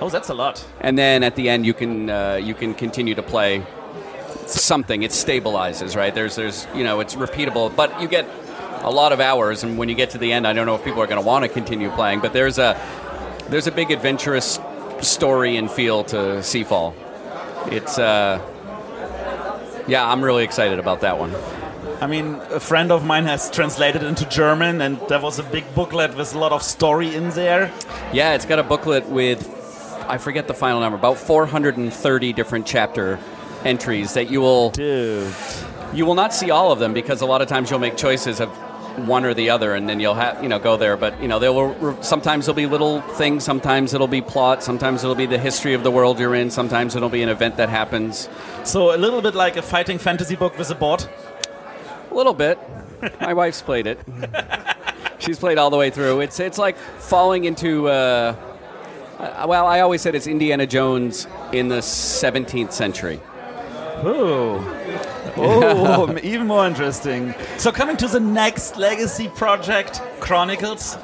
Oh, 0.00 0.08
that's 0.08 0.28
a 0.28 0.34
lot. 0.34 0.64
and 0.80 0.96
then 0.96 1.24
at 1.24 1.34
the 1.34 1.48
end 1.48 1.66
you 1.66 1.74
can 1.74 2.08
uh, 2.08 2.34
you 2.36 2.54
can 2.54 2.72
continue 2.74 3.14
to 3.16 3.22
play 3.22 3.64
something. 4.46 5.02
It 5.02 5.10
stabilizes, 5.10 5.96
right? 5.96 6.14
There's 6.14 6.36
there's 6.36 6.66
you 6.74 6.84
know 6.84 7.00
it's 7.00 7.14
repeatable, 7.16 7.74
but 7.74 8.00
you 8.00 8.06
get 8.08 8.26
a 8.82 8.90
lot 8.90 9.12
of 9.12 9.20
hours, 9.20 9.64
and 9.64 9.76
when 9.76 9.88
you 9.88 9.96
get 9.96 10.10
to 10.10 10.18
the 10.18 10.32
end, 10.32 10.46
I 10.46 10.52
don't 10.52 10.66
know 10.66 10.76
if 10.76 10.84
people 10.84 11.02
are 11.02 11.06
going 11.08 11.20
to 11.20 11.26
want 11.26 11.42
to 11.44 11.48
continue 11.48 11.90
playing, 11.90 12.20
but 12.20 12.32
there's 12.32 12.58
a 12.58 12.78
there's 13.48 13.66
a 13.66 13.72
big 13.72 13.90
adventurous 13.90 14.60
story 15.00 15.56
and 15.56 15.68
feel 15.70 16.04
to 16.04 16.16
Seafall. 16.42 16.94
It's 17.72 17.98
uh, 17.98 18.40
yeah, 19.88 20.06
I'm 20.06 20.22
really 20.22 20.44
excited 20.44 20.78
about 20.78 21.00
that 21.00 21.18
one. 21.18 21.34
I 22.00 22.06
mean, 22.06 22.34
a 22.50 22.60
friend 22.60 22.92
of 22.92 23.04
mine 23.04 23.24
has 23.24 23.50
translated 23.50 24.02
it 24.02 24.06
into 24.06 24.28
German, 24.28 24.80
and 24.80 25.00
there 25.08 25.20
was 25.20 25.40
a 25.40 25.42
big 25.42 25.64
booklet 25.74 26.16
with 26.16 26.34
a 26.34 26.38
lot 26.38 26.52
of 26.52 26.62
story 26.62 27.14
in 27.14 27.30
there. 27.30 27.72
Yeah, 28.12 28.34
it's 28.34 28.44
got 28.44 28.60
a 28.60 28.62
booklet 28.62 29.08
with 29.08 29.54
I 30.08 30.16
forget 30.16 30.48
the 30.48 30.54
final 30.54 30.80
number, 30.80 30.96
about 30.96 31.18
430 31.18 32.32
different 32.32 32.66
chapter 32.66 33.18
entries 33.64 34.14
that 34.14 34.30
you 34.30 34.40
will 34.40 34.70
Dude. 34.70 35.34
You 35.92 36.06
will 36.06 36.14
not 36.14 36.32
see 36.32 36.50
all 36.50 36.70
of 36.70 36.78
them 36.78 36.92
because 36.94 37.20
a 37.20 37.26
lot 37.26 37.42
of 37.42 37.48
times 37.48 37.70
you'll 37.70 37.78
make 37.78 37.96
choices 37.96 38.40
of 38.40 38.48
one 39.06 39.24
or 39.24 39.34
the 39.34 39.50
other, 39.50 39.74
and 39.74 39.88
then 39.88 40.00
you'll 40.00 40.14
have 40.14 40.42
you 40.42 40.48
know 40.48 40.58
go 40.58 40.76
there. 40.76 40.96
But 40.96 41.20
you 41.22 41.28
know, 41.28 41.38
there 41.38 41.52
will 41.52 42.02
sometimes 42.02 42.46
there'll 42.46 42.56
be 42.56 42.66
little 42.66 43.00
things. 43.00 43.44
Sometimes 43.44 43.94
it'll 43.94 44.08
be 44.08 44.20
plot. 44.20 44.62
Sometimes 44.62 45.04
it'll 45.04 45.14
be 45.14 45.26
the 45.26 45.38
history 45.38 45.74
of 45.74 45.82
the 45.82 45.90
world 45.90 46.18
you're 46.18 46.34
in. 46.34 46.50
Sometimes 46.50 46.96
it'll 46.96 47.08
be 47.08 47.22
an 47.22 47.28
event 47.28 47.56
that 47.56 47.68
happens. 47.68 48.28
So 48.64 48.94
a 48.94 48.98
little 48.98 49.22
bit 49.22 49.34
like 49.34 49.56
a 49.56 49.62
fighting 49.62 49.98
fantasy 49.98 50.36
book 50.36 50.58
with 50.58 50.70
a 50.70 50.74
board. 50.74 51.04
A 52.10 52.14
little 52.14 52.34
bit. 52.34 52.58
My 53.20 53.34
wife's 53.34 53.62
played 53.62 53.86
it. 53.86 54.00
She's 55.18 55.38
played 55.38 55.58
all 55.58 55.70
the 55.70 55.76
way 55.76 55.90
through. 55.90 56.20
It's 56.20 56.40
it's 56.40 56.58
like 56.58 56.76
falling 56.76 57.44
into. 57.44 57.88
Uh, 57.88 58.36
uh, 59.18 59.46
well, 59.48 59.66
I 59.66 59.80
always 59.80 60.00
said 60.00 60.14
it's 60.14 60.28
Indiana 60.28 60.66
Jones 60.66 61.26
in 61.52 61.68
the 61.68 61.78
17th 61.78 62.72
century. 62.72 63.20
Ooh. 64.04 64.77
Oh, 65.38 66.18
even 66.22 66.46
more 66.46 66.66
interesting. 66.66 67.34
So 67.56 67.70
coming 67.72 67.96
to 67.98 68.08
the 68.08 68.20
next 68.20 68.76
legacy 68.76 69.28
project, 69.28 70.02
Chronicles. 70.20 70.96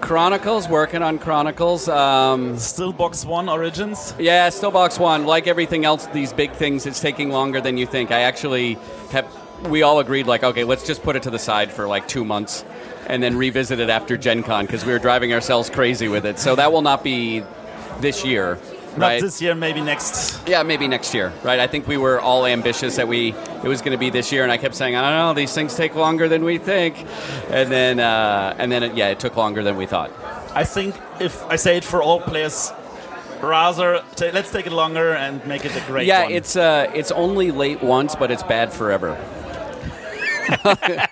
Chronicles, 0.00 0.68
working 0.68 1.02
on 1.02 1.18
Chronicles. 1.18 1.88
Um, 1.88 2.58
Still 2.58 2.92
box 2.92 3.24
one 3.24 3.48
origins. 3.48 4.14
Yeah, 4.18 4.48
still 4.50 4.70
box 4.70 4.98
one. 4.98 5.24
Like 5.24 5.46
everything 5.46 5.84
else, 5.84 6.06
these 6.08 6.32
big 6.32 6.52
things, 6.52 6.86
it's 6.86 7.00
taking 7.00 7.30
longer 7.30 7.60
than 7.60 7.76
you 7.78 7.86
think. 7.86 8.10
I 8.10 8.20
actually 8.20 8.74
have. 9.10 9.26
We 9.68 9.82
all 9.82 10.00
agreed, 10.00 10.26
like, 10.26 10.44
okay, 10.44 10.64
let's 10.64 10.86
just 10.86 11.02
put 11.02 11.16
it 11.16 11.22
to 11.22 11.30
the 11.30 11.38
side 11.38 11.72
for 11.72 11.88
like 11.88 12.06
two 12.06 12.26
months, 12.26 12.62
and 13.06 13.22
then 13.22 13.36
revisit 13.38 13.80
it 13.80 13.88
after 13.88 14.18
Gen 14.18 14.42
Con 14.42 14.66
because 14.66 14.84
we 14.84 14.92
were 14.92 14.98
driving 14.98 15.32
ourselves 15.32 15.70
crazy 15.70 16.08
with 16.08 16.26
it. 16.26 16.38
So 16.38 16.54
that 16.56 16.72
will 16.72 16.82
not 16.82 17.02
be 17.02 17.42
this 18.00 18.22
year, 18.22 18.58
Not 18.96 19.06
right? 19.06 19.20
this 19.20 19.42
year, 19.42 19.54
maybe 19.54 19.80
next. 19.82 20.46
Yeah, 20.48 20.62
maybe 20.62 20.88
next 20.88 21.12
year, 21.14 21.32
right? 21.42 21.60
I 21.60 21.66
think 21.66 21.86
we 21.86 21.96
were 21.98 22.18
all 22.20 22.46
ambitious 22.46 22.96
that 22.96 23.06
we 23.08 23.34
it 23.62 23.68
was 23.68 23.80
going 23.80 23.92
to 23.92 23.98
be 23.98 24.10
this 24.10 24.32
year, 24.32 24.42
and 24.42 24.50
I 24.52 24.56
kept 24.56 24.74
saying, 24.74 24.96
I 24.96 25.02
don't 25.10 25.18
know, 25.18 25.34
these 25.34 25.52
things 25.52 25.74
take 25.76 25.94
longer 25.94 26.28
than 26.28 26.44
we 26.44 26.58
think, 26.58 26.96
and 27.50 27.70
then 27.70 28.00
uh, 28.00 28.54
and 28.58 28.72
then 28.72 28.82
it, 28.82 28.94
yeah, 28.94 29.08
it 29.08 29.18
took 29.20 29.36
longer 29.36 29.62
than 29.62 29.76
we 29.76 29.86
thought. 29.86 30.10
I 30.54 30.64
think 30.64 30.94
if 31.20 31.44
I 31.44 31.56
say 31.56 31.76
it 31.76 31.84
for 31.84 32.02
all 32.02 32.20
players, 32.20 32.72
rather 33.42 34.02
ta 34.16 34.30
let's 34.32 34.50
take 34.50 34.66
it 34.66 34.72
longer 34.72 35.12
and 35.14 35.44
make 35.46 35.64
it 35.66 35.76
a 35.76 35.80
great 35.86 36.06
yeah, 36.06 36.22
one. 36.24 36.32
it's 36.32 36.56
uh, 36.56 36.90
it's 36.94 37.12
only 37.12 37.50
late 37.50 37.82
once, 37.82 38.14
but 38.16 38.30
it's 38.30 38.42
bad 38.44 38.72
forever. 38.72 39.16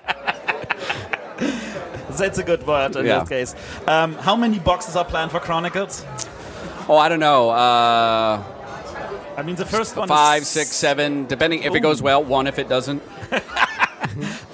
That's 2.16 2.39
a 2.39 2.45
good 2.45 2.64
word 2.66 2.95
in 2.97 3.07
Yeah. 3.07 3.18
that 3.18 3.28
case. 3.28 3.55
Um, 3.89 4.14
how 4.14 4.37
many 4.37 4.59
boxes 4.61 4.95
are 4.97 5.05
planned 5.05 5.32
for 5.32 5.41
Chronicles? 5.41 6.05
Oh, 6.89 6.97
I 6.97 7.09
don't 7.09 7.20
know. 7.20 7.51
Uh, 7.51 8.43
I 9.37 9.43
mean, 9.43 9.57
the 9.57 9.64
first 9.64 9.97
one 9.97 10.09
five, 10.09 10.43
is 10.43 10.49
six, 10.49 10.70
seven, 10.70 11.26
depending 11.26 11.62
if 11.62 11.74
it 11.74 11.80
goes 11.80 12.01
well. 12.03 12.22
One 12.22 12.47
if 12.47 12.59
it 12.59 12.68
doesn't. 12.68 13.03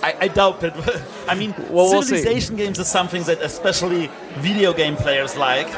I, 0.03 0.17
I 0.21 0.29
doubt 0.29 0.63
it. 0.63 0.73
I 1.29 1.35
mean, 1.35 1.55
Well, 1.69 1.91
we'll 1.91 2.03
see. 2.03 2.17
civilization 2.17 2.57
games 2.57 2.79
is 2.79 2.89
something 2.89 3.23
that 3.25 3.43
especially 3.43 4.11
video 4.39 4.73
game 4.73 4.97
players 4.97 5.37
like. 5.37 5.69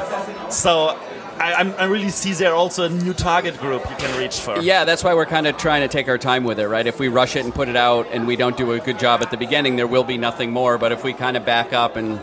So 0.52 0.96
I, 1.38 1.54
I'm, 1.54 1.74
I 1.78 1.84
really 1.84 2.10
see 2.10 2.32
there 2.32 2.54
also 2.54 2.84
a 2.84 2.88
new 2.88 3.12
target 3.12 3.58
group 3.58 3.82
you 3.90 3.96
can 3.96 4.16
reach 4.20 4.38
for. 4.38 4.60
Yeah, 4.60 4.84
that's 4.84 5.02
why 5.02 5.14
we're 5.14 5.26
kind 5.26 5.46
of 5.48 5.56
trying 5.56 5.82
to 5.82 5.88
take 5.88 6.08
our 6.08 6.18
time 6.18 6.44
with 6.44 6.60
it, 6.60 6.68
right? 6.68 6.86
If 6.86 7.00
we 7.00 7.08
rush 7.08 7.34
it 7.34 7.44
and 7.44 7.52
put 7.52 7.68
it 7.68 7.76
out 7.76 8.06
and 8.12 8.26
we 8.28 8.36
don't 8.36 8.56
do 8.56 8.70
a 8.72 8.78
good 8.78 8.98
job 9.00 9.22
at 9.22 9.30
the 9.32 9.36
beginning, 9.36 9.74
there 9.76 9.88
will 9.88 10.04
be 10.04 10.18
nothing 10.18 10.52
more. 10.52 10.78
But 10.78 10.92
if 10.92 11.02
we 11.02 11.12
kind 11.12 11.36
of 11.36 11.44
back 11.44 11.72
up 11.72 11.96
and 11.96 12.20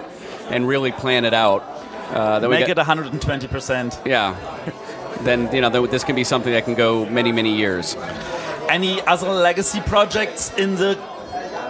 and 0.49 0.67
really 0.67 0.91
plan 0.91 1.25
it 1.25 1.33
out, 1.33 1.63
uh, 2.11 2.39
we 2.41 2.49
Make 2.49 2.67
get, 2.67 2.77
it 2.77 2.85
120%. 2.85 4.05
yeah, 4.05 4.35
then 5.21 5.53
you 5.53 5.61
know 5.61 5.87
this 5.87 6.03
can 6.03 6.15
be 6.15 6.23
something 6.23 6.51
that 6.53 6.65
can 6.65 6.75
go 6.75 7.05
many 7.09 7.31
many 7.31 7.55
years. 7.55 7.95
Any 8.69 9.01
other 9.01 9.29
legacy 9.29 9.81
projects 9.81 10.53
in 10.57 10.75
the 10.75 10.97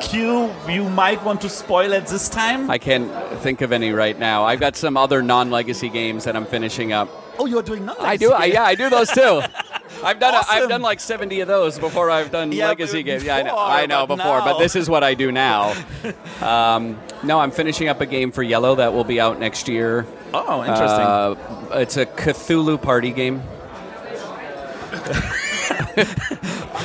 queue 0.01 0.51
you 0.67 0.83
might 0.89 1.23
want 1.23 1.41
to 1.41 1.49
spoil 1.49 1.93
at 1.93 2.07
this 2.07 2.29
time? 2.29 2.69
I 2.69 2.77
can't 2.77 3.09
think 3.39 3.61
of 3.61 3.71
any 3.71 3.91
right 3.91 4.17
now. 4.17 4.43
I've 4.43 4.59
got 4.59 4.75
some 4.75 4.97
other 4.97 5.21
non-legacy 5.21 5.89
games 5.89 6.23
that 6.25 6.35
I'm 6.35 6.45
finishing 6.45 6.91
up. 6.93 7.09
oh, 7.37 7.45
you're 7.45 7.63
doing 7.63 7.85
non 7.85 7.95
I 7.99 8.17
do, 8.17 8.31
I, 8.33 8.45
yeah, 8.45 8.63
I 8.63 8.75
do 8.75 8.89
those 8.89 9.09
too. 9.09 9.41
I've 10.03 10.19
done, 10.19 10.33
a, 10.33 10.41
I've 10.49 10.69
done 10.69 10.81
like 10.81 10.99
70 10.99 11.41
of 11.41 11.47
those 11.47 11.79
before 11.79 12.09
I've 12.09 12.31
done 12.31 12.51
Yeah, 12.51 12.67
legacy 12.67 13.03
games. 13.03 13.23
Yeah, 13.23 13.37
I 13.37 13.41
know, 13.41 13.49
before, 13.51 13.59
I 13.59 13.85
know 13.85 14.07
but 14.07 14.15
before, 14.17 14.39
but 14.41 14.59
this 14.59 14.75
is 14.75 14.89
what 14.89 15.03
I 15.03 15.13
do 15.13 15.31
now. 15.31 15.73
um, 16.41 16.97
no, 17.23 17.39
I'm 17.39 17.51
finishing 17.51 17.87
up 17.89 17.99
a 17.99 18.05
game 18.05 18.31
for 18.31 18.43
Yellow 18.43 18.75
that 18.75 18.93
will 18.93 19.03
be 19.03 19.19
out 19.19 19.39
next 19.39 19.67
year. 19.67 20.05
Oh, 20.33 20.63
interesting. 20.63 21.05
Uh, 21.05 21.35
it's 21.79 21.97
a 21.97 22.05
Cthulhu 22.05 22.81
party 22.81 23.11
game. 23.11 23.41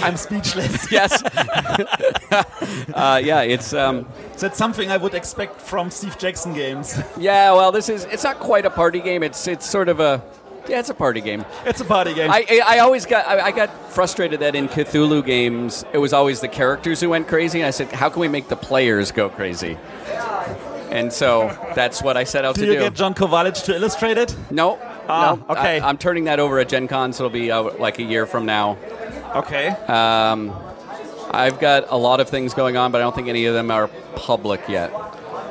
I'm 0.03 0.17
speechless. 0.17 0.75
Yes. 0.95 1.23
uh, 2.95 3.21
yeah, 3.25 3.41
it's 3.43 3.73
um, 3.73 4.07
That's 4.39 4.57
something 4.57 4.91
I 4.91 4.97
would 4.97 5.15
expect 5.15 5.61
from 5.61 5.91
Steve 5.91 6.19
Jackson 6.19 6.55
games. 6.55 7.01
yeah. 7.17 7.53
Well, 7.53 7.73
this 7.73 7.89
is 7.89 8.05
it's 8.05 8.25
not 8.25 8.39
quite 8.39 8.65
a 8.67 8.71
party 8.71 9.01
game. 9.01 9.23
It's 9.23 9.49
it's 9.49 9.69
sort 9.69 9.89
of 9.89 10.01
a 10.01 10.23
yeah, 10.69 10.79
it's 10.79 10.91
a 10.91 10.95
party 10.95 11.21
game. 11.21 11.45
it's 11.67 11.81
a 11.81 11.85
party 11.85 12.15
game. 12.15 12.31
I, 12.31 12.45
I 12.49 12.77
I 12.77 12.79
always 12.81 13.07
got 13.07 13.27
I, 13.27 13.47
I 13.47 13.51
got 13.51 13.71
frustrated 13.91 14.41
that 14.41 14.55
in 14.55 14.69
Cthulhu 14.69 15.25
games 15.25 15.85
it 15.93 15.99
was 15.99 16.13
always 16.13 16.41
the 16.41 16.49
characters 16.49 17.01
who 17.01 17.09
went 17.09 17.27
crazy. 17.27 17.61
And 17.61 17.67
I 17.67 17.71
said, 17.71 17.91
how 17.91 18.09
can 18.09 18.21
we 18.21 18.29
make 18.29 18.49
the 18.49 18.57
players 18.57 19.11
go 19.11 19.29
crazy? 19.29 19.79
And 20.95 21.13
so 21.13 21.49
that's 21.75 22.03
what 22.03 22.17
I 22.17 22.23
set 22.25 22.45
out 22.45 22.55
do 22.55 22.63
to 22.63 22.67
you 22.69 22.73
do. 22.75 22.85
get 22.85 22.95
John 22.95 23.15
Kovalich 23.15 23.65
to 23.65 23.75
illustrate 23.75 24.17
it? 24.17 24.35
no, 24.51 24.79
Ah, 25.09 25.37
no. 25.37 25.55
okay. 25.55 25.81
I, 25.81 25.91
am 25.91 25.99
turning 25.99 26.25
that 26.25 26.39
over 26.41 26.59
at 26.61 26.69
Gen 26.69 26.87
Con, 26.89 27.13
so 27.13 27.25
it'll 27.25 27.35
be 27.35 27.51
uh, 27.51 27.63
like 27.79 27.99
a 27.99 28.03
year 28.05 28.27
from 28.27 28.47
now. 28.47 28.79
Okay. 29.35 29.69
Um, 29.69 30.55
I've 31.33 31.59
got 31.59 31.87
a 31.91 31.97
lot 31.97 32.21
of 32.21 32.29
things 32.31 32.55
going 32.55 32.77
on, 32.77 32.93
but 32.93 33.01
I 33.01 33.05
don't 33.05 33.15
think 33.15 33.27
any 33.29 33.47
of 33.47 33.55
them 33.55 33.71
are 33.73 33.89
public 34.15 34.61
yet. 34.69 34.93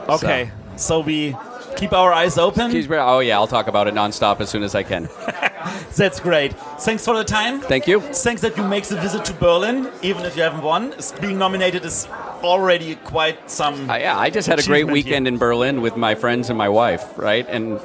Okay. 0.07 0.49
So 0.77 1.01
we 1.01 1.35
keep 1.83 1.93
our 1.93 2.13
eyes 2.13 2.37
open. 2.37 2.71
Oh 2.91 3.19
yeah, 3.19 3.35
I'll 3.37 3.47
talk 3.47 3.67
about 3.67 3.87
it 3.87 3.93
nonstop 3.93 4.39
as 4.39 4.49
soon 4.49 4.63
as 4.63 4.73
I 4.75 4.83
can. 4.83 5.09
That's 5.95 6.19
great. 6.19 6.53
Thanks 6.79 7.03
for 7.05 7.15
the 7.15 7.23
time. 7.23 7.59
Thank 7.59 7.87
you. 7.87 7.99
Thanks 7.99 8.41
that 8.41 8.57
you 8.57 8.63
make 8.63 8.85
the 8.85 8.99
visit 8.99 9.25
to 9.25 9.33
Berlin, 9.33 9.91
even 10.01 10.25
if 10.25 10.35
you 10.35 10.43
haven't 10.43 10.63
won. 10.63 10.93
Being 11.21 11.37
nominated 11.37 11.83
is 11.85 12.07
already 12.41 12.95
quite 12.95 13.49
some. 13.49 13.89
Uh, 13.89 13.97
yeah, 13.97 14.17
I 14.17 14.29
just 14.29 14.47
had 14.47 14.59
a 14.59 14.63
great 14.63 14.87
weekend 14.87 15.27
in 15.27 15.37
Berlin 15.37 15.81
with 15.81 15.97
my 15.97 16.15
friends 16.15 16.49
and 16.49 16.57
my 16.57 16.69
wife, 16.69 17.17
right? 17.17 17.45
And, 17.49 17.79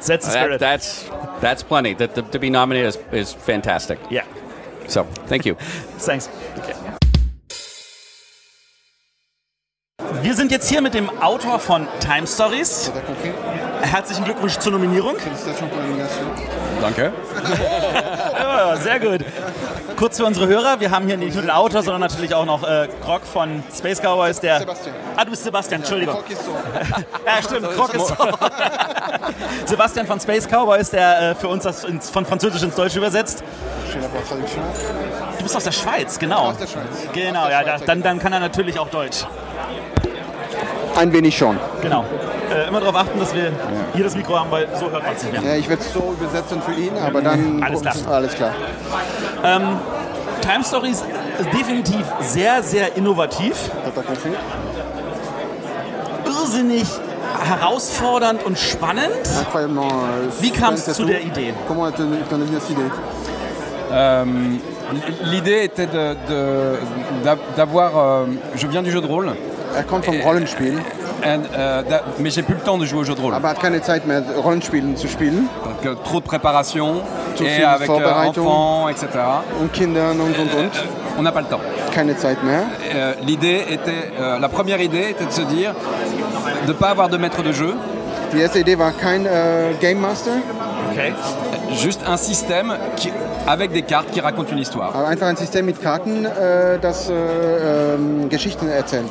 That's 0.00 0.06
the 0.06 0.16
that, 0.32 0.60
that's 0.60 1.08
that's 1.40 1.62
plenty. 1.62 1.94
To, 1.94 2.06
to, 2.08 2.22
to 2.22 2.38
be 2.38 2.50
nominated 2.50 2.88
is, 2.88 2.98
is 3.12 3.32
fantastic. 3.32 3.98
yeah. 4.10 4.26
So 4.88 5.04
thank 5.28 5.44
you. 5.46 5.54
Thanks. 6.08 6.28
Wir 10.22 10.34
sind 10.34 10.50
jetzt 10.50 10.68
hier 10.68 10.80
mit 10.80 10.94
dem 10.94 11.10
Autor 11.20 11.58
von 11.58 11.86
Time 12.00 12.26
Stories. 12.26 12.90
Herzlichen 13.82 14.24
Glückwunsch 14.24 14.56
zur 14.58 14.72
Nominierung. 14.72 15.16
Danke. 16.80 17.12
Ja, 18.38 18.76
sehr 18.76 19.00
gut. 19.00 19.24
Kurz 19.96 20.16
für 20.16 20.24
unsere 20.24 20.46
Hörer, 20.46 20.80
wir 20.80 20.90
haben 20.90 21.06
hier 21.06 21.16
nicht 21.16 21.34
nur 21.34 21.42
den 21.42 21.50
Autor, 21.50 21.82
sondern 21.82 22.00
natürlich 22.00 22.34
auch 22.34 22.44
noch 22.44 22.62
äh, 22.62 22.88
Krog 23.04 23.22
von 23.24 23.62
Space 23.76 24.00
Cowboys, 24.00 24.38
der... 24.40 24.60
Sebastian. 24.60 24.94
Ah, 25.16 25.24
du 25.24 25.30
bist 25.30 25.44
Sebastian, 25.44 25.80
Entschuldigung. 25.80 26.14
Krog 26.14 26.30
ist 26.30 26.44
so. 26.44 26.52
Ja, 27.26 27.42
stimmt, 27.42 27.70
Krog 27.72 27.94
ist 27.94 28.06
so. 28.06 28.14
Sebastian 29.66 30.06
von 30.06 30.20
Space 30.20 30.46
Cowboys, 30.46 30.90
der 30.90 31.30
äh, 31.30 31.34
für 31.34 31.48
uns 31.48 31.64
das 31.64 31.84
ins, 31.84 32.10
von 32.10 32.24
Französisch 32.24 32.62
ins 32.62 32.74
Deutsche 32.76 32.98
übersetzt. 32.98 33.42
Du 35.38 35.42
bist 35.42 35.56
aus 35.56 35.64
der 35.64 35.72
Schweiz, 35.72 36.18
genau. 36.18 36.50
Aus 36.50 36.58
der 36.58 36.66
Schweiz. 36.66 36.84
Genau, 37.12 37.48
der 37.48 37.50
ja, 37.50 37.62
Schweiz, 37.62 37.80
da, 37.80 37.86
dann, 37.86 38.02
dann 38.02 38.18
kann 38.20 38.32
er 38.32 38.40
natürlich 38.40 38.78
auch 38.78 38.88
Deutsch. 38.88 39.24
Ein 40.98 41.12
wenig 41.12 41.36
schon. 41.38 41.56
Genau. 41.80 42.04
Äh, 42.52 42.66
immer 42.68 42.80
darauf 42.80 42.96
achten, 42.96 43.20
dass 43.20 43.32
wir 43.34 43.52
hier 43.94 44.04
das 44.04 44.16
Mikro 44.16 44.36
haben, 44.38 44.50
weil 44.50 44.66
so 44.74 44.90
hört 44.90 45.04
man 45.04 45.14
es 45.14 45.22
nicht 45.22 45.32
mehr. 45.40 45.52
Ja, 45.52 45.56
ich 45.56 45.68
werde 45.68 45.82
es 45.82 45.92
so 45.92 46.14
übersetzen 46.20 46.60
für 46.62 46.72
ihn, 46.72 46.90
aber 46.98 47.20
dann. 47.22 47.62
Alles 47.62 47.80
klar. 47.82 47.94
Alles 48.10 48.34
klar. 48.34 48.50
Ähm, 49.44 49.62
Time 50.40 50.64
Stories 50.64 51.04
ist 51.38 51.52
definitiv 51.56 52.04
sehr, 52.20 52.62
sehr 52.64 52.96
innovativ. 52.96 53.70
Irrsinnig 56.26 56.84
herausfordernd 57.48 58.42
und 58.44 58.58
spannend. 58.58 59.10
Wie 60.40 60.48
suspense 60.48 60.90
et 60.90 60.96
zu 60.96 61.04
der 61.04 61.20
Idee? 61.22 61.54
Comment 61.68 61.92
t'en 61.94 62.08
t'en 62.28 62.40
es 62.42 62.46
venu 62.46 62.56
à 62.56 62.60
cette 62.60 62.70
idée 62.70 62.90
L'idée 65.24 65.64
était 65.64 65.86
de- 65.86 66.16
de- 66.28 66.78
d'avoir. 67.56 67.90
euh, 67.96 68.24
je 68.56 68.66
viens 68.66 68.82
du 68.82 68.90
jeu 68.90 69.00
de 69.02 69.06
rôle, 69.06 69.32
Er 69.76 69.84
kommt 69.84 70.04
vom 70.04 70.20
Rollenspiel, 70.20 70.74
and, 71.24 71.42
euh, 71.56 71.82
d'a- 71.82 72.02
mais 72.18 72.30
j'ai 72.30 72.42
plus 72.42 72.54
le 72.54 72.60
temps 72.60 72.78
de 72.78 72.86
jouer 72.86 73.00
au 73.00 73.04
jeu 73.04 73.14
de 73.14 73.20
rôle. 73.20 73.34
aber 73.34 73.48
hat 73.50 73.60
keine 73.60 73.80
Zeit 73.82 74.06
mehr, 74.06 74.22
Rollenspielen 74.42 74.96
zu 74.96 75.08
spielen. 75.08 75.48
Donc, 75.64 75.84
euh, 75.86 75.94
trop 76.04 76.20
de 76.20 76.24
préparation, 76.26 77.02
Zu 77.36 77.44
et 77.44 77.48
viel 77.56 77.64
avec 77.64 77.88
euh, 77.88 77.92
Vorbereitung. 77.92 78.46
enfants, 78.46 78.88
etc. 78.88 79.06
Und 79.60 79.72
Kindern 79.72 80.20
und 80.20 80.36
und 80.38 80.54
und. 80.54 80.70
On 81.18 81.22
n'a 81.22 81.32
pas 81.32 81.40
le 81.40 81.46
temps. 81.48 81.60
Keine 81.94 82.16
Zeit 82.16 82.42
mehr. 82.44 82.62
Euh, 82.94 83.14
L'idée 83.26 83.60
était, 83.70 84.12
euh, 84.20 84.38
la 84.38 84.48
première 84.48 84.80
idée 84.80 85.10
était 85.10 85.26
de 85.26 85.32
se 85.32 85.42
dire 85.42 85.72
de 86.62 86.68
ne 86.68 86.72
pas 86.72 86.90
avoir 86.90 87.08
de 87.08 87.16
maître 87.16 87.42
de 87.42 87.52
jeu, 87.52 87.74
Die 88.32 88.40
erste 88.40 88.56
Idee 88.58 88.76
war 88.78 88.92
kein 88.94 89.24
äh, 89.24 89.72
Game 89.80 90.00
Master. 90.00 90.32
Juste 91.76 92.00
un 92.06 92.16
système 92.16 92.76
qui, 92.96 93.10
avec 93.46 93.72
des 93.72 93.82
cartes 93.82 94.10
qui 94.10 94.20
racontent 94.20 94.52
une 94.52 94.58
histoire. 94.58 94.94
aber 94.94 95.08
einfach 95.08 95.26
ein 95.26 95.36
System 95.36 95.66
mit 95.66 95.80
Karten, 95.82 96.24
äh, 96.24 96.78
das 96.80 97.08
äh, 97.10 97.94
ähm, 97.94 98.28
Geschichten 98.28 98.68
erzählt. 98.68 99.10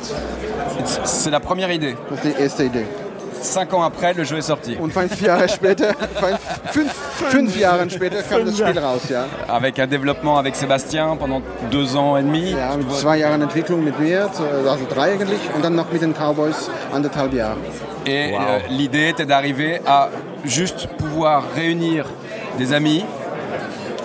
C'est 1.04 1.30
la 1.30 1.40
première 1.40 1.70
idée. 1.70 1.96
Das 2.08 2.24
ist 2.24 2.36
die 2.36 2.42
erste 2.42 2.64
Idee. 2.64 2.86
Cinq 3.42 3.72
ans 3.72 3.84
après, 3.84 4.14
le 4.14 4.24
jeu 4.24 4.36
est 4.36 4.46
sorti. 4.46 4.76
Und 4.76 4.92
fünf 4.92 5.20
Jahre 5.20 5.48
später, 5.48 5.94
fünf, 6.14 6.38
fünf, 6.72 6.92
fünf 7.30 7.56
Jahre 7.56 7.88
später 7.88 8.22
kam 8.22 8.44
das 8.44 8.58
Spiel 8.58 8.78
raus, 8.78 9.08
ja. 9.08 9.26
Avec 9.46 9.78
un 9.78 9.86
développement 9.86 10.38
avec 10.38 10.56
Sébastien 10.56 11.16
pendant 11.16 11.42
deux 11.70 11.96
ans 11.96 12.16
et 12.16 12.22
demi. 12.22 12.50
Ja, 12.50 12.76
mit 12.76 12.90
zwei 12.92 13.18
Jahren 13.18 13.42
Entwicklung 13.42 13.84
mit 13.84 13.98
mir, 14.00 14.28
also 14.68 14.84
drei 14.88 15.12
eigentlich, 15.12 15.40
und 15.54 15.64
dann 15.64 15.76
noch 15.76 15.90
mit 15.92 16.02
den 16.02 16.14
Cowboys 16.14 16.68
anderthalb 16.92 17.32
Jahre. 17.32 17.56
Et 18.06 18.32
euh, 18.32 18.58
l'idée 18.70 19.10
était 19.10 19.26
d'arriver 19.26 19.80
à 19.86 20.08
juste 20.44 20.88
pouvoir 20.98 21.44
réunir 21.54 22.06
des 22.58 22.72
amis, 22.72 23.04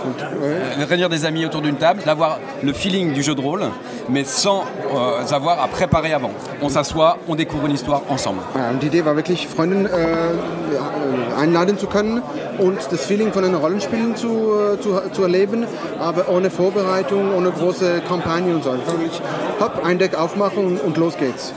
euh, 0.05 0.85
réunir 0.87 1.09
des 1.09 1.25
amis 1.25 1.45
autour 1.45 1.61
d'une 1.61 1.77
table, 1.77 2.01
d'avoir 2.05 2.39
le 2.61 2.73
feeling 2.73 3.13
du 3.13 3.23
jeu 3.23 3.35
de 3.35 3.41
rôle, 3.41 3.63
mais 4.09 4.23
sans 4.23 4.63
euh, 4.93 5.35
avoir 5.35 5.61
à 5.61 5.67
préparer 5.67 6.13
avant. 6.13 6.31
On 6.61 6.69
s'assoit, 6.69 7.17
on 7.27 7.35
découvre 7.35 7.65
une 7.65 7.73
histoire 7.73 8.01
ensemble. 8.09 8.41
Ja, 8.55 8.69
und 8.69 8.79
die 8.81 8.87
Idee 8.87 9.05
war 9.05 9.15
wirklich, 9.15 9.47
Freundinnen 9.47 9.85
äh, 9.85 9.89
äh, 9.89 11.41
einladen 11.41 11.77
zu 11.77 11.87
können 11.87 12.21
und 12.59 12.79
das 12.91 13.05
Feeling 13.05 13.31
von 13.31 13.43
einem 13.43 13.55
Rollenspielen 13.55 14.15
zu, 14.15 14.27
äh, 14.27 14.79
zu, 14.79 15.01
zu 15.11 15.23
erleben, 15.23 15.65
aber 15.99 16.29
ohne 16.29 16.49
Vorbereitung, 16.49 17.35
ohne 17.35 17.51
große 17.51 18.01
Kampagne 18.07 18.53
und 18.53 18.63
so. 18.63 18.71
Einfach 18.71 18.93
wirklich, 18.93 19.21
hopp, 19.59 19.83
ein 19.85 19.97
Deck 19.99 20.15
aufmachen 20.19 20.65
und, 20.65 20.81
und 20.81 20.97
los 20.97 21.17
geht's. 21.17 21.53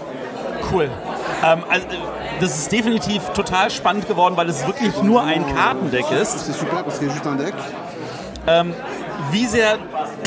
Cool. 0.72 0.88
Ähm, 1.44 1.60
also, 1.68 1.86
das 2.40 2.56
ist 2.58 2.72
definitiv 2.72 3.22
total 3.34 3.70
spannend 3.70 4.06
geworden, 4.08 4.36
weil 4.36 4.48
es 4.48 4.66
wirklich 4.66 5.02
nur 5.02 5.22
ein 5.22 5.44
Kartendeck 5.54 6.10
ist. 6.12 6.36
C'est 6.38 6.52
super 6.58 6.82
parce 6.82 6.98
que 6.98 7.06
juste 7.06 7.26
un 7.28 7.36
deck. 7.38 7.54
Ähm, 8.46 8.72
wie 9.32 9.46
sehr 9.46 9.78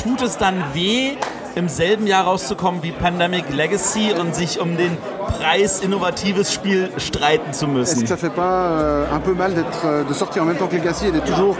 tut 0.03 0.21
es 0.21 0.37
dann 0.37 0.61
weh, 0.73 1.11
im 1.55 1.67
selben 1.69 2.05
Jahr 2.07 2.25
rauszukommen 2.25 2.83
wie 2.83 2.91
Pandemic 2.91 3.45
Legacy 3.49 4.13
und 4.13 4.35
sich 4.35 4.59
um 4.59 4.77
den 4.77 4.97
Preis 5.39 5.79
innovatives 5.79 6.53
Spiel 6.53 6.89
streiten 6.97 7.53
zu 7.53 7.65
Est-ce 7.65 7.71
müssen? 7.73 8.01
que 8.03 8.07
ça 8.07 8.17
fait 8.17 8.29
pas 8.29 8.69
euh, 8.71 9.05
un 9.13 9.19
peu 9.19 9.33
mal 9.33 9.53
d'être, 9.53 9.85
euh, 9.85 10.03
de 10.03 10.13
sortir 10.13 10.43
en 10.43 10.45
même 10.45 10.57
temps 10.57 10.67
que 10.67 10.75
Legacy 10.75 11.07
et 11.07 11.11
d'être 11.11 11.25
toujours 11.25 11.55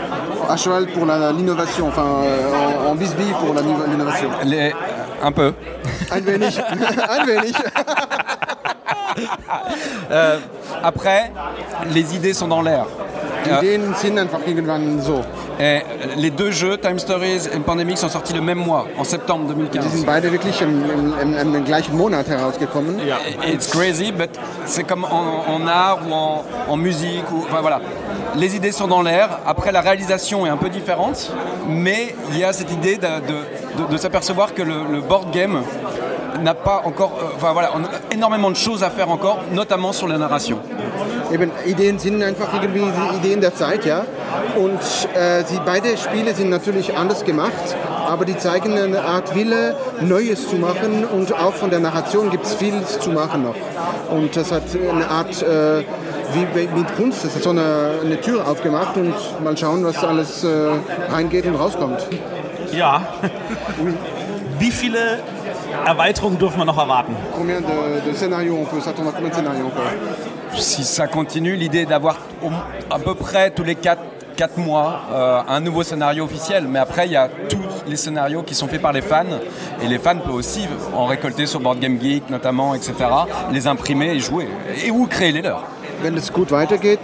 à 0.48 0.56
cheval 0.56 0.86
pour 0.88 1.06
la- 1.06 1.32
l'innovation, 1.32 1.88
enfin 1.88 2.04
euh, 2.24 2.86
en, 2.86 2.90
en 2.90 2.94
bisbille 2.94 3.32
pour 3.44 3.54
la- 3.54 3.62
l'innovation 3.62 4.28
peu. 5.32 5.52
Ein 6.10 6.24
wenig. 6.26 6.58
Ein 6.58 7.26
wenig. 7.26 7.54
Euh, 10.10 10.38
après, 10.82 11.30
les 11.92 12.14
idées 12.14 12.34
sont 12.34 12.48
dans 12.48 12.62
l'air. 12.62 12.86
Die 13.44 13.50
Ideen 13.50 13.94
sind 13.94 14.18
einfach 14.18 14.40
irgendwann 14.46 15.00
so. 15.00 15.20
Et 15.58 15.80
les 16.16 16.30
deux 16.30 16.50
jeux, 16.50 16.76
Time 16.78 16.98
Stories 16.98 17.46
et 17.52 17.58
Pandemic, 17.60 17.96
sont 17.98 18.08
sortis 18.08 18.32
le 18.32 18.40
même 18.40 18.58
mois, 18.58 18.86
en 18.98 19.04
septembre 19.04 19.46
Die 19.54 19.78
2015. 19.78 19.92
sind 19.92 20.06
beide 20.06 20.30
wirklich 20.32 20.60
im, 20.62 20.82
im, 21.22 21.36
im, 21.38 21.54
im 21.54 21.64
gleichen 21.64 21.96
Monat 21.96 22.28
herausgekommen. 22.28 22.98
It's 23.46 23.68
crazy, 23.70 24.10
but 24.12 24.30
c'est 24.66 24.84
comme 24.84 25.04
en, 25.04 25.44
en 25.54 25.66
art 25.66 26.00
ou 26.08 26.12
en, 26.12 26.44
en 26.68 26.76
musique. 26.76 27.24
Ou, 27.32 27.44
enfin, 27.48 27.60
voilà. 27.60 27.80
Les 28.36 28.54
idées 28.56 28.72
sont 28.72 28.86
dans 28.88 29.02
l'air. 29.02 29.38
Après, 29.46 29.72
la 29.72 29.80
réalisation 29.80 30.46
est 30.46 30.50
un 30.50 30.56
peu 30.56 30.68
différente, 30.68 31.32
mais 31.68 32.14
il 32.30 32.38
y 32.38 32.44
a 32.44 32.52
cette 32.52 32.72
idée 32.72 32.96
de, 32.96 33.06
de- 33.06 33.84
de- 33.86 33.92
de 33.92 33.96
s'apercevoir 33.96 34.54
que 34.54 34.62
le, 34.62 34.74
le 34.90 35.00
board 35.00 35.30
game 35.30 35.62
n'a 36.42 36.54
pas 36.54 36.82
encore. 36.84 37.12
euh, 37.20 37.36
Enfin 37.36 37.52
voilà, 37.52 37.70
on 37.74 37.84
a 37.84 38.14
énormément 38.14 38.50
de 38.50 38.56
choses 38.56 38.82
à 38.82 38.90
faire 38.90 39.10
encore, 39.10 39.38
notamment 39.52 39.92
sur 39.92 40.08
la 40.08 40.18
narration. 40.18 40.58
Eben, 41.32 41.50
Ideen 41.66 41.98
sind 41.98 42.22
einfach 42.22 42.52
irgendwie 42.54 42.80
die 42.82 43.16
Ideen 43.18 43.40
der 43.40 43.54
Zeit, 43.54 43.84
ja. 43.84 44.04
Und 44.56 44.80
äh, 45.14 45.44
die 45.50 45.58
beide 45.64 45.96
Spiele 45.96 46.34
sind 46.34 46.50
natürlich 46.50 46.96
anders 46.96 47.24
gemacht, 47.24 47.76
aber 48.08 48.24
die 48.24 48.36
zeigen 48.36 48.76
eine 48.76 49.00
Art 49.02 49.34
Wille, 49.34 49.76
Neues 50.00 50.48
zu 50.48 50.56
machen 50.56 51.04
und 51.04 51.32
auch 51.32 51.54
von 51.54 51.70
der 51.70 51.78
Narration 51.80 52.30
gibt 52.30 52.46
es 52.46 52.54
viel 52.54 52.84
zu 52.84 53.10
machen 53.10 53.44
noch. 53.44 53.54
Und 54.10 54.34
das 54.36 54.50
hat 54.50 54.64
eine 54.74 55.08
Art, 55.08 55.40
äh, 55.42 55.84
wie 56.32 56.60
mit 56.76 56.96
Kunst, 56.96 57.24
das 57.24 57.36
hat 57.36 57.44
so 57.44 57.50
eine, 57.50 58.00
eine 58.04 58.20
Tür 58.20 58.48
aufgemacht 58.48 58.96
und 58.96 59.14
mal 59.42 59.56
schauen, 59.56 59.84
was 59.84 60.02
alles 60.02 60.42
äh, 60.42 60.48
reingeht 61.12 61.46
und 61.46 61.54
rauskommt. 61.54 62.06
Ja. 62.72 63.02
Wie 64.58 64.70
viele 64.70 65.20
Erweiterungen 65.86 66.38
dürfen 66.38 66.58
wir 66.58 66.64
noch 66.64 66.78
erwarten? 66.78 67.14
Combien 67.36 67.60
de, 67.60 68.10
de 68.10 68.14
scénarios 68.14 68.56
on 68.60 68.64
peut 68.64 68.80
s'attendre 68.80 69.10
à 69.10 69.12
combien 69.12 69.30
de 69.30 69.34
scénarios 69.34 69.66
encore 69.66 70.60
Si 70.60 70.84
ça 70.84 71.06
continue, 71.06 71.56
l'idée 71.56 71.80
est 71.80 71.86
d'avoir 71.86 72.18
à 72.90 72.98
peu 72.98 73.14
près 73.14 73.50
tous 73.50 73.64
les 73.64 73.74
4, 73.74 73.98
mois 74.56 75.02
euh, 75.12 75.40
un 75.48 75.60
nouveau 75.60 75.82
scénario 75.82 76.24
officiel. 76.24 76.66
Mais 76.66 76.78
après, 76.78 77.06
il 77.06 77.12
y 77.12 77.16
a 77.16 77.28
tous 77.48 77.58
les 77.86 77.96
scénarios 77.96 78.42
qui 78.42 78.54
sont 78.54 78.68
faits 78.68 78.80
par 78.80 78.92
les 78.92 79.02
fans. 79.02 79.24
Et 79.82 79.86
les 79.86 79.98
fans 79.98 80.16
peuvent 80.16 80.34
aussi 80.34 80.66
en 80.94 81.04
récolter 81.04 81.44
sur 81.44 81.60
Board 81.60 81.78
Game 81.78 82.00
Geek 82.00 82.30
notamment, 82.30 82.74
etc. 82.74 82.94
Les 83.52 83.66
imprimer 83.66 84.12
et 84.12 84.20
jouer. 84.20 84.48
Et 84.82 84.90
ou 84.90 85.06
créer 85.06 85.32
les 85.32 85.42
leurs. 85.42 85.64
Wenn 86.02 86.16
es 86.16 86.30
gut 86.32 86.50
weitergeht, 86.50 87.00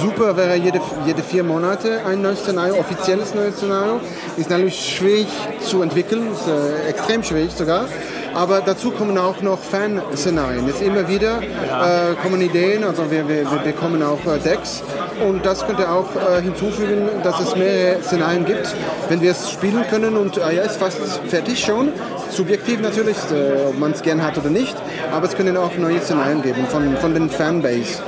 super 0.00 0.36
wäre 0.36 0.56
jede, 0.56 0.80
jede 1.06 1.22
vier 1.22 1.44
Monate 1.44 2.00
ein 2.06 2.22
neues 2.22 2.40
Szenario, 2.40 2.76
offizielles 2.76 3.34
neues 3.34 3.56
Szenario. 3.56 4.00
Ist 4.36 4.50
natürlich 4.50 4.96
schwierig 4.96 5.28
zu 5.60 5.82
entwickeln, 5.82 6.32
ist 6.32 6.48
äh, 6.48 6.88
extrem 6.88 7.22
schwierig 7.22 7.52
sogar. 7.52 7.86
Aber 8.34 8.60
dazu 8.60 8.90
kommen 8.90 9.16
auch 9.16 9.40
noch 9.42 9.60
Fan-Szenarien. 9.60 10.66
Jetzt 10.66 10.82
immer 10.82 11.06
wieder 11.08 11.40
äh, 11.40 12.14
kommen 12.20 12.40
Ideen, 12.40 12.82
also 12.82 13.08
wir, 13.08 13.28
wir, 13.28 13.48
wir 13.48 13.58
bekommen 13.58 14.02
auch 14.02 14.18
äh, 14.26 14.38
Decks 14.40 14.82
und 15.24 15.46
das 15.46 15.64
könnte 15.64 15.88
auch 15.88 16.08
äh, 16.16 16.42
hinzufügen, 16.42 17.08
dass 17.22 17.38
es 17.40 17.54
mehrere 17.54 18.02
Szenarien 18.02 18.44
gibt. 18.44 18.74
Wenn 19.08 19.20
wir 19.20 19.30
es 19.30 19.50
spielen 19.50 19.84
können 19.88 20.16
und 20.16 20.36
äh, 20.36 20.56
ja, 20.56 20.62
ist 20.62 20.78
fast 20.78 20.98
fertig 21.28 21.64
schon, 21.64 21.92
subjektiv 22.30 22.80
natürlich, 22.80 23.16
äh, 23.32 23.68
ob 23.68 23.78
man 23.78 23.92
es 23.92 24.02
gern 24.02 24.20
hat 24.20 24.36
oder 24.36 24.50
nicht, 24.50 24.74
aber 25.12 25.26
es 25.26 25.36
können 25.36 25.56
auch 25.56 25.76
neue 25.76 26.00
Szenarien 26.00 26.42
geben 26.42 26.66
von, 26.66 26.96
von 26.96 27.14
den 27.14 27.30
Fanbase. 27.30 28.02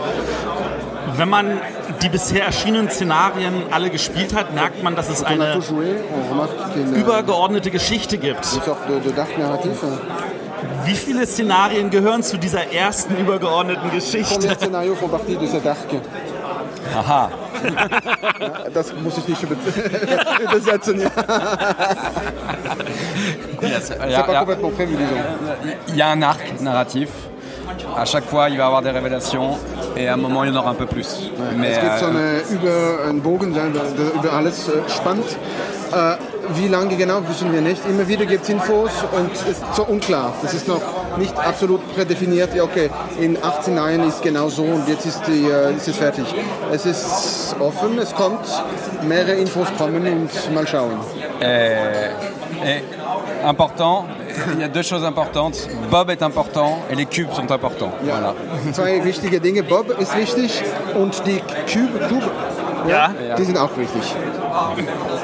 Wenn 1.17 1.29
man 1.29 1.61
die 2.03 2.09
bisher 2.09 2.45
erschienenen 2.45 2.91
Szenarien 2.91 3.55
alle 3.71 3.91
gespielt 3.91 4.35
hat, 4.35 4.55
merkt 4.55 4.83
man, 4.83 4.95
dass 4.97 5.09
es 5.09 5.23
eine 5.25 5.59
übergeordnete 6.95 7.71
Geschichte 7.71 8.19
gibt. 8.19 8.47
Wie 10.85 10.95
viele 10.95 11.27
Szenarien 11.27 11.91
gehören 11.91 12.23
zu 12.23 12.39
dieser 12.39 12.73
ersten 12.73 13.17
übergeordneten 13.17 13.91
Geschichte? 13.91 14.49
Aha. 16.97 17.31
Ja, 18.41 18.49
Das 18.75 18.93
muss 19.03 19.19
ich 19.19 19.29
nicht 19.29 19.43
über- 19.43 19.57
übersetzen. 20.43 21.01
Ja. 21.01 21.11
C'est 23.81 23.99
Ja, 23.99 24.07
ja. 24.09 24.23
complètement 24.45 24.71
prévu, 24.71 24.97
disons. 24.97 25.21
Il 25.89 25.97
y 25.97 26.03
a 26.03 26.13
un 26.13 26.23
arc 26.23 26.61
narratif. 26.61 27.09
À 27.97 28.05
chaque 28.05 28.25
fois, 28.25 28.49
il 28.51 28.57
va 28.57 28.65
y 28.65 28.67
avoir 28.67 28.83
des 28.83 28.91
révélations. 28.91 29.59
Et 29.97 30.09
à 30.09 30.15
un 30.15 30.17
moment, 30.17 30.45
il 30.45 30.53
y 30.53 30.53
en 30.53 30.57
aura 30.57 30.71
un 30.71 30.75
peu 30.75 30.87
plus. 30.87 31.31
Mais, 31.57 31.73
es 31.73 31.81
gibt 31.81 31.99
so 31.99 32.07
eine, 32.07 32.43
über 32.51 33.09
einen 33.09 33.23
Bogen, 33.23 33.55
der, 33.55 33.69
der 33.71 34.15
über 34.15 34.33
alles 34.33 34.71
spannt? 34.89 35.25
Äh, 36.49 36.57
wie 36.59 36.69
lange 36.69 36.97
genau, 36.97 37.21
wissen 37.29 37.53
wir 37.53 37.61
nicht. 37.61 37.81
Immer 37.89 38.07
wieder 38.09 38.27
gibt 38.27 38.45
es 38.45 38.49
Infos 38.49 38.91
und 39.13 39.33
es 39.33 39.43
ist 39.43 39.63
so 39.75 39.85
unklar. 39.85 40.33
Das 40.43 40.55
ist 40.55 40.69
noch 40.69 40.81
nicht 41.19 41.37
absolut 41.39 41.81
prädefiniert. 41.95 42.55
Ja, 42.55 42.65
okay, 42.65 42.91
in 43.21 43.37
18 43.43 43.77
Jahren 43.77 44.09
ist 44.09 44.23
genau 44.23 44.49
so 44.49 44.63
und 44.63 44.89
jetzt 44.89 45.07
ist, 45.07 45.23
die, 45.27 45.49
äh, 45.49 45.75
ist 45.75 45.89
es 45.89 45.97
fertig. 45.97 46.27
Es 46.73 46.87
ist 46.87 47.57
offen, 47.61 47.99
es 47.99 48.15
kommt, 48.15 48.47
mehrere 49.07 49.35
Infos 49.35 49.69
kommen 49.79 50.07
und 50.07 50.55
mal 50.55 50.67
schauen. 50.67 50.99
Et, 51.41 52.11
et 52.65 52.85
important, 53.45 54.07
il 54.55 54.61
y 54.61 54.65
a 54.65 54.69
deux 54.69 54.83
choses 54.83 55.05
importantes. 55.05 55.69
Bob 55.91 56.11
est 56.11 56.23
important 56.23 56.79
et 56.91 56.95
les 56.95 57.07
cubes 57.07 57.33
sont 57.33 57.51
importants. 57.51 57.93
Voilà. 58.05 58.35
Zwei 58.73 59.05
wichtige 59.05 59.41
Dinge. 59.41 59.63
Bob 59.63 59.99
ist 59.99 60.17
wichtig 60.17 60.63
und 60.95 61.23
die 61.27 61.41
Cube, 61.71 61.99
Cube 62.09 62.31
ja, 62.89 63.11
die 63.37 63.45
sind 63.45 63.59
auch 63.59 63.71
wichtig. 63.77 64.15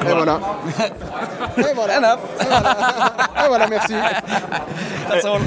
Et 0.05 0.13
voilà. 0.13 0.39
Et 1.57 1.75
voilà. 1.75 2.17
Et 3.43 3.47
voilà, 3.47 3.67
merci. 3.67 3.93
That's 5.09 5.25
all. 5.25 5.39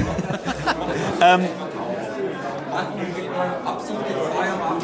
um, 1.21 1.41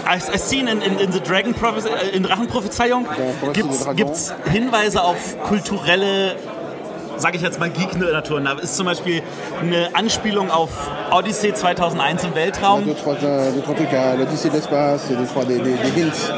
I've 0.05 0.29
I've 0.33 0.39
seen 0.41 0.67
in, 0.67 0.81
in, 0.81 0.99
in 0.99 1.11
the 1.11 1.19
Dragon 1.19 1.53
Prophecy, 1.53 1.89
äh, 1.89 2.15
in 2.15 2.23
Drachenprophezeiung 2.23 3.05
gibt's, 3.53 3.85
gibt's 3.95 4.33
Hinweise 4.51 5.03
auf 5.03 5.17
kulturelle, 5.43 6.35
sage 7.17 7.37
ich 7.37 7.43
jetzt 7.43 7.59
mal 7.59 7.69
Geek-Natur. 7.69 8.41
Da 8.41 8.53
ist 8.53 8.75
zum 8.75 8.85
Beispiel 8.85 9.21
eine 9.61 9.89
Anspielung 9.95 10.51
auf 10.51 10.69
Odyssey 11.11 11.53
2001 11.53 12.23
im 12.25 12.35
Weltraum. 12.35 12.83
Deux, 12.85 12.95
trois, 12.95 13.15
euh, 13.23 13.51
deux, 13.51 13.61
trois 13.61 13.75
trucs 13.75 13.93
à 13.93 14.15
l'Odyssée 14.15 14.49
de 14.49 14.55
l'espace 14.55 15.07
des, 15.07 15.15
des, 15.59 15.59
des 15.59 16.01
hints. 16.03 16.33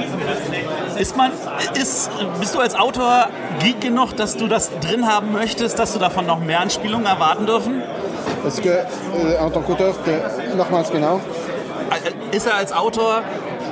Ist 0.98 1.18
man, 1.18 1.32
ist, 1.80 2.10
bist 2.40 2.56
du 2.56 2.60
als 2.60 2.76
Autor 2.76 3.28
geek 3.60 3.82
genug, 3.82 4.16
dass 4.16 4.38
du 4.38 4.48
das 4.48 4.72
drin 4.80 5.08
haben 5.08 5.34
möchtest, 5.34 5.78
dass 5.78 5.94
du 5.94 6.00
davon 6.00 6.26
noch 6.26 6.40
mehr 6.40 6.62
Anspielungen 6.62 7.06
erwarten 7.06 7.46
dürfen? 7.46 7.82
Parce 8.44 8.62
que, 8.62 8.70
euh, 8.70 9.38
en 9.40 9.52
tant 9.52 9.66
qu'auteur, 9.66 9.94
nochmals 10.56 10.92
genau, 10.92 11.20
Äh, 11.92 12.36
Ist 12.36 12.48
er 12.48 12.56
als 12.56 12.74
Autor 12.74 13.22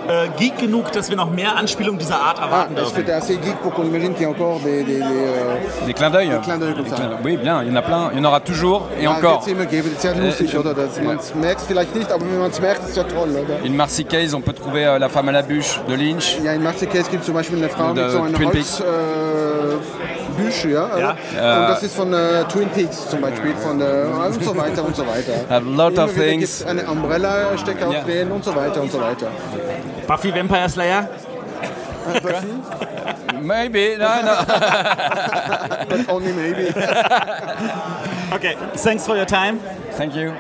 äh, 0.07 0.27
geek 0.37 0.57
genug, 0.57 0.91
dass 0.91 1.09
wir 1.09 1.17
noch 1.17 1.29
mehr 1.31 1.55
Anspielungen 1.55 1.99
dieser 1.99 2.15
Art 2.19 2.37
ah, 2.41 2.67
est-ce 2.75 2.93
que 2.93 3.11
assez 3.13 3.35
geek 3.37 3.57
pour 3.61 3.73
qu'on 3.73 3.83
imagine 3.83 4.13
qu'il 4.13 4.23
y 4.23 4.25
a 4.25 4.29
encore 4.29 4.59
des, 4.59 4.83
des, 4.83 4.95
des, 4.95 5.01
euh, 5.01 5.85
Des 5.85 5.93
clins 5.93 6.09
d'œil 6.09 6.29
Des 6.29 6.37
clins 6.39 6.57
d'œil 6.57 6.73
comme 6.73 6.83
Des 6.83 6.89
ça. 6.89 6.95
clins 6.95 7.07
d'œil. 7.09 7.17
Oui, 7.23 7.37
bien, 7.37 7.61
il 7.63 7.69
y 7.69 7.71
en 7.71 7.75
a 7.75 7.81
plein. 7.81 8.09
Il 8.13 8.17
y 8.17 8.21
en 8.21 8.25
aura 8.25 8.39
toujours 8.39 8.87
et 8.99 9.03
ja, 9.03 9.11
encore. 9.11 9.41
wird's 9.45 9.47
immer 9.47 9.65
geben. 9.65 9.89
Das 9.93 10.03
ist 10.03 10.17
ja 10.17 10.23
lustig, 10.25 10.53
Äh, 10.53 10.57
oder? 10.57 10.73
Das, 10.73 10.99
man 11.01 11.17
merkt 11.41 11.61
es 11.61 11.67
vielleicht 11.67 11.95
nicht, 11.95 12.11
aber 12.11 12.21
wenn 12.25 12.39
man 12.39 12.51
es 12.51 12.59
merkt, 12.61 12.83
ist 12.83 12.89
es 12.91 12.95
ja 12.95 13.03
toll, 13.03 13.29
oder? 13.31 13.63
In 13.65 13.75
Marseillaise, 13.77 14.35
on 14.35 14.41
peut 14.41 14.53
trouver 14.55 14.93
euh, 14.95 14.99
La 14.99 15.09
femme 15.09 15.29
à 15.29 15.31
la 15.31 15.41
bûche 15.41 15.79
de 15.87 15.95
Lynch. 15.95 16.37
Ja, 16.43 16.53
in 16.53 16.63
Maxikäse 16.63 17.09
gibt 17.09 17.21
es 17.21 17.25
zum 17.27 17.35
Beispiel 17.35 17.57
eine 17.59 17.69
Frau 17.69 17.93
mit 17.93 18.09
so 18.11 18.21
einer 18.21 18.33
Twin 18.33 18.47
Holz, 18.47 18.53
Peaks. 18.77 18.83
Büsche, 20.37 20.69
ja? 20.69 20.89
Ja. 20.97 21.09
Und 21.61 21.69
das 21.69 21.83
ist 21.83 21.95
von 21.95 22.11
äh, 22.13 22.43
Twin 22.51 22.67
Peaks 22.69 23.07
zum 23.09 23.21
Beispiel, 23.21 23.53
von 23.55 23.79
und 23.81 24.43
so 24.43 24.57
weiter 24.57 24.83
und 24.83 24.95
so 24.95 25.03
weiter. 25.03 25.33
A 25.49 25.57
lot 25.59 25.93
Immer 25.93 26.05
of 26.05 26.13
things. 26.15 26.65
eine 26.65 26.83
Umbrella-Stecker 26.89 27.91
Ja. 27.91 27.99
aufdrehen 27.99 28.31
und 28.31 28.43
so 28.43 28.55
weiter 28.55 28.81
und 28.81 28.91
so 28.91 28.99
weiter. 28.99 29.27
Buffy 30.07 30.31
Vampire 30.31 30.69
Slayer? 30.69 31.09
Maybe, 33.41 33.97
no, 33.97 34.21
no. 34.21 34.43
But 35.89 36.09
only 36.09 36.33
maybe. 36.33 36.73
Okay, 38.33 38.55
thanks 38.77 39.05
for 39.05 39.15
your 39.15 39.27
time. 39.27 39.59
Thank 39.91 40.15
you. 40.15 40.33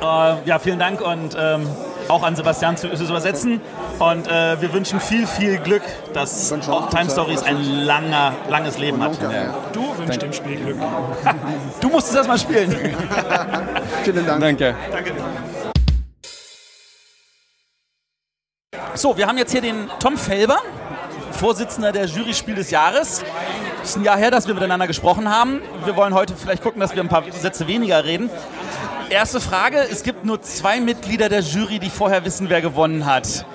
Äh, 0.00 0.36
ja, 0.44 0.60
vielen 0.60 0.78
Dank 0.78 1.00
und 1.00 1.36
ähm, 1.36 1.66
auch 2.08 2.22
an 2.22 2.36
Sebastian 2.36 2.76
zu, 2.76 2.88
zu 2.94 3.04
übersetzen. 3.04 3.60
Und 3.98 4.28
äh, 4.28 4.60
wir 4.60 4.72
wünschen 4.72 5.00
viel, 5.00 5.26
viel 5.26 5.58
Glück, 5.58 5.82
dass 6.14 6.52
auch 6.68 6.90
Time 6.90 7.10
Stories 7.10 7.42
ein 7.42 7.60
langer, 7.84 8.34
langes 8.48 8.78
Leben 8.78 9.02
hat. 9.02 9.18
Du 9.72 9.98
wünschst 9.98 10.22
dem 10.22 10.32
Spiel 10.32 10.56
Glück. 10.56 10.76
Du 11.80 11.88
musst 11.88 12.10
es 12.10 12.14
erstmal 12.14 12.38
spielen. 12.38 12.70
Vielen 14.04 14.26
Dank. 14.26 14.40
Danke. 14.40 14.74
So, 19.00 19.16
wir 19.16 19.26
haben 19.26 19.38
jetzt 19.38 19.52
hier 19.52 19.62
den 19.62 19.88
Tom 19.98 20.18
Felber, 20.18 20.58
Vorsitzender 21.32 21.90
der 21.90 22.04
Jury 22.04 22.34
Spiel 22.34 22.56
des 22.56 22.70
Jahres. 22.70 23.24
Es 23.82 23.88
ist 23.88 23.96
ein 23.96 24.04
Jahr 24.04 24.18
her, 24.18 24.30
dass 24.30 24.46
wir 24.46 24.52
miteinander 24.52 24.86
gesprochen 24.86 25.30
haben. 25.30 25.62
Wir 25.86 25.96
wollen 25.96 26.12
heute 26.12 26.34
vielleicht 26.36 26.62
gucken, 26.62 26.80
dass 26.80 26.94
wir 26.94 27.02
ein 27.02 27.08
paar 27.08 27.24
Sätze 27.32 27.66
weniger 27.66 28.04
reden. 28.04 28.28
Erste 29.08 29.40
Frage, 29.40 29.78
es 29.90 30.02
gibt 30.02 30.26
nur 30.26 30.42
zwei 30.42 30.82
Mitglieder 30.82 31.30
der 31.30 31.40
Jury, 31.40 31.78
die 31.78 31.88
vorher 31.88 32.26
wissen, 32.26 32.50
wer 32.50 32.60
gewonnen 32.60 33.06
hat. 33.06 33.46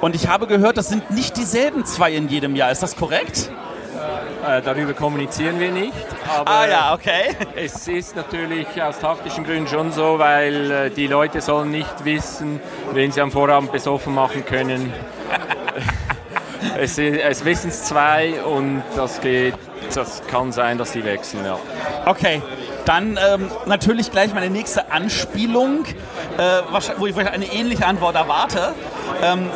Und 0.00 0.16
ich 0.16 0.26
habe 0.26 0.48
gehört, 0.48 0.76
das 0.76 0.88
sind 0.88 1.12
nicht 1.12 1.36
dieselben 1.36 1.86
zwei 1.86 2.12
in 2.12 2.28
jedem 2.28 2.56
Jahr. 2.56 2.72
Ist 2.72 2.82
das 2.82 2.96
korrekt? 2.96 3.48
Äh, 4.46 4.62
darüber 4.62 4.94
kommunizieren 4.94 5.60
wir 5.60 5.70
nicht. 5.70 5.92
Aber 6.26 6.50
Ah 6.50 6.66
ja, 6.66 6.94
okay. 6.94 7.36
Es 7.54 7.86
ist 7.88 8.16
natürlich 8.16 8.66
aus 8.82 8.98
taktischen 8.98 9.44
Gründen 9.44 9.68
schon 9.68 9.92
so, 9.92 10.18
weil 10.18 10.70
äh, 10.70 10.90
die 10.90 11.06
Leute 11.06 11.40
sollen 11.40 11.70
nicht 11.70 12.04
wissen, 12.04 12.60
wen 12.92 13.12
sie 13.12 13.20
am 13.20 13.30
Vorabend 13.30 13.72
besoffen 13.72 14.14
machen 14.14 14.44
können. 14.44 14.92
es, 16.78 16.98
es 16.98 17.44
wissen 17.44 17.68
es 17.68 17.84
zwei 17.84 18.42
und 18.42 18.82
das 18.96 19.20
geht, 19.20 19.54
das 19.94 20.22
kann 20.26 20.52
sein, 20.52 20.78
dass 20.78 20.92
die 20.92 21.04
wechseln, 21.04 21.44
ja. 21.44 21.58
Okay, 22.06 22.40
dann 22.84 23.18
ähm, 23.32 23.50
natürlich 23.66 24.10
gleich 24.10 24.32
meine 24.32 24.50
nächste 24.50 24.90
Anspielung, 24.90 25.84
äh, 26.38 26.62
wo 26.96 27.06
ich 27.06 27.16
eine 27.16 27.46
ähnliche 27.46 27.86
Antwort 27.86 28.14
erwarte. 28.14 28.74
Ähm, 29.22 29.50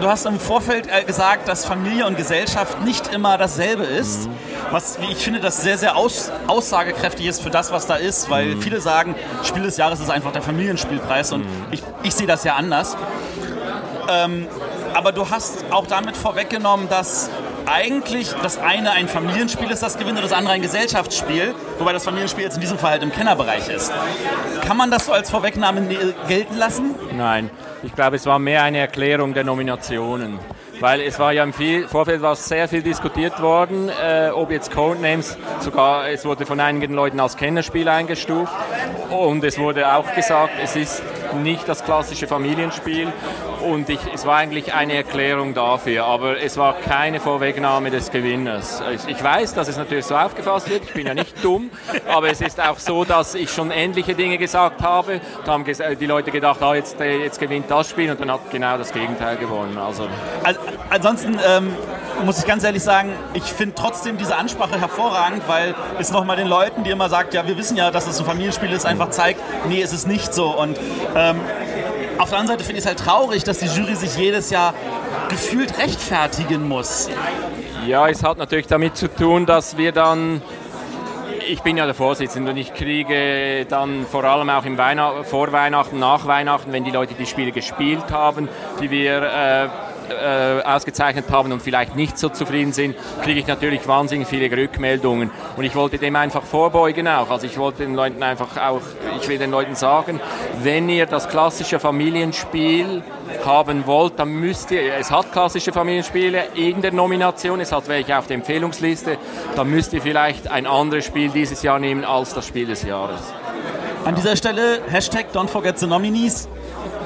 du 0.00 0.08
hast 0.08 0.26
im 0.26 0.40
Vorfeld 0.40 0.88
äh, 0.88 1.04
gesagt, 1.04 1.48
dass 1.48 1.64
Familie 1.64 2.06
und 2.06 2.16
Gesellschaft 2.16 2.82
nicht 2.82 3.12
immer 3.12 3.38
dasselbe 3.38 3.84
ist. 3.84 4.28
Was, 4.70 5.00
wie 5.00 5.12
ich 5.12 5.18
finde, 5.18 5.40
das 5.40 5.62
sehr, 5.62 5.78
sehr 5.78 5.96
aus, 5.96 6.30
aussagekräftig 6.46 7.26
ist 7.26 7.42
für 7.42 7.50
das, 7.50 7.72
was 7.72 7.86
da 7.86 7.96
ist, 7.96 8.30
weil 8.30 8.56
viele 8.56 8.80
sagen, 8.80 9.14
Spiel 9.42 9.62
des 9.62 9.76
Jahres 9.76 10.00
ist 10.00 10.10
einfach 10.10 10.32
der 10.32 10.42
Familienspielpreis 10.42 11.32
und 11.32 11.44
ich, 11.70 11.82
ich 12.02 12.14
sehe 12.14 12.26
das 12.26 12.44
ja 12.44 12.54
anders. 12.54 12.96
Ähm, 14.08 14.46
aber 14.94 15.12
du 15.12 15.30
hast 15.30 15.64
auch 15.70 15.86
damit 15.86 16.16
vorweggenommen, 16.16 16.88
dass 16.88 17.30
eigentlich 17.70 18.34
das 18.42 18.58
eine 18.58 18.90
ein 18.92 19.08
Familienspiel 19.08 19.70
ist, 19.70 19.82
das 19.82 19.98
gewinnt, 19.98 20.18
und 20.18 20.24
das 20.24 20.32
andere 20.32 20.54
ein 20.54 20.62
Gesellschaftsspiel, 20.62 21.54
wobei 21.78 21.92
das 21.92 22.04
Familienspiel 22.04 22.44
jetzt 22.44 22.54
in 22.54 22.60
diesem 22.60 22.78
Fall 22.78 22.92
halt 22.92 23.02
im 23.02 23.12
Kennerbereich 23.12 23.68
ist. 23.68 23.92
Kann 24.66 24.76
man 24.76 24.90
das 24.90 25.06
so 25.06 25.12
als 25.12 25.30
Vorwegnahme 25.30 25.82
gelten 26.28 26.56
lassen? 26.56 26.94
Nein, 27.16 27.50
ich 27.82 27.94
glaube, 27.94 28.16
es 28.16 28.26
war 28.26 28.38
mehr 28.38 28.62
eine 28.62 28.78
Erklärung 28.78 29.34
der 29.34 29.44
Nominationen. 29.44 30.38
Weil 30.80 31.02
es 31.02 31.18
war 31.18 31.32
ja 31.32 31.44
im 31.44 31.52
Vorfeld 31.52 32.22
war 32.22 32.34
sehr 32.36 32.66
viel 32.66 32.82
diskutiert 32.82 33.42
worden, 33.42 33.90
äh, 33.90 34.30
ob 34.30 34.50
jetzt 34.50 34.72
Codenames, 34.72 35.36
sogar 35.60 36.08
es 36.08 36.24
wurde 36.24 36.46
von 36.46 36.58
einigen 36.58 36.94
Leuten 36.94 37.20
als 37.20 37.36
Kennerspiel 37.36 37.86
eingestuft 37.86 38.52
und 39.10 39.44
es 39.44 39.58
wurde 39.58 39.92
auch 39.92 40.14
gesagt, 40.14 40.52
es 40.62 40.76
ist 40.76 41.02
nicht 41.42 41.68
das 41.68 41.84
klassische 41.84 42.26
Familienspiel 42.26 43.12
und 43.60 43.88
ich, 43.88 43.98
es 44.14 44.26
war 44.26 44.36
eigentlich 44.38 44.74
eine 44.74 44.94
Erklärung 44.94 45.54
dafür, 45.54 46.04
aber 46.04 46.40
es 46.40 46.56
war 46.56 46.74
keine 46.74 47.20
Vorwegnahme 47.20 47.90
des 47.90 48.10
Gewinners. 48.10 48.82
Ich, 49.08 49.22
weiß, 49.22 49.54
dass 49.54 49.68
es 49.68 49.76
natürlich 49.76 50.06
so 50.06 50.16
aufgefasst 50.16 50.70
wird, 50.70 50.84
ich 50.84 50.92
bin 50.92 51.06
ja 51.06 51.14
nicht 51.14 51.44
dumm, 51.44 51.70
aber 52.08 52.30
es 52.30 52.40
ist 52.40 52.60
auch 52.60 52.78
so, 52.78 53.04
dass 53.04 53.34
ich 53.34 53.50
schon 53.50 53.70
ähnliche 53.70 54.14
Dinge 54.14 54.38
gesagt 54.38 54.82
habe. 54.82 55.20
Da 55.44 55.52
haben 55.52 55.64
die 55.64 56.06
Leute 56.06 56.30
gedacht, 56.30 56.62
ah, 56.62 56.74
jetzt, 56.74 57.00
äh, 57.00 57.22
jetzt 57.22 57.38
gewinnt 57.38 57.70
das 57.70 57.90
Spiel 57.90 58.10
und 58.10 58.20
dann 58.20 58.30
hat 58.30 58.50
genau 58.50 58.78
das 58.78 58.92
Gegenteil 58.92 59.36
gewonnen. 59.36 59.78
Also, 59.78 60.08
Al- 60.42 60.58
Ansonsten 60.90 61.38
ähm, 61.46 61.72
muss 62.24 62.38
ich 62.40 62.46
ganz 62.46 62.64
ehrlich 62.64 62.82
sagen, 62.82 63.12
ich 63.34 63.44
finde 63.44 63.74
trotzdem 63.76 64.18
diese 64.18 64.36
Ansprache 64.36 64.80
hervorragend, 64.80 65.42
weil 65.46 65.74
es 65.98 66.10
nochmal 66.10 66.36
den 66.36 66.48
Leuten, 66.48 66.84
die 66.84 66.90
immer 66.90 67.08
sagt, 67.08 67.32
ja, 67.34 67.46
wir 67.46 67.56
wissen 67.56 67.76
ja, 67.76 67.90
dass 67.90 68.06
es 68.06 68.18
ein 68.18 68.26
Familienspiel 68.26 68.72
ist, 68.72 68.86
einfach 68.86 69.10
zeigt, 69.10 69.40
nee, 69.68 69.80
es 69.82 69.92
ist 69.92 70.06
nicht 70.08 70.34
so. 70.34 70.48
Und 70.50 70.78
ähm, 71.14 71.40
auf 72.20 72.30
der 72.30 72.38
anderen 72.38 72.58
Seite 72.58 72.64
finde 72.64 72.78
ich 72.78 72.84
es 72.84 72.86
halt 72.86 72.98
traurig, 72.98 73.44
dass 73.44 73.58
die 73.58 73.66
Jury 73.66 73.94
sich 73.94 74.16
jedes 74.16 74.50
Jahr 74.50 74.74
gefühlt 75.28 75.78
rechtfertigen 75.78 76.68
muss. 76.68 77.08
Ja, 77.86 78.08
es 78.08 78.22
hat 78.22 78.36
natürlich 78.36 78.66
damit 78.66 78.96
zu 78.96 79.08
tun, 79.08 79.46
dass 79.46 79.78
wir 79.78 79.92
dann, 79.92 80.42
ich 81.48 81.62
bin 81.62 81.78
ja 81.78 81.86
der 81.86 81.94
Vorsitzende 81.94 82.50
und 82.52 82.58
ich 82.58 82.74
kriege 82.74 83.64
dann 83.66 84.04
vor 84.06 84.24
allem 84.24 84.50
auch 84.50 84.64
im 84.64 84.76
Weihnacht, 84.76 85.26
vor 85.26 85.50
Weihnachten, 85.52 85.98
nach 85.98 86.26
Weihnachten, 86.26 86.72
wenn 86.72 86.84
die 86.84 86.90
Leute 86.90 87.14
die 87.14 87.26
Spiele 87.26 87.52
gespielt 87.52 88.10
haben, 88.10 88.48
die 88.80 88.90
wir 88.90 89.22
äh, 89.22 89.68
äh, 90.10 90.62
ausgezeichnet 90.62 91.26
haben 91.30 91.52
und 91.52 91.62
vielleicht 91.62 91.96
nicht 91.96 92.18
so 92.18 92.28
zufrieden 92.28 92.72
sind, 92.72 92.96
kriege 93.22 93.40
ich 93.40 93.46
natürlich 93.46 93.86
wahnsinnig 93.86 94.28
viele 94.28 94.54
Rückmeldungen. 94.54 95.30
Und 95.56 95.64
ich 95.64 95.74
wollte 95.74 95.98
dem 95.98 96.16
einfach 96.16 96.42
vorbeugen 96.42 97.08
auch. 97.08 97.30
Also 97.30 97.46
ich 97.46 97.56
wollte 97.58 97.84
den 97.84 97.94
Leuten 97.94 98.22
einfach 98.22 98.56
auch, 98.56 98.82
ich 99.20 99.28
will 99.28 99.38
den 99.38 99.50
Leuten 99.50 99.74
sagen, 99.74 100.20
wenn 100.62 100.88
ihr 100.88 101.06
das 101.06 101.28
klassische 101.28 101.78
Familienspiel 101.80 103.02
haben 103.44 103.86
wollt, 103.86 104.18
dann 104.18 104.30
müsst 104.30 104.70
ihr, 104.70 104.94
es 104.94 105.10
hat 105.10 105.32
klassische 105.32 105.72
Familienspiele 105.72 106.48
in 106.54 106.82
der 106.82 106.92
Nomination, 106.92 107.60
es 107.60 107.72
hat 107.72 107.88
welche 107.88 108.18
auf 108.18 108.26
der 108.26 108.36
Empfehlungsliste, 108.36 109.18
dann 109.56 109.70
müsst 109.70 109.92
ihr 109.92 110.02
vielleicht 110.02 110.48
ein 110.48 110.66
anderes 110.66 111.04
Spiel 111.04 111.30
dieses 111.30 111.62
Jahr 111.62 111.78
nehmen 111.78 112.04
als 112.04 112.34
das 112.34 112.46
Spiel 112.46 112.66
des 112.66 112.82
Jahres. 112.82 113.20
An 114.04 114.14
dieser 114.14 114.34
Stelle 114.34 114.80
Hashtag 114.88 115.26
Don't 115.32 115.48
Forget 115.48 115.78
the 115.78 115.86
Nominees. 115.86 116.48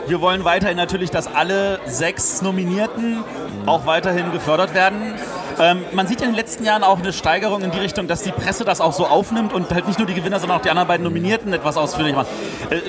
Wir 0.06 0.20
wollen 0.20 0.44
weiterhin 0.44 0.76
natürlich, 0.76 1.10
dass 1.10 1.26
alle 1.26 1.80
sechs 1.86 2.42
Nominierten 2.42 3.24
auch 3.64 3.86
weiterhin 3.86 4.32
gefördert 4.32 4.74
werden. 4.74 5.14
Ähm, 5.58 5.82
man 5.92 6.06
sieht 6.06 6.20
in 6.20 6.28
den 6.28 6.34
letzten 6.34 6.64
Jahren 6.64 6.82
auch 6.82 6.98
eine 6.98 7.12
Steigerung 7.12 7.62
in 7.62 7.70
die 7.70 7.78
Richtung, 7.78 8.06
dass 8.06 8.22
die 8.22 8.32
Presse 8.32 8.64
das 8.64 8.82
auch 8.82 8.92
so 8.92 9.06
aufnimmt 9.06 9.54
und 9.54 9.72
halt 9.72 9.86
nicht 9.86 9.98
nur 9.98 10.06
die 10.06 10.14
Gewinner, 10.14 10.40
sondern 10.40 10.58
auch 10.58 10.62
die 10.62 10.68
anderen 10.68 10.88
beiden 10.88 11.04
Nominierten 11.04 11.52
etwas 11.54 11.78
ausführlich 11.78 12.14
macht. 12.14 12.26
Äh, 12.68 12.76
äh, 12.76 12.80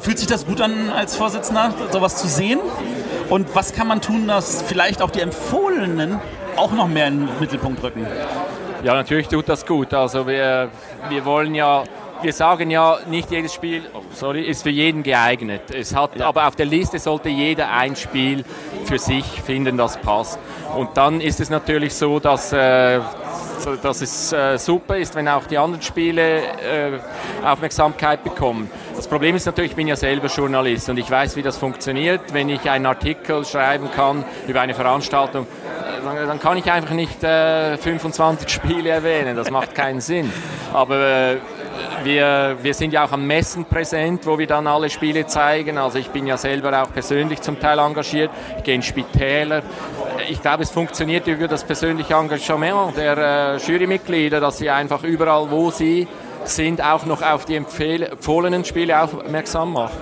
fühlt 0.00 0.18
sich 0.18 0.26
das 0.26 0.46
gut 0.46 0.60
an 0.62 0.90
als 0.90 1.16
Vorsitzender, 1.16 1.74
sowas 1.90 2.16
zu 2.16 2.28
sehen? 2.28 2.60
Und 3.28 3.54
was 3.54 3.74
kann 3.74 3.86
man 3.86 4.00
tun, 4.00 4.26
dass 4.26 4.62
vielleicht 4.62 5.02
auch 5.02 5.10
die 5.10 5.20
Empfohlenen 5.20 6.20
auch 6.56 6.72
noch 6.72 6.88
mehr 6.88 7.08
in 7.08 7.26
den 7.26 7.40
Mittelpunkt 7.40 7.82
rücken? 7.82 8.06
Ja, 8.82 8.94
natürlich 8.94 9.28
tut 9.28 9.48
das 9.48 9.66
gut. 9.66 9.92
Also 9.92 10.26
wir, 10.26 10.70
wir 11.08 11.24
wollen 11.24 11.54
ja, 11.54 11.84
wir 12.24 12.32
sagen 12.32 12.70
ja, 12.70 12.98
nicht 13.08 13.30
jedes 13.30 13.52
Spiel, 13.52 13.82
oh, 13.92 14.00
sorry, 14.12 14.42
ist 14.42 14.62
für 14.62 14.70
jeden 14.70 15.02
geeignet. 15.02 15.70
Es 15.70 15.94
hat, 15.94 16.20
aber 16.20 16.48
auf 16.48 16.56
der 16.56 16.66
Liste 16.66 16.98
sollte 16.98 17.28
jeder 17.28 17.70
ein 17.70 17.94
Spiel 17.94 18.44
für 18.86 18.98
sich 18.98 19.24
finden, 19.42 19.76
das 19.76 19.98
passt. 19.98 20.38
Und 20.74 20.96
dann 20.96 21.20
ist 21.20 21.40
es 21.40 21.50
natürlich 21.50 21.94
so, 21.94 22.18
dass, 22.18 22.52
äh, 22.52 23.00
dass 23.82 24.00
es 24.00 24.32
äh, 24.32 24.58
super 24.58 24.96
ist, 24.96 25.14
wenn 25.14 25.28
auch 25.28 25.44
die 25.44 25.58
anderen 25.58 25.82
Spiele 25.82 26.38
äh, 26.38 26.98
Aufmerksamkeit 27.44 28.24
bekommen. 28.24 28.70
Das 28.96 29.06
Problem 29.06 29.36
ist 29.36 29.44
natürlich, 29.44 29.72
ich 29.72 29.76
bin 29.76 29.86
ja 29.86 29.96
selber 29.96 30.28
Journalist 30.28 30.88
und 30.88 30.98
ich 30.98 31.10
weiß, 31.10 31.36
wie 31.36 31.42
das 31.42 31.58
funktioniert. 31.58 32.32
Wenn 32.32 32.48
ich 32.48 32.68
einen 32.70 32.86
Artikel 32.86 33.44
schreiben 33.44 33.90
kann 33.90 34.24
über 34.48 34.62
eine 34.62 34.74
Veranstaltung, 34.74 35.46
dann, 36.04 36.26
dann 36.26 36.40
kann 36.40 36.56
ich 36.56 36.70
einfach 36.70 36.94
nicht 36.94 37.22
äh, 37.22 37.76
25 37.76 38.48
Spiele 38.48 38.90
erwähnen. 38.90 39.36
Das 39.36 39.50
macht 39.50 39.74
keinen 39.74 40.00
Sinn. 40.00 40.32
Aber 40.72 40.96
äh, 40.98 41.36
wir, 42.02 42.56
wir 42.62 42.74
sind 42.74 42.92
ja 42.92 43.04
auch 43.04 43.12
an 43.12 43.26
Messen 43.26 43.64
präsent, 43.64 44.26
wo 44.26 44.38
wir 44.38 44.46
dann 44.46 44.66
alle 44.66 44.90
Spiele 44.90 45.26
zeigen. 45.26 45.78
Also 45.78 45.98
ich 45.98 46.10
bin 46.10 46.26
ja 46.26 46.36
selber 46.36 46.82
auch 46.82 46.92
persönlich 46.92 47.40
zum 47.40 47.58
Teil 47.58 47.78
engagiert. 47.78 48.30
Ich 48.58 48.64
gehe 48.64 48.74
in 48.74 48.82
Spitäler. 48.82 49.62
Ich 50.28 50.40
glaube, 50.40 50.62
es 50.62 50.70
funktioniert 50.70 51.26
über 51.26 51.48
das 51.48 51.64
persönliche 51.64 52.14
Engagement 52.14 52.96
der 52.96 53.18
äh, 53.18 53.56
Jurymitglieder, 53.56 54.40
dass 54.40 54.58
sie 54.58 54.70
einfach 54.70 55.02
überall, 55.02 55.50
wo 55.50 55.70
sie 55.70 56.06
sind, 56.44 56.82
auch 56.82 57.06
noch 57.06 57.22
auf 57.22 57.44
die 57.44 57.56
empfohlenen 57.56 58.64
Spiele 58.64 59.02
aufmerksam 59.02 59.72
machen. 59.72 59.98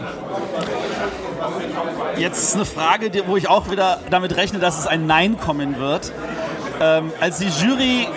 Jetzt 2.16 2.54
eine 2.54 2.64
Frage, 2.64 3.10
wo 3.26 3.36
ich 3.36 3.48
auch 3.48 3.70
wieder 3.70 3.98
damit 4.10 4.36
rechne, 4.36 4.58
dass 4.58 4.78
es 4.78 4.86
ein 4.86 5.06
Nein 5.06 5.38
kommen 5.38 5.78
wird. 5.78 6.12
Ähm, 6.80 7.12
als 7.20 7.38
die 7.38 7.48
Jury 7.48 8.08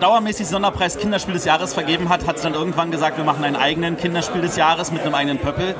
dauermäßig 0.00 0.46
Sonderpreis 0.48 0.98
Kinderspiel 0.98 1.34
des 1.34 1.44
Jahres 1.44 1.74
vergeben 1.74 2.08
hat, 2.08 2.26
hat 2.26 2.38
sie 2.38 2.44
dann 2.44 2.54
irgendwann 2.54 2.90
gesagt, 2.90 3.16
wir 3.16 3.24
machen 3.24 3.44
einen 3.44 3.56
eigenen 3.56 3.96
Kinderspiel 3.96 4.40
des 4.40 4.56
Jahres 4.56 4.90
mit 4.90 5.02
einem 5.02 5.14
eigenen 5.14 5.38
Pöppel. 5.38 5.74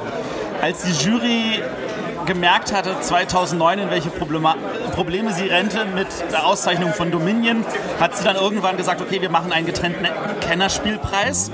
Als 0.61 0.83
die 0.85 0.93
Jury 0.93 1.63
gemerkt 2.27 2.73
hatte 2.73 2.99
2009, 3.01 3.79
in 3.79 3.91
welche 3.91 4.11
Problema 4.11 4.57
Probleme 4.95 5.33
sie 5.33 5.47
rennte 5.47 5.85
mit 5.85 6.07
der 6.31 6.47
Auszeichnung 6.47 6.93
von 6.93 7.11
Dominion, 7.11 7.65
hat 8.01 8.17
sie 8.17 8.25
dann 8.25 8.37
irgendwann 8.37 8.77
gesagt, 8.77 9.01
okay, 9.01 9.21
wir 9.21 9.31
machen 9.31 9.53
einen 9.53 9.67
getrennten 9.67 10.07
Kennerspielpreis. 10.41 11.51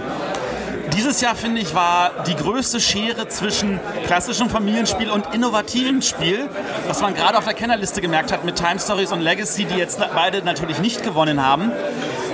Dieses 0.96 1.20
Jahr, 1.20 1.34
finde 1.34 1.60
ich, 1.60 1.74
war 1.74 2.10
die 2.26 2.34
größte 2.34 2.80
Schere 2.80 3.28
zwischen 3.28 3.78
klassischem 4.06 4.50
Familienspiel 4.50 5.10
und 5.10 5.32
innovativem 5.32 6.02
Spiel, 6.02 6.48
was 6.88 7.00
man 7.00 7.14
gerade 7.14 7.38
auf 7.38 7.44
der 7.44 7.54
Kennerliste 7.54 8.00
gemerkt 8.00 8.32
hat 8.32 8.44
mit 8.44 8.56
Time 8.56 8.78
Stories 8.78 9.12
und 9.12 9.20
Legacy, 9.20 9.64
die 9.64 9.76
jetzt 9.76 10.00
beide 10.14 10.42
natürlich 10.42 10.78
nicht 10.80 11.02
gewonnen 11.02 11.44
haben. 11.44 11.72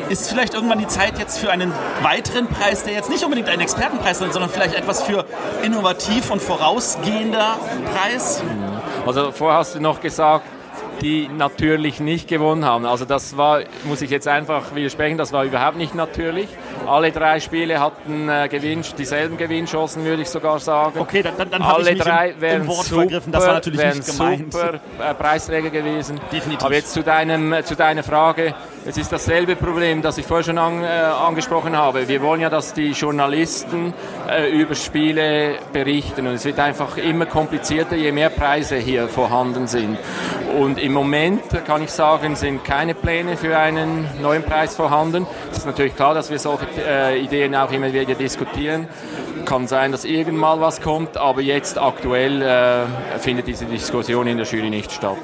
Ist 0.09 0.29
vielleicht 0.29 0.55
irgendwann 0.55 0.79
die 0.79 0.87
Zeit 0.87 1.19
jetzt 1.19 1.39
für 1.39 1.51
einen 1.51 1.73
weiteren 2.03 2.47
Preis, 2.47 2.85
der 2.85 2.93
jetzt 2.93 3.11
nicht 3.11 3.25
unbedingt 3.25 3.49
ein 3.49 3.61
Expertenpreis 3.61 4.21
ist, 4.21 4.33
sondern 4.33 4.51
vielleicht 4.51 4.75
etwas 4.75 5.03
für 5.03 5.25
innovativ 5.65 6.31
und 6.31 6.41
vorausgehender 6.41 7.57
Preis? 7.93 8.43
Also 9.05 9.33
vorher 9.33 9.59
hast 9.59 9.75
du 9.75 9.81
noch 9.81 10.01
gesagt, 10.01 10.45
die 11.01 11.29
natürlich 11.29 12.01
nicht 12.01 12.29
gewonnen 12.29 12.65
haben. 12.65 12.87
Also 12.87 13.05
das 13.05 13.37
war, 13.37 13.61
muss 13.85 14.01
ich 14.01 14.11
jetzt 14.11 14.29
einfach 14.29 14.75
widersprechen, 14.75 15.19
das 15.19 15.33
war 15.33 15.45
überhaupt 15.45 15.77
nicht 15.77 15.95
natürlich. 15.95 16.49
Alle 16.87 17.11
drei 17.11 17.41
Spiele 17.41 17.81
hatten 17.81 18.29
äh, 18.29 18.49
Gewinn, 18.49 18.83
dieselben 18.97 19.37
Gewinnchancen, 19.37 20.05
würde 20.05 20.23
ich 20.23 20.31
sogar 20.31 20.61
sagen. 20.61 21.01
Okay, 21.01 21.23
dann, 21.23 21.37
dann, 21.37 21.51
dann 21.51 21.67
habe 21.67 21.81
Alle 21.81 21.91
ich 21.91 21.97
mich 21.97 22.05
drei 22.05 22.29
im, 22.29 22.35
im 22.37 22.41
wären 22.41 22.67
Wort 22.69 22.87
super, 22.87 23.01
vergriffen. 23.03 23.33
Das 23.33 23.47
war 23.47 23.55
natürlich 23.55 23.85
nicht 23.85 24.07
gemeint. 24.07 24.53
super 24.53 24.81
äh, 25.01 25.15
Preisträger 25.15 25.71
gewesen. 25.71 26.21
Definitiv. 26.33 26.65
Aber 26.65 26.75
jetzt 26.75 26.93
zu, 26.93 27.03
deinem, 27.03 27.53
äh, 27.53 27.65
zu 27.65 27.75
deiner 27.75 28.05
Frage. 28.05 28.55
Es 28.89 28.97
ist 28.97 29.11
dasselbe 29.11 29.57
Problem, 29.57 30.01
das 30.01 30.17
ich 30.17 30.25
vorher 30.25 30.45
schon 30.45 30.59
an, 30.59 30.85
äh, 30.85 30.87
angesprochen 30.87 31.77
habe. 31.77 32.07
Wir 32.07 32.23
wollen 32.23 32.41
ja, 32.41 32.49
dass 32.49 32.73
die 32.73 32.93
Journalisten 32.93 33.93
äh, 34.31 34.49
über 34.57 34.77
Spiele 34.77 35.57
berichten. 35.73 36.25
Und 36.25 36.35
es 36.35 36.45
wird 36.45 36.61
einfach 36.61 36.97
immer 36.97 37.27
komplizierter, 37.27 37.97
je 37.97 38.13
mehr 38.13 38.31
Preise 38.31 38.77
hier 38.77 39.09
vorhanden 39.09 39.67
sind. 39.67 39.99
Und 40.57 40.79
im 40.79 40.93
Moment 40.93 41.43
kann 41.67 41.83
ich 41.83 41.91
sagen, 41.91 42.37
sind 42.37 42.63
keine 42.63 42.95
Pläne 42.95 43.37
für 43.37 43.59
einen 43.59 44.07
neuen 44.23 44.45
Preis 44.45 44.77
vorhanden. 44.77 45.27
Es 45.51 45.59
ist 45.59 45.67
natürlich 45.67 45.97
klar, 45.97 46.15
dass 46.15 46.31
wir 46.31 46.39
solche 46.39 46.67
äh, 46.79 47.19
Ideen 47.19 47.57
auch 47.57 47.73
immer 47.73 47.93
wieder 47.93 48.15
diskutieren. 48.15 48.87
Kann 49.45 49.67
sein, 49.67 49.91
dass 49.91 50.05
irgendwann 50.05 50.61
was 50.61 50.81
kommt, 50.81 51.17
aber 51.17 51.41
jetzt 51.41 51.77
aktuell 51.77 52.41
äh, 52.41 53.19
findet 53.19 53.49
diese 53.49 53.65
Diskussion 53.65 54.29
in 54.29 54.37
der 54.37 54.47
Jury 54.47 54.71
nicht 54.71 54.93
statt. 54.93 55.17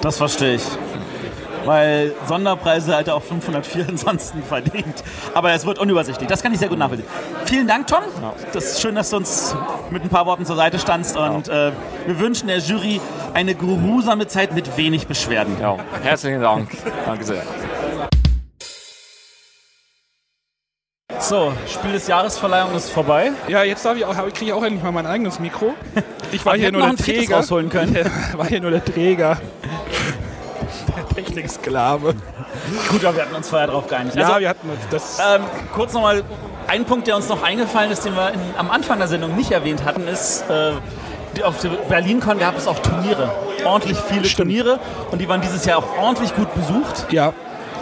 Das 0.00 0.16
verstehe 0.16 0.54
ich. 0.54 0.64
Weil 1.64 2.12
Sonderpreise 2.26 2.94
halt 2.94 3.10
auch 3.10 3.22
504 3.22 3.86
ansonsten 3.88 4.42
verdient. 4.42 5.02
Aber 5.34 5.52
es 5.52 5.64
wird 5.66 5.78
unübersichtlich. 5.78 6.28
Das 6.28 6.42
kann 6.42 6.52
ich 6.52 6.58
sehr 6.58 6.68
gut 6.68 6.78
nachvollziehen. 6.78 7.08
Vielen 7.46 7.66
Dank, 7.66 7.86
Tom. 7.86 8.02
Das 8.52 8.64
ist 8.64 8.80
schön, 8.80 8.94
dass 8.94 9.10
du 9.10 9.16
uns 9.16 9.56
mit 9.90 10.02
ein 10.02 10.08
paar 10.08 10.26
Worten 10.26 10.44
zur 10.46 10.56
Seite 10.56 10.78
standst. 10.78 11.16
Und 11.16 11.48
äh, 11.48 11.72
wir 12.06 12.18
wünschen 12.18 12.48
der 12.48 12.58
Jury 12.58 13.00
eine 13.32 13.54
geruhsame 13.54 14.26
Zeit 14.26 14.54
mit 14.54 14.76
wenig 14.76 15.06
Beschwerden. 15.06 15.56
Ja, 15.60 15.76
herzlichen 16.02 16.40
Dank. 16.40 16.70
Danke 17.06 17.24
sehr. 17.24 17.42
So, 21.20 21.54
Spiel 21.66 21.92
des 21.92 22.06
Jahresverleihung 22.06 22.74
ist 22.74 22.90
vorbei. 22.90 23.32
Ja, 23.48 23.62
jetzt 23.62 23.82
darf 23.84 23.96
ich 23.96 24.04
auch, 24.04 24.14
kriege 24.34 24.46
ich 24.46 24.52
auch 24.52 24.62
endlich 24.62 24.82
mal 24.82 24.92
mein 24.92 25.06
eigenes 25.06 25.38
Mikro. 25.38 25.72
Ich 26.32 26.44
war 26.44 26.56
hier 26.56 26.72
nur 26.72 26.82
der 26.82 26.96
Träger. 26.96 27.42
können. 27.68 27.96
Ich 27.96 28.36
war 28.38 28.46
hier 28.46 28.60
nur 28.60 28.72
der 28.72 28.84
Träger. 28.84 29.38
Techniksklave. 31.14 32.14
Gut, 32.90 33.04
aber 33.04 33.16
wir 33.16 33.22
hatten 33.22 33.34
uns 33.34 33.48
vorher 33.48 33.68
drauf 33.68 33.86
geeinigt. 33.86 34.16
Ja, 34.16 34.26
Also, 34.28 34.40
wir 34.40 34.48
hatten 34.48 34.70
uns 34.70 34.80
das. 34.90 35.18
Ähm, 35.18 35.42
kurz 35.74 35.92
nochmal, 35.92 36.22
ein 36.66 36.84
Punkt, 36.84 37.06
der 37.06 37.16
uns 37.16 37.28
noch 37.28 37.42
eingefallen 37.42 37.90
ist, 37.90 38.04
den 38.04 38.14
wir 38.14 38.32
in, 38.32 38.40
am 38.56 38.70
Anfang 38.70 38.98
der 38.98 39.08
Sendung 39.08 39.36
nicht 39.36 39.50
erwähnt 39.50 39.84
hatten, 39.84 40.06
ist, 40.08 40.44
äh, 40.48 40.72
auf 41.42 41.60
der 41.60 41.70
BerlinCon 41.88 42.38
gab 42.38 42.56
es 42.56 42.66
auch 42.68 42.78
Turniere. 42.78 43.30
Ordentlich 43.64 43.98
viele 43.98 44.28
Turniere 44.28 44.78
und 45.10 45.20
die 45.20 45.28
waren 45.28 45.40
dieses 45.40 45.64
Jahr 45.64 45.78
auch 45.78 45.98
ordentlich 46.00 46.34
gut 46.34 46.54
besucht. 46.54 47.06
Ja. 47.10 47.32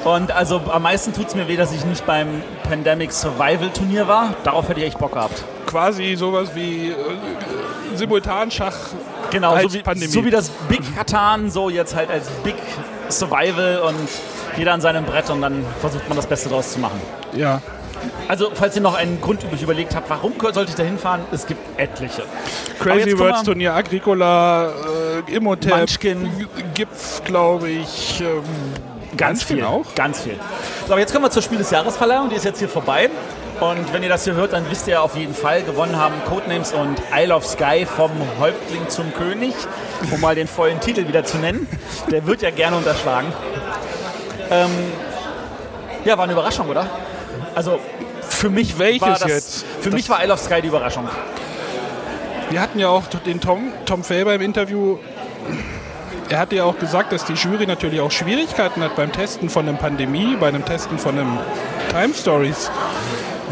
Und 0.04 0.32
also 0.32 0.60
am 0.72 0.82
meisten 0.82 1.12
tut 1.12 1.28
es 1.28 1.34
mir 1.34 1.46
weh, 1.48 1.56
dass 1.56 1.70
ich 1.72 1.84
nicht 1.84 2.04
beim 2.06 2.42
Pandemic 2.68 3.12
Survival 3.12 3.68
Turnier 3.72 4.08
war. 4.08 4.34
Darauf 4.42 4.68
hätte 4.68 4.80
ich 4.80 4.86
echt 4.86 4.98
Bock 4.98 5.12
gehabt. 5.12 5.44
Quasi 5.66 6.14
sowas 6.16 6.50
wie 6.54 6.88
äh, 6.90 6.94
Simultanschach 7.94 8.74
Genau, 9.30 9.52
als 9.52 9.62
so 9.72 9.78
wie, 9.78 9.82
Pandemie. 9.82 10.10
so 10.10 10.24
wie 10.24 10.30
das 10.30 10.50
Big 10.68 10.80
Katan, 10.94 11.50
so 11.50 11.70
jetzt 11.70 11.94
halt 11.96 12.10
als 12.10 12.28
Big 12.44 12.54
Survival 13.18 13.78
und 13.88 14.08
jeder 14.56 14.72
an 14.72 14.80
seinem 14.80 15.04
Brett 15.04 15.30
und 15.30 15.42
dann 15.42 15.64
versucht 15.80 16.08
man 16.08 16.16
das 16.16 16.26
Beste 16.26 16.48
daraus 16.48 16.72
zu 16.72 16.80
machen. 16.80 17.00
Ja. 17.34 17.60
Also, 18.28 18.50
falls 18.52 18.74
ihr 18.74 18.82
noch 18.82 18.94
einen 18.94 19.20
Grund 19.20 19.44
übrig 19.44 19.62
überlegt 19.62 19.94
habt, 19.94 20.10
warum 20.10 20.32
sollte 20.40 20.70
ich 20.70 20.74
da 20.74 20.82
hinfahren, 20.82 21.20
es 21.30 21.46
gibt 21.46 21.60
etliche. 21.78 22.22
Crazy 22.80 23.16
Worlds 23.18 23.44
Turnier, 23.44 23.74
Agricola, 23.74 24.72
äh, 25.28 25.34
Imhotep, 25.34 25.76
Munchkin. 25.76 26.48
gibt's, 26.74 27.22
glaube 27.24 27.68
ich. 27.68 28.20
Ähm, 28.20 28.42
Ganz 29.16 29.40
Munchkin 29.40 29.56
viel. 29.58 29.66
auch. 29.66 29.94
Ganz 29.94 30.22
viel. 30.22 30.36
So, 30.86 30.92
aber 30.92 31.00
jetzt 31.00 31.12
kommen 31.12 31.24
wir 31.24 31.30
zur 31.30 31.42
Spiel 31.42 31.58
des 31.58 31.70
Jahresverleihung. 31.70 32.28
Die 32.30 32.36
ist 32.36 32.44
jetzt 32.44 32.58
hier 32.58 32.68
vorbei. 32.68 33.10
Und 33.62 33.92
wenn 33.92 34.02
ihr 34.02 34.08
das 34.08 34.24
hier 34.24 34.34
hört, 34.34 34.52
dann 34.54 34.68
wisst 34.68 34.88
ihr 34.88 35.00
auf 35.00 35.14
jeden 35.16 35.34
Fall, 35.34 35.62
gewonnen 35.62 35.96
haben 35.96 36.14
Codenames 36.28 36.72
und 36.72 37.00
Isle 37.16 37.32
of 37.32 37.46
Sky 37.46 37.86
vom 37.86 38.10
Häuptling 38.40 38.88
zum 38.88 39.14
König, 39.14 39.54
um 40.10 40.20
mal 40.20 40.34
den 40.34 40.48
vollen 40.48 40.80
Titel 40.80 41.06
wieder 41.06 41.22
zu 41.22 41.36
nennen. 41.38 41.68
Der 42.10 42.26
wird 42.26 42.42
ja 42.42 42.50
gerne 42.50 42.76
unterschlagen. 42.76 43.32
Ähm, 44.50 44.68
ja, 46.04 46.16
war 46.18 46.24
eine 46.24 46.32
Überraschung, 46.32 46.68
oder? 46.68 46.86
Also 47.54 47.78
für 48.28 48.50
mich 48.50 48.80
Welches 48.80 49.02
war 49.02 49.18
das, 49.20 49.28
jetzt? 49.28 49.64
Für 49.80 49.90
Das- 49.90 49.94
mich 49.94 50.08
war 50.08 50.24
Isle 50.24 50.32
of 50.32 50.40
Sky 50.40 50.60
die 50.60 50.66
Überraschung. 50.68 51.08
Wir 52.50 52.60
hatten 52.60 52.80
ja 52.80 52.88
auch 52.88 53.04
den 53.24 53.40
Tom, 53.40 53.72
Tom 53.86 54.02
Faber 54.02 54.34
im 54.34 54.40
Interview. 54.42 54.98
Er 56.28 56.40
hatte 56.40 56.56
ja 56.56 56.64
auch 56.64 56.78
gesagt, 56.78 57.12
dass 57.12 57.24
die 57.26 57.34
Jury 57.34 57.66
natürlich 57.66 58.00
auch 58.00 58.10
Schwierigkeiten 58.10 58.82
hat 58.82 58.96
beim 58.96 59.12
Testen 59.12 59.48
von 59.48 59.68
einer 59.68 59.78
Pandemie, 59.78 60.36
bei 60.40 60.48
einem 60.48 60.64
Testen 60.64 60.98
von 60.98 61.16
einem 61.16 61.38
Time 61.92 62.12
Stories. 62.12 62.68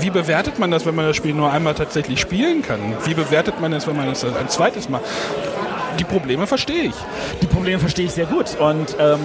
Wie 0.01 0.10
bewertet 0.10 0.59
man 0.59 0.70
das, 0.70 0.86
wenn 0.86 0.94
man 0.94 1.06
das 1.06 1.16
Spiel 1.16 1.35
nur 1.35 1.52
einmal 1.52 1.74
tatsächlich 1.74 2.20
spielen 2.20 2.62
kann? 2.62 2.97
Wie 3.05 3.14
bewertet 3.14 3.60
man 3.60 3.72
es, 3.72 3.86
wenn 3.86 3.97
man 3.97 4.09
es 4.09 4.24
ein 4.24 4.48
zweites 4.48 4.89
Mal? 4.89 5.01
Die 5.98 6.05
Probleme 6.05 6.47
verstehe 6.47 6.85
ich. 6.85 6.94
Die 7.43 7.47
Probleme 7.47 7.78
verstehe 7.78 8.06
ich 8.06 8.12
sehr 8.12 8.27
gut. 8.27 8.56
Und 8.59 8.97
ähm, 8.98 9.18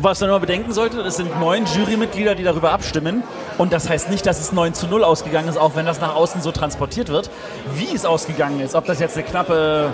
was 0.00 0.20
man 0.20 0.30
immer 0.30 0.40
bedenken 0.40 0.72
sollte, 0.72 1.00
es 1.00 1.16
sind 1.16 1.38
neun 1.38 1.66
Jurymitglieder, 1.66 2.34
die 2.34 2.44
darüber 2.44 2.72
abstimmen. 2.72 3.22
Und 3.58 3.72
das 3.72 3.88
heißt 3.88 4.08
nicht, 4.08 4.24
dass 4.24 4.40
es 4.40 4.52
9 4.52 4.72
zu 4.72 4.86
0 4.86 5.04
ausgegangen 5.04 5.48
ist, 5.48 5.58
auch 5.58 5.76
wenn 5.76 5.84
das 5.84 6.00
nach 6.00 6.14
außen 6.14 6.40
so 6.40 6.52
transportiert 6.52 7.08
wird. 7.08 7.30
Wie 7.74 7.94
es 7.94 8.06
ausgegangen 8.06 8.60
ist, 8.60 8.74
ob 8.74 8.86
das 8.86 9.00
jetzt 9.00 9.16
eine 9.16 9.26
knappe 9.26 9.92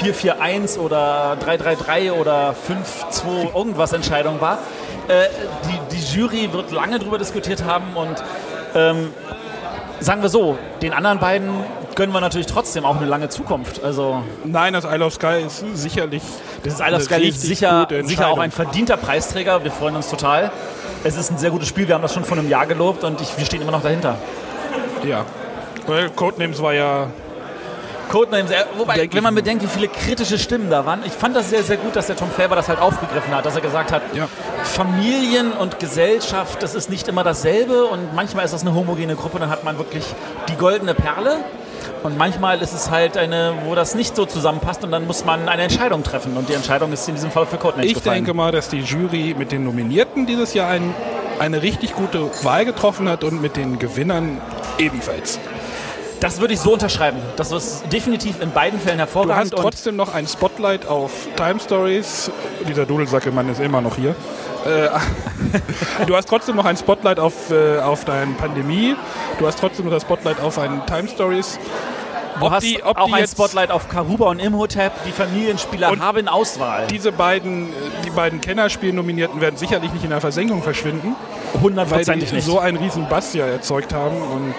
4-4-1 0.00 0.78
oder 0.78 1.36
3-3-3 1.44 2.12
oder 2.12 2.54
5-2 3.10 3.56
irgendwas 3.56 3.92
Entscheidung 3.92 4.40
war, 4.40 4.58
äh, 5.08 5.24
die, 5.64 5.96
die 5.96 6.16
Jury 6.16 6.52
wird 6.52 6.70
lange 6.70 6.98
darüber 7.00 7.18
diskutiert 7.18 7.64
haben 7.64 7.96
und 7.96 8.22
ähm, 8.74 9.12
sagen 10.00 10.22
wir 10.22 10.28
so, 10.28 10.58
den 10.82 10.92
anderen 10.92 11.18
beiden 11.18 11.50
gönnen 11.94 12.14
wir 12.14 12.20
natürlich 12.20 12.46
trotzdem 12.46 12.84
auch 12.84 12.96
eine 12.96 13.06
lange 13.06 13.28
Zukunft. 13.28 13.82
Also 13.82 14.22
Nein, 14.44 14.72
das 14.72 14.84
Isle 14.84 15.04
of 15.04 15.14
Sky 15.14 15.42
ist 15.46 15.64
sicherlich. 15.74 16.22
das 16.62 16.74
ist 16.74 16.80
Isle 16.80 16.96
of 16.96 17.02
Sky 17.02 17.28
ist 17.28 17.42
sicher, 17.42 17.86
sicher 18.04 18.28
auch 18.28 18.38
ein 18.38 18.50
verdienter 18.50 18.96
Preisträger. 18.96 19.62
Wir 19.64 19.70
freuen 19.70 19.96
uns 19.96 20.08
total. 20.08 20.50
Es 21.04 21.16
ist 21.16 21.30
ein 21.30 21.38
sehr 21.38 21.50
gutes 21.50 21.68
Spiel. 21.68 21.88
Wir 21.88 21.94
haben 21.94 22.02
das 22.02 22.14
schon 22.14 22.24
vor 22.24 22.38
einem 22.38 22.48
Jahr 22.48 22.66
gelobt 22.66 23.04
und 23.04 23.20
ich, 23.20 23.36
wir 23.36 23.44
stehen 23.44 23.60
immer 23.62 23.72
noch 23.72 23.82
dahinter. 23.82 24.16
Ja. 25.04 25.24
Weil 25.86 26.10
Codenames 26.10 26.62
war 26.62 26.74
ja. 26.74 27.08
Codenames, 28.10 28.50
wobei, 28.76 28.96
Denk 28.96 29.14
wenn 29.14 29.22
man 29.22 29.34
bedenkt, 29.36 29.62
wie 29.62 29.68
viele 29.68 29.86
kritische 29.86 30.36
Stimmen 30.36 30.68
da 30.68 30.84
waren. 30.84 31.02
Ich 31.06 31.12
fand 31.12 31.36
das 31.36 31.48
sehr, 31.48 31.62
sehr 31.62 31.76
gut, 31.76 31.94
dass 31.94 32.08
der 32.08 32.16
Tom 32.16 32.28
Faber 32.28 32.56
das 32.56 32.68
halt 32.68 32.80
aufgegriffen 32.80 33.32
hat, 33.34 33.46
dass 33.46 33.54
er 33.54 33.60
gesagt 33.60 33.92
hat, 33.92 34.02
Familien 34.64 35.52
und 35.52 35.78
Gesellschaft, 35.78 36.60
das 36.62 36.74
ist 36.74 36.90
nicht 36.90 37.06
immer 37.06 37.22
dasselbe 37.22 37.84
und 37.84 38.12
manchmal 38.14 38.44
ist 38.44 38.52
das 38.52 38.62
eine 38.62 38.74
homogene 38.74 39.14
Gruppe, 39.14 39.38
dann 39.38 39.48
hat 39.48 39.62
man 39.62 39.78
wirklich 39.78 40.04
die 40.48 40.56
goldene 40.56 40.94
Perle. 40.94 41.36
Und 42.02 42.18
manchmal 42.18 42.60
ist 42.62 42.72
es 42.72 42.90
halt 42.90 43.16
eine, 43.16 43.54
wo 43.64 43.74
das 43.74 43.94
nicht 43.94 44.16
so 44.16 44.24
zusammenpasst 44.24 44.82
und 44.84 44.90
dann 44.90 45.06
muss 45.06 45.24
man 45.24 45.48
eine 45.48 45.62
Entscheidung 45.62 46.02
treffen. 46.02 46.36
Und 46.36 46.48
die 46.48 46.54
Entscheidung 46.54 46.92
ist 46.92 47.06
in 47.08 47.14
diesem 47.14 47.30
Fall 47.30 47.46
für 47.46 47.58
Codenames 47.58 47.86
Ich 47.90 47.94
gefallen. 47.94 48.16
denke 48.16 48.34
mal, 48.34 48.50
dass 48.52 48.70
die 48.70 48.80
Jury 48.80 49.34
mit 49.38 49.52
den 49.52 49.64
Nominierten 49.64 50.26
dieses 50.26 50.54
Jahr 50.54 50.68
ein, 50.68 50.94
eine 51.38 51.62
richtig 51.62 51.94
gute 51.94 52.30
Wahl 52.42 52.64
getroffen 52.64 53.08
hat 53.08 53.22
und 53.22 53.40
mit 53.42 53.56
den 53.56 53.78
Gewinnern 53.78 54.40
ebenfalls. 54.78 55.38
Das 56.20 56.38
würde 56.40 56.52
ich 56.54 56.60
so 56.60 56.74
unterschreiben. 56.74 57.18
Das 57.36 57.50
ist 57.50 57.84
definitiv 57.92 58.40
in 58.42 58.50
beiden 58.50 58.78
Fällen 58.78 58.98
Du 58.98 59.04
hervorragend. 59.04 59.52
hast 59.52 59.62
trotzdem 59.62 59.96
noch 59.96 60.12
ein 60.14 60.26
Spotlight 60.26 60.86
auf 60.86 61.10
Time 61.36 61.58
Stories. 61.58 62.30
Dieser 62.68 62.84
Dudelsackelmann 62.84 63.48
ist 63.48 63.60
immer 63.60 63.80
noch 63.80 63.96
hier. 63.96 64.10
Äh, 64.66 64.88
du 66.06 66.14
hast 66.14 66.28
trotzdem 66.28 66.56
noch 66.56 66.66
ein 66.66 66.76
Spotlight 66.76 67.18
auf, 67.18 67.50
äh, 67.50 67.78
auf 67.78 68.04
deine 68.04 68.32
Pandemie. 68.34 68.96
Du 69.38 69.46
hast 69.46 69.58
trotzdem 69.58 69.86
noch 69.86 69.92
das 69.92 70.02
Spotlight 70.02 70.40
auf 70.40 70.58
ein 70.58 70.82
Time 70.86 71.08
Stories. 71.08 71.58
Du 72.38 72.50
hast 72.50 72.62
die- 72.64 72.82
ob 72.82 72.98
auch 72.98 73.12
ein 73.12 73.26
Spotlight 73.26 73.70
auf 73.70 73.88
Karuba 73.88 74.26
und 74.28 74.38
Imhotep. 74.40 74.92
Die 75.06 75.12
Familienspieler 75.12 75.98
haben 75.98 76.28
Auswahl. 76.28 76.86
Diese 76.88 77.12
beiden, 77.12 77.68
äh, 77.70 77.72
die 78.04 78.10
beiden 78.10 78.42
Kennerspiel-Nominierten 78.42 79.40
werden 79.40 79.56
sicherlich 79.56 79.90
nicht 79.94 80.04
in 80.04 80.10
der 80.10 80.20
Versenkung 80.20 80.62
verschwinden. 80.62 81.16
Hundertprozentig 81.62 82.32
nicht. 82.32 82.44
so 82.44 82.58
einen 82.58 82.76
riesen 82.76 83.08
Bass 83.08 83.32
ja 83.34 83.46
erzeugt 83.46 83.92
haben 83.94 84.16
und 84.16 84.54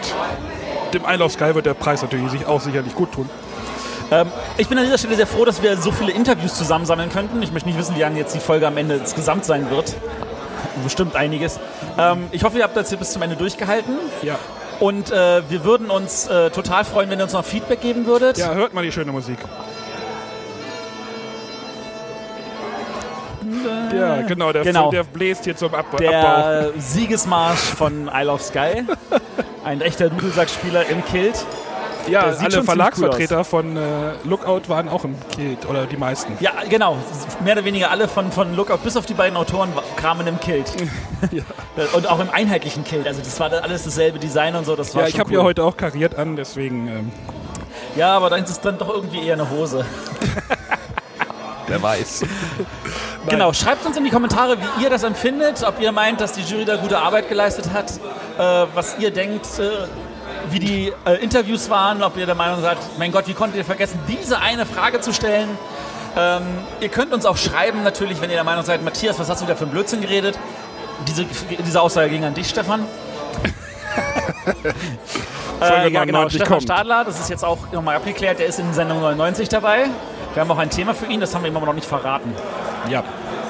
dem 0.93 1.03
of 1.05 1.31
Sky 1.31 1.55
wird 1.55 1.65
der 1.65 1.73
Preis 1.73 2.01
natürlich 2.01 2.31
sich 2.31 2.45
auch 2.45 2.61
sicherlich 2.61 2.95
gut 2.95 3.11
tun. 3.11 3.29
Ähm, 4.11 4.27
ich 4.57 4.67
bin 4.67 4.77
an 4.77 4.83
dieser 4.83 4.97
Stelle 4.97 5.15
sehr 5.15 5.27
froh, 5.27 5.45
dass 5.45 5.63
wir 5.63 5.77
so 5.77 5.91
viele 5.91 6.11
Interviews 6.11 6.55
zusammensammeln 6.55 7.09
könnten. 7.09 7.41
Ich 7.41 7.51
möchte 7.51 7.69
nicht 7.69 7.77
wissen, 7.77 7.95
wie 7.95 8.01
lange 8.01 8.17
jetzt 8.17 8.35
die 8.35 8.39
Folge 8.39 8.67
am 8.67 8.77
Ende 8.77 8.95
insgesamt 8.95 9.45
sein 9.45 9.69
wird. 9.69 9.95
Bestimmt 10.83 11.15
einiges. 11.15 11.59
Ähm, 11.97 12.27
ich 12.31 12.43
hoffe, 12.43 12.57
ihr 12.57 12.63
habt 12.63 12.75
das 12.75 12.89
hier 12.89 12.97
bis 12.97 13.11
zum 13.11 13.21
Ende 13.21 13.35
durchgehalten. 13.35 13.95
Ja. 14.21 14.37
Und 14.79 15.11
äh, 15.11 15.43
wir 15.49 15.63
würden 15.63 15.89
uns 15.89 16.27
äh, 16.27 16.49
total 16.49 16.85
freuen, 16.85 17.09
wenn 17.09 17.19
ihr 17.19 17.23
uns 17.23 17.33
noch 17.33 17.45
Feedback 17.45 17.81
geben 17.81 18.05
würdet. 18.05 18.37
Ja, 18.37 18.53
hört 18.53 18.73
mal 18.73 18.83
die 18.83 18.91
schöne 18.91 19.11
Musik. 19.11 19.37
Ja, 23.95 24.21
genau, 24.21 24.51
der, 24.51 24.63
Genau. 24.63 24.91
der 24.91 25.03
bläst 25.03 25.43
hier 25.45 25.55
zum 25.55 25.73
Ab 25.73 25.85
Abbau. 25.93 25.97
Der 25.97 26.71
Siegesmarsch 26.77 27.59
von 27.59 28.09
Isle 28.13 28.31
of 28.31 28.41
Sky. 28.41 28.83
Ein 29.63 29.81
echter 29.81 30.09
Dudelsackspieler 30.09 30.87
im 30.89 31.03
Kilt. 31.05 31.45
Ja, 32.09 32.31
Der 32.31 32.39
alle 32.41 32.63
Verlagsvertreter 32.63 33.43
von 33.43 33.77
äh, 33.77 33.81
Lookout 34.23 34.61
waren 34.69 34.89
auch 34.89 35.03
im 35.03 35.15
Kilt, 35.35 35.69
oder 35.69 35.85
die 35.85 35.97
meisten. 35.97 36.33
Ja, 36.39 36.51
genau. 36.67 36.97
Mehr 37.43 37.53
oder 37.53 37.63
weniger 37.63 37.91
alle 37.91 38.07
von, 38.07 38.31
von 38.31 38.55
Lookout, 38.55 38.77
bis 38.83 38.97
auf 38.97 39.05
die 39.05 39.13
beiden 39.13 39.37
Autoren, 39.37 39.69
kamen 39.97 40.25
im 40.25 40.39
Kilt. 40.39 40.65
Und 41.93 42.07
auch 42.09 42.19
im 42.19 42.31
einheitlichen 42.31 42.83
Kilt. 42.83 43.05
Also 43.07 43.19
das 43.21 43.39
war 43.39 43.51
alles 43.51 43.83
dasselbe 43.83 44.17
Design 44.17 44.55
und 44.55 44.65
so. 44.65 44.75
Das 44.75 44.95
war 44.95 45.03
Ja, 45.03 45.07
ich 45.09 45.19
habe 45.19 45.29
cool. 45.29 45.37
ja 45.37 45.43
heute 45.43 45.63
auch 45.63 45.77
kariert 45.77 46.15
an, 46.17 46.35
deswegen. 46.35 46.87
Ähm, 46.87 47.11
Ja, 47.95 48.17
aber 48.17 48.31
deins 48.31 48.49
ist 48.49 48.61
dann 48.65 48.79
doch 48.79 48.89
irgendwie 48.89 49.23
eher 49.23 49.35
eine 49.35 49.49
Hose. 49.51 49.85
Wer 51.71 51.81
weiß. 51.81 52.25
Genau, 53.29 53.53
schreibt 53.53 53.85
uns 53.85 53.95
in 53.95 54.03
die 54.03 54.09
Kommentare, 54.09 54.57
wie 54.57 54.83
ihr 54.83 54.89
das 54.89 55.03
empfindet, 55.03 55.63
ob 55.63 55.79
ihr 55.79 55.91
meint, 55.91 56.19
dass 56.19 56.33
die 56.33 56.41
Jury 56.41 56.65
da 56.65 56.75
gute 56.75 56.97
Arbeit 56.97 57.29
geleistet 57.29 57.71
hat, 57.73 57.91
äh, 58.37 58.67
was 58.75 58.97
ihr 58.99 59.11
denkt, 59.11 59.47
äh, 59.57 59.87
wie 60.49 60.59
die 60.59 60.93
äh, 61.05 61.13
Interviews 61.23 61.69
waren, 61.69 62.03
ob 62.03 62.17
ihr 62.17 62.25
der 62.25 62.35
Meinung 62.35 62.61
seid, 62.61 62.77
mein 62.97 63.11
Gott, 63.11 63.27
wie 63.27 63.33
konntet 63.33 63.57
ihr 63.57 63.65
vergessen, 63.65 63.99
diese 64.07 64.39
eine 64.39 64.65
Frage 64.65 64.99
zu 64.99 65.13
stellen? 65.13 65.49
Ähm, 66.17 66.43
ihr 66.81 66.89
könnt 66.89 67.13
uns 67.13 67.25
auch 67.25 67.37
schreiben, 67.37 67.83
natürlich, 67.83 68.19
wenn 68.19 68.29
ihr 68.29 68.35
der 68.35 68.43
Meinung 68.43 68.65
seid, 68.65 68.83
Matthias, 68.83 69.17
was 69.17 69.29
hast 69.29 69.41
du 69.41 69.45
wieder 69.45 69.55
für 69.55 69.63
einen 69.63 69.71
Blödsinn 69.71 70.01
geredet? 70.01 70.37
Diese, 71.07 71.25
diese 71.25 71.81
Aussage 71.81 72.09
ging 72.09 72.25
an 72.25 72.33
dich, 72.33 72.49
Stefan. 72.49 72.85
Äh, 75.61 75.91
ja, 75.91 76.03
genau. 76.05 76.23
99 76.23 76.35
Stefan 76.35 76.47
kommt. 76.53 76.63
Stadler, 76.63 77.03
das 77.05 77.19
ist 77.19 77.29
jetzt 77.29 77.45
auch 77.45 77.71
nochmal 77.71 77.95
abgeklärt, 77.95 78.39
der 78.39 78.47
ist 78.47 78.59
in 78.59 78.73
Sendung 78.73 78.99
99 78.99 79.47
dabei. 79.47 79.85
Wir 80.33 80.41
haben 80.41 80.51
auch 80.51 80.57
ein 80.57 80.69
Thema 80.69 80.93
für 80.93 81.07
ihn, 81.07 81.19
das 81.19 81.35
haben 81.35 81.43
wir 81.43 81.51
ihm 81.51 81.57
aber 81.57 81.65
noch 81.65 81.73
nicht 81.73 81.87
verraten. 81.87 82.33
Ja. 82.89 83.03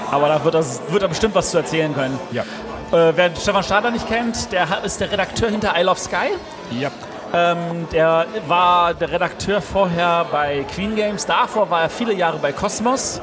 Aber 0.10 0.28
da 0.28 0.44
wird, 0.44 0.56
das, 0.56 0.82
wird 0.90 1.03
er 1.03 1.10
bestimmt 1.10 1.36
was 1.36 1.52
zu 1.52 1.58
erzählen 1.58 1.94
können. 1.94 2.20
Ja. 2.32 2.44
Äh, 2.91 3.14
wer 3.16 3.32
Stefan 3.36 3.64
Stadler 3.64 3.91
nicht 3.91 4.08
kennt, 4.08 4.52
der 4.52 4.84
ist 4.84 4.99
der 4.99 5.12
Redakteur 5.12 5.49
hinter 5.49 5.74
I 5.80 5.84
Love 5.84 5.99
Sky. 5.99 6.36
Ja. 6.72 6.90
Ähm, 7.34 7.88
der 7.94 8.26
war 8.48 8.94
der 8.94 9.12
Redakteur 9.12 9.62
vorher 9.62 10.26
bei 10.32 10.66
Queen 10.76 10.95
Games. 10.95 11.26
Davor 11.26 11.70
war 11.70 11.82
er 11.84 11.90
viele 11.90 12.14
Jahre 12.14 12.40
bei 12.40 12.52
Cosmos. 12.52 13.22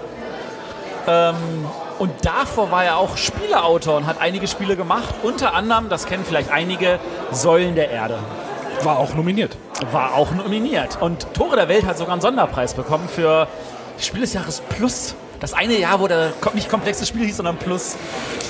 Ähm, 1.07 1.35
und 1.99 2.13
davor 2.25 2.71
war 2.71 2.85
er 2.85 2.97
auch 2.97 3.17
Spieleautor 3.17 3.97
und 3.97 4.07
hat 4.07 4.21
einige 4.21 4.47
Spiele 4.47 4.77
gemacht. 4.77 5.15
Unter 5.23 5.55
anderem, 5.55 5.89
das 5.89 6.07
kennen 6.07 6.25
vielleicht 6.27 6.51
einige, 6.51 7.01
Säulen 7.33 7.75
der 7.75 7.91
Erde. 7.91 8.19
War 8.83 8.99
auch 8.99 9.15
nominiert. 9.15 9.57
War 9.93 10.15
auch 10.15 10.33
nominiert. 10.33 10.99
Und 11.01 11.33
Tore 11.35 11.57
der 11.57 11.69
Welt 11.69 11.87
hat 11.87 11.99
sogar 11.99 12.13
einen 12.13 12.21
Sonderpreis 12.23 12.75
bekommen 12.75 13.09
für 13.09 13.47
Spiel 13.99 14.23
des 14.23 14.35
Jahres 14.35 14.61
Plus. 14.69 15.15
Das 15.41 15.55
eine 15.55 15.79
Jahr, 15.79 16.01
wo 16.01 16.09
der 16.09 16.33
nicht 16.55 16.69
komplexes 16.69 17.07
Spiel 17.09 17.25
hieß, 17.27 17.37
sondern 17.37 17.57
Plus. 17.59 17.95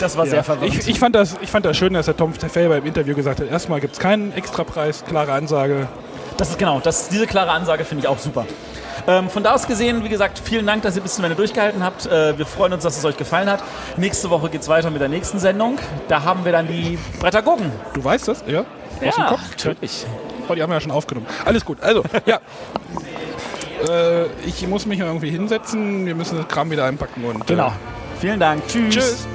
Das 0.00 0.16
war 0.16 0.24
Ja. 0.24 0.30
sehr 0.30 0.44
verwirrend. 0.44 0.78
Ich, 0.78 0.88
ich, 0.88 0.98
fand 0.98 1.14
das, 1.14 1.36
ich 1.42 1.50
fand 1.50 1.66
das 1.66 1.76
schön, 1.76 1.92
dass 1.92 2.06
der 2.06 2.16
Tom 2.16 2.32
Felber 2.32 2.78
im 2.78 2.86
Interview 2.86 3.14
gesagt 3.14 3.40
hat, 3.40 3.50
erstmal 3.50 3.80
gibt 3.80 3.92
es 3.94 3.98
keinen 3.98 4.32
Extrapreis, 4.32 5.04
klare 5.04 5.32
Ansage. 5.32 5.86
Das 6.38 6.48
ist 6.50 6.58
genau, 6.58 6.80
das, 6.80 7.08
diese 7.10 7.26
klare 7.26 7.50
Ansage 7.50 7.84
finde 7.84 8.04
ich 8.04 8.08
auch 8.08 8.18
super. 8.18 8.46
Ähm, 9.06 9.28
von 9.28 9.42
da 9.42 9.52
aus 9.54 9.66
gesehen, 9.66 10.02
wie 10.04 10.08
gesagt, 10.08 10.40
vielen 10.42 10.66
Dank, 10.66 10.82
dass 10.82 10.96
ihr 10.96 11.02
bis 11.02 11.14
zum 11.14 11.24
Ende 11.24 11.36
durchgehalten 11.36 11.82
habt. 11.84 12.06
Äh, 12.06 12.38
wir 12.38 12.46
freuen 12.46 12.72
uns, 12.72 12.84
dass 12.84 12.96
es 12.96 13.04
euch 13.04 13.16
gefallen 13.16 13.50
hat. 13.50 13.62
Nächste 13.96 14.30
Woche 14.30 14.48
geht 14.48 14.62
es 14.62 14.68
weiter 14.68 14.90
mit 14.90 15.00
der 15.00 15.08
nächsten 15.08 15.38
Sendung. 15.38 15.78
Da 16.08 16.22
haben 16.24 16.44
wir 16.44 16.52
dann 16.52 16.68
die 16.68 16.98
Brettagogen. 17.20 17.70
Du 17.94 18.02
weißt 18.02 18.28
das, 18.28 18.44
ja? 18.46 18.64
Ja, 19.00 19.08
Aus 19.08 19.14
dem 19.16 19.26
Kopf? 19.26 19.40
natürlich. 19.50 20.06
Oh, 20.48 20.54
die 20.54 20.62
haben 20.62 20.70
wir 20.70 20.74
ja 20.76 20.80
schon 20.80 20.90
aufgenommen. 20.92 21.26
Alles 21.44 21.64
gut. 21.64 21.80
Also, 21.82 22.02
ja. 22.26 22.40
äh, 23.88 24.26
ich 24.46 24.66
muss 24.66 24.86
mich 24.86 25.00
irgendwie 25.00 25.30
hinsetzen. 25.30 26.06
Wir 26.06 26.14
müssen 26.14 26.38
das 26.38 26.48
Kram 26.48 26.70
wieder 26.70 26.84
einpacken. 26.84 27.24
Und, 27.24 27.46
Genau. 27.46 27.68
Äh, 27.68 28.20
Vielen 28.20 28.40
Dank. 28.40 28.66
Tschüss. 28.66 28.94
Tschüss. 28.94 29.28